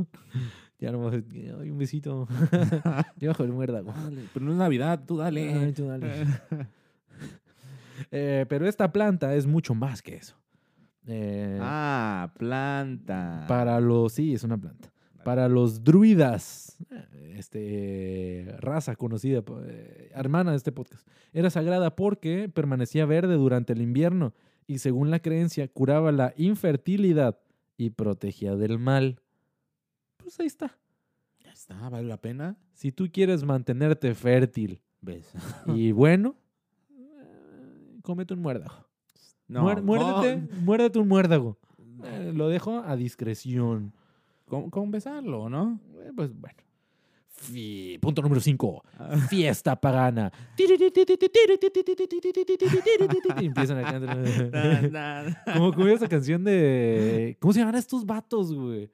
Ya 0.79 0.93
no 0.93 1.09
ay, 1.11 1.70
un 1.70 1.79
besito 1.79 2.29
debajo 3.16 3.43
del 3.43 3.53
muérdago. 3.53 3.93
Dale, 3.93 4.22
pero 4.33 4.45
no 4.45 4.53
es 4.53 4.59
Navidad, 4.59 5.03
tú 5.07 5.16
dale. 5.16 5.53
Ay, 5.53 5.72
tú 5.72 5.87
dale. 5.87 6.26
Eh, 8.12 8.47
pero 8.49 8.68
esta 8.68 8.93
planta 8.93 9.35
es 9.35 9.45
mucho 9.45 9.74
más 9.74 10.03
que 10.03 10.14
eso. 10.14 10.37
Eh, 11.09 11.59
ah, 11.61 12.33
planta. 12.39 13.45
Para 13.49 13.81
los, 13.81 14.12
sí, 14.12 14.35
es 14.35 14.45
una 14.45 14.57
planta. 14.57 14.93
Para 15.24 15.49
los 15.49 15.83
druidas, 15.83 16.79
este, 17.35 18.55
raza 18.61 18.95
conocida, 18.95 19.43
eh, 19.66 20.12
hermana 20.14 20.53
de 20.53 20.59
este 20.59 20.70
podcast, 20.70 21.07
era 21.33 21.51
sagrada 21.51 21.97
porque 21.97 22.49
permanecía 22.49 23.05
verde 23.05 23.35
durante 23.35 23.72
el 23.72 23.83
invierno 23.83 24.33
y 24.66 24.79
según 24.79 25.11
la 25.11 25.18
creencia 25.18 25.66
curaba 25.66 26.12
la 26.12 26.35
infertilidad 26.37 27.39
y 27.76 27.91
protegía 27.91 28.55
del 28.55 28.79
mal. 28.79 29.20
Pues 30.29 30.41
ahí 30.41 30.47
está. 30.47 30.76
Ya 31.43 31.51
está, 31.53 31.89
vale 31.89 32.07
la 32.07 32.18
pena. 32.18 32.59
Si 32.74 32.93
tú 32.93 33.07
quieres 33.11 33.45
mantenerte 33.45 34.14
fértil 34.14 34.83
Ves. 35.01 35.33
y 35.68 35.91
bueno, 35.93 36.37
cómete 38.03 38.35
un 38.35 38.41
muérdago. 38.43 38.87
No, 39.47 39.64
Muer- 39.64 39.83
muérdete, 39.83 40.47
con- 40.51 40.64
muérdete 40.66 40.99
un 40.99 41.09
muérdago. 41.09 41.59
Eh, 42.05 42.33
lo 42.35 42.49
dejo 42.49 42.81
a 42.81 42.95
discreción. 42.97 43.95
Con, 44.47 44.68
con 44.70 44.91
besarlo, 44.91 45.49
¿no? 45.49 45.81
Eh, 46.03 46.11
Pues 46.14 46.39
bueno. 46.39 46.59
Punto 48.01 48.22
número 48.22 48.41
5. 48.41 48.84
Ah. 48.99 49.16
Fiesta 49.28 49.74
pagana. 49.80 50.32
Empiezan 53.47 53.78
a 53.78 53.93
cantar. 53.93 55.45
Como, 55.55 55.72
como 55.72 55.89
esa 55.89 56.09
canción 56.09 56.45
de. 56.45 57.36
¿Cómo 57.41 57.53
se 57.53 57.61
llaman 57.61 57.76
estos 57.76 58.05
vatos, 58.05 58.53
güey? 58.53 58.91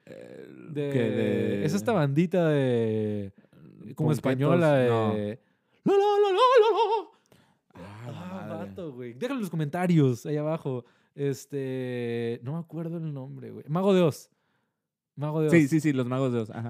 De, 0.70 0.90
que 0.90 0.98
de- 0.98 1.64
Es 1.64 1.74
esta 1.74 1.92
bandita 1.92 2.48
de. 2.48 3.32
Como 3.94 4.12
española 4.12 4.74
de. 4.74 4.88
no. 4.88 5.14
La, 5.84 5.92
la, 5.92 6.32
la. 6.32 6.38
Ah, 7.74 7.90
Ah, 8.06 8.46
vato, 8.66 8.92
güey. 8.92 9.14
Déjalo 9.14 9.34
en 9.36 9.40
los 9.40 9.50
comentarios 9.50 10.26
ahí 10.26 10.36
abajo. 10.36 10.84
Este. 11.14 12.40
No 12.42 12.52
me 12.52 12.58
acuerdo 12.58 12.98
el 12.98 13.12
nombre, 13.12 13.50
güey. 13.50 13.64
Mago 13.68 13.94
de 13.94 14.02
Oz. 14.02 14.30
Mago 15.16 15.40
de 15.40 15.46
Oz. 15.48 15.52
Sí, 15.52 15.68
sí, 15.68 15.80
sí, 15.80 15.92
los 15.92 16.06
magos 16.06 16.32
de 16.32 16.40
Oz. 16.40 16.50
Ajá. 16.50 16.68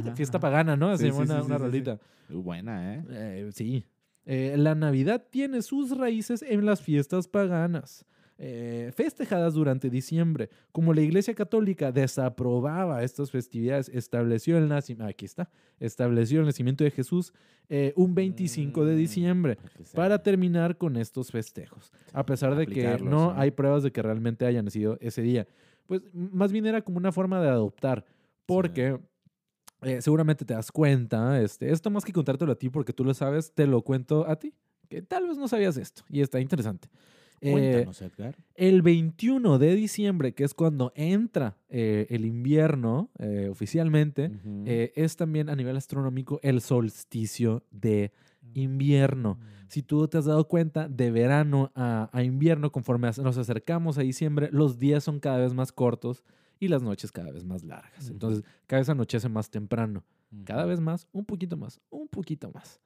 ajá, 0.00 0.14
Fiesta 0.16 0.40
pagana, 0.40 0.76
¿no? 0.76 0.96
Se 0.96 1.04
Sí, 1.04 1.10
llama 1.10 1.26
sí, 1.26 1.30
una, 1.32 1.40
sí, 1.40 1.46
una 1.46 1.58
rolita. 1.58 1.98
Buena, 2.28 2.94
¿eh? 2.94 3.04
Eh, 3.10 3.50
sí. 3.52 3.84
Eh, 4.26 4.54
la 4.56 4.74
Navidad 4.74 5.26
tiene 5.30 5.60
sus 5.62 5.96
raíces 5.96 6.42
en 6.42 6.64
las 6.64 6.80
fiestas 6.80 7.28
paganas, 7.28 8.06
eh, 8.38 8.90
festejadas 8.96 9.52
durante 9.54 9.90
diciembre. 9.90 10.48
Como 10.72 10.94
la 10.94 11.02
Iglesia 11.02 11.34
Católica 11.34 11.92
desaprobaba 11.92 13.02
estas 13.02 13.30
festividades, 13.30 13.90
estableció 13.90 14.56
el 14.56 14.66
nacimiento, 14.68 15.04
aquí 15.10 15.26
está, 15.26 15.50
estableció 15.78 16.40
el 16.40 16.46
nacimiento 16.46 16.84
de 16.84 16.90
Jesús 16.90 17.34
eh, 17.68 17.92
un 17.96 18.14
25 18.14 18.84
de 18.86 18.94
Mm, 18.94 18.98
diciembre 18.98 19.58
para 19.94 20.22
terminar 20.22 20.76
con 20.78 20.96
estos 20.96 21.30
festejos, 21.30 21.92
a 22.12 22.24
pesar 22.26 22.56
de 22.56 22.66
que 22.66 22.98
¿no? 23.02 23.32
hay 23.36 23.50
pruebas 23.50 23.82
de 23.82 23.92
que 23.92 24.02
realmente 24.02 24.46
haya 24.46 24.62
nacido 24.62 24.96
ese 25.00 25.20
día. 25.22 25.46
Pues 25.86 26.02
más 26.12 26.52
bien 26.52 26.66
era 26.66 26.82
como 26.82 26.98
una 26.98 27.12
forma 27.12 27.40
de 27.40 27.48
adoptar, 27.48 28.04
porque 28.46 28.98
eh, 29.82 30.00
seguramente 30.00 30.44
te 30.44 30.54
das 30.54 30.72
cuenta, 30.72 31.40
este, 31.40 31.70
esto 31.70 31.90
más 31.90 32.04
que 32.04 32.12
contártelo 32.12 32.52
a 32.52 32.58
ti 32.58 32.70
porque 32.70 32.92
tú 32.92 33.04
lo 33.04 33.14
sabes, 33.14 33.52
te 33.52 33.66
lo 33.66 33.82
cuento 33.82 34.28
a 34.28 34.36
ti, 34.36 34.54
que 34.88 35.02
tal 35.02 35.28
vez 35.28 35.36
no 35.36 35.48
sabías 35.48 35.76
esto 35.76 36.02
y 36.08 36.20
está 36.20 36.40
interesante. 36.40 36.88
Eh, 37.40 37.52
Cuéntanos, 37.52 38.00
Edgar. 38.00 38.36
el 38.54 38.80
21 38.80 39.58
de 39.58 39.74
diciembre, 39.74 40.32
que 40.32 40.44
es 40.44 40.54
cuando 40.54 40.92
entra 40.94 41.58
eh, 41.68 42.06
el 42.08 42.24
invierno 42.24 43.10
eh, 43.18 43.48
oficialmente, 43.50 44.30
es 44.64 45.16
también 45.16 45.50
a 45.50 45.56
nivel 45.56 45.76
astronómico 45.76 46.40
el 46.42 46.62
solsticio 46.62 47.62
de 47.70 48.12
invierno. 48.52 49.38
Si 49.68 49.82
tú 49.82 50.06
te 50.08 50.18
has 50.18 50.26
dado 50.26 50.46
cuenta, 50.46 50.88
de 50.88 51.10
verano 51.10 51.72
a, 51.74 52.10
a 52.12 52.22
invierno, 52.22 52.70
conforme 52.70 53.10
nos 53.22 53.38
acercamos 53.38 53.98
a 53.98 54.02
diciembre, 54.02 54.48
los 54.52 54.78
días 54.78 55.02
son 55.02 55.20
cada 55.20 55.38
vez 55.38 55.54
más 55.54 55.72
cortos 55.72 56.24
y 56.60 56.68
las 56.68 56.82
noches 56.82 57.12
cada 57.12 57.30
vez 57.32 57.44
más 57.44 57.64
largas. 57.64 58.08
Entonces, 58.08 58.44
cada 58.66 58.80
vez 58.80 58.88
anochece 58.88 59.28
más 59.28 59.50
temprano. 59.50 60.04
Cada 60.44 60.64
vez 60.64 60.80
más, 60.80 61.06
un 61.12 61.24
poquito 61.24 61.56
más, 61.56 61.80
un 61.90 62.08
poquito 62.08 62.50
más. 62.52 62.80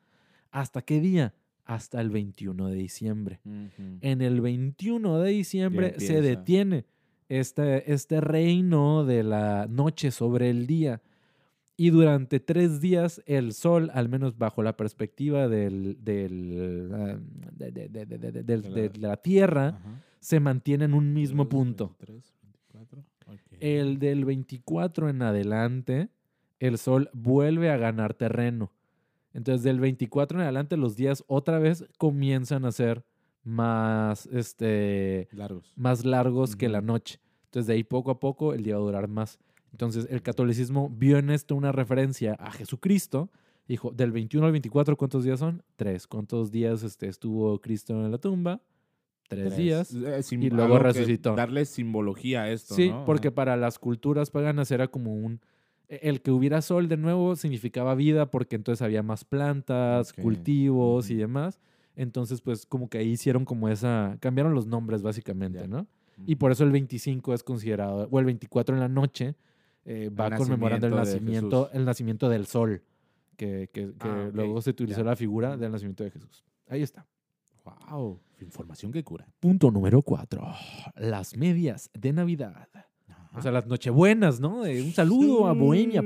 ¿Hasta 0.50 0.82
qué 0.82 1.00
día? 1.00 1.34
Hasta 1.64 2.00
el 2.00 2.10
21 2.10 2.68
de 2.68 2.74
diciembre. 2.74 3.40
En 3.44 4.22
el 4.22 4.40
21 4.40 5.18
de 5.18 5.30
diciembre 5.30 5.94
se 5.98 6.20
detiene 6.20 6.86
este, 7.28 7.92
este 7.92 8.20
reino 8.20 9.04
de 9.04 9.22
la 9.22 9.66
noche 9.68 10.10
sobre 10.10 10.50
el 10.50 10.66
día. 10.66 11.02
Y 11.80 11.90
durante 11.90 12.40
tres 12.40 12.80
días 12.80 13.22
el 13.24 13.52
sol, 13.52 13.90
al 13.94 14.08
menos 14.08 14.36
bajo 14.36 14.64
la 14.64 14.76
perspectiva 14.76 15.46
del, 15.46 15.96
del, 16.02 16.90
de, 17.54 18.90
la- 18.98 19.16
Tierra, 19.16 19.68
Ajá. 19.68 20.02
se 20.18 20.40
mantiene 20.40 20.86
en 20.86 20.94
un 20.94 21.12
mismo 21.14 21.48
punto. 21.48 21.94
23, 22.00 22.34
24, 22.42 23.04
ok. 23.28 23.38
El 23.60 23.98
del 24.00 24.24
24 24.24 25.08
en 25.08 25.22
adelante, 25.22 26.08
el 26.58 26.78
sol 26.78 27.10
vuelve 27.12 27.70
a 27.70 27.76
ganar 27.76 28.12
terreno. 28.14 28.72
Entonces, 29.32 29.62
del 29.62 29.78
24 29.78 30.38
en 30.38 30.42
adelante, 30.44 30.76
los 30.76 30.96
días 30.96 31.22
otra 31.28 31.60
vez 31.60 31.84
comienzan 31.96 32.64
a 32.64 32.72
ser 32.72 33.04
más, 33.44 34.26
este, 34.26 35.28
Largos. 35.30 35.72
más 35.76 36.04
largos 36.04 36.56
que 36.56 36.68
la 36.68 36.80
noche. 36.80 37.20
Entonces, 37.44 37.68
de 37.68 37.74
ahí 37.74 37.84
poco 37.84 38.10
a 38.10 38.18
poco, 38.18 38.52
el 38.52 38.64
día 38.64 38.74
va 38.74 38.80
a 38.82 38.84
durar 38.86 39.06
más. 39.08 39.38
Entonces, 39.72 40.06
el 40.10 40.22
catolicismo 40.22 40.88
vio 40.90 41.18
en 41.18 41.30
esto 41.30 41.54
una 41.54 41.72
referencia 41.72 42.34
a 42.34 42.50
Jesucristo. 42.50 43.30
Dijo, 43.66 43.90
del 43.92 44.12
21 44.12 44.46
al 44.46 44.52
24, 44.52 44.96
¿cuántos 44.96 45.24
días 45.24 45.38
son? 45.40 45.62
Tres. 45.76 46.06
¿Cuántos 46.06 46.50
días 46.50 46.82
este, 46.82 47.06
estuvo 47.08 47.60
Cristo 47.60 47.92
en 47.92 48.10
la 48.10 48.18
tumba? 48.18 48.62
Tres, 49.28 49.44
Tres. 49.48 49.56
días. 49.58 49.92
Eh, 49.94 50.22
sim- 50.22 50.42
y 50.42 50.48
luego 50.50 50.78
resucitó. 50.78 51.34
Darle 51.34 51.66
simbología 51.66 52.42
a 52.44 52.50
esto, 52.50 52.74
Sí, 52.74 52.88
¿no? 52.88 53.04
porque 53.04 53.28
Ajá. 53.28 53.34
para 53.34 53.56
las 53.56 53.78
culturas 53.78 54.30
paganas 54.30 54.70
era 54.70 54.88
como 54.88 55.14
un... 55.14 55.40
e- 55.88 56.00
El 56.02 56.22
que 56.22 56.30
hubiera 56.30 56.62
sol 56.62 56.88
de 56.88 56.96
nuevo 56.96 57.36
significaba 57.36 57.94
vida 57.94 58.30
porque 58.30 58.56
entonces 58.56 58.80
había 58.80 59.02
más 59.02 59.24
plantas, 59.26 60.14
cultivos 60.14 61.10
y 61.10 61.16
demás. 61.16 61.60
Entonces, 61.94 62.40
pues 62.40 62.64
como 62.64 62.88
que 62.88 62.96
ahí 62.98 63.10
hicieron 63.10 63.44
como 63.44 63.68
esa... 63.68 64.16
Cambiaron 64.20 64.54
los 64.54 64.66
nombres 64.66 65.02
básicamente. 65.02 65.68
¿no? 65.68 65.86
Y 66.26 66.36
por 66.36 66.50
eso 66.52 66.64
el 66.64 66.70
25 66.72 67.34
es 67.34 67.42
considerado, 67.42 68.08
o 68.10 68.18
el 68.18 68.24
24 68.24 68.74
en 68.74 68.80
la 68.80 68.88
noche, 68.88 69.34
eh, 69.90 70.10
va 70.10 70.30
conmemorando 70.36 70.86
el 70.86 70.94
nacimiento 70.94 71.70
el 71.72 71.84
nacimiento 71.84 72.28
del 72.28 72.46
sol, 72.46 72.82
que, 73.36 73.70
que- 73.72 73.92
que 73.98 74.08
Ah, 74.08 74.30
luego 74.32 74.60
se 74.60 74.70
utilizó 74.70 75.00
ya. 75.00 75.06
la 75.06 75.16
figura 75.16 75.56
del 75.56 75.72
nacimiento 75.72 76.04
de 76.04 76.10
Jesús. 76.10 76.44
Ahí 76.68 76.82
está. 76.82 77.06
Wow. 77.64 78.20
Información 78.40 78.92
que 78.92 79.02
cura. 79.04 79.26
Punto 79.40 79.70
número 79.70 80.00
4. 80.02 80.42
Las 80.96 81.36
medias 81.36 81.90
de 81.98 82.12
Navidad. 82.12 82.68
O 83.34 83.42
sea, 83.42 83.52
las 83.52 83.66
nochebuenas, 83.66 84.40
¿no? 84.40 84.62
Un 84.62 84.92
saludo 84.92 85.46
a 85.48 85.52
Bohemia, 85.52 86.00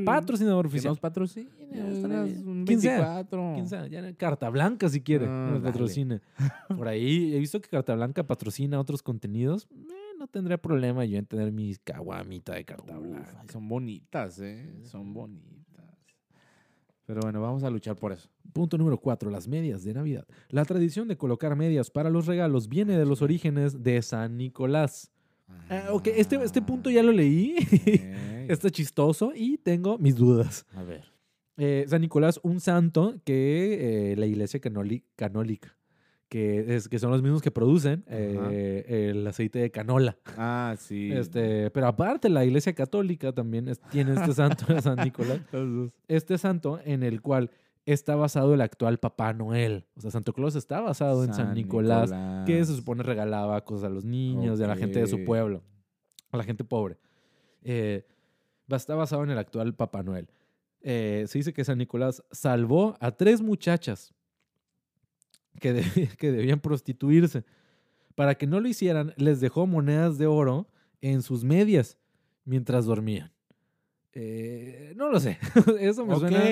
Que 0.65 0.67
oficial. 0.67 0.91
nos 0.93 1.01
patrocine. 1.01 1.49
Ya 1.73 1.89
estaría 1.89 2.17
unas- 2.19 2.25
bien. 2.33 2.49
un 2.49 2.65
Quien 2.65 2.81
sea, 2.81 2.97
24. 2.97 3.53
Quién 3.55 3.69
sabe, 3.69 3.91
ya 3.91 4.13
carta 4.15 4.51
blanca 4.51 4.89
si 4.89 5.01
quiere, 5.01 5.27
Ah, 5.29 5.59
nos. 5.63 6.21
Por 6.85 6.89
ahí 6.89 7.35
he 7.35 7.39
visto 7.39 7.61
que 7.61 7.69
Carta 7.69 7.95
Blanca 7.95 8.25
patrocina 8.27 8.79
otros 8.81 9.03
contenidos. 9.03 9.69
Eh, 9.71 9.87
no 10.23 10.29
tendría 10.29 10.57
problema 10.57 11.05
yo 11.05 11.19
en 11.19 11.27
tener 11.27 11.51
mi 11.51 11.75
caguamita 11.83 12.55
de 12.55 12.65
Carta 12.65 12.97
Uf, 12.97 13.07
Blanca. 13.09 13.45
son 13.53 13.69
bonitas, 13.69 14.39
¿eh? 14.41 14.73
Son 14.85 15.13
bonitas. 15.13 15.85
Pero 17.05 17.21
bueno, 17.23 17.41
vamos 17.41 17.65
a 17.65 17.71
luchar 17.71 17.97
por 17.97 18.13
eso. 18.13 18.29
Punto 18.53 18.79
número 18.79 18.97
4. 18.99 19.29
Las 19.31 19.49
medias 19.49 19.83
de 19.83 19.93
Navidad. 19.95 20.25
La 20.49 20.65
tradición 20.65 21.09
de 21.09 21.17
colocar 21.17 21.57
medias 21.57 21.91
para 21.91 22.09
los 22.09 22.27
regalos 22.27 22.69
viene 22.69 22.97
de 22.97 23.05
los 23.05 23.21
orígenes 23.21 23.83
de 23.83 24.01
San 24.03 24.37
Nicolás. 24.37 25.11
Ah, 25.69 25.89
ok, 25.91 26.07
este, 26.15 26.37
este 26.37 26.63
punto 26.63 26.89
ya 26.89 27.03
lo 27.03 27.11
leí. 27.11 27.57
Está 28.49 28.71
chistoso 28.71 29.33
y 29.35 29.59
tengo 29.59 29.99
mis 29.99 30.15
dudas. 30.15 30.65
A 30.75 30.85
ver. 30.85 31.05
Eh, 31.57 31.85
San 31.89 32.01
Nicolás, 32.01 32.39
un 32.45 32.61
santo 32.61 33.17
que 33.25 34.13
eh, 34.13 34.17
la 34.17 34.27
iglesia 34.27 34.61
canoli- 34.61 35.03
canólica, 35.17 35.77
que, 36.33 36.75
es, 36.77 36.89
que 36.89 36.99
son 36.99 37.11
los 37.11 37.21
mismos 37.23 37.43
que 37.43 37.51
producen 37.51 38.05
eh, 38.09 39.11
el 39.11 39.27
aceite 39.27 39.59
de 39.59 39.71
canola. 39.71 40.17
Ah, 40.39 40.75
sí. 40.79 41.13
Este, 41.13 41.71
pero 41.71 41.89
aparte, 41.89 42.31
la 42.31 42.43
iglesia 42.43 42.73
católica 42.73 43.33
también 43.35 43.69
es- 43.69 43.79
tiene 43.91 44.15
este 44.15 44.33
santo 44.33 44.73
de 44.73 44.81
San 44.81 44.97
Nicolás. 44.97 45.41
Este 46.09 46.39
santo 46.39 46.81
en 46.87 47.03
el 47.03 47.21
cual 47.21 47.51
está 47.85 48.17
basado 48.17 48.55
el 48.55 48.63
actual 48.63 48.97
Papá 48.99 49.35
Noel. 49.35 49.85
O 49.95 50.01
sea, 50.01 50.11
Santo 50.11 50.33
Claus 50.33 50.57
está 50.57 50.81
basado 50.81 51.23
en 51.23 51.35
San 51.35 51.53
Nicolás, 51.53 52.11
que 52.47 52.65
se 52.65 52.75
supone 52.77 53.03
regalaba 53.03 53.63
cosas 53.63 53.85
a 53.85 53.89
los 53.91 54.07
niños 54.07 54.59
y 54.59 54.63
a 54.63 54.69
la 54.69 54.77
gente 54.77 55.01
de 55.01 55.07
su 55.09 55.25
pueblo, 55.25 55.63
a 56.31 56.39
la 56.39 56.45
gente 56.45 56.65
pobre. 56.65 56.97
Eh, 57.63 58.07
está 58.71 58.95
basado 58.95 59.23
en 59.23 59.29
el 59.31 59.39
actual 59.39 59.75
Papá 59.75 60.03
Noel. 60.03 60.31
Eh, 60.81 61.25
se 61.29 61.41
dice 61.41 61.53
que 61.53 61.63
San 61.63 61.77
Nicolás 61.77 62.25
salvó 62.31 62.97
a 63.01 63.11
tres 63.11 63.43
muchachas 63.43 64.15
que, 65.61 65.73
de- 65.73 66.09
que 66.19 66.33
debían 66.33 66.61
prostituirse. 66.61 67.45
Para 68.15 68.35
que 68.35 68.47
no 68.47 68.61
lo 68.61 68.69
hicieran, 68.69 69.15
les 69.17 69.41
dejó 69.41 69.67
monedas 69.67 70.19
de 70.19 70.27
oro 70.27 70.69
en 71.01 71.23
sus 71.23 71.45
medias 71.45 71.97
mientras 72.45 72.85
dormían. 72.85 73.31
Eh, 74.15 74.93
no 74.97 75.09
lo 75.11 75.19
sé. 75.21 75.39
Eso 75.81 76.05
me 76.05 76.17
suena. 76.17 76.45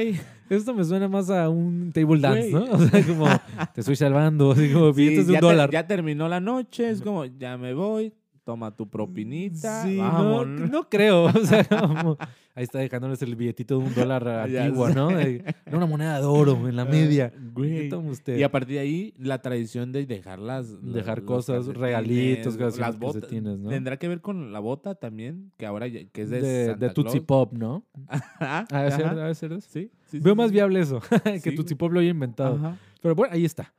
Esto 0.48 0.72
me 0.74 0.82
suena 0.84 1.09
más 1.09 1.28
a 1.28 1.51
un 1.51 1.92
table 1.92 2.18
dance. 2.20 2.51
¿no? 2.51 2.64
O 2.72 2.78
sea, 2.78 3.07
como 3.07 3.26
te 3.74 3.80
estoy 3.82 3.96
salvando, 3.96 4.53
así 4.53 4.72
como 4.72 4.94
Sí, 4.94 5.01
billetes 5.03 5.26
de 5.26 5.32
un 5.32 5.34
ya, 5.34 5.40
te- 5.40 5.46
dólar. 5.46 5.70
ya 5.70 5.86
terminó 5.86 6.26
la 6.28 6.40
noche, 6.40 6.88
es 6.88 7.03
como, 7.03 7.26
ya 7.26 7.59
me 7.59 7.74
voy, 7.74 8.14
toma 8.51 8.74
tu 8.74 8.88
propinita, 8.88 9.84
Sí, 9.84 9.96
no, 9.96 10.88
creo. 10.88 11.26
O 11.40 11.44
sea, 11.46 11.62
como, 11.68 12.16
ahí 12.57 12.64
está 12.64 12.80
dejándoles 12.80 13.22
el 13.22 13.36
billetito 13.36 13.78
de 13.78 13.84
un 13.86 13.94
dólar 13.94 14.26
antiguo. 14.28 14.88
¿no? 14.88 15.07
De- 15.09 15.44
no, 15.70 15.76
una 15.76 15.86
moneda 15.86 16.18
de 16.18 16.24
oro 16.26 16.68
en 16.68 16.74
la 16.74 16.84
media. 16.84 17.32
Güey. 17.55 17.82
¿Qué 17.82 17.88
toma 17.88 18.11
usted? 18.11 18.36
Y 18.36 18.42
a 18.42 18.51
partir 18.51 18.74
de 18.74 18.80
ahí, 18.80 19.14
la 19.18 19.40
tradición 19.40 19.92
de 19.92 20.05
dejar 20.05 20.40
las... 20.40 20.70
la- 20.82 20.94
Dejar 20.94 21.22
cosas, 21.22 21.66
regalitos, 21.68 22.57
las 22.76 22.98
botas. 22.98 23.30
¿no? 23.30 23.68
¿Tendrá 23.70 23.98
que 23.98 24.09
ver 24.09 24.20
con 24.20 24.53
la 24.53 24.59
bota 24.59 24.96
también? 24.96 25.53
Que 25.57 25.66
ahora 25.66 25.86
ya- 25.86 26.05
que 26.11 26.22
es 26.22 26.30
de, 26.30 26.40
de, 26.40 26.66
Santa 26.66 26.86
de 26.88 26.92
Tootsie 26.92 27.24
Claus? 27.24 27.26
Pop, 27.26 27.53
¿no? 27.53 27.84
Ajá, 28.09 28.66
ha 28.72 28.82
de 29.28 29.34
ser 29.36 29.53
eso. 29.53 29.68
Sí, 29.70 29.92
sí, 30.07 30.18
Veo 30.18 30.34
sí, 30.34 30.38
más 30.38 30.51
viable 30.51 30.80
eso, 30.80 31.01
que 31.42 31.53
Tootsie. 31.53 31.76
Pop 31.76 31.92
lo 31.92 32.01
haya 32.01 32.11
inventado. 32.11 32.57
Ajá. 32.57 32.76
Pero 33.01 33.14
bueno, 33.14 33.32
ahí 33.32 33.44
está. 33.44 33.72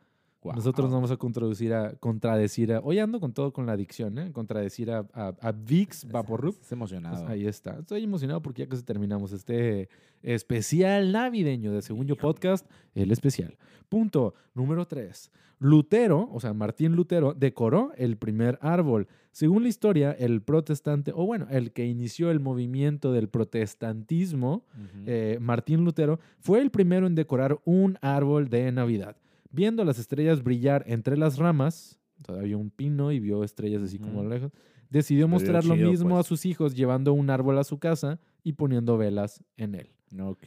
Nosotros 0.44 0.88
Guau. 0.88 0.98
vamos 0.98 1.12
a 1.12 1.18
contradecir 1.18 1.74
a, 1.74 1.94
contradecir 1.94 2.74
a, 2.74 2.80
hoy 2.80 3.00
ando 3.00 3.20
con 3.20 3.34
todo 3.34 3.54
con 3.54 3.66
la 3.66 3.74
adicción, 3.74 4.18
¿eh? 4.18 4.32
Contradecir 4.32 4.92
a, 4.92 5.06
a, 5.14 5.34
a 5.40 5.52
Vicks 5.52 6.10
Vaporrup. 6.12 6.54
Estás 6.54 6.72
emocionado. 6.72 7.18
Pues 7.18 7.30
ahí 7.30 7.46
está. 7.46 7.78
Estoy 7.80 8.04
emocionado 8.04 8.42
porque 8.42 8.64
ya 8.64 8.70
casi 8.70 8.84
terminamos 8.84 9.32
este 9.32 9.90
especial 10.24 11.12
navideño 11.12 11.72
de 11.72 11.82
Según 11.82 12.08
Yo 12.08 12.16
Podcast, 12.16 12.68
el 12.96 13.12
especial. 13.12 13.58
Punto 13.90 14.34
número 14.54 14.86
3. 14.86 15.32
Lutero, 15.62 16.28
o 16.32 16.40
sea, 16.40 16.54
Martín 16.54 16.96
Lutero, 16.96 17.36
decoró 17.36 17.92
el 17.96 18.18
primer 18.18 18.58
árbol. 18.62 19.08
Según 19.32 19.62
la 19.62 19.70
historia, 19.70 20.12
el 20.12 20.42
protestante, 20.42 21.12
o 21.14 21.24
bueno, 21.28 21.46
el 21.52 21.72
que 21.72 21.86
inició 21.86 22.32
el 22.32 22.40
movimiento 22.40 23.14
del 23.14 23.30
protestantismo, 23.30 24.66
eh, 25.06 25.38
Martín 25.40 25.86
Lutero, 25.86 26.20
fue 26.40 26.62
el 26.62 26.72
primero 26.72 27.06
en 27.06 27.14
decorar 27.14 27.60
un 27.64 28.00
árbol 28.02 28.50
de 28.50 28.72
Navidad. 28.72 29.16
Viendo 29.52 29.84
las 29.84 30.00
estrellas 30.00 30.44
brillar 30.44 30.84
entre 30.88 31.18
las 31.18 31.38
ramas, 31.38 32.00
todavía 32.24 32.44
había 32.46 32.58
un 32.58 32.70
pino 32.70 33.12
y 33.12 33.20
vio 33.20 33.44
estrellas 33.44 33.82
así 33.84 34.00
como 34.00 34.20
a 34.20 34.24
lo 34.24 34.30
Ujú. 34.30 34.30
lejos, 34.30 34.52
decidió 34.90 35.28
mostrar 35.28 35.64
lo 35.66 35.76
mismo 35.76 36.16
a 36.16 36.20
pues. 36.20 36.28
sus 36.28 36.46
hijos 36.46 36.76
llevando 36.76 37.14
un 37.14 37.30
árbol 37.30 37.58
a 37.58 37.64
su 37.64 37.78
casa 37.80 38.20
y 38.44 38.54
poniendo 38.54 38.98
velas 38.98 39.44
en 39.58 39.76
él. 39.76 39.90
Ok. 40.20 40.46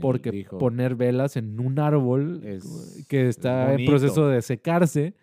Porque 0.00 0.30
dijo, 0.30 0.58
poner 0.58 0.94
velas 0.96 1.36
en 1.36 1.58
un 1.60 1.78
árbol 1.78 2.42
Es- 2.44 3.04
que 3.08 3.22
es 3.22 3.28
está 3.30 3.72
en 3.74 3.84
proceso 3.86 4.28
de 4.28 4.42
secarse 4.42 5.14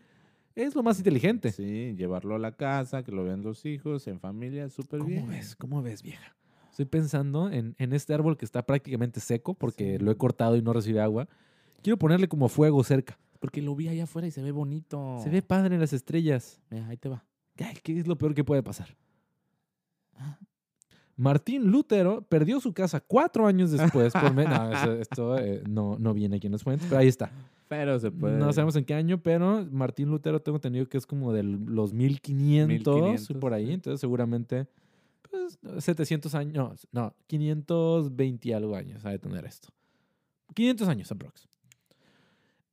es 0.56 0.76
lo 0.76 0.84
más 0.84 0.98
inteligente. 0.98 1.52
Sí, 1.52 1.94
llevarlo 1.98 2.36
a 2.36 2.40
la 2.40 2.54
casa, 2.58 3.04
que 3.04 3.12
lo 3.12 3.24
vean 3.24 3.42
los 3.42 3.66
hijos, 3.66 4.08
en 4.08 4.20
familia, 4.20 4.70
súper 4.70 5.00
¿Cómo 5.00 5.10
bien. 5.10 5.30
ves? 5.30 5.56
¿Cómo 5.56 5.82
ves, 5.82 6.04
vieja? 6.04 6.36
Estoy 6.70 6.86
pensando 6.86 7.50
en, 7.50 7.76
en 7.80 7.94
este 7.94 8.14
árbol 8.14 8.38
que 8.38 8.46
está 8.46 8.66
prácticamente 8.66 9.20
seco 9.20 9.54
porque 9.54 9.98
Sí. 9.98 10.04
lo 10.04 10.12
he 10.12 10.16
cortado 10.18 10.56
y 10.58 10.62
no 10.62 10.72
recibe 10.74 11.00
agua. 11.02 11.28
Quiero 11.82 11.98
ponerle 11.98 12.28
como 12.28 12.50
fuego 12.50 12.84
cerca. 12.84 13.18
Porque 13.40 13.62
lo 13.62 13.76
vi 13.76 13.88
allá 13.88 14.04
afuera 14.04 14.28
y 14.28 14.32
se 14.32 14.42
ve 14.42 14.52
bonito. 14.52 15.20
Se 15.24 15.30
ve 15.30 15.42
padre 15.42 15.76
en 15.76 15.82
las 15.82 15.94
estrellas. 15.94 16.62
Mira, 16.70 16.88
ahí 16.88 16.98
te 16.98 17.10
va. 17.10 17.26
Ay, 17.58 17.78
¿Qué 17.82 18.00
es 18.00 18.08
lo 18.08 18.18
peor 18.18 18.36
que 18.36 18.44
puede 18.44 18.62
pasar? 18.62 18.96
Martín 21.16 21.66
Lutero 21.66 22.24
perdió 22.24 22.60
su 22.60 22.74
casa 22.74 23.00
cuatro 23.00 23.46
años 23.46 23.72
después. 23.72 24.14
Por 24.14 24.34
no, 24.34 24.72
esto 25.00 25.38
eh, 25.38 25.64
no, 25.68 25.98
no 26.00 26.14
viene 26.14 26.38
aquí 26.38 26.48
en 26.48 26.54
los 26.54 26.64
fuentes, 26.64 26.88
pero 26.88 27.00
ahí 27.00 27.08
está. 27.08 27.32
Pero 27.68 28.00
se 28.00 28.12
puede. 28.12 28.38
No 28.38 28.52
sabemos 28.54 28.76
en 28.76 28.86
qué 28.86 28.94
año, 28.94 29.22
pero 29.22 29.66
Martín 29.72 30.10
Lutero 30.10 30.42
tengo 30.42 30.58
entendido 30.58 30.90
que 30.90 30.98
es 30.98 31.06
como 31.06 31.32
de 31.32 31.44
los 31.44 31.94
1500, 31.94 32.96
1500, 32.96 33.38
por 33.38 33.54
ahí. 33.54 33.72
Entonces 33.72 34.02
seguramente 34.02 34.68
pues, 35.30 35.58
700 35.84 36.36
años. 36.36 36.88
No, 36.92 37.16
520 37.28 38.50
y 38.50 38.54
algo 38.54 38.76
años 38.76 39.06
ha 39.06 39.12
de 39.12 39.20
tener 39.20 39.46
esto. 39.46 39.70
500 40.54 40.88
años 40.88 41.12
aprox. 41.12 41.48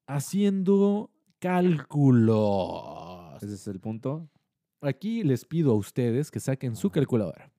Haciendo 0.08 1.10
cálculos. 1.38 3.42
Ese 3.42 3.54
es 3.54 3.66
el 3.68 3.78
punto. 3.78 4.28
Aquí 4.80 5.22
les 5.22 5.44
pido 5.44 5.72
a 5.72 5.74
ustedes 5.74 6.30
que 6.30 6.40
saquen 6.40 6.74
su 6.76 6.88
calculadora. 6.90 7.50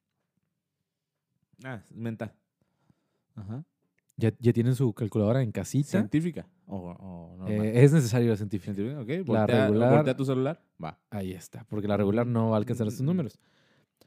Ah, 1.64 1.82
mental. 1.94 2.34
Ajá. 3.36 3.64
¿Ya, 4.18 4.34
ya 4.40 4.52
tienen 4.52 4.76
su 4.76 4.92
calculadora 4.94 5.44
en 5.44 5.52
casita? 5.52 5.90
Científica. 5.92 6.48
O, 6.66 6.78
o 6.92 7.38
normal. 7.38 7.66
Eh, 7.68 7.84
es 7.84 7.94
necesario 7.94 8.30
la 8.30 8.36
científica. 8.36 8.74
Científica, 8.74 9.02
ok. 9.02 9.10
la 9.10 9.24
Voltea, 9.46 9.68
regular- 9.68 9.96
voltea 9.96 10.18
tu 10.18 10.26
celular. 10.26 10.62
Va. 10.84 11.00
Ahí 11.12 11.34
está, 11.34 11.64
porque 11.66 11.88
la 11.88 11.98
regular 11.98 12.26
no 12.26 12.50
va 12.50 12.56
a 12.56 12.60
alcanzar 12.60 12.88
estos 12.88 13.04
Mm. 13.04 13.06
números. 13.06 13.40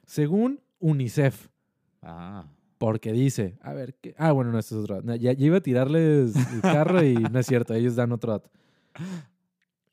Según 0.04 0.60
UNICEF, 0.80 1.48
Ah. 2.02 2.44
Porque 2.82 3.12
dice, 3.12 3.54
a 3.60 3.74
ver, 3.74 3.94
¿qué? 3.94 4.12
ah, 4.18 4.32
bueno, 4.32 4.50
no, 4.50 4.58
esto 4.58 4.74
es 4.74 4.82
otro 4.82 4.96
dato. 4.96 5.06
No, 5.06 5.14
Ya, 5.14 5.32
ya 5.32 5.46
iba 5.46 5.58
a 5.58 5.60
tirarles 5.60 6.34
el 6.34 6.60
carro 6.62 7.00
y 7.04 7.14
no 7.14 7.38
es 7.38 7.46
cierto, 7.46 7.74
ellos 7.74 7.94
dan 7.94 8.10
otro 8.10 8.32
dato. 8.32 8.50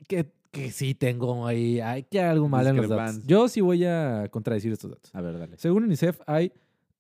Que, 0.08 0.32
que 0.50 0.72
sí 0.72 0.96
tengo 0.96 1.46
ahí, 1.46 1.80
hay 1.82 2.02
que 2.02 2.20
algo 2.20 2.50
mal 2.50 2.66
en 2.66 2.78
los 2.78 2.90
datos. 2.90 3.22
Yo 3.28 3.48
sí 3.48 3.62
voy 3.62 3.86
a 3.86 4.28
contradecir 4.32 4.72
estos 4.72 4.90
datos. 4.90 5.14
A 5.14 5.22
ver, 5.22 5.38
dale. 5.38 5.56
Según 5.60 5.84
UNICEF, 5.84 6.20
hay 6.26 6.52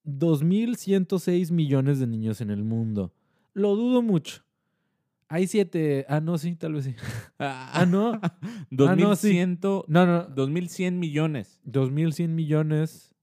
2.106 0.05 1.51
millones 1.51 1.99
de 1.99 2.05
niños 2.05 2.39
en 2.41 2.51
el 2.51 2.63
mundo. 2.63 3.11
Lo 3.55 3.75
dudo 3.75 4.03
mucho. 4.03 4.43
Hay 5.27 5.47
siete. 5.47 6.05
Ah, 6.07 6.21
no, 6.21 6.37
sí, 6.37 6.55
tal 6.55 6.73
vez 6.73 6.85
sí. 6.85 6.93
Ah, 7.39 7.87
no. 7.89 8.21
2100, 8.69 9.57
No, 9.87 10.05
no. 10.05 10.25
2100 10.25 10.99
millones 10.99 11.59
2.100 11.65 12.27
millones. 12.27 13.15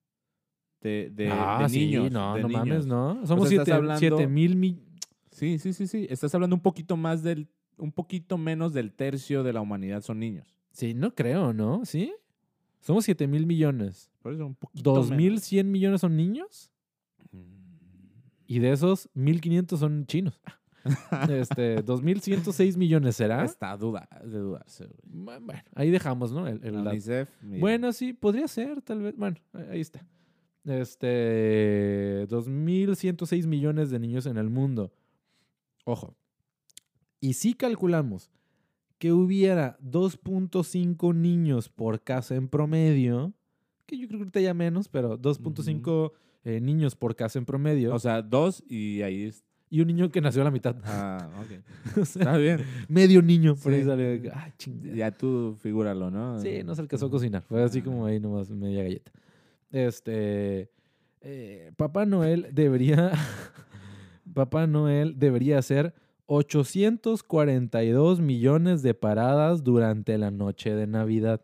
De, 0.86 1.10
de, 1.10 1.30
ah, 1.32 1.58
de 1.62 1.68
sí, 1.68 1.86
niños. 1.86 2.10
no, 2.12 2.34
de 2.34 2.42
no 2.42 2.48
niños. 2.48 2.66
mames, 2.66 2.86
no. 2.86 3.26
Somos 3.26 3.48
sea, 3.48 3.56
estás 3.62 3.66
7 3.66 3.72
hablando- 3.72 3.98
siete 3.98 4.26
mil 4.26 4.56
millones. 4.56 4.84
Sí, 5.30 5.58
sí, 5.58 5.72
sí, 5.72 5.86
sí. 5.86 6.06
Estás 6.08 6.34
hablando 6.34 6.56
un 6.56 6.62
poquito 6.62 6.96
más 6.96 7.22
del, 7.22 7.48
un 7.76 7.92
poquito 7.92 8.38
menos 8.38 8.72
del 8.72 8.92
tercio 8.92 9.42
de 9.42 9.52
la 9.52 9.60
humanidad 9.60 10.00
son 10.02 10.18
niños. 10.20 10.56
Sí, 10.70 10.94
no 10.94 11.14
creo, 11.14 11.52
¿no? 11.52 11.84
¿Sí? 11.84 12.12
Somos 12.80 13.04
7 13.04 13.26
mil 13.26 13.46
millones. 13.46 14.10
Por 14.22 14.32
eso 14.34 14.46
un 14.46 14.54
poquito 14.54 14.94
menos. 14.94 15.10
¿2.100 15.10 15.64
millones 15.64 16.00
son 16.00 16.16
niños? 16.16 16.70
Y 18.46 18.60
de 18.60 18.70
esos, 18.72 19.08
1.500 19.14 19.76
son 19.76 20.06
chinos. 20.06 20.40
este, 21.28 21.84
2.106 21.84 22.76
millones 22.76 23.16
será. 23.16 23.44
Está 23.44 23.76
duda, 23.76 24.08
de 24.24 24.38
dudarse. 24.38 24.88
Bueno, 25.04 25.52
ahí 25.74 25.90
dejamos, 25.90 26.30
¿no? 26.32 26.46
El. 26.46 26.60
UNICEF. 26.76 27.28
Bueno, 27.42 27.92
sí, 27.92 28.12
podría 28.12 28.46
ser, 28.46 28.82
tal 28.82 29.02
vez. 29.02 29.16
Bueno, 29.16 29.36
ahí 29.70 29.80
está. 29.80 30.06
Este, 30.66 32.26
2.106 32.28 33.46
millones 33.46 33.90
de 33.90 33.98
niños 33.98 34.26
en 34.26 34.36
el 34.36 34.50
mundo. 34.50 34.92
Ojo. 35.84 36.16
Y 37.20 37.34
si 37.34 37.54
calculamos 37.54 38.30
que 38.98 39.12
hubiera 39.12 39.78
2.5 39.80 41.14
niños 41.14 41.68
por 41.68 42.02
casa 42.02 42.34
en 42.34 42.48
promedio, 42.48 43.32
que 43.86 43.96
yo 43.98 44.06
creo 44.08 44.18
que 44.18 44.22
ahorita 44.24 44.40
ya 44.40 44.54
menos, 44.54 44.88
pero 44.88 45.18
2.5 45.18 46.12
eh, 46.44 46.60
niños 46.60 46.96
por 46.96 47.14
casa 47.16 47.38
en 47.38 47.44
promedio, 47.44 47.94
O 47.94 47.98
sea, 47.98 48.22
dos 48.22 48.62
y 48.68 49.02
ahí 49.02 49.24
es. 49.24 49.44
y 49.70 49.80
un 49.80 49.88
niño 49.88 50.10
que 50.10 50.20
nació 50.20 50.42
a 50.42 50.44
la 50.44 50.50
mitad. 50.50 50.76
Ah, 50.84 51.28
ok. 51.40 51.96
O 52.02 52.04
sea, 52.04 52.22
Está 52.22 52.36
bien. 52.38 52.60
medio 52.88 53.22
niño, 53.22 53.54
por 53.56 53.72
ahí. 53.72 53.84
Ah, 54.32 54.50
chingada. 54.58 54.96
Ya 54.96 55.10
tú 55.10 55.56
figúralo, 55.60 56.10
¿no? 56.10 56.40
Sí, 56.40 56.62
no 56.64 56.74
se 56.74 56.80
alcanzó 56.82 57.06
a 57.06 57.10
cocinar. 57.10 57.42
Fue 57.42 57.62
así 57.62 57.82
como 57.82 58.06
ahí 58.06 58.18
nomás 58.20 58.50
media 58.50 58.82
galleta. 58.82 59.12
Este. 59.76 60.70
eh, 61.20 61.72
Papá 61.76 62.06
Noel 62.06 62.48
debería. 62.52 63.12
Papá 64.34 64.66
Noel 64.66 65.18
debería 65.18 65.58
hacer 65.58 65.94
842 66.26 68.20
millones 68.20 68.82
de 68.82 68.94
paradas 68.94 69.62
durante 69.64 70.18
la 70.18 70.30
noche 70.30 70.74
de 70.74 70.86
Navidad. 70.86 71.40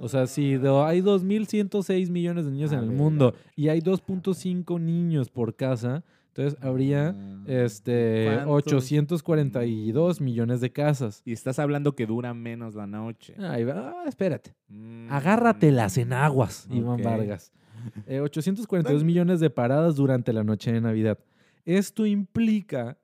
O 0.00 0.08
sea, 0.08 0.26
si 0.26 0.54
do- 0.56 0.84
hay 0.84 1.00
2.106 1.00 2.10
millones 2.10 2.44
de 2.44 2.50
niños 2.50 2.72
A 2.72 2.76
en 2.76 2.82
el 2.82 2.88
ver, 2.90 2.98
mundo 2.98 3.34
y 3.54 3.68
hay 3.68 3.80
2.5 3.80 4.78
niños 4.80 5.30
por 5.30 5.56
casa, 5.56 6.04
entonces 6.36 6.62
habría 6.62 7.14
Ah, 7.16 7.44
este, 7.46 8.24
¿cuántos? 8.44 8.72
842 8.72 10.20
millones 10.20 10.60
de 10.60 10.70
casas. 10.70 11.22
Y 11.24 11.32
estás 11.32 11.58
hablando 11.58 11.94
que 11.94 12.06
dura 12.06 12.34
menos 12.34 12.74
la 12.74 12.86
noche. 12.86 13.34
Ahí 13.38 13.64
va. 13.64 13.94
Ah, 13.96 14.04
espérate. 14.08 14.54
Mm. 14.68 15.10
Agárratelas 15.10 15.96
en 15.96 16.12
aguas, 16.12 16.66
Iván. 16.70 17.02
Vargas. 17.02 17.52
Eh, 18.08 18.18
842 18.18 19.04
millones 19.04 19.38
de 19.38 19.48
paradas 19.48 19.94
durante 19.94 20.32
la 20.32 20.42
noche 20.42 20.72
de 20.72 20.80
Navidad. 20.80 21.20
Esto 21.64 22.04
implica 22.04 22.98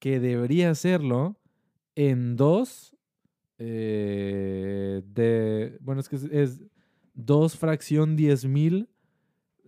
que 0.00 0.18
debería 0.18 0.70
hacerlo 0.70 1.36
en 1.94 2.34
dos 2.34 2.96
eh, 3.58 5.02
de... 5.06 5.78
Bueno, 5.80 6.00
es 6.00 6.08
que 6.08 6.16
es, 6.16 6.24
es 6.24 6.62
dos 7.12 7.56
fracción 7.56 8.16
10 8.16 8.46
mil 8.46 8.88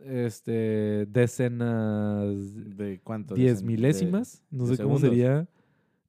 este, 0.05 1.07
decenas... 1.07 2.77
¿De 2.77 3.01
cuánto? 3.03 3.35
diez 3.35 3.63
milésimas, 3.63 4.43
de- 4.51 4.59
no 4.59 4.67
sé 4.67 4.77
cómo 4.83 4.99
segundos. 4.99 5.01
sería, 5.03 5.49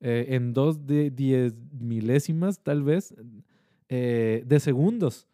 eh, 0.02 0.26
en 0.36 0.54
dos 0.54 0.86
de 0.86 1.10
diez 1.12 1.54
milésimas 1.80 2.60
tal 2.60 2.84
vez, 2.84 3.14
eh, 3.90 4.44
de 4.46 4.60
segundos. 4.60 5.28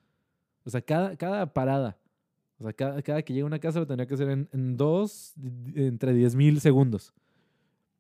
O 0.66 0.70
sea, 0.70 0.82
cada, 0.82 1.16
cada 1.18 1.52
parada. 1.54 1.98
O 2.60 2.64
sea, 2.64 2.74
cada, 2.74 3.02
cada 3.02 3.22
que 3.24 3.34
llega 3.34 3.44
a 3.44 3.48
una 3.48 3.60
casa 3.60 3.80
lo 3.80 3.88
tendría 3.88 4.08
que 4.08 4.14
hacer 4.14 4.30
en, 4.30 4.48
en 4.54 4.78
dos, 4.78 5.34
entre 5.76 6.14
diez 6.14 6.36
mil 6.36 6.62
segundos. 6.62 7.14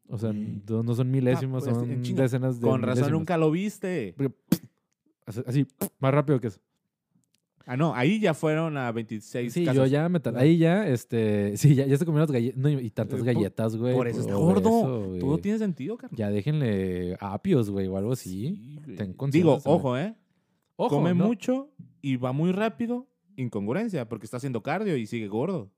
O 0.07 0.17
sea, 0.17 0.31
Mm. 0.31 0.61
no 0.67 0.93
son 0.95 1.09
milésimas, 1.09 1.63
pues, 1.63 1.75
son 1.75 2.15
decenas 2.15 2.59
de 2.59 2.67
Con 2.67 2.81
razón 2.81 3.11
nunca 3.11 3.37
lo 3.37 3.49
viste. 3.51 4.13
Así, 5.25 5.41
así, 5.47 5.67
más 5.99 6.13
rápido 6.13 6.39
que 6.39 6.47
eso. 6.47 6.59
Ah, 7.65 7.77
no, 7.77 7.95
ahí 7.95 8.19
ya 8.19 8.33
fueron 8.33 8.75
a 8.77 8.91
26 8.91 9.53
Sí, 9.53 9.65
yo 9.65 9.85
ya 9.85 10.09
me 10.09 10.19
Ahí 10.35 10.57
ya, 10.57 10.85
este... 10.87 11.55
Sí, 11.57 11.75
ya, 11.75 11.85
ya 11.85 11.97
se 11.97 12.05
comieron 12.05 12.27
las 12.27 12.31
galletas. 12.31 12.57
No, 12.59 12.69
y 12.69 12.89
tantas 12.89 13.21
Eh, 13.21 13.23
galletas, 13.23 13.75
güey. 13.77 13.93
Por 13.93 14.07
eso 14.07 14.19
está 14.19 14.33
gordo. 14.35 15.15
eso. 15.15 15.17
Todo 15.19 15.37
tiene 15.37 15.57
sentido, 15.59 15.95
Carlos. 15.97 16.17
Ya 16.17 16.29
déjenle 16.29 17.15
apios, 17.21 17.69
güey, 17.69 17.87
o 17.87 17.97
algo 17.97 18.11
así. 18.11 18.81
güey. 18.85 18.97
ten 18.97 19.15
Digo, 19.31 19.59
ojo, 19.63 19.97
¿eh? 19.97 20.13
Ojo, 20.75 20.97
Come 20.97 21.13
no- 21.13 21.25
mucho 21.27 21.71
y 22.01 22.17
va 22.17 22.31
muy 22.33 22.51
rápido. 22.51 23.07
Incongruencia, 23.37 24.07
porque 24.09 24.25
está 24.25 24.37
haciendo 24.37 24.61
cardio 24.61 24.95
y 24.97 25.05
sigue 25.07 25.27
gordo. 25.27 25.71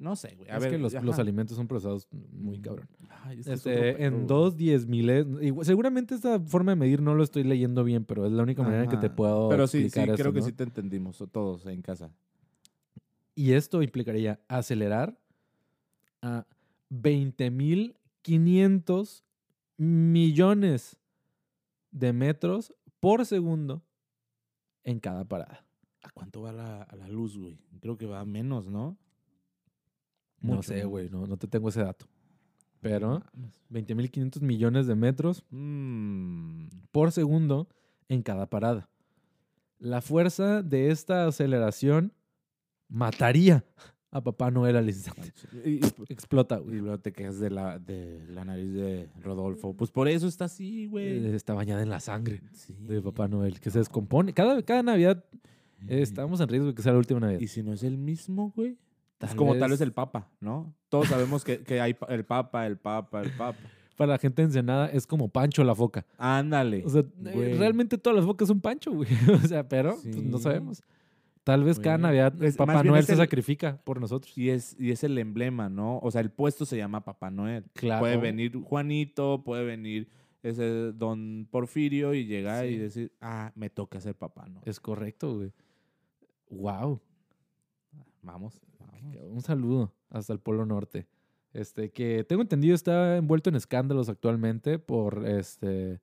No 0.00 0.16
sé, 0.16 0.34
güey. 0.34 0.50
A 0.50 0.56
es 0.56 0.62
ver, 0.62 0.70
que 0.72 0.78
los, 0.78 0.92
los 0.94 1.12
ajá. 1.12 1.20
alimentos 1.22 1.56
son 1.56 1.68
procesados 1.68 2.08
muy 2.32 2.58
Mm, 2.58 2.62
cabrón. 2.62 2.88
ay, 3.22 3.38
Este, 3.40 3.52
otro 3.52 3.64
pedo, 3.72 3.98
en 3.98 4.26
dos 4.26 4.56
diez 4.56 4.86
miles. 4.86 5.26
igual- 5.42 5.66
Seguramente 5.66 6.14
esta 6.14 6.40
forma 6.40 6.72
de 6.72 6.76
medir 6.76 7.02
no 7.02 7.14
lo 7.14 7.22
estoy 7.22 7.44
leyendo 7.44 7.84
bien, 7.84 8.04
pero 8.06 8.24
es 8.26 8.32
la 8.32 8.42
única 8.42 8.62
manera 8.62 8.84
en 8.84 8.90
que 8.90 8.96
te 8.96 9.06
Ajá. 9.08 9.16
puedo 9.16 9.48
Pero 9.50 9.66
sí, 9.68 9.90
sí, 9.90 10.00
creo 10.00 10.32
que 10.32 10.40
¿no? 10.40 10.46
sí 10.46 10.52
te 10.52 10.64
entendimos, 10.64 11.22
todos 11.30 11.66
en 11.66 11.82
casa. 11.82 12.10
Y 13.34 13.52
esto 13.52 13.82
implicaría 13.82 14.40
acelerar 14.48 15.18
a 16.22 16.46
20.500 16.90 19.22
millones 19.76 20.96
de 21.90 22.12
metros 22.12 22.72
por 23.00 23.24
segundo 23.26 23.82
en 24.84 25.00
cada 25.00 25.24
parada. 25.26 25.64
¿A 26.02 26.10
cuánto 26.10 26.40
va 26.42 26.52
la, 26.52 26.82
a 26.82 26.96
la 26.96 27.08
luz, 27.08 27.36
güey? 27.36 27.58
Creo 27.80 27.98
que 27.98 28.06
va 28.06 28.24
menos, 28.24 28.68
¿no? 28.68 28.96
No 30.40 30.62
sé, 30.62 30.84
güey, 30.84 31.08
no, 31.10 31.26
no 31.26 31.36
te 31.36 31.46
tengo 31.46 31.68
ese 31.68 31.80
dato. 31.82 32.06
Pero 32.80 33.22
Mames. 33.34 33.60
20.500 33.70 34.40
millones 34.40 34.86
de 34.86 34.94
metros 34.94 35.44
Mm, 35.50 36.66
por 36.92 37.12
segundo 37.12 37.68
en 38.08 38.22
cada 38.22 38.46
parada. 38.48 38.88
La 39.78 40.00
fuerza 40.00 40.62
de 40.62 40.90
esta 40.90 41.26
aceleración 41.26 42.12
mataría 42.88 43.64
a 44.10 44.22
Papá 44.22 44.50
Noel 44.50 44.76
al 44.76 44.88
instante. 44.88 45.32
y, 45.64 45.74
y- 45.76 45.80
Explota, 46.08 46.58
y 46.58 46.62
güey. 46.62 46.78
luego 46.80 46.98
te 46.98 47.12
quejas 47.12 47.38
de 47.38 47.50
la, 47.50 47.78
de 47.78 48.26
la 48.28 48.44
nariz 48.44 48.72
de 48.72 49.08
Rodolfo. 49.22 49.74
Pues 49.74 49.90
por 49.90 50.08
eso 50.08 50.26
está 50.26 50.46
así, 50.46 50.86
güey. 50.86 51.24
Eh, 51.24 51.34
Está 51.36 51.54
bañada 51.54 51.82
en 51.82 51.90
la 51.90 52.00
sangre 52.00 52.42
Sí. 52.52 52.74
de 52.80 53.00
Papá 53.02 53.28
Noel, 53.28 53.60
que 53.60 53.70
se 53.70 53.78
descompone. 53.78 54.32
Cada, 54.32 54.60
cada 54.62 54.82
Navidad 54.82 55.24
eh, 55.86 56.02
estamos 56.02 56.40
en 56.40 56.48
riesgo 56.48 56.68
de 56.68 56.74
que 56.74 56.82
sea 56.82 56.92
la 56.92 56.98
última 56.98 57.20
Navidad. 57.20 57.40
Y 57.40 57.46
si 57.48 57.62
no 57.62 57.72
es 57.72 57.82
el 57.84 57.98
mismo, 57.98 58.52
güey. 58.56 58.76
Es 59.20 59.34
como 59.34 59.56
tal 59.56 59.70
vez- 59.70 59.80
el 59.80 59.92
Papa, 59.92 60.28
¿no? 60.40 60.74
Todos 60.88 61.08
sabemos 61.08 61.44
que, 61.44 61.62
que 61.62 61.80
hay 61.80 61.96
el 62.08 62.24
Papa, 62.24 62.66
el 62.66 62.76
Papa, 62.78 63.22
el 63.22 63.30
Papa. 63.32 63.58
Para 63.96 64.12
la 64.12 64.18
gente 64.18 64.40
Ensenada 64.42 64.86
es 64.88 65.06
como 65.06 65.28
Pancho 65.28 65.62
la 65.62 65.74
foca. 65.74 66.06
Ándale. 66.16 66.82
O 66.86 66.88
sea, 66.88 67.02
güey. 67.18 67.52
realmente 67.58 67.98
todas 67.98 68.16
las 68.16 68.24
focas 68.24 68.48
son 68.48 68.60
Pancho, 68.60 68.92
güey. 68.92 69.08
O 69.44 69.46
sea, 69.46 69.68
pero 69.68 69.98
pues, 70.02 70.16
no 70.22 70.38
sabemos. 70.38 70.82
Tal 71.44 71.64
vez 71.64 71.78
cada. 71.78 71.98
Navidad 71.98 72.42
Es- 72.42 72.56
Papá 72.56 72.82
Noel 72.82 73.04
se 73.04 73.12
el- 73.12 73.18
sacrifica 73.18 73.78
por 73.84 74.00
nosotros. 74.00 74.36
Y 74.38 74.48
es, 74.50 74.74
y 74.78 74.90
es 74.90 75.04
el 75.04 75.18
emblema, 75.18 75.68
¿no? 75.68 75.98
O 75.98 76.10
sea, 76.10 76.22
el 76.22 76.30
puesto 76.30 76.64
se 76.64 76.76
llama 76.78 77.04
Papá 77.04 77.30
Noel. 77.30 77.64
Claro. 77.74 78.00
Puede 78.00 78.16
venir 78.16 78.56
Juanito, 78.62 79.42
puede 79.44 79.64
venir 79.64 80.08
ese 80.42 80.92
don 80.92 81.46
Porfirio 81.50 82.14
y 82.14 82.24
llegar 82.24 82.64
y 82.66 82.78
decir, 82.78 83.12
ah, 83.20 83.52
me 83.54 83.68
toca 83.68 84.00
ser 84.00 84.14
papá, 84.14 84.46
¿no? 84.48 84.62
Es 84.64 84.80
correcto, 84.80 85.34
güey. 85.36 85.52
Wow. 86.48 87.00
Vamos. 88.22 88.60
Un 89.30 89.40
saludo 89.42 89.92
hasta 90.10 90.32
el 90.32 90.38
Polo 90.40 90.66
Norte. 90.66 91.06
Este, 91.52 91.90
que 91.90 92.24
tengo 92.24 92.42
entendido 92.42 92.74
está 92.74 93.16
envuelto 93.16 93.50
en 93.50 93.56
escándalos 93.56 94.08
actualmente 94.08 94.78
por 94.78 95.26
este. 95.26 96.00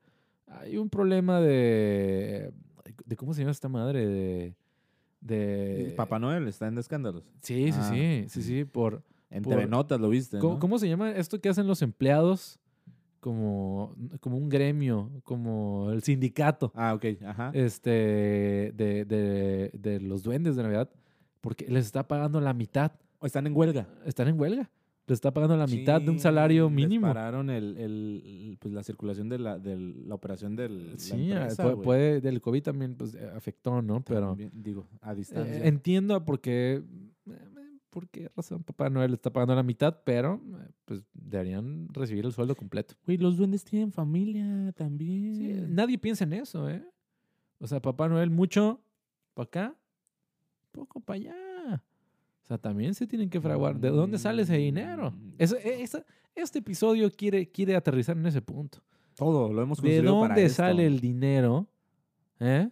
Hay 0.48 0.78
un 0.78 0.90
problema 0.90 1.40
de. 1.42 2.52
de 3.06 3.16
¿Cómo 3.16 3.34
se 3.34 3.42
llama 3.42 3.52
esta 3.52 3.70
madre? 3.70 4.06
De. 4.08 4.56
de 5.22 5.94
Papá 5.96 6.20
Noel 6.20 6.48
está 6.48 6.68
en 6.68 6.78
escándalos. 6.78 7.24
Sí, 7.42 7.72
sí, 7.72 7.80
Ah. 7.82 7.90
sí. 7.94 8.26
Sí, 8.30 8.42
sí. 8.44 8.66
Por. 8.66 9.04
En 9.30 9.44
Por- 9.44 10.00
lo 10.00 10.10
viste, 10.10 10.40
¿cómo, 10.40 10.54
¿no? 10.54 10.60
cómo 10.60 10.80
se 10.80 10.88
llama 10.88 11.12
esto 11.12 11.42
que 11.42 11.50
hacen 11.50 11.68
los 11.68 11.82
empleados? 11.82 12.60
Como, 13.20 13.94
como 14.22 14.38
un 14.38 14.48
gremio, 14.48 15.10
como 15.24 15.90
el 15.92 16.02
sindicato 16.04 16.72
Ah, 16.76 16.94
ok, 16.94 17.06
ajá. 17.26 17.52
este, 17.54 17.90
de, 18.76 19.04
de, 19.06 19.72
de 19.74 20.00
los 20.00 20.24
duendes 20.24 20.56
de 20.56 20.64
Navidad, 20.64 20.90
porque 21.48 21.66
les 21.70 21.86
está 21.86 22.06
pagando 22.06 22.42
la 22.42 22.54
mitad. 22.54 22.92
Están 23.22 23.48
en 23.48 23.56
huelga. 23.56 23.88
Están 24.06 24.28
en 24.28 24.38
huelga. 24.38 24.70
Les 25.08 25.16
está 25.16 25.34
pagando 25.34 25.56
la 25.56 25.66
mitad 25.66 26.02
de 26.02 26.10
un 26.12 26.20
salario 26.20 26.70
mínimo. 26.70 27.08
Les 27.08 27.14
pararon 27.16 27.50
el, 27.50 27.78
el- 27.78 28.58
pues, 28.60 28.74
la 28.74 28.84
circulación 28.84 29.30
de 29.30 29.40
la, 29.40 29.58
de 29.58 29.78
la 29.78 30.14
operación 30.16 30.58
del, 30.58 30.96
Sí, 30.98 31.32
ah, 31.32 31.44
empresa, 31.44 31.64
puede, 31.64 31.76
puede- 31.78 32.20
del 32.22 32.42
COVID 32.42 32.62
también 32.64 32.96
pues, 32.96 33.16
eh, 33.16 33.32
afectó, 33.34 33.82
¿no? 33.82 34.04
Pero 34.04 34.28
También, 34.28 34.52
digo, 34.54 34.86
a 35.00 35.16
distancia. 35.16 35.60
eh, 35.64 35.68
entiendo 35.70 36.14
a 36.16 36.26
por 36.26 36.42
qué, 36.42 36.84
eh, 37.30 37.32
por 37.90 38.10
qué 38.10 38.30
razón 38.36 38.64
Papá 38.64 38.90
Noel 38.90 39.14
está 39.14 39.32
pagando 39.32 39.56
la 39.56 39.64
mitad, 39.64 39.98
pero 40.04 40.42
pues 40.84 41.02
deberían 41.14 41.88
recibir 41.94 42.26
el 42.26 42.34
sueldo 42.34 42.56
completo. 42.56 42.94
Güey, 43.06 43.18
los 43.18 43.38
duendes 43.38 43.64
tienen 43.64 43.94
familia 43.94 44.74
también. 44.74 45.36
Sí, 45.36 45.54
nadie 45.74 45.98
piensa 45.98 46.26
en 46.26 46.34
eso, 46.34 46.70
¿eh? 46.70 46.84
O 47.60 47.66
sea, 47.68 47.82
Papá 47.82 48.10
Noel 48.10 48.30
mucho 48.30 48.82
para 49.34 49.46
acá, 49.46 49.76
poco 50.78 51.00
para 51.00 51.18
allá. 51.18 51.84
O 52.44 52.48
sea, 52.48 52.58
también 52.58 52.94
se 52.94 53.06
tienen 53.08 53.30
que 53.30 53.42
fraguar. 53.42 53.78
¿De 53.80 53.90
dónde 53.90 54.18
sale 54.18 54.44
ese 54.44 54.56
dinero? 54.58 55.12
Mm. 55.12 55.34
Eso- 55.38 55.58
e- 55.58 55.82
esa- 55.84 56.06
este 56.36 56.60
episodio 56.60 57.12
quiere, 57.12 57.50
quiere 57.52 57.76
aterrizar 57.76 58.16
en 58.18 58.26
ese 58.26 58.42
punto. 58.42 58.82
Todo, 59.16 59.52
lo 59.52 59.62
hemos 59.64 59.82
¿De 59.82 59.98
para 60.00 60.10
dónde 60.12 60.46
esto. 60.46 60.58
sale 60.58 60.86
el 60.86 61.00
dinero? 61.00 61.68
¿Eh? 62.40 62.70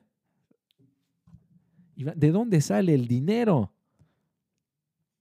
¿De 1.95 2.32
dónde 2.32 2.62
sale 2.62 2.93
el 2.93 3.08
dinero 3.08 3.72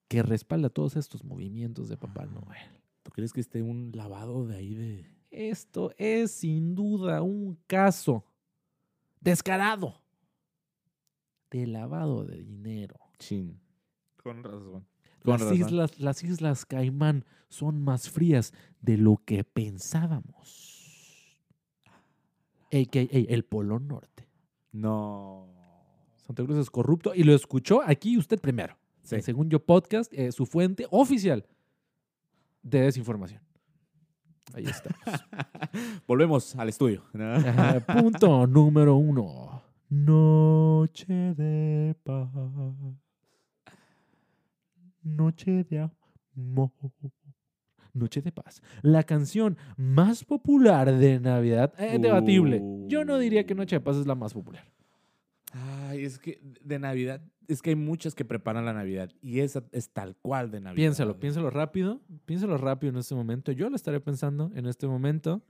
que 0.08 0.22
respalda 0.22 0.68
todos 0.68 0.96
estos 0.96 1.24
movimientos 1.24 1.88
de 1.88 1.96
Papá 1.96 2.26
Noel? 2.26 2.80
¿Tú 3.02 3.10
crees 3.12 3.32
que 3.32 3.40
esté 3.40 3.62
un 3.62 3.90
lavado 3.94 4.46
de 4.46 4.56
ahí 4.56 4.74
de...? 4.74 5.06
Esto 5.30 5.92
es 5.98 6.30
sin 6.30 6.74
duda 6.74 7.22
un 7.22 7.58
caso 7.66 8.24
descarado 9.20 10.00
de 11.50 11.66
lavado 11.66 12.24
de 12.24 12.42
dinero. 12.42 12.96
Chin. 13.18 13.60
Con 14.22 14.42
razón. 14.42 14.86
Con 15.22 15.32
Las 15.32 15.40
razón. 15.42 15.56
islas, 15.56 15.98
las 15.98 16.22
islas 16.24 16.66
Caimán 16.66 17.24
son 17.48 17.82
más 17.82 18.10
frías 18.10 18.52
de 18.80 18.96
lo 18.98 19.20
que 19.24 19.44
pensábamos. 19.44 20.82
AKA 22.72 23.00
el 23.12 23.44
Polo 23.44 23.78
Norte. 23.78 24.28
No. 24.72 25.48
Santa 26.26 26.42
Cruz 26.44 26.58
es 26.58 26.70
corrupto 26.70 27.14
y 27.14 27.22
lo 27.22 27.34
escuchó 27.34 27.80
aquí 27.84 28.18
usted 28.18 28.40
primero. 28.40 28.76
Sí. 29.02 29.20
Según 29.22 29.50
yo 29.50 29.60
podcast, 29.64 30.12
eh, 30.14 30.32
su 30.32 30.46
fuente 30.46 30.86
oficial 30.90 31.46
de 32.62 32.80
desinformación. 32.80 33.42
Ahí 34.54 34.64
está. 34.64 34.94
Volvemos 36.06 36.56
al 36.56 36.68
estudio. 36.70 37.04
Punto 37.86 38.46
número 38.46 38.96
uno. 38.96 39.62
Noche 39.94 41.34
de 41.34 41.94
paz. 42.02 42.28
Noche 45.04 45.62
de 45.62 45.88
amor. 46.34 46.72
Noche 47.92 48.20
de 48.20 48.32
paz. 48.32 48.60
La 48.82 49.04
canción 49.04 49.56
más 49.76 50.24
popular 50.24 50.92
de 50.92 51.20
Navidad. 51.20 51.72
Eh, 51.78 52.00
debatible. 52.00 52.60
Yo 52.88 53.04
no 53.04 53.18
diría 53.18 53.46
que 53.46 53.54
Noche 53.54 53.76
de 53.76 53.80
paz 53.80 53.96
es 53.96 54.06
la 54.06 54.16
más 54.16 54.34
popular. 54.34 54.64
Ay, 55.52 56.04
es 56.04 56.18
que 56.18 56.40
de 56.42 56.80
Navidad, 56.80 57.22
es 57.46 57.62
que 57.62 57.70
hay 57.70 57.76
muchas 57.76 58.16
que 58.16 58.24
preparan 58.24 58.64
la 58.64 58.72
Navidad 58.72 59.12
y 59.22 59.40
esa 59.40 59.62
es 59.70 59.90
tal 59.90 60.16
cual 60.16 60.50
de 60.50 60.60
Navidad. 60.60 60.74
Piénsalo, 60.74 61.20
piénsalo 61.20 61.50
rápido. 61.50 62.00
Piénsalo 62.26 62.58
rápido 62.58 62.90
en 62.90 62.98
este 62.98 63.14
momento. 63.14 63.52
Yo 63.52 63.70
lo 63.70 63.76
estaré 63.76 64.00
pensando 64.00 64.50
en 64.56 64.66
este 64.66 64.88
momento. 64.88 65.40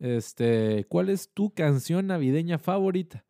Este, 0.00 0.86
¿cuál 0.88 1.08
es 1.08 1.28
tu 1.28 1.50
canción 1.50 2.08
navideña 2.08 2.58
favorita? 2.58 3.24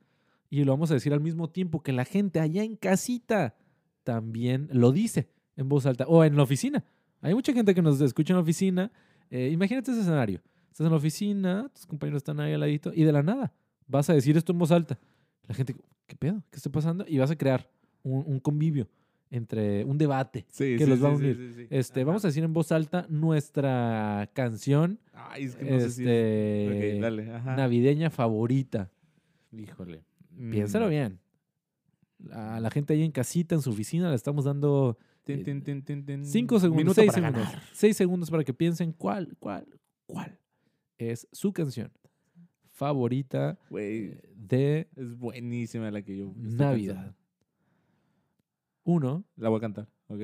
Y 0.50 0.64
lo 0.64 0.72
vamos 0.72 0.90
a 0.90 0.94
decir 0.94 1.12
al 1.12 1.20
mismo 1.20 1.48
tiempo 1.50 1.82
que 1.82 1.92
la 1.92 2.04
gente 2.04 2.40
allá 2.40 2.62
en 2.62 2.76
casita 2.76 3.56
también 4.04 4.68
lo 4.72 4.92
dice 4.92 5.28
en 5.56 5.68
voz 5.68 5.86
alta 5.86 6.04
o 6.06 6.22
en 6.24 6.36
la 6.36 6.42
oficina. 6.42 6.84
Hay 7.20 7.34
mucha 7.34 7.52
gente 7.52 7.74
que 7.74 7.82
nos 7.82 8.00
escucha 8.00 8.32
en 8.32 8.36
la 8.36 8.42
oficina. 8.42 8.92
Eh, 9.30 9.50
imagínate 9.52 9.90
ese 9.90 10.00
escenario. 10.02 10.40
Estás 10.70 10.84
en 10.86 10.90
la 10.92 10.96
oficina, 10.98 11.70
tus 11.74 11.86
compañeros 11.86 12.18
están 12.20 12.38
ahí 12.40 12.52
al 12.52 12.60
ladito 12.60 12.92
y 12.94 13.02
de 13.04 13.12
la 13.12 13.22
nada 13.22 13.52
vas 13.88 14.08
a 14.10 14.14
decir 14.14 14.36
esto 14.36 14.52
en 14.52 14.58
voz 14.58 14.70
alta. 14.70 14.98
La 15.48 15.54
gente, 15.54 15.74
¿qué 16.06 16.16
pedo? 16.16 16.42
¿Qué 16.50 16.56
está 16.56 16.70
pasando? 16.70 17.04
Y 17.08 17.18
vas 17.18 17.30
a 17.30 17.36
crear 17.36 17.68
un, 18.02 18.22
un 18.26 18.38
convivio 18.40 18.88
entre 19.30 19.84
un 19.84 19.98
debate 19.98 20.44
Sí, 20.50 20.76
que 20.76 20.84
sí, 20.84 20.90
los 20.90 21.02
va 21.02 21.08
a 21.08 21.12
unir. 21.12 21.52
sí. 21.56 21.66
Este, 21.70 22.00
Ajá. 22.00 22.06
vamos 22.06 22.24
a 22.24 22.28
decir 22.28 22.44
en 22.44 22.52
voz 22.52 22.70
alta 22.70 23.06
nuestra 23.08 24.30
canción 24.34 25.00
Ay, 25.12 25.44
es 25.44 25.56
que 25.56 25.64
no 25.64 25.80
sé 25.80 25.90
si 25.90 26.02
es- 26.04 26.08
este, 26.08 26.94
Ok, 26.96 27.02
dale. 27.02 27.30
Ajá. 27.32 27.56
navideña 27.56 28.10
favorita. 28.10 28.90
Híjole. 29.52 30.02
Piénsalo 30.36 30.86
Mm. 30.86 30.90
bien. 30.90 31.20
A 32.32 32.60
la 32.60 32.70
gente 32.70 32.94
ahí 32.94 33.02
en 33.02 33.12
casita, 33.12 33.54
en 33.54 33.60
su 33.62 33.70
oficina, 33.70 34.08
le 34.10 34.16
estamos 34.16 34.44
dando 34.44 34.96
tin. 35.24 35.44
cinco 36.24 36.58
segundos, 36.58 36.76
Minuto 36.84 36.94
seis 36.94 37.12
para 37.12 37.26
segundos. 37.28 37.48
ganar. 37.52 37.62
Seis 37.72 37.96
segundos 37.96 38.30
para 38.30 38.44
que 38.44 38.54
piensen 38.54 38.92
cuál, 38.92 39.36
cuál, 39.38 39.66
cuál 40.06 40.38
es 40.98 41.28
su 41.32 41.52
canción 41.52 41.92
favorita 42.70 43.58
Güey, 43.70 44.06
eh, 44.12 44.20
de 44.34 44.88
es 44.96 45.16
buenísima 45.16 45.90
la 45.90 46.02
que 46.02 46.16
yo 46.16 46.32
Navidad. 46.36 46.94
pensando. 46.94 47.16
Uno. 48.84 49.24
La 49.36 49.48
voy 49.48 49.58
a 49.58 49.60
cantar, 49.60 49.88
¿ok? 50.08 50.20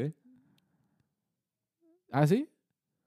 ¿Ah, 2.11 2.27
sí? 2.27 2.49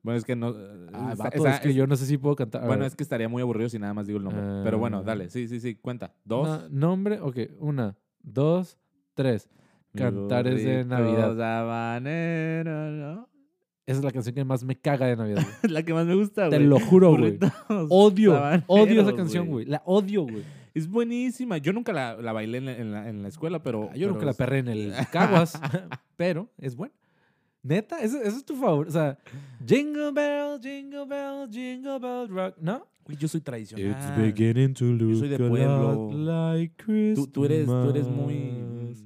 Bueno, 0.06 0.18
es 0.19 0.23
que 0.23 0.36
no... 0.36 0.53
Ah, 0.94 1.11
esa- 1.14 1.23
vato, 1.23 1.38
esa- 1.40 1.56
es 1.56 1.60
que 1.61 1.73
yo 1.73 1.88
no 1.88 1.95
sé 1.95 2.06
si 2.06 2.18
puedo 2.19 2.36
cantar. 2.36 2.65
Bueno, 2.68 2.86
es 2.86 2.95
que 2.95 3.02
estaría 3.02 3.27
muy 3.27 3.41
aburrido 3.41 3.68
si 3.69 3.80
nada 3.80 3.94
más 3.95 4.06
digo 4.06 4.19
el 4.19 4.23
nombre. 4.23 4.44
Pero 4.64 4.77
bueno, 4.77 4.99
Ah. 4.99 5.03
dale. 5.03 5.30
Sí, 5.32 5.48
sí, 5.48 5.60
sí. 5.60 5.73
Cuenta. 5.76 6.14
Dos. 6.23 6.69
Nombre, 6.72 7.19
ok. 7.19 7.38
Una, 7.60 7.98
dos, 8.22 8.77
tres. 9.15 9.49
Cantares 9.95 10.64
de 10.64 10.86
Navidad. 10.86 11.36
sabanero, 11.36 12.91
¿no? 12.91 13.30
Esa 13.88 13.99
es 13.99 14.03
la 14.06 14.11
canción 14.11 14.34
que 14.36 14.44
más 14.45 14.64
me 14.64 14.76
caga 14.76 15.06
de 15.07 15.15
Navidad. 15.15 15.44
güey. 15.61 15.73
La 15.73 15.84
que 15.84 15.94
más 15.94 16.06
me 16.06 16.15
gusta, 16.15 16.49
Te 16.49 16.57
güey. 16.57 16.68
lo 16.68 16.80
juro, 16.80 17.15
güey. 17.18 17.38
Odio, 17.90 18.40
odio 18.68 19.02
esa 19.02 19.15
canción, 19.15 19.48
güey. 19.48 19.65
La 19.65 19.82
odio, 19.86 20.23
güey. 20.23 20.44
Es 20.73 20.90
buenísima. 20.90 21.57
Yo 21.60 21.72
nunca 21.72 21.94
la, 21.94 22.15
la 22.18 22.34
bailé 22.34 22.57
en 22.57 22.91
la, 22.91 23.07
en 23.10 23.22
la- 23.22 23.27
escuela, 23.30 23.61
pero. 23.64 23.90
Ah, 23.91 23.95
Yo 23.95 24.07
pero 24.07 24.14
nunca 24.14 24.26
la 24.26 24.34
perré 24.34 24.60
en 24.60 24.68
el 24.68 24.94
Caguas, 25.11 25.60
pero 26.18 26.49
es 26.57 26.76
buena. 26.76 26.94
Neta, 27.68 27.98
ese, 28.00 28.20
ese 28.20 28.38
es 28.38 28.46
tu 28.46 28.56
favorito. 28.56 28.90
O 28.90 28.94
sea, 28.94 29.18
Jingle 29.66 30.12
Bell, 30.12 30.60
Jingle 30.62 31.06
Bell, 31.06 31.50
Jingle 31.52 31.98
Bell 32.00 32.30
Rock. 32.30 32.56
¿No? 32.62 32.86
Güey, 33.06 33.18
yo 33.18 33.28
soy 33.28 33.42
tradicional. 33.42 33.90
It's 33.92 34.16
beginning 34.18 34.74
to 34.76 34.86
look 34.86 35.18
soy 35.18 35.30
de 35.30 35.38
pueblo. 35.40 36.12
like 36.14 37.14
Tú, 37.16 37.26
tú 37.28 37.46
eres, 37.46 37.66
tú 37.66 37.90
eres 37.90 38.08
muy. 38.08 38.36
Christmas. 38.36 39.04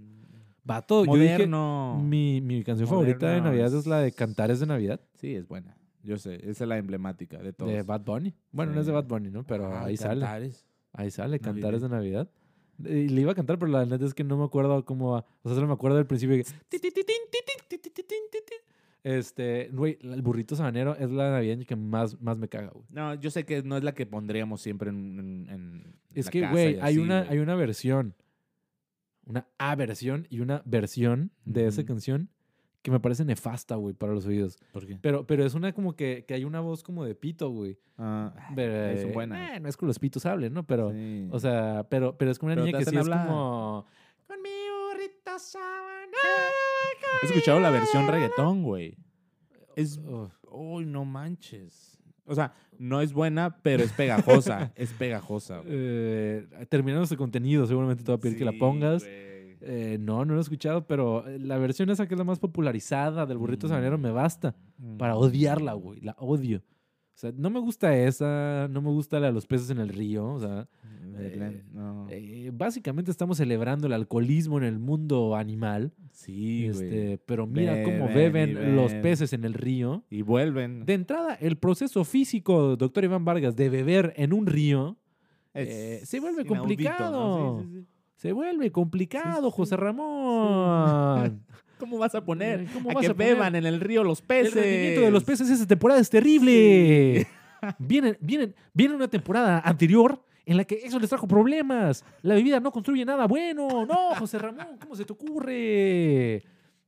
Vato, 0.63 1.05
yo 1.05 1.13
dije, 1.15 1.33
Moderno. 1.47 2.01
mi, 2.03 2.41
mi 2.41 2.63
canción 2.63 2.87
favorita 2.87 3.27
de 3.27 3.39
Moderno 3.41 3.49
Navidad 3.49 3.73
es- 3.79 3.87
la 3.87 3.99
de 3.99 4.11
Cantares 4.11 4.59
de 4.59 4.65
Navidad, 4.67 4.99
Sí, 5.15 5.33
es 5.35 5.47
buena. 5.47 5.75
Yo 6.03 6.17
sé, 6.17 6.35
esa 6.49 6.63
es 6.63 6.67
la 6.67 6.77
emblemática 6.77 7.37
de 7.39 7.53
todos. 7.53 7.71
de 7.71 7.81
Bad 7.83 8.01
Bunny. 8.01 8.33
Bueno, 8.51 8.73
no 8.73 8.81
es 8.81 8.85
de. 8.87 8.91
Bad 8.93 9.05
Bunny, 9.05 9.29
¿no? 9.31 9.43
Pero 9.45 9.65
Ah, 9.73 9.85
ahí 9.85 9.97
sale. 9.97 10.21
Cantares. 10.21 10.65
Ahí 10.93 11.11
sale, 11.11 11.39
Cantares 11.39 11.81
de 11.81 11.89
Navidad. 11.89 12.29
Le 12.81 13.21
iba 13.21 13.31
a 13.31 13.35
cantar, 13.35 13.59
pero 13.59 13.71
la 13.71 13.85
neta 13.85 14.05
es 14.05 14.13
que 14.13 14.23
no 14.23 14.37
me 14.37 14.45
acuerdo 14.45 14.85
cómo 14.85 15.11
va. 15.11 15.25
O 15.43 15.49
sea, 15.49 15.55
solo 15.55 15.67
me 15.67 15.73
acuerdo 15.73 15.97
del 15.97 16.05
principio. 16.07 16.35
que- 16.37 16.43
Este, 19.03 19.69
güey, 19.71 19.97
el 20.01 20.21
burrito 20.21 20.55
sabanero 20.55 20.95
es 20.97 21.09
la 21.09 21.31
navideña 21.31 21.63
que 21.65 21.75
más, 21.75 22.19
más 22.21 22.37
me 22.37 22.49
caga, 22.49 22.69
güey. 22.71 22.85
No, 22.89 23.13
yo 23.15 23.31
sé 23.31 23.45
que 23.45 23.63
no 23.63 23.77
es 23.77 23.83
la 23.83 23.93
que 23.93 24.05
pondríamos 24.05 24.61
siempre 24.61 24.89
en. 24.89 25.19
en- 25.19 25.49
en 25.49 25.95
Es 26.13 26.25
la 26.25 26.31
que, 26.31 26.41
casa 26.41 26.51
güey, 26.51 26.65
y 26.73 26.75
hay 26.75 26.81
así, 26.81 26.97
una, 26.99 27.19
güey. 27.21 27.31
hay 27.31 27.39
una 27.39 27.55
versión, 27.55 28.15
una 29.25 29.47
aversión 29.57 30.27
y 30.29 30.41
una 30.41 30.61
versión 30.65 31.31
de 31.45 31.67
esa 31.67 31.85
canción 31.85 32.29
que 32.81 32.91
me 32.91 32.99
parece 32.99 33.25
nefasta, 33.25 33.75
güey, 33.75 33.93
para 33.93 34.13
los 34.13 34.25
oídos. 34.25 34.57
¿Por 34.71 34.85
qué? 34.87 34.97
Pero, 35.01 35.25
pero 35.27 35.45
es 35.45 35.53
una 35.53 35.73
como 35.73 35.95
que, 35.95 36.23
que 36.27 36.33
hay 36.33 36.45
una 36.45 36.59
voz 36.61 36.81
como 36.83 37.03
de 37.03 37.13
pito, 37.15 37.49
güey. 37.49 37.77
Ah, 37.97 38.33
Pero, 38.55 38.97
son 39.01 39.09
eh, 39.09 39.13
buenas. 39.13 39.57
eh, 39.57 39.59
no 39.59 39.67
es 39.69 39.75
que 39.77 39.85
los 39.85 39.99
pitos 39.99 40.25
hablen, 40.25 40.53
¿no? 40.53 40.65
Pero, 40.65 40.91
Sí. 40.91 41.27
o 41.31 41.39
sea, 41.39 41.85
pero, 41.89 42.17
pero 42.17 42.31
es 42.31 42.39
como 42.39 42.53
una 42.53 42.61
niña 42.63 42.77
que 42.77 42.85
sí 42.85 42.89
hacen 42.89 42.99
es 42.99 43.05
hablar. 43.05 43.27
como... 43.27 43.85
Con 44.27 44.41
mi 44.41 44.49
burrito 44.49 45.31
He 47.21 47.25
escuchado 47.25 47.59
la 47.59 47.69
versión 47.69 48.07
reggaetón, 48.07 48.63
güey. 48.63 48.95
Es. 49.75 49.99
Uy, 50.51 50.85
no 50.85 51.05
manches. 51.05 51.97
O 52.25 52.35
sea, 52.35 52.53
no 52.77 53.01
es 53.01 53.11
buena, 53.11 53.57
pero 53.61 53.83
es 53.83 53.91
pegajosa. 53.91 54.71
es 54.75 54.93
pegajosa. 54.93 55.61
Eh, 55.65 56.47
terminando 56.69 57.03
este 57.03 57.17
contenido, 57.17 57.65
seguramente 57.65 58.03
te 58.03 58.11
voy 58.11 58.17
a 58.17 58.21
pedir 58.21 58.37
que 58.37 58.45
la 58.45 58.53
pongas. 58.53 59.03
güey. 59.03 59.28
Eh, 59.61 59.97
no, 59.99 60.23
no 60.25 60.33
lo 60.33 60.39
he 60.39 60.41
escuchado, 60.41 60.87
pero 60.87 61.27
eh, 61.27 61.37
la 61.39 61.57
versión 61.57 61.89
esa 61.89 62.07
que 62.07 62.13
es 62.13 62.17
la 62.17 62.23
más 62.23 62.39
popularizada 62.39 63.25
del 63.25 63.37
burrito 63.37 63.67
Mm. 63.67 63.69
sabanero 63.69 63.97
me 63.97 64.11
basta 64.11 64.55
para 64.97 65.15
Mm. 65.15 65.17
odiarla, 65.17 65.73
güey. 65.73 65.99
La 66.01 66.15
odio. 66.19 66.59
O 66.59 67.19
sea, 67.21 67.33
no 67.35 67.49
me 67.49 67.59
gusta 67.59 67.93
esa, 67.97 68.69
no 68.71 68.81
me 68.81 68.89
gusta 68.91 69.19
la 69.19 69.27
de 69.27 69.33
los 69.33 69.45
peces 69.45 69.69
en 69.71 69.79
el 69.79 69.89
río. 69.89 70.25
O 70.25 70.39
sea, 70.39 70.69
Eh, 71.17 71.37
eh, 71.37 71.63
no. 71.73 72.07
eh, 72.09 72.49
básicamente 72.53 73.11
estamos 73.11 73.35
celebrando 73.37 73.87
el 73.87 73.93
alcoholismo 73.93 74.57
en 74.57 74.63
el 74.63 74.79
mundo 74.79 75.35
animal. 75.35 75.91
sí, 76.11 76.69
güey. 76.71 76.85
este, 76.85 77.17
pero 77.25 77.45
mira 77.45 77.83
cómo 77.83 78.07
Beben 78.07 78.75
los 78.77 78.93
peces 78.95 79.33
en 79.33 79.43
el 79.43 79.53
río. 79.53 80.03
Y 80.09 80.21
vuelven. 80.21 80.85
De 80.85 80.93
entrada, 80.93 81.33
el 81.35 81.57
proceso 81.57 82.05
físico, 82.05 82.77
doctor 82.77 83.03
Iván 83.03 83.25
Vargas, 83.25 83.55
de 83.57 83.67
beber 83.69 84.13
en 84.15 84.31
un 84.31 84.45
río 84.47 84.95
eh, 85.53 85.99
se 86.05 86.19
vuelve 86.21 86.43
inaudito, 86.43 86.53
¿no? 86.55 86.61
complicado. 86.61 87.59
Sí, 87.59 87.67
sí, 87.67 87.79
sí. 87.81 87.87
Se 88.19 88.33
vuelve 88.33 88.69
complicado, 88.69 89.49
sí, 89.49 89.53
José 89.55 89.75
sí. 89.75 89.81
Ramón. 89.81 91.41
¿Cómo 91.79 91.97
vas 91.97 92.13
a 92.15 92.25
poner 92.25 92.59
Eh, 92.59 92.67
¿cómo 92.73 92.91
a 92.91 92.95
vas 92.95 93.05
que 93.05 93.11
a 93.11 93.13
poner? 93.13 93.35
beban 93.35 93.55
en 93.55 93.65
el 93.65 93.79
río 93.79 94.03
los 94.03 94.21
peces? 94.21 94.57
El 94.57 94.61
rendimiento 94.61 95.01
de 95.01 95.11
los 95.11 95.23
peces 95.23 95.49
esta 95.49 95.65
temporada 95.65 96.01
es 96.01 96.09
terrible. 96.09 97.25
Vienen, 97.77 98.17
vienen, 98.21 98.55
viene 98.73 98.95
una 98.95 99.07
temporada 99.09 99.59
anterior 99.59 100.21
en 100.45 100.55
la 100.57 100.63
que 100.65 100.75
eso 100.75 100.97
les 100.99 101.09
trajo 101.09 101.27
problemas. 101.27 102.03
La 102.21 102.35
bebida 102.35 102.59
no 102.59 102.71
construye 102.71 103.03
nada 103.05 103.25
bueno. 103.27 103.85
No, 103.85 104.15
José 104.15 104.37
Ramón, 104.39 104.77
¿cómo 104.81 104.95
se 104.95 105.03
te 105.05 105.11
ocurre? 105.11 106.43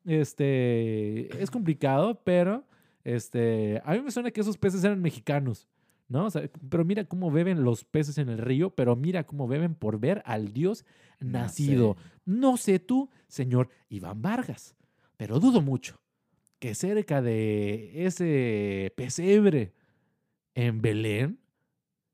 Este, 0.05 1.43
es 1.43 1.51
complicado, 1.51 2.21
pero 2.23 2.63
este, 3.03 3.81
a 3.85 3.93
mí 3.93 4.01
me 4.01 4.11
suena 4.11 4.31
que 4.31 4.39
esos 4.41 4.57
peces 4.57 4.83
eran 4.83 5.01
mexicanos. 5.01 5.67
¿No? 6.11 6.25
O 6.25 6.29
sea, 6.29 6.49
pero 6.69 6.83
mira 6.83 7.05
cómo 7.05 7.31
beben 7.31 7.63
los 7.63 7.85
peces 7.85 8.17
en 8.17 8.27
el 8.27 8.37
río, 8.37 8.71
pero 8.71 8.97
mira 8.97 9.25
cómo 9.25 9.47
beben 9.47 9.75
por 9.75 9.97
ver 9.97 10.21
al 10.25 10.51
Dios 10.51 10.83
nacido. 11.21 11.95
No 12.25 12.57
sé 12.57 12.79
tú, 12.79 13.09
señor 13.29 13.69
Iván 13.87 14.21
Vargas, 14.21 14.75
pero 15.15 15.39
dudo 15.39 15.61
mucho 15.61 16.01
que 16.59 16.75
cerca 16.75 17.21
de 17.21 18.05
ese 18.05 18.91
pesebre 18.97 19.73
en 20.53 20.81
Belén, 20.81 21.39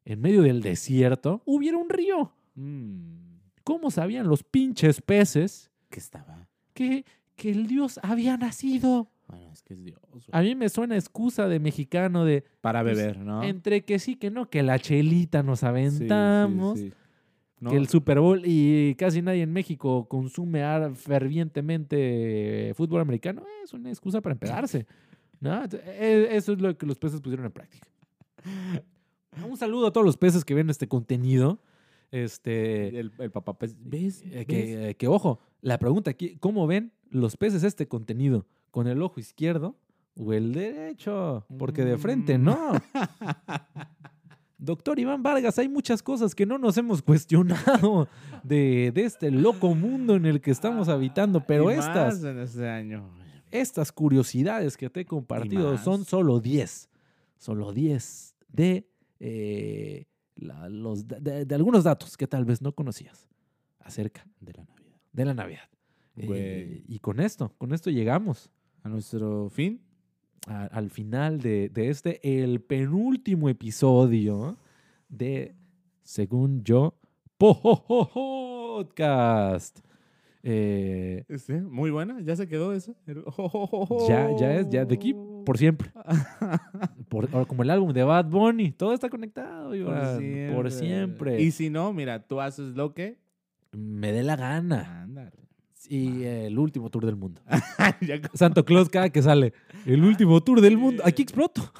en 0.05 0.21
medio 0.21 0.43
del 0.43 0.61
desierto, 0.61 1.41
hubiera 1.45 1.77
un 1.77 1.89
río. 1.89 2.35
Mm, 2.53 3.39
¿Cómo 3.63 3.89
sabían 3.89 4.27
los 4.27 4.43
pinches 4.43 5.01
peces 5.01 5.71
¿Qué 5.89 5.99
estaba? 5.99 6.47
que, 6.75 7.03
que 7.35 7.49
el 7.49 7.65
Dios 7.65 7.99
había 8.03 8.37
nacido? 8.37 9.09
Bueno, 9.27 9.51
es 9.51 9.61
que 9.61 9.73
es 9.73 9.83
Dios. 9.83 9.99
güey. 10.11 10.23
A 10.31 10.41
mí 10.41 10.55
me 10.55 10.69
suena 10.69 10.95
excusa 10.95 11.47
de 11.47 11.59
mexicano 11.59 12.23
de 12.25 12.43
Para 12.61 12.81
pues, 12.81 12.95
beber, 12.97 13.19
¿no? 13.19 13.43
entre 13.43 13.83
que 13.83 13.99
sí, 13.99 14.15
que 14.15 14.31
no, 14.31 14.49
que 14.49 14.63
la 14.63 14.79
chelita 14.79 15.43
nos 15.43 15.59
Sí, 15.59 15.63
sí, 15.65 15.67
aventamos. 15.67 16.79
sí. 16.79 16.93
No, 17.59 17.71
que 17.71 17.77
el 17.77 17.87
Super 17.87 18.19
Bowl 18.19 18.43
y 18.45 18.93
casi 18.99 19.21
nadie 19.23 19.41
en 19.41 19.51
México 19.51 20.07
consume 20.07 20.61
fervientemente 20.93 22.71
fútbol 22.75 23.01
americano, 23.01 23.43
es 23.63 23.73
una 23.73 23.89
excusa 23.89 24.21
para 24.21 24.33
empedarse. 24.33 24.85
¿no? 25.39 25.63
E- 25.65 26.29
Eso 26.35 26.53
es 26.53 26.61
lo 26.61 26.77
que 26.77 26.85
los 26.85 26.97
peces 26.97 27.19
pusieron 27.21 27.45
en 27.45 27.51
práctica. 27.51 27.87
Un 29.47 29.57
saludo 29.57 29.87
a 29.87 29.93
todos 29.93 30.05
los 30.05 30.17
peces 30.17 30.45
que 30.45 30.53
ven 30.53 30.69
este 30.69 30.87
contenido. 30.87 31.59
Este, 32.11 32.99
el, 32.99 33.11
el 33.19 33.31
papá 33.31 33.57
pez. 33.57 33.75
¿Ves? 33.79 34.21
eh, 34.25 34.45
¿Ves? 34.47 34.47
eh, 34.47 34.95
que, 34.97 35.07
ojo, 35.07 35.39
la 35.61 35.77
pregunta 35.77 36.11
aquí, 36.11 36.37
¿cómo 36.39 36.65
ven 36.67 36.91
los 37.09 37.37
peces 37.37 37.63
este 37.63 37.87
contenido? 37.87 38.45
¿Con 38.77 38.85
el 38.87 39.01
ojo 39.01 39.19
izquierdo 39.19 39.75
o 40.15 40.33
el 40.33 40.53
derecho? 40.53 41.43
Porque 41.57 41.83
de 41.83 41.97
frente 41.97 42.37
Mm. 42.37 42.43
no. 42.43 42.73
Doctor 44.59 44.99
Iván 44.99 45.23
Vargas, 45.23 45.57
hay 45.57 45.67
muchas 45.67 46.03
cosas 46.03 46.35
que 46.35 46.45
no 46.45 46.59
nos 46.59 46.77
hemos 46.77 47.01
cuestionado 47.01 48.07
de, 48.43 48.91
de 48.93 49.03
este 49.05 49.31
loco 49.31 49.73
mundo 49.73 50.13
en 50.15 50.27
el 50.27 50.41
que 50.41 50.51
estamos 50.51 50.89
habitando, 50.89 51.43
pero 51.47 51.71
Y 51.71 51.73
estas, 51.73 52.21
más 52.21 52.23
en 52.23 52.37
este 52.37 52.69
año. 52.69 53.09
estas 53.49 53.91
curiosidades 53.91 54.77
que 54.77 54.91
te 54.91 54.99
he 54.99 55.05
compartido 55.05 55.75
son 55.79 56.05
solo 56.05 56.39
10. 56.39 56.87
Solo 57.39 57.73
10 57.73 58.35
de, 58.49 58.87
eh, 59.19 60.05
la- 60.35 60.69
los, 60.69 61.07
de, 61.07 61.45
de- 61.45 61.55
algunos 61.55 61.83
datos 61.83 62.15
que 62.15 62.27
tal 62.27 62.45
vez 62.45 62.61
no 62.61 62.73
conocías 62.73 63.27
acerca 63.79 64.27
De 64.39 64.53
la 64.53 64.65
Navidad. 64.65 64.97
de 65.13 65.25
la 65.25 65.33
Navidad. 65.33 65.63
Eh, 66.15 66.83
y 66.87 66.99
con 66.99 67.19
esto, 67.19 67.53
con 67.57 67.73
esto 67.73 67.89
llegamos 67.91 68.51
A 68.83 68.89
nuestro 68.89 69.49
fin. 69.49 69.81
a- 70.47 70.65
al 70.67 70.89
final 70.89 71.39
de, 71.41 71.67
de 71.69 71.89
este, 71.89 72.19
el 72.43 72.61
penúltimo 72.61 73.49
episodio 73.49 74.57
de, 75.09 75.55
según 76.03 76.63
yo, 76.63 76.95
Podcast. 78.37 79.79
Eh, 80.43 81.25
Este, 81.27 81.59
muy 81.61 81.91
buena. 81.91 82.21
Ya 82.21 82.35
se 82.37 82.47
quedó 82.47 82.71
eso. 82.73 82.95
El- 83.05 83.23
ya, 84.07 84.29
ya 84.39 84.55
es, 84.55 84.69
ya 84.69 84.85
de 84.85 84.95
aquí 84.95 85.13
por 85.45 85.57
siempre. 85.57 85.91
Por- 87.09 87.29
como 87.47 87.63
el 87.63 87.69
álbum 87.69 87.91
de 87.93 88.03
Bad 88.03 88.25
Bunny, 88.29 88.71
todo 88.71 88.93
está 88.93 89.09
conectado, 89.09 89.73
Iván, 89.75 90.19
por 90.53 90.69
siempre. 90.71 91.41
Y 91.41 91.51
si 91.51 91.69
no, 91.69 91.91
mira, 91.93 92.25
tú 92.27 92.39
haces 92.41 92.75
lo 92.75 92.93
que. 92.93 93.17
Me 93.73 94.11
dé 94.11 94.23
la 94.23 94.35
gana. 94.35 95.03
Ándale. 95.03 95.46
Y 95.89 96.23
el 96.23 96.59
último 96.59 96.89
tour 96.89 97.05
del 97.05 97.15
mundo. 97.15 97.41
Santo 98.33 98.65
Claus 98.65 98.89
cada 98.89 99.09
que 99.09 99.21
sale. 99.21 99.53
El 99.85 100.03
último 100.03 100.41
tour 100.41 100.61
del 100.61 100.77
mundo. 100.77 101.03
Aquí 101.05 101.21
exploto. 101.21 101.71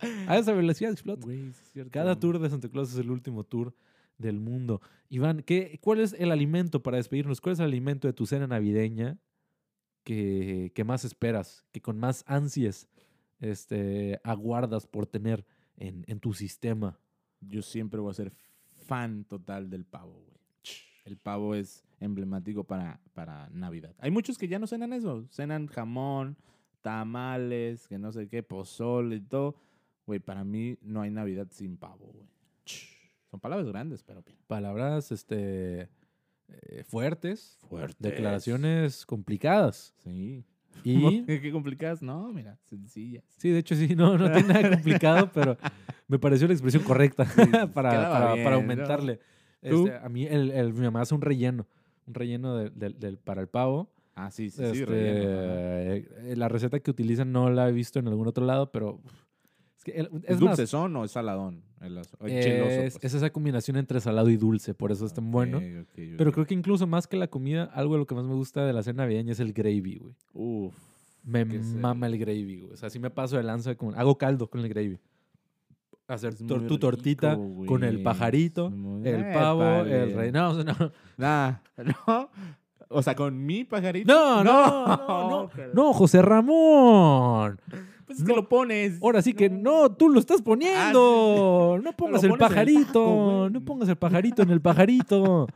A 0.26 0.38
esa 0.38 0.52
velocidad 0.52 0.90
exploto. 0.90 1.30
Es. 1.30 1.72
Cada 1.90 2.18
tour 2.18 2.38
de 2.38 2.50
Santa 2.50 2.68
Claus 2.68 2.92
es 2.92 2.98
el 2.98 3.10
último 3.10 3.44
tour 3.44 3.74
del 4.18 4.40
mundo. 4.40 4.80
Iván, 5.08 5.42
¿qué, 5.42 5.78
¿cuál 5.80 6.00
es 6.00 6.14
el 6.14 6.30
alimento 6.30 6.82
para 6.82 6.96
despedirnos? 6.96 7.40
¿Cuál 7.40 7.54
es 7.54 7.58
el 7.60 7.66
alimento 7.66 8.08
de 8.08 8.12
tu 8.12 8.26
cena 8.26 8.46
navideña 8.46 9.18
que, 10.02 10.72
que 10.74 10.84
más 10.84 11.04
esperas, 11.04 11.64
que 11.72 11.80
con 11.80 11.98
más 11.98 12.24
ansias 12.26 12.88
este, 13.40 14.20
aguardas 14.24 14.86
por 14.86 15.06
tener 15.06 15.46
en, 15.76 16.04
en 16.06 16.20
tu 16.20 16.34
sistema? 16.34 16.98
Yo 17.40 17.62
siempre 17.62 18.00
voy 18.00 18.10
a 18.10 18.14
ser 18.14 18.32
fan 18.86 19.24
total 19.24 19.70
del 19.70 19.84
pavo, 19.84 20.22
güey. 20.26 20.34
El 21.04 21.18
pavo 21.18 21.54
es 21.54 21.84
emblemático 22.04 22.64
para, 22.64 23.00
para 23.14 23.48
Navidad. 23.50 23.94
Hay 23.98 24.10
muchos 24.10 24.38
que 24.38 24.48
ya 24.48 24.58
no 24.58 24.66
cenan 24.66 24.92
eso. 24.92 25.26
Cenan 25.30 25.66
jamón, 25.66 26.36
tamales, 26.82 27.88
que 27.88 27.98
no 27.98 28.12
sé 28.12 28.28
qué, 28.28 28.42
pozole 28.42 29.16
y 29.16 29.20
todo. 29.20 29.56
Güey, 30.06 30.20
para 30.20 30.44
mí 30.44 30.76
no 30.82 31.00
hay 31.00 31.10
Navidad 31.10 31.48
sin 31.50 31.76
pavo, 31.76 32.06
güey. 32.12 32.26
Son 33.30 33.40
palabras 33.40 33.66
grandes, 33.68 34.02
pero 34.02 34.22
bien. 34.22 34.36
Palabras 34.46 35.10
este, 35.10 35.88
eh, 36.48 36.84
fuertes, 36.86 37.58
Fuertes. 37.68 37.98
declaraciones 37.98 39.06
complicadas. 39.06 39.94
Sí. 39.98 40.44
Y 40.84 41.22
¿Qué 41.26 41.50
complicadas? 41.50 42.02
No, 42.02 42.32
mira, 42.32 42.58
sencillas. 42.64 43.24
sí, 43.38 43.48
de 43.50 43.58
hecho 43.60 43.74
sí, 43.74 43.94
no, 43.96 44.18
no 44.18 44.30
tiene 44.30 44.48
nada 44.52 44.70
complicado, 44.70 45.30
pero 45.32 45.56
me 46.06 46.18
pareció 46.18 46.46
la 46.46 46.52
expresión 46.52 46.82
correcta 46.84 47.24
para, 47.74 48.10
para- 48.12 48.32
bien, 48.34 48.44
para 48.44 48.56
¿no? 48.56 48.62
aumentarle. 48.62 49.20
¿Tú? 49.66 49.86
Este, 49.86 49.96
a 49.96 50.08
mí 50.10 50.26
el, 50.26 50.50
el- 50.50 50.74
mi 50.74 50.82
mamá 50.82 51.00
hace 51.00 51.14
un 51.14 51.22
relleno, 51.22 51.66
un 52.06 52.14
relleno 52.14 52.56
de- 52.56 52.70
del- 52.70 52.98
del- 52.98 53.18
para 53.18 53.40
el 53.40 53.48
pavo. 53.48 53.90
Ah, 54.14 54.30
sí, 54.30 54.48
sí, 54.50 54.58
sí, 54.58 54.62
Este, 54.80 54.84
relleno, 54.86 55.28
eh, 55.30 56.34
la 56.36 56.48
receta 56.48 56.78
que 56.80 56.90
utilizan 56.90 57.32
no 57.32 57.50
la 57.50 57.68
he 57.68 57.72
visto 57.72 57.98
en 57.98 58.06
algún 58.08 58.28
otro 58.28 58.44
lado, 58.46 58.70
pero 58.70 59.00
es 59.76 59.84
que 59.84 59.92
el- 59.92 60.10
¿Es 60.24 60.40
más, 60.40 60.56
dulcezón 60.56 60.94
o 60.96 61.04
es 61.04 61.10
saladón? 61.10 61.62
El, 61.80 62.00
pues. 62.18 62.96
es 63.02 63.14
esa 63.14 63.28
combinación 63.30 63.76
entre 63.76 64.00
salado 64.00 64.30
y 64.30 64.36
dulce, 64.36 64.72
por 64.72 64.90
eso 64.92 65.04
es 65.04 65.12
tan 65.12 65.30
bueno. 65.30 65.60
Pero 66.16 66.32
creo 66.32 66.46
que 66.46 66.54
incluso 66.54 66.86
más 66.86 67.06
que 67.06 67.16
la 67.16 67.26
comida, 67.28 67.64
algo 67.64 67.94
de 67.94 67.98
lo 68.00 68.06
que 68.06 68.14
más 68.14 68.24
me 68.24 68.34
gusta 68.34 68.64
de 68.64 68.72
la 68.72 68.82
cena 68.82 69.02
navideña 69.02 69.32
es 69.32 69.40
el 69.40 69.52
gravy, 69.52 69.96
güey. 69.96 70.14
Uf. 70.32 70.74
Me 71.24 71.46
¿Qué 71.46 71.56
es 71.56 71.72
el- 71.72 71.80
mama 71.80 72.06
el 72.06 72.18
gravy, 72.18 72.60
güey. 72.60 72.72
O 72.72 72.76
sea, 72.76 72.88
sí 72.90 72.98
me 72.98 73.10
paso 73.10 73.36
de 73.36 73.42
lanza 73.42 73.74
con... 73.74 73.94
Hago 73.98 74.16
caldo 74.16 74.48
con 74.48 74.60
el 74.60 74.68
gravy. 74.68 74.98
Hacer 76.06 76.34
tor- 76.34 76.66
tu 76.66 76.78
tortita 76.78 77.34
rico, 77.34 77.64
con 77.66 77.82
el 77.84 78.02
pajarito, 78.02 78.70
muy- 78.70 79.08
el 79.08 79.32
pavo, 79.32 79.62
el 79.64 80.14
rey. 80.14 80.30
No, 80.32 80.50
o 80.50 80.54
sea, 80.54 80.64
no. 80.64 80.92
Nah, 81.16 81.52
no. 82.06 82.30
O 82.88 83.02
sea, 83.02 83.14
con 83.14 83.44
mi 83.44 83.64
pajarito. 83.64 84.12
No, 84.12 84.44
no, 84.44 84.86
no, 84.86 85.50
no, 85.74 85.92
José 85.94 86.20
Ramón. 86.22 87.58
Pues 88.06 88.18
es 88.18 88.24
que 88.24 88.34
lo 88.34 88.46
pones. 88.48 88.98
Ahora 89.02 89.22
sí 89.22 89.32
que 89.32 89.48
no, 89.48 89.90
tú 89.92 90.10
lo 90.10 90.20
estás 90.20 90.42
poniendo. 90.42 91.78
No 91.82 91.92
pongas 91.96 92.22
el 92.22 92.34
pajarito. 92.34 92.84
taco, 92.86 93.48
no 93.50 93.60
pongas 93.64 93.88
el 93.88 93.96
pajarito 93.96 94.42
en 94.42 94.50
el 94.50 94.60
pajarito. 94.60 95.46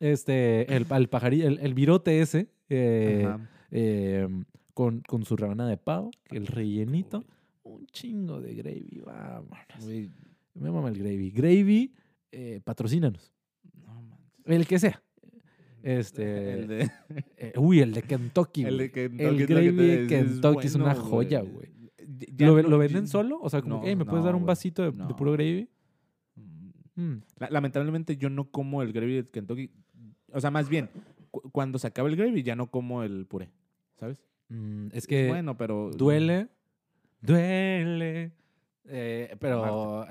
Este, 0.00 0.74
el, 0.76 0.86
el 0.90 1.08
pajarito, 1.08 1.46
el, 1.46 1.58
el 1.60 1.72
virote 1.72 2.20
ese, 2.20 2.48
eh, 2.68 3.28
eh, 3.70 4.28
con, 4.74 5.00
con 5.06 5.24
su 5.24 5.36
rebanada 5.36 5.70
de 5.70 5.76
pavo, 5.78 6.10
el 6.30 6.46
rellenito, 6.48 7.24
un 7.74 7.86
chingo 7.86 8.40
de 8.40 8.54
gravy, 8.54 9.02
vámonos. 9.04 10.10
Me 10.54 10.70
mama 10.70 10.88
el 10.88 10.98
gravy. 10.98 11.30
Gravy, 11.30 11.94
eh, 12.32 12.60
patrocínanos. 12.64 13.32
no 13.86 14.02
manches. 14.02 14.44
El 14.46 14.66
que 14.66 14.78
sea. 14.78 15.02
Este, 15.82 16.52
El 16.54 16.66
de, 16.68 16.90
eh, 17.36 17.52
uy, 17.56 17.80
el 17.80 17.92
de 17.92 18.02
Kentucky. 18.02 18.64
el 18.64 18.78
de 18.78 18.90
Kentucky. 18.90 19.22
el 19.24 19.46
gravy 19.46 19.70
de 19.72 20.06
Kentucky 20.06 20.66
es 20.66 20.74
una 20.76 20.94
joya, 20.94 21.40
güey. 21.42 21.68
¿Lo, 22.38 22.62
no- 22.62 22.68
lo 22.68 22.78
venden 22.78 23.06
solo? 23.06 23.38
O 23.42 23.50
sea, 23.50 23.60
como 23.60 23.76
No, 23.76 23.82
que, 23.82 23.88
"Ey, 23.90 23.96
¿me 23.96 24.04
puedes 24.04 24.24
dar 24.24 24.34
un 24.34 24.46
vasito 24.46 24.82
de, 24.90 24.92
puro 25.14 25.32
gravy? 25.32 25.68
Mm. 26.36 27.02
Mm. 27.02 27.22
La- 27.38 27.50
Lamentablemente 27.50 28.16
yo 28.16 28.30
no 28.30 28.50
como 28.50 28.82
el 28.82 28.92
gravy 28.92 29.14
de 29.16 29.28
Kentucky. 29.28 29.70
O 30.32 30.40
sea, 30.40 30.50
más 30.50 30.68
bien, 30.68 30.88
cu- 31.30 31.50
cuando 31.50 31.78
se 31.78 31.86
acaba 31.86 32.08
el 32.08 32.16
gravy 32.16 32.42
ya 32.42 32.56
no 32.56 32.70
como 32.70 33.02
el 33.02 33.26
puré, 33.26 33.50
¿sabes? 33.98 34.18
Mm, 34.48 34.88
es 34.92 35.06
que 35.06 35.28
bueno, 35.28 35.56
pero... 35.56 35.90
duele, 35.90 36.48
duele. 37.24 38.32
Eh, 38.86 39.34
pero 39.40 39.62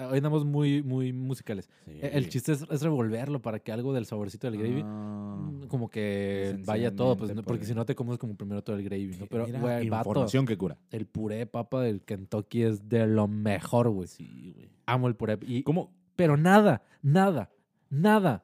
hoy 0.10 0.18
andamos 0.18 0.45
muy, 0.45 0.81
muy 0.81 1.14
musicales. 1.14 1.69
Sí. 1.85 1.91
Eh, 2.02 2.10
El 2.14 2.27
chiste 2.30 2.53
es, 2.53 2.65
es 2.72 2.81
revolverlo 2.81 3.40
para 3.40 3.60
que 3.60 3.72
algo 3.72 3.94
del 3.94 4.07
saborcito 4.07 4.49
del 4.49 4.60
gravy 4.60 4.81
Ah. 4.84 5.52
como 5.68 5.90
que 5.90 6.60
vaya 6.65 6.90
todo, 6.95 7.15
pues, 7.15 7.31
porque 7.34 7.44
por 7.60 7.65
si 7.68 7.76
no 7.76 7.85
te 7.85 7.94
comes 7.94 8.18
como 8.18 8.35
primero 8.35 8.64
todo 8.64 8.76
el 8.76 8.84
gravy, 8.84 9.15
¿no? 9.19 9.27
Pero, 9.27 9.45
güey, 9.45 9.84
el 9.84 9.91
vato, 9.91 10.10
información 10.10 10.48
que 10.48 10.57
cura. 10.57 10.76
el 10.90 11.06
puré 11.06 11.35
de 11.35 11.45
papa 11.45 11.81
del 11.81 12.02
Kentucky 12.02 12.64
es 12.64 12.90
de 12.90 13.06
lo 13.06 13.27
mejor, 13.27 13.90
güey. 13.90 14.07
Sí, 14.07 14.53
güey. 14.56 14.69
Amo 14.88 15.07
el 15.07 15.15
puré. 15.15 15.38
Y, 15.44 15.61
¿Cómo? 15.61 15.91
pero 16.15 16.35
nada, 16.35 16.81
nada, 17.03 17.52
nada. 17.91 18.44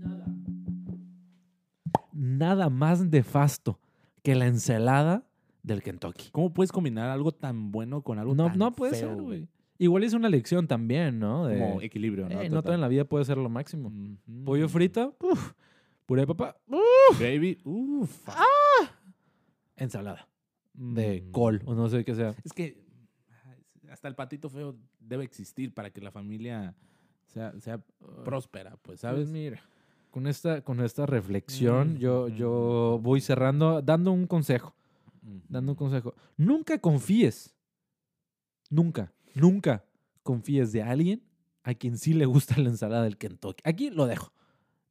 Nada. 0.00 0.36
Nada 2.12 2.70
más 2.70 3.04
nefasto 3.04 3.78
que 4.26 4.34
la 4.34 4.48
ensalada 4.48 5.22
del 5.62 5.84
Kentucky. 5.84 6.30
¿Cómo 6.32 6.52
puedes 6.52 6.72
combinar 6.72 7.10
algo 7.10 7.30
tan 7.30 7.70
bueno 7.70 8.02
con 8.02 8.18
algo 8.18 8.34
No, 8.34 8.46
tan 8.48 8.58
no 8.58 8.72
puede 8.72 8.94
feo, 8.96 9.14
ser, 9.14 9.22
güey. 9.22 9.48
Igual 9.78 10.02
es 10.02 10.14
una 10.14 10.28
lección 10.28 10.66
también, 10.66 11.20
¿no? 11.20 11.46
De, 11.46 11.60
Como 11.60 11.80
equilibrio, 11.80 12.28
¿no? 12.28 12.40
"Ey, 12.40 12.48
no 12.48 12.60
todo 12.62 12.74
en 12.74 12.80
la 12.80 12.88
vida 12.88 13.04
puede 13.04 13.24
ser 13.24 13.36
lo 13.38 13.48
máximo. 13.48 13.92
Pollo 14.44 14.68
frito, 14.68 15.16
uf, 15.20 15.52
puré 16.06 16.22
de 16.22 16.26
papa, 16.26 16.56
Gravy, 17.20 17.58
uff. 17.64 18.26
ensalada 19.76 20.28
de 20.74 21.22
Mm. 21.22 21.30
col 21.30 21.62
o 21.64 21.74
no 21.74 21.88
sé 21.88 22.04
qué 22.04 22.14
sea. 22.16 22.34
Es 22.44 22.52
que 22.52 22.82
hasta 23.90 24.08
el 24.08 24.16
patito 24.16 24.48
feo 24.50 24.76
debe 24.98 25.22
existir 25.22 25.72
para 25.72 25.90
que 25.90 26.00
la 26.00 26.10
familia 26.10 26.74
sea, 27.26 27.52
sea 27.60 27.80
próspera, 28.24 28.76
pues, 28.82 28.98
¿Sabes? 29.00 29.28
¿sabes? 29.28 29.32
mira, 29.32 29.60
con 30.16 30.26
esta, 30.26 30.62
con 30.62 30.80
esta 30.80 31.04
reflexión 31.04 31.92
Mm, 31.92 31.98
yo, 31.98 32.28
mm, 32.30 32.34
yo 32.36 32.98
voy 33.02 33.20
cerrando, 33.20 33.82
dando 33.82 34.12
un 34.12 34.26
consejo, 34.26 34.74
dando 35.50 35.72
un 35.72 35.76
consejo. 35.76 36.14
Nunca 36.38 36.78
confíes, 36.78 37.54
nunca, 38.70 39.12
nunca 39.34 39.84
confíes 40.22 40.72
de 40.72 40.82
alguien 40.82 41.22
a 41.64 41.74
quien 41.74 41.98
sí 41.98 42.14
le 42.14 42.24
gusta 42.24 42.56
la 42.58 42.70
ensalada 42.70 43.02
del 43.02 43.18
Kentucky. 43.18 43.60
Aquí 43.62 43.90
lo 43.90 44.06
dejo. 44.06 44.32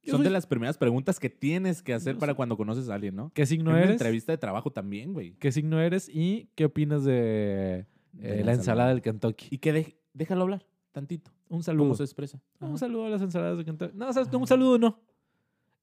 Yo 0.04 0.12
Son 0.12 0.18
soy- 0.18 0.26
de 0.26 0.30
las 0.30 0.46
primeras 0.46 0.78
preguntas 0.78 1.18
que 1.18 1.28
tienes 1.28 1.82
que 1.82 1.92
hacer 1.92 2.16
para 2.18 2.34
cuando 2.34 2.56
conoces 2.56 2.88
a 2.88 2.94
alguien, 2.94 3.16
¿no? 3.16 3.32
¿Qué 3.34 3.46
signo 3.46 3.70
en 3.70 3.76
una 3.78 3.82
eres? 3.82 3.94
entrevista 3.94 4.30
de 4.30 4.38
trabajo 4.38 4.70
también, 4.70 5.12
güey. 5.12 5.32
¿Qué 5.40 5.50
signo 5.50 5.80
eres? 5.80 6.08
¿Y 6.08 6.50
qué 6.54 6.66
opinas 6.66 7.02
de, 7.02 7.86
De 8.12 8.42
eh, 8.42 8.44
la 8.44 8.52
ensalada 8.52 8.90
del 8.90 9.02
Kentucky? 9.02 9.48
Y 9.50 9.58
que 9.58 9.72
de- 9.72 9.98
déjalo 10.14 10.42
hablar 10.42 10.64
tantito. 10.92 11.32
Un 11.48 11.56
¿Cómo 11.58 11.62
saludo. 11.64 11.94
se 11.96 12.04
expresa? 12.04 12.40
Un 12.60 12.78
saludo 12.78 13.06
a 13.06 13.10
las 13.10 13.22
ensaladas 13.22 13.58
de 13.58 13.64
Kentucky. 13.64 13.92
No, 13.96 14.08
o 14.08 14.12
sea, 14.12 14.22
un 14.32 14.46
saludo 14.46 14.78
no. 14.78 15.00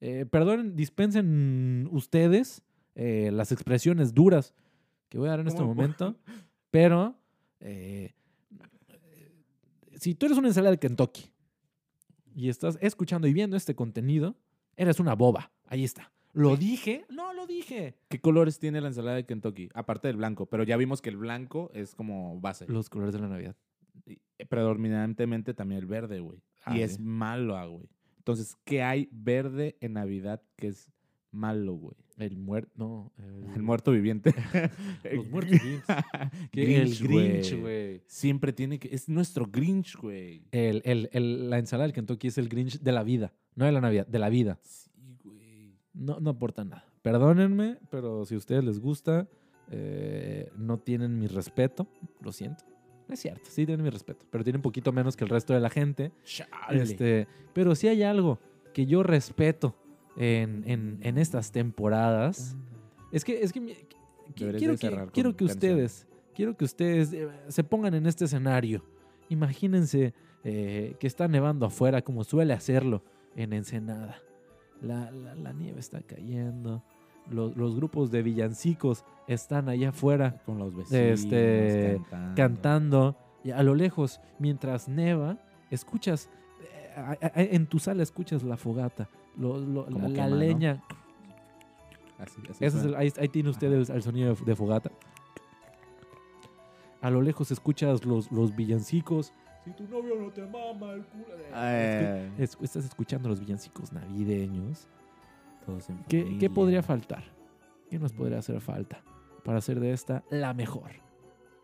Eh, 0.05 0.25
perdón, 0.25 0.75
dispensen 0.75 1.87
ustedes 1.89 2.61
eh, 2.93 3.29
las 3.31 3.53
expresiones 3.53 4.13
duras 4.13 4.53
que 5.07 5.17
voy 5.17 5.27
a 5.27 5.31
dar 5.31 5.39
en 5.39 5.47
este 5.47 5.61
¿Cómo? 5.61 5.73
momento, 5.73 6.17
pero 6.71 7.15
eh, 7.61 8.13
si 9.95 10.13
tú 10.13 10.25
eres 10.25 10.37
una 10.37 10.49
ensalada 10.49 10.71
de 10.71 10.79
Kentucky 10.79 11.31
y 12.35 12.49
estás 12.49 12.77
escuchando 12.81 13.27
y 13.29 13.33
viendo 13.33 13.55
este 13.55 13.75
contenido, 13.75 14.35
eres 14.75 14.99
una 14.99 15.15
boba. 15.15 15.53
Ahí 15.67 15.85
está. 15.85 16.11
¿Lo 16.33 16.57
dije? 16.57 17.05
No, 17.09 17.31
lo 17.31 17.47
dije. 17.47 17.95
¿Qué 18.09 18.19
colores 18.19 18.59
tiene 18.59 18.81
la 18.81 18.89
ensalada 18.89 19.15
de 19.15 19.25
Kentucky? 19.25 19.69
Aparte 19.73 20.09
del 20.09 20.17
blanco, 20.17 20.47
pero 20.47 20.63
ya 20.63 20.75
vimos 20.75 21.01
que 21.01 21.11
el 21.11 21.17
blanco 21.17 21.71
es 21.73 21.95
como 21.95 22.41
base. 22.41 22.67
Los 22.67 22.89
colores 22.89 23.13
de 23.13 23.21
la 23.21 23.29
Navidad. 23.29 23.55
Y- 24.05 24.19
Predominantemente 24.49 25.53
también 25.53 25.79
el 25.79 25.85
verde, 25.85 26.19
güey. 26.19 26.43
Ah, 26.65 26.75
y 26.77 26.81
es 26.81 26.99
malo, 26.99 27.55
ah, 27.55 27.67
güey. 27.67 27.87
Entonces, 28.23 28.55
¿qué 28.63 28.81
hay 28.81 29.09
verde 29.11 29.75
en 29.81 29.93
Navidad 29.93 30.41
que 30.55 30.67
es 30.67 30.89
malo, 31.31 31.73
güey? 31.75 31.95
El 32.17 32.37
muerto, 32.37 32.71
no. 32.75 33.11
el- 33.17 33.55
El 33.55 33.63
muerto 33.63 33.91
viviente. 33.91 34.33
Los 35.13 35.27
muertos 35.29 35.51
vivientes. 35.59 35.95
El 36.53 36.95
Grinch, 36.97 37.59
güey. 37.59 38.01
Siempre 38.07 38.53
tiene 38.53 38.79
que... 38.79 38.93
Es 38.95 39.09
nuestro 39.09 39.45
Grinch, 39.47 39.97
güey. 39.97 40.43
El, 40.51 40.81
el- 40.85 41.09
el- 41.11 41.49
la 41.49 41.57
ensalada 41.59 41.85
del 41.87 41.93
Kentucky 41.93 42.27
es 42.27 42.37
el 42.37 42.47
Grinch 42.49 42.79
de 42.79 42.91
la 42.91 43.03
vida, 43.03 43.33
no 43.55 43.65
de 43.65 43.71
la 43.71 43.81
Navidad, 43.81 44.07
de 44.07 44.19
la 44.19 44.29
vida. 44.29 44.57
Sí, 44.61 45.17
güey. 45.23 45.75
No, 45.93 46.19
no 46.19 46.29
aporta 46.29 46.63
nada. 46.63 46.85
Perdónenme, 47.01 47.77
pero 47.91 48.25
si 48.25 48.35
a 48.35 48.37
ustedes 48.37 48.63
les 48.63 48.79
gusta, 48.79 49.27
eh, 49.69 50.49
no 50.55 50.77
tienen 50.77 51.19
mi 51.19 51.27
respeto. 51.27 51.87
Lo 52.21 52.31
siento. 52.31 52.63
No 53.07 53.13
es 53.13 53.19
cierto, 53.19 53.49
sí 53.49 53.65
tienen 53.65 53.83
mi 53.83 53.89
respeto, 53.89 54.25
pero 54.29 54.43
tienen 54.43 54.59
un 54.59 54.63
poquito 54.63 54.91
menos 54.91 55.15
que 55.17 55.23
el 55.23 55.29
resto 55.29 55.53
de 55.53 55.59
la 55.59 55.69
gente. 55.69 56.11
Chale. 56.23 56.49
Este, 56.83 57.27
pero 57.53 57.75
sí 57.75 57.87
hay 57.87 58.03
algo 58.03 58.39
que 58.73 58.85
yo 58.85 59.03
respeto 59.03 59.75
en, 60.15 60.63
en- 60.65 60.99
en 61.01 61.17
estas 61.17 61.51
temporadas. 61.51 62.55
Es 63.11 63.23
que, 63.25 63.41
es 63.43 63.51
que 63.53 63.59
mi- 63.61 63.73
quiero 64.57 64.73
que, 64.77 64.87
quiero 65.11 65.35
que 65.35 65.43
ustedes, 65.45 66.07
quiero 66.33 66.57
que 66.57 66.65
ustedes 66.65 67.13
eh, 67.13 67.29
se 67.49 67.63
pongan 67.63 67.93
en 67.93 68.05
este 68.07 68.25
escenario. 68.25 68.83
Imagínense 69.29 70.13
eh, 70.43 70.95
que 70.99 71.07
está 71.07 71.27
nevando 71.27 71.65
afuera 71.65 72.01
como 72.01 72.23
suele 72.23 72.53
hacerlo 72.53 73.03
en 73.35 73.53
Ensenada. 73.53 74.17
La, 74.81 75.11
la- 75.11 75.35
la 75.35 75.53
nieve 75.53 75.79
está 75.79 76.01
cayendo. 76.01 76.83
Los, 77.29 77.55
los 77.55 77.75
grupos 77.75 78.11
de 78.11 78.21
villancicos 78.21 79.05
están 79.27 79.69
allá 79.69 79.89
afuera 79.89 80.41
Con 80.45 80.57
los 80.57 80.75
vecinos 80.75 81.21
Este, 81.21 82.01
cantando. 82.09 82.35
cantando. 82.35 83.15
Y 83.45 83.51
a 83.51 83.63
lo 83.63 83.75
lejos, 83.75 84.19
mientras 84.39 84.87
neva, 84.89 85.37
escuchas, 85.71 86.29
eh, 87.21 87.49
en 87.51 87.67
tu 87.67 87.79
sala 87.79 88.03
escuchas 88.03 88.43
la 88.43 88.57
fogata, 88.57 89.09
lo- 89.37 89.57
lo- 89.57 89.89
la, 89.89 89.97
la 89.99 90.07
quema, 90.13 90.27
¿no? 90.29 90.35
leña. 90.35 90.83
Así, 92.19 92.41
así 92.49 92.63
Ese 92.63 92.77
es 92.77 92.83
el- 92.85 92.95
ahí, 92.95 93.11
ahí 93.19 93.27
tiene 93.29 93.49
usted 93.49 93.71
el, 93.71 93.89
el 93.89 94.01
sonido 94.03 94.33
de, 94.35 94.45
de 94.45 94.55
fogata. 94.55 94.91
A 97.01 97.09
lo 97.09 97.21
lejos 97.21 97.51
escuchas 97.51 98.05
los, 98.05 98.31
los 98.31 98.55
villancicos. 98.55 99.33
Si 99.65 99.71
tu 99.71 99.83
novio 99.87 100.15
no 100.21 100.29
te 100.29 100.41
mama 100.45 100.91
el 100.93 101.03
culo. 101.05 101.35
de-". 101.37 101.49
Eh, 101.53 102.31
Es- 102.37 102.57
estás 102.61 102.85
escuchando 102.85 103.27
los 103.29 103.39
villancicos 103.39 103.91
navideños. 103.91 104.87
Todos 105.65 105.89
en 105.89 106.03
¿Qué, 106.05 106.49
podría 106.49 106.83
faltar? 106.83 107.23
¿Qué 107.89 107.99
nos 107.99 108.13
podría 108.13 108.39
hacer 108.39 108.59
falta 108.61 109.03
para 109.43 109.59
hacer 109.59 109.79
de 109.79 109.91
esta 109.91 110.23
la 110.29 110.53
mejor? 110.53 110.91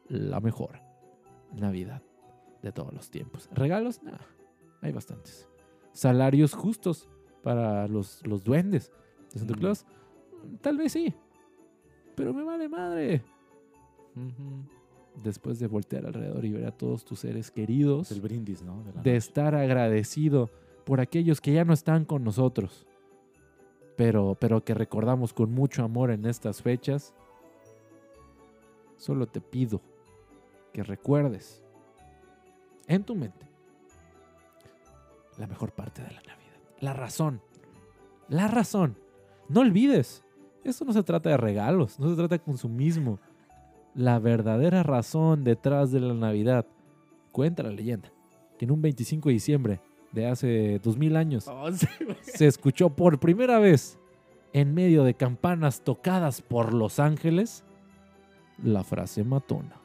La 0.08 0.40
mejor 0.40 0.80
Navidad 1.56 2.02
de 2.62 2.72
todos 2.72 2.94
los 2.94 3.10
tiempos. 3.10 3.50
¿Regalos? 3.52 4.02
No. 4.04 4.12
Hay 4.82 4.92
bastantes. 4.92 5.48
Salarios 5.94 6.54
justos 6.54 7.10
para 7.44 7.88
los, 7.88 8.26
los 8.26 8.44
duendes 8.44 8.92
de 9.34 9.40
Santa 9.40 9.56
Mm. 9.56 9.60
Claus. 9.60 9.86
Tal 10.62 10.78
vez 10.78 10.92
sí. 10.94 11.14
Pero 12.16 12.34
me 12.34 12.44
vale 12.44 12.68
madre. 12.70 13.24
Después 15.24 15.60
de 15.60 15.68
voltear 15.68 16.06
alrededor 16.06 16.46
y 16.46 16.52
ver 16.52 16.66
a 16.66 16.72
todos 16.72 17.04
tus 17.06 17.20
seres 17.20 17.52
queridos, 17.52 18.12
El 18.12 18.22
brindis, 18.22 18.62
¿no? 18.62 18.84
De 19.04 19.16
estar 19.16 19.56
agradecido 19.56 20.50
por 20.86 21.00
aquellos 21.02 21.42
que 21.42 21.54
ya 21.54 21.66
no 21.66 21.74
están 21.74 22.06
con 22.06 22.24
nosotros, 22.24 22.86
pero, 24.00 24.38
pero 24.40 24.64
que 24.64 24.74
recordamos 24.74 25.34
con 25.34 25.52
mucho 25.52 25.84
amor 25.84 26.10
en 26.10 26.26
estas 26.26 26.62
fechas, 26.62 27.14
solo 28.96 29.28
te 29.28 29.42
pido 29.42 29.82
que 30.72 30.84
recuerdes 30.84 31.62
en 32.88 33.04
tu 33.04 33.14
mente 33.14 33.46
la 35.38 35.48
mejor 35.48 35.74
parte 35.74 36.02
de 36.02 36.12
la 36.12 36.22
Navidad, 36.22 36.56
la 36.80 36.94
razón, 36.94 37.42
la 38.30 38.48
razón. 38.48 38.98
No 39.50 39.60
olvides, 39.60 40.24
esto 40.64 40.86
no 40.86 40.94
se 40.94 41.04
trata 41.04 41.32
de 41.32 41.36
regalos, 41.36 42.00
no 42.00 42.10
se 42.10 42.16
trata 42.16 42.36
de 42.36 42.42
consumismo. 42.42 43.20
La 43.94 44.18
verdadera 44.18 44.82
razón 44.82 45.44
detrás 45.44 45.92
de 45.92 46.00
la 46.00 46.14
Navidad, 46.14 46.66
cuenta 47.34 47.64
la 47.64 47.72
leyenda, 47.72 48.14
que 48.58 48.64
en 48.64 48.72
un 48.72 48.82
25 48.82 49.28
de 49.28 49.34
diciembre 49.34 49.82
de 50.12 50.28
hace 50.28 50.80
2000 50.80 51.16
años 51.16 51.48
Oh, 51.48 51.72
sí, 51.74 51.88
se 52.22 52.48
escuchó 52.48 52.90
por 52.90 53.20
primera 53.20 53.60
vez 53.60 54.00
en 54.54 54.74
medio 54.74 55.04
de 55.04 55.14
campanas 55.14 55.82
tocadas 55.82 56.42
por 56.42 56.74
los 56.74 57.00
ángeles 57.00 57.64
la 58.64 58.84
frase 58.84 59.24
matona 59.24 59.76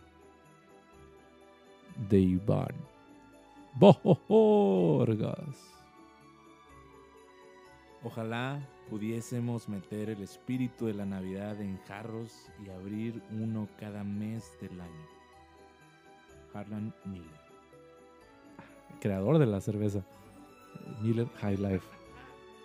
de 2.08 2.18
Iván 2.20 2.74
Borgas. 3.76 5.56
Ojalá 8.04 8.60
pudiésemos 8.88 9.68
meter 9.68 10.10
el 10.10 10.22
espíritu 10.22 10.86
de 10.86 10.94
la 10.94 11.06
Navidad 11.06 11.60
en 11.60 11.78
jarros 11.82 12.50
y 12.64 12.70
abrir 12.70 13.20
uno 13.32 13.68
cada 13.80 14.04
mes 14.04 14.56
del 14.60 14.80
año. 14.80 15.08
Harlan 16.52 16.94
Miller. 17.04 17.43
Creador 19.04 19.38
de 19.38 19.44
la 19.44 19.60
cerveza 19.60 20.00
Miller 21.02 21.28
High 21.36 21.58
Life. 21.58 21.86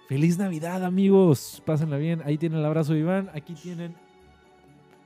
Feliz 0.07 0.37
Navidad, 0.37 0.85
amigos. 0.85 1.61
Pásenla 1.65 1.97
bien. 1.97 2.21
Ahí 2.23 2.37
tienen 2.37 2.59
el 2.59 2.65
abrazo 2.65 2.93
de 2.93 2.99
Iván. 2.99 3.29
Aquí 3.33 3.53
tienen 3.55 3.93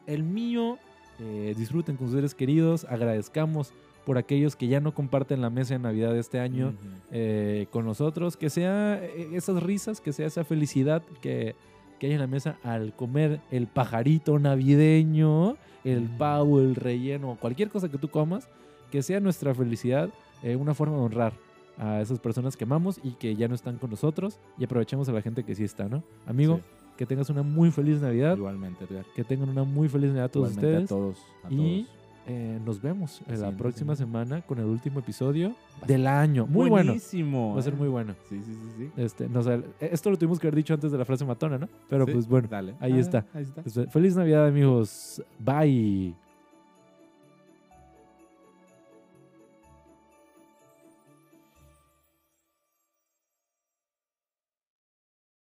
el 0.05 0.21
mío. 0.21 0.77
Eh, 1.19 1.55
disfruten 1.57 1.97
con 1.97 2.07
sus 2.07 2.15
seres 2.15 2.35
queridos. 2.35 2.85
Agradezcamos 2.85 3.73
por 4.05 4.19
aquellos 4.19 4.55
que 4.55 4.67
ya 4.67 4.79
no 4.79 4.93
comparten 4.93 5.41
la 5.41 5.49
mesa 5.49 5.73
de 5.73 5.79
Navidad 5.79 6.13
de 6.13 6.19
este 6.19 6.39
año 6.39 6.75
eh, 7.11 7.65
con 7.71 7.83
nosotros. 7.83 8.37
Que 8.37 8.51
sea 8.51 9.03
eh, 9.03 9.31
esas 9.33 9.63
risas, 9.63 10.01
que 10.01 10.13
sea 10.13 10.27
esa 10.27 10.43
felicidad 10.43 11.01
que, 11.19 11.55
que 11.99 12.07
hay 12.07 12.13
en 12.13 12.19
la 12.19 12.27
mesa 12.27 12.57
al 12.63 12.95
comer 12.95 13.41
el 13.49 13.65
pajarito 13.65 14.37
navideño, 14.37 15.57
el 15.83 16.03
pavo, 16.03 16.59
el 16.59 16.75
relleno, 16.75 17.39
cualquier 17.41 17.69
cosa 17.69 17.89
que 17.89 17.97
tú 17.97 18.09
comas. 18.09 18.47
Que 18.91 19.01
sea 19.01 19.19
nuestra 19.19 19.55
felicidad 19.55 20.11
eh, 20.43 20.55
una 20.55 20.73
forma 20.73 20.97
de 20.97 21.01
honrar 21.03 21.33
a 21.77 22.01
esas 22.01 22.19
personas 22.19 22.55
que 22.55 22.65
amamos 22.65 22.99
y 23.03 23.11
que 23.13 23.35
ya 23.35 23.47
no 23.47 23.55
están 23.55 23.77
con 23.77 23.89
nosotros 23.89 24.39
y 24.59 24.63
aprovechemos 24.65 25.09
a 25.09 25.11
la 25.11 25.21
gente 25.21 25.43
que 25.43 25.55
sí 25.55 25.63
está, 25.63 25.89
¿no? 25.89 26.03
Amigo, 26.27 26.57
Sí, 26.57 26.63
que 26.97 27.05
tengas 27.07 27.29
una 27.31 27.41
muy 27.41 27.71
feliz 27.71 27.99
Navidad, 28.01 28.37
igualmente, 28.37 28.85
Edgar. 28.85 29.05
que 29.15 29.23
tengan 29.23 29.49
una 29.49 29.63
muy 29.63 29.89
feliz 29.89 30.09
Navidad 30.09 30.25
a 30.25 30.29
todos 30.29 30.51
Igualmente 30.51 30.83
ustedes. 30.83 30.91
a 30.91 30.95
todos. 30.95 31.17
A 31.43 31.51
Y- 31.53 31.83
todos. 31.85 32.03
Eh, 32.25 32.57
nos 32.63 32.81
vemos 32.81 33.19
la 33.27 33.51
próxima 33.51 33.97
semana. 33.97 34.25
semana 34.37 34.45
con 34.47 34.57
el 34.57 34.63
último 34.65 34.99
episodio 34.99 35.55
del 35.85 36.07
año. 36.07 36.47
Muy 36.47 36.69
bueno. 36.69 36.91
Buenísimo. 36.91 37.53
Va 37.53 37.59
a 37.59 37.63
ser 37.63 37.75
muy 37.75 37.89
bueno. 37.89 38.15
Sí, 38.29 38.39
sí, 38.45 38.53
sí. 38.53 38.69
sí. 38.77 38.89
Este, 38.95 39.27
no 39.27 39.43
sé, 39.43 39.61
esto 39.81 40.09
lo 40.09 40.17
tuvimos 40.17 40.39
que 40.39 40.47
haber 40.47 40.55
dicho 40.55 40.73
antes 40.73 40.89
de 40.93 40.97
la 40.97 41.03
frase 41.03 41.25
matona, 41.25 41.57
¿no? 41.57 41.67
Pero 41.89 42.05
pues 42.05 42.25
bueno, 42.29 42.47
Dale. 42.49 42.75
ahí 42.79 42.93
Ah, 42.93 42.99
está. 42.99 43.25
Ahí 43.33 43.43
está. 43.43 43.61
Pues, 43.61 43.77
feliz 43.91 44.15
Navidad 44.15 44.47
amigos. 44.47 45.21
Bye. 45.37 46.15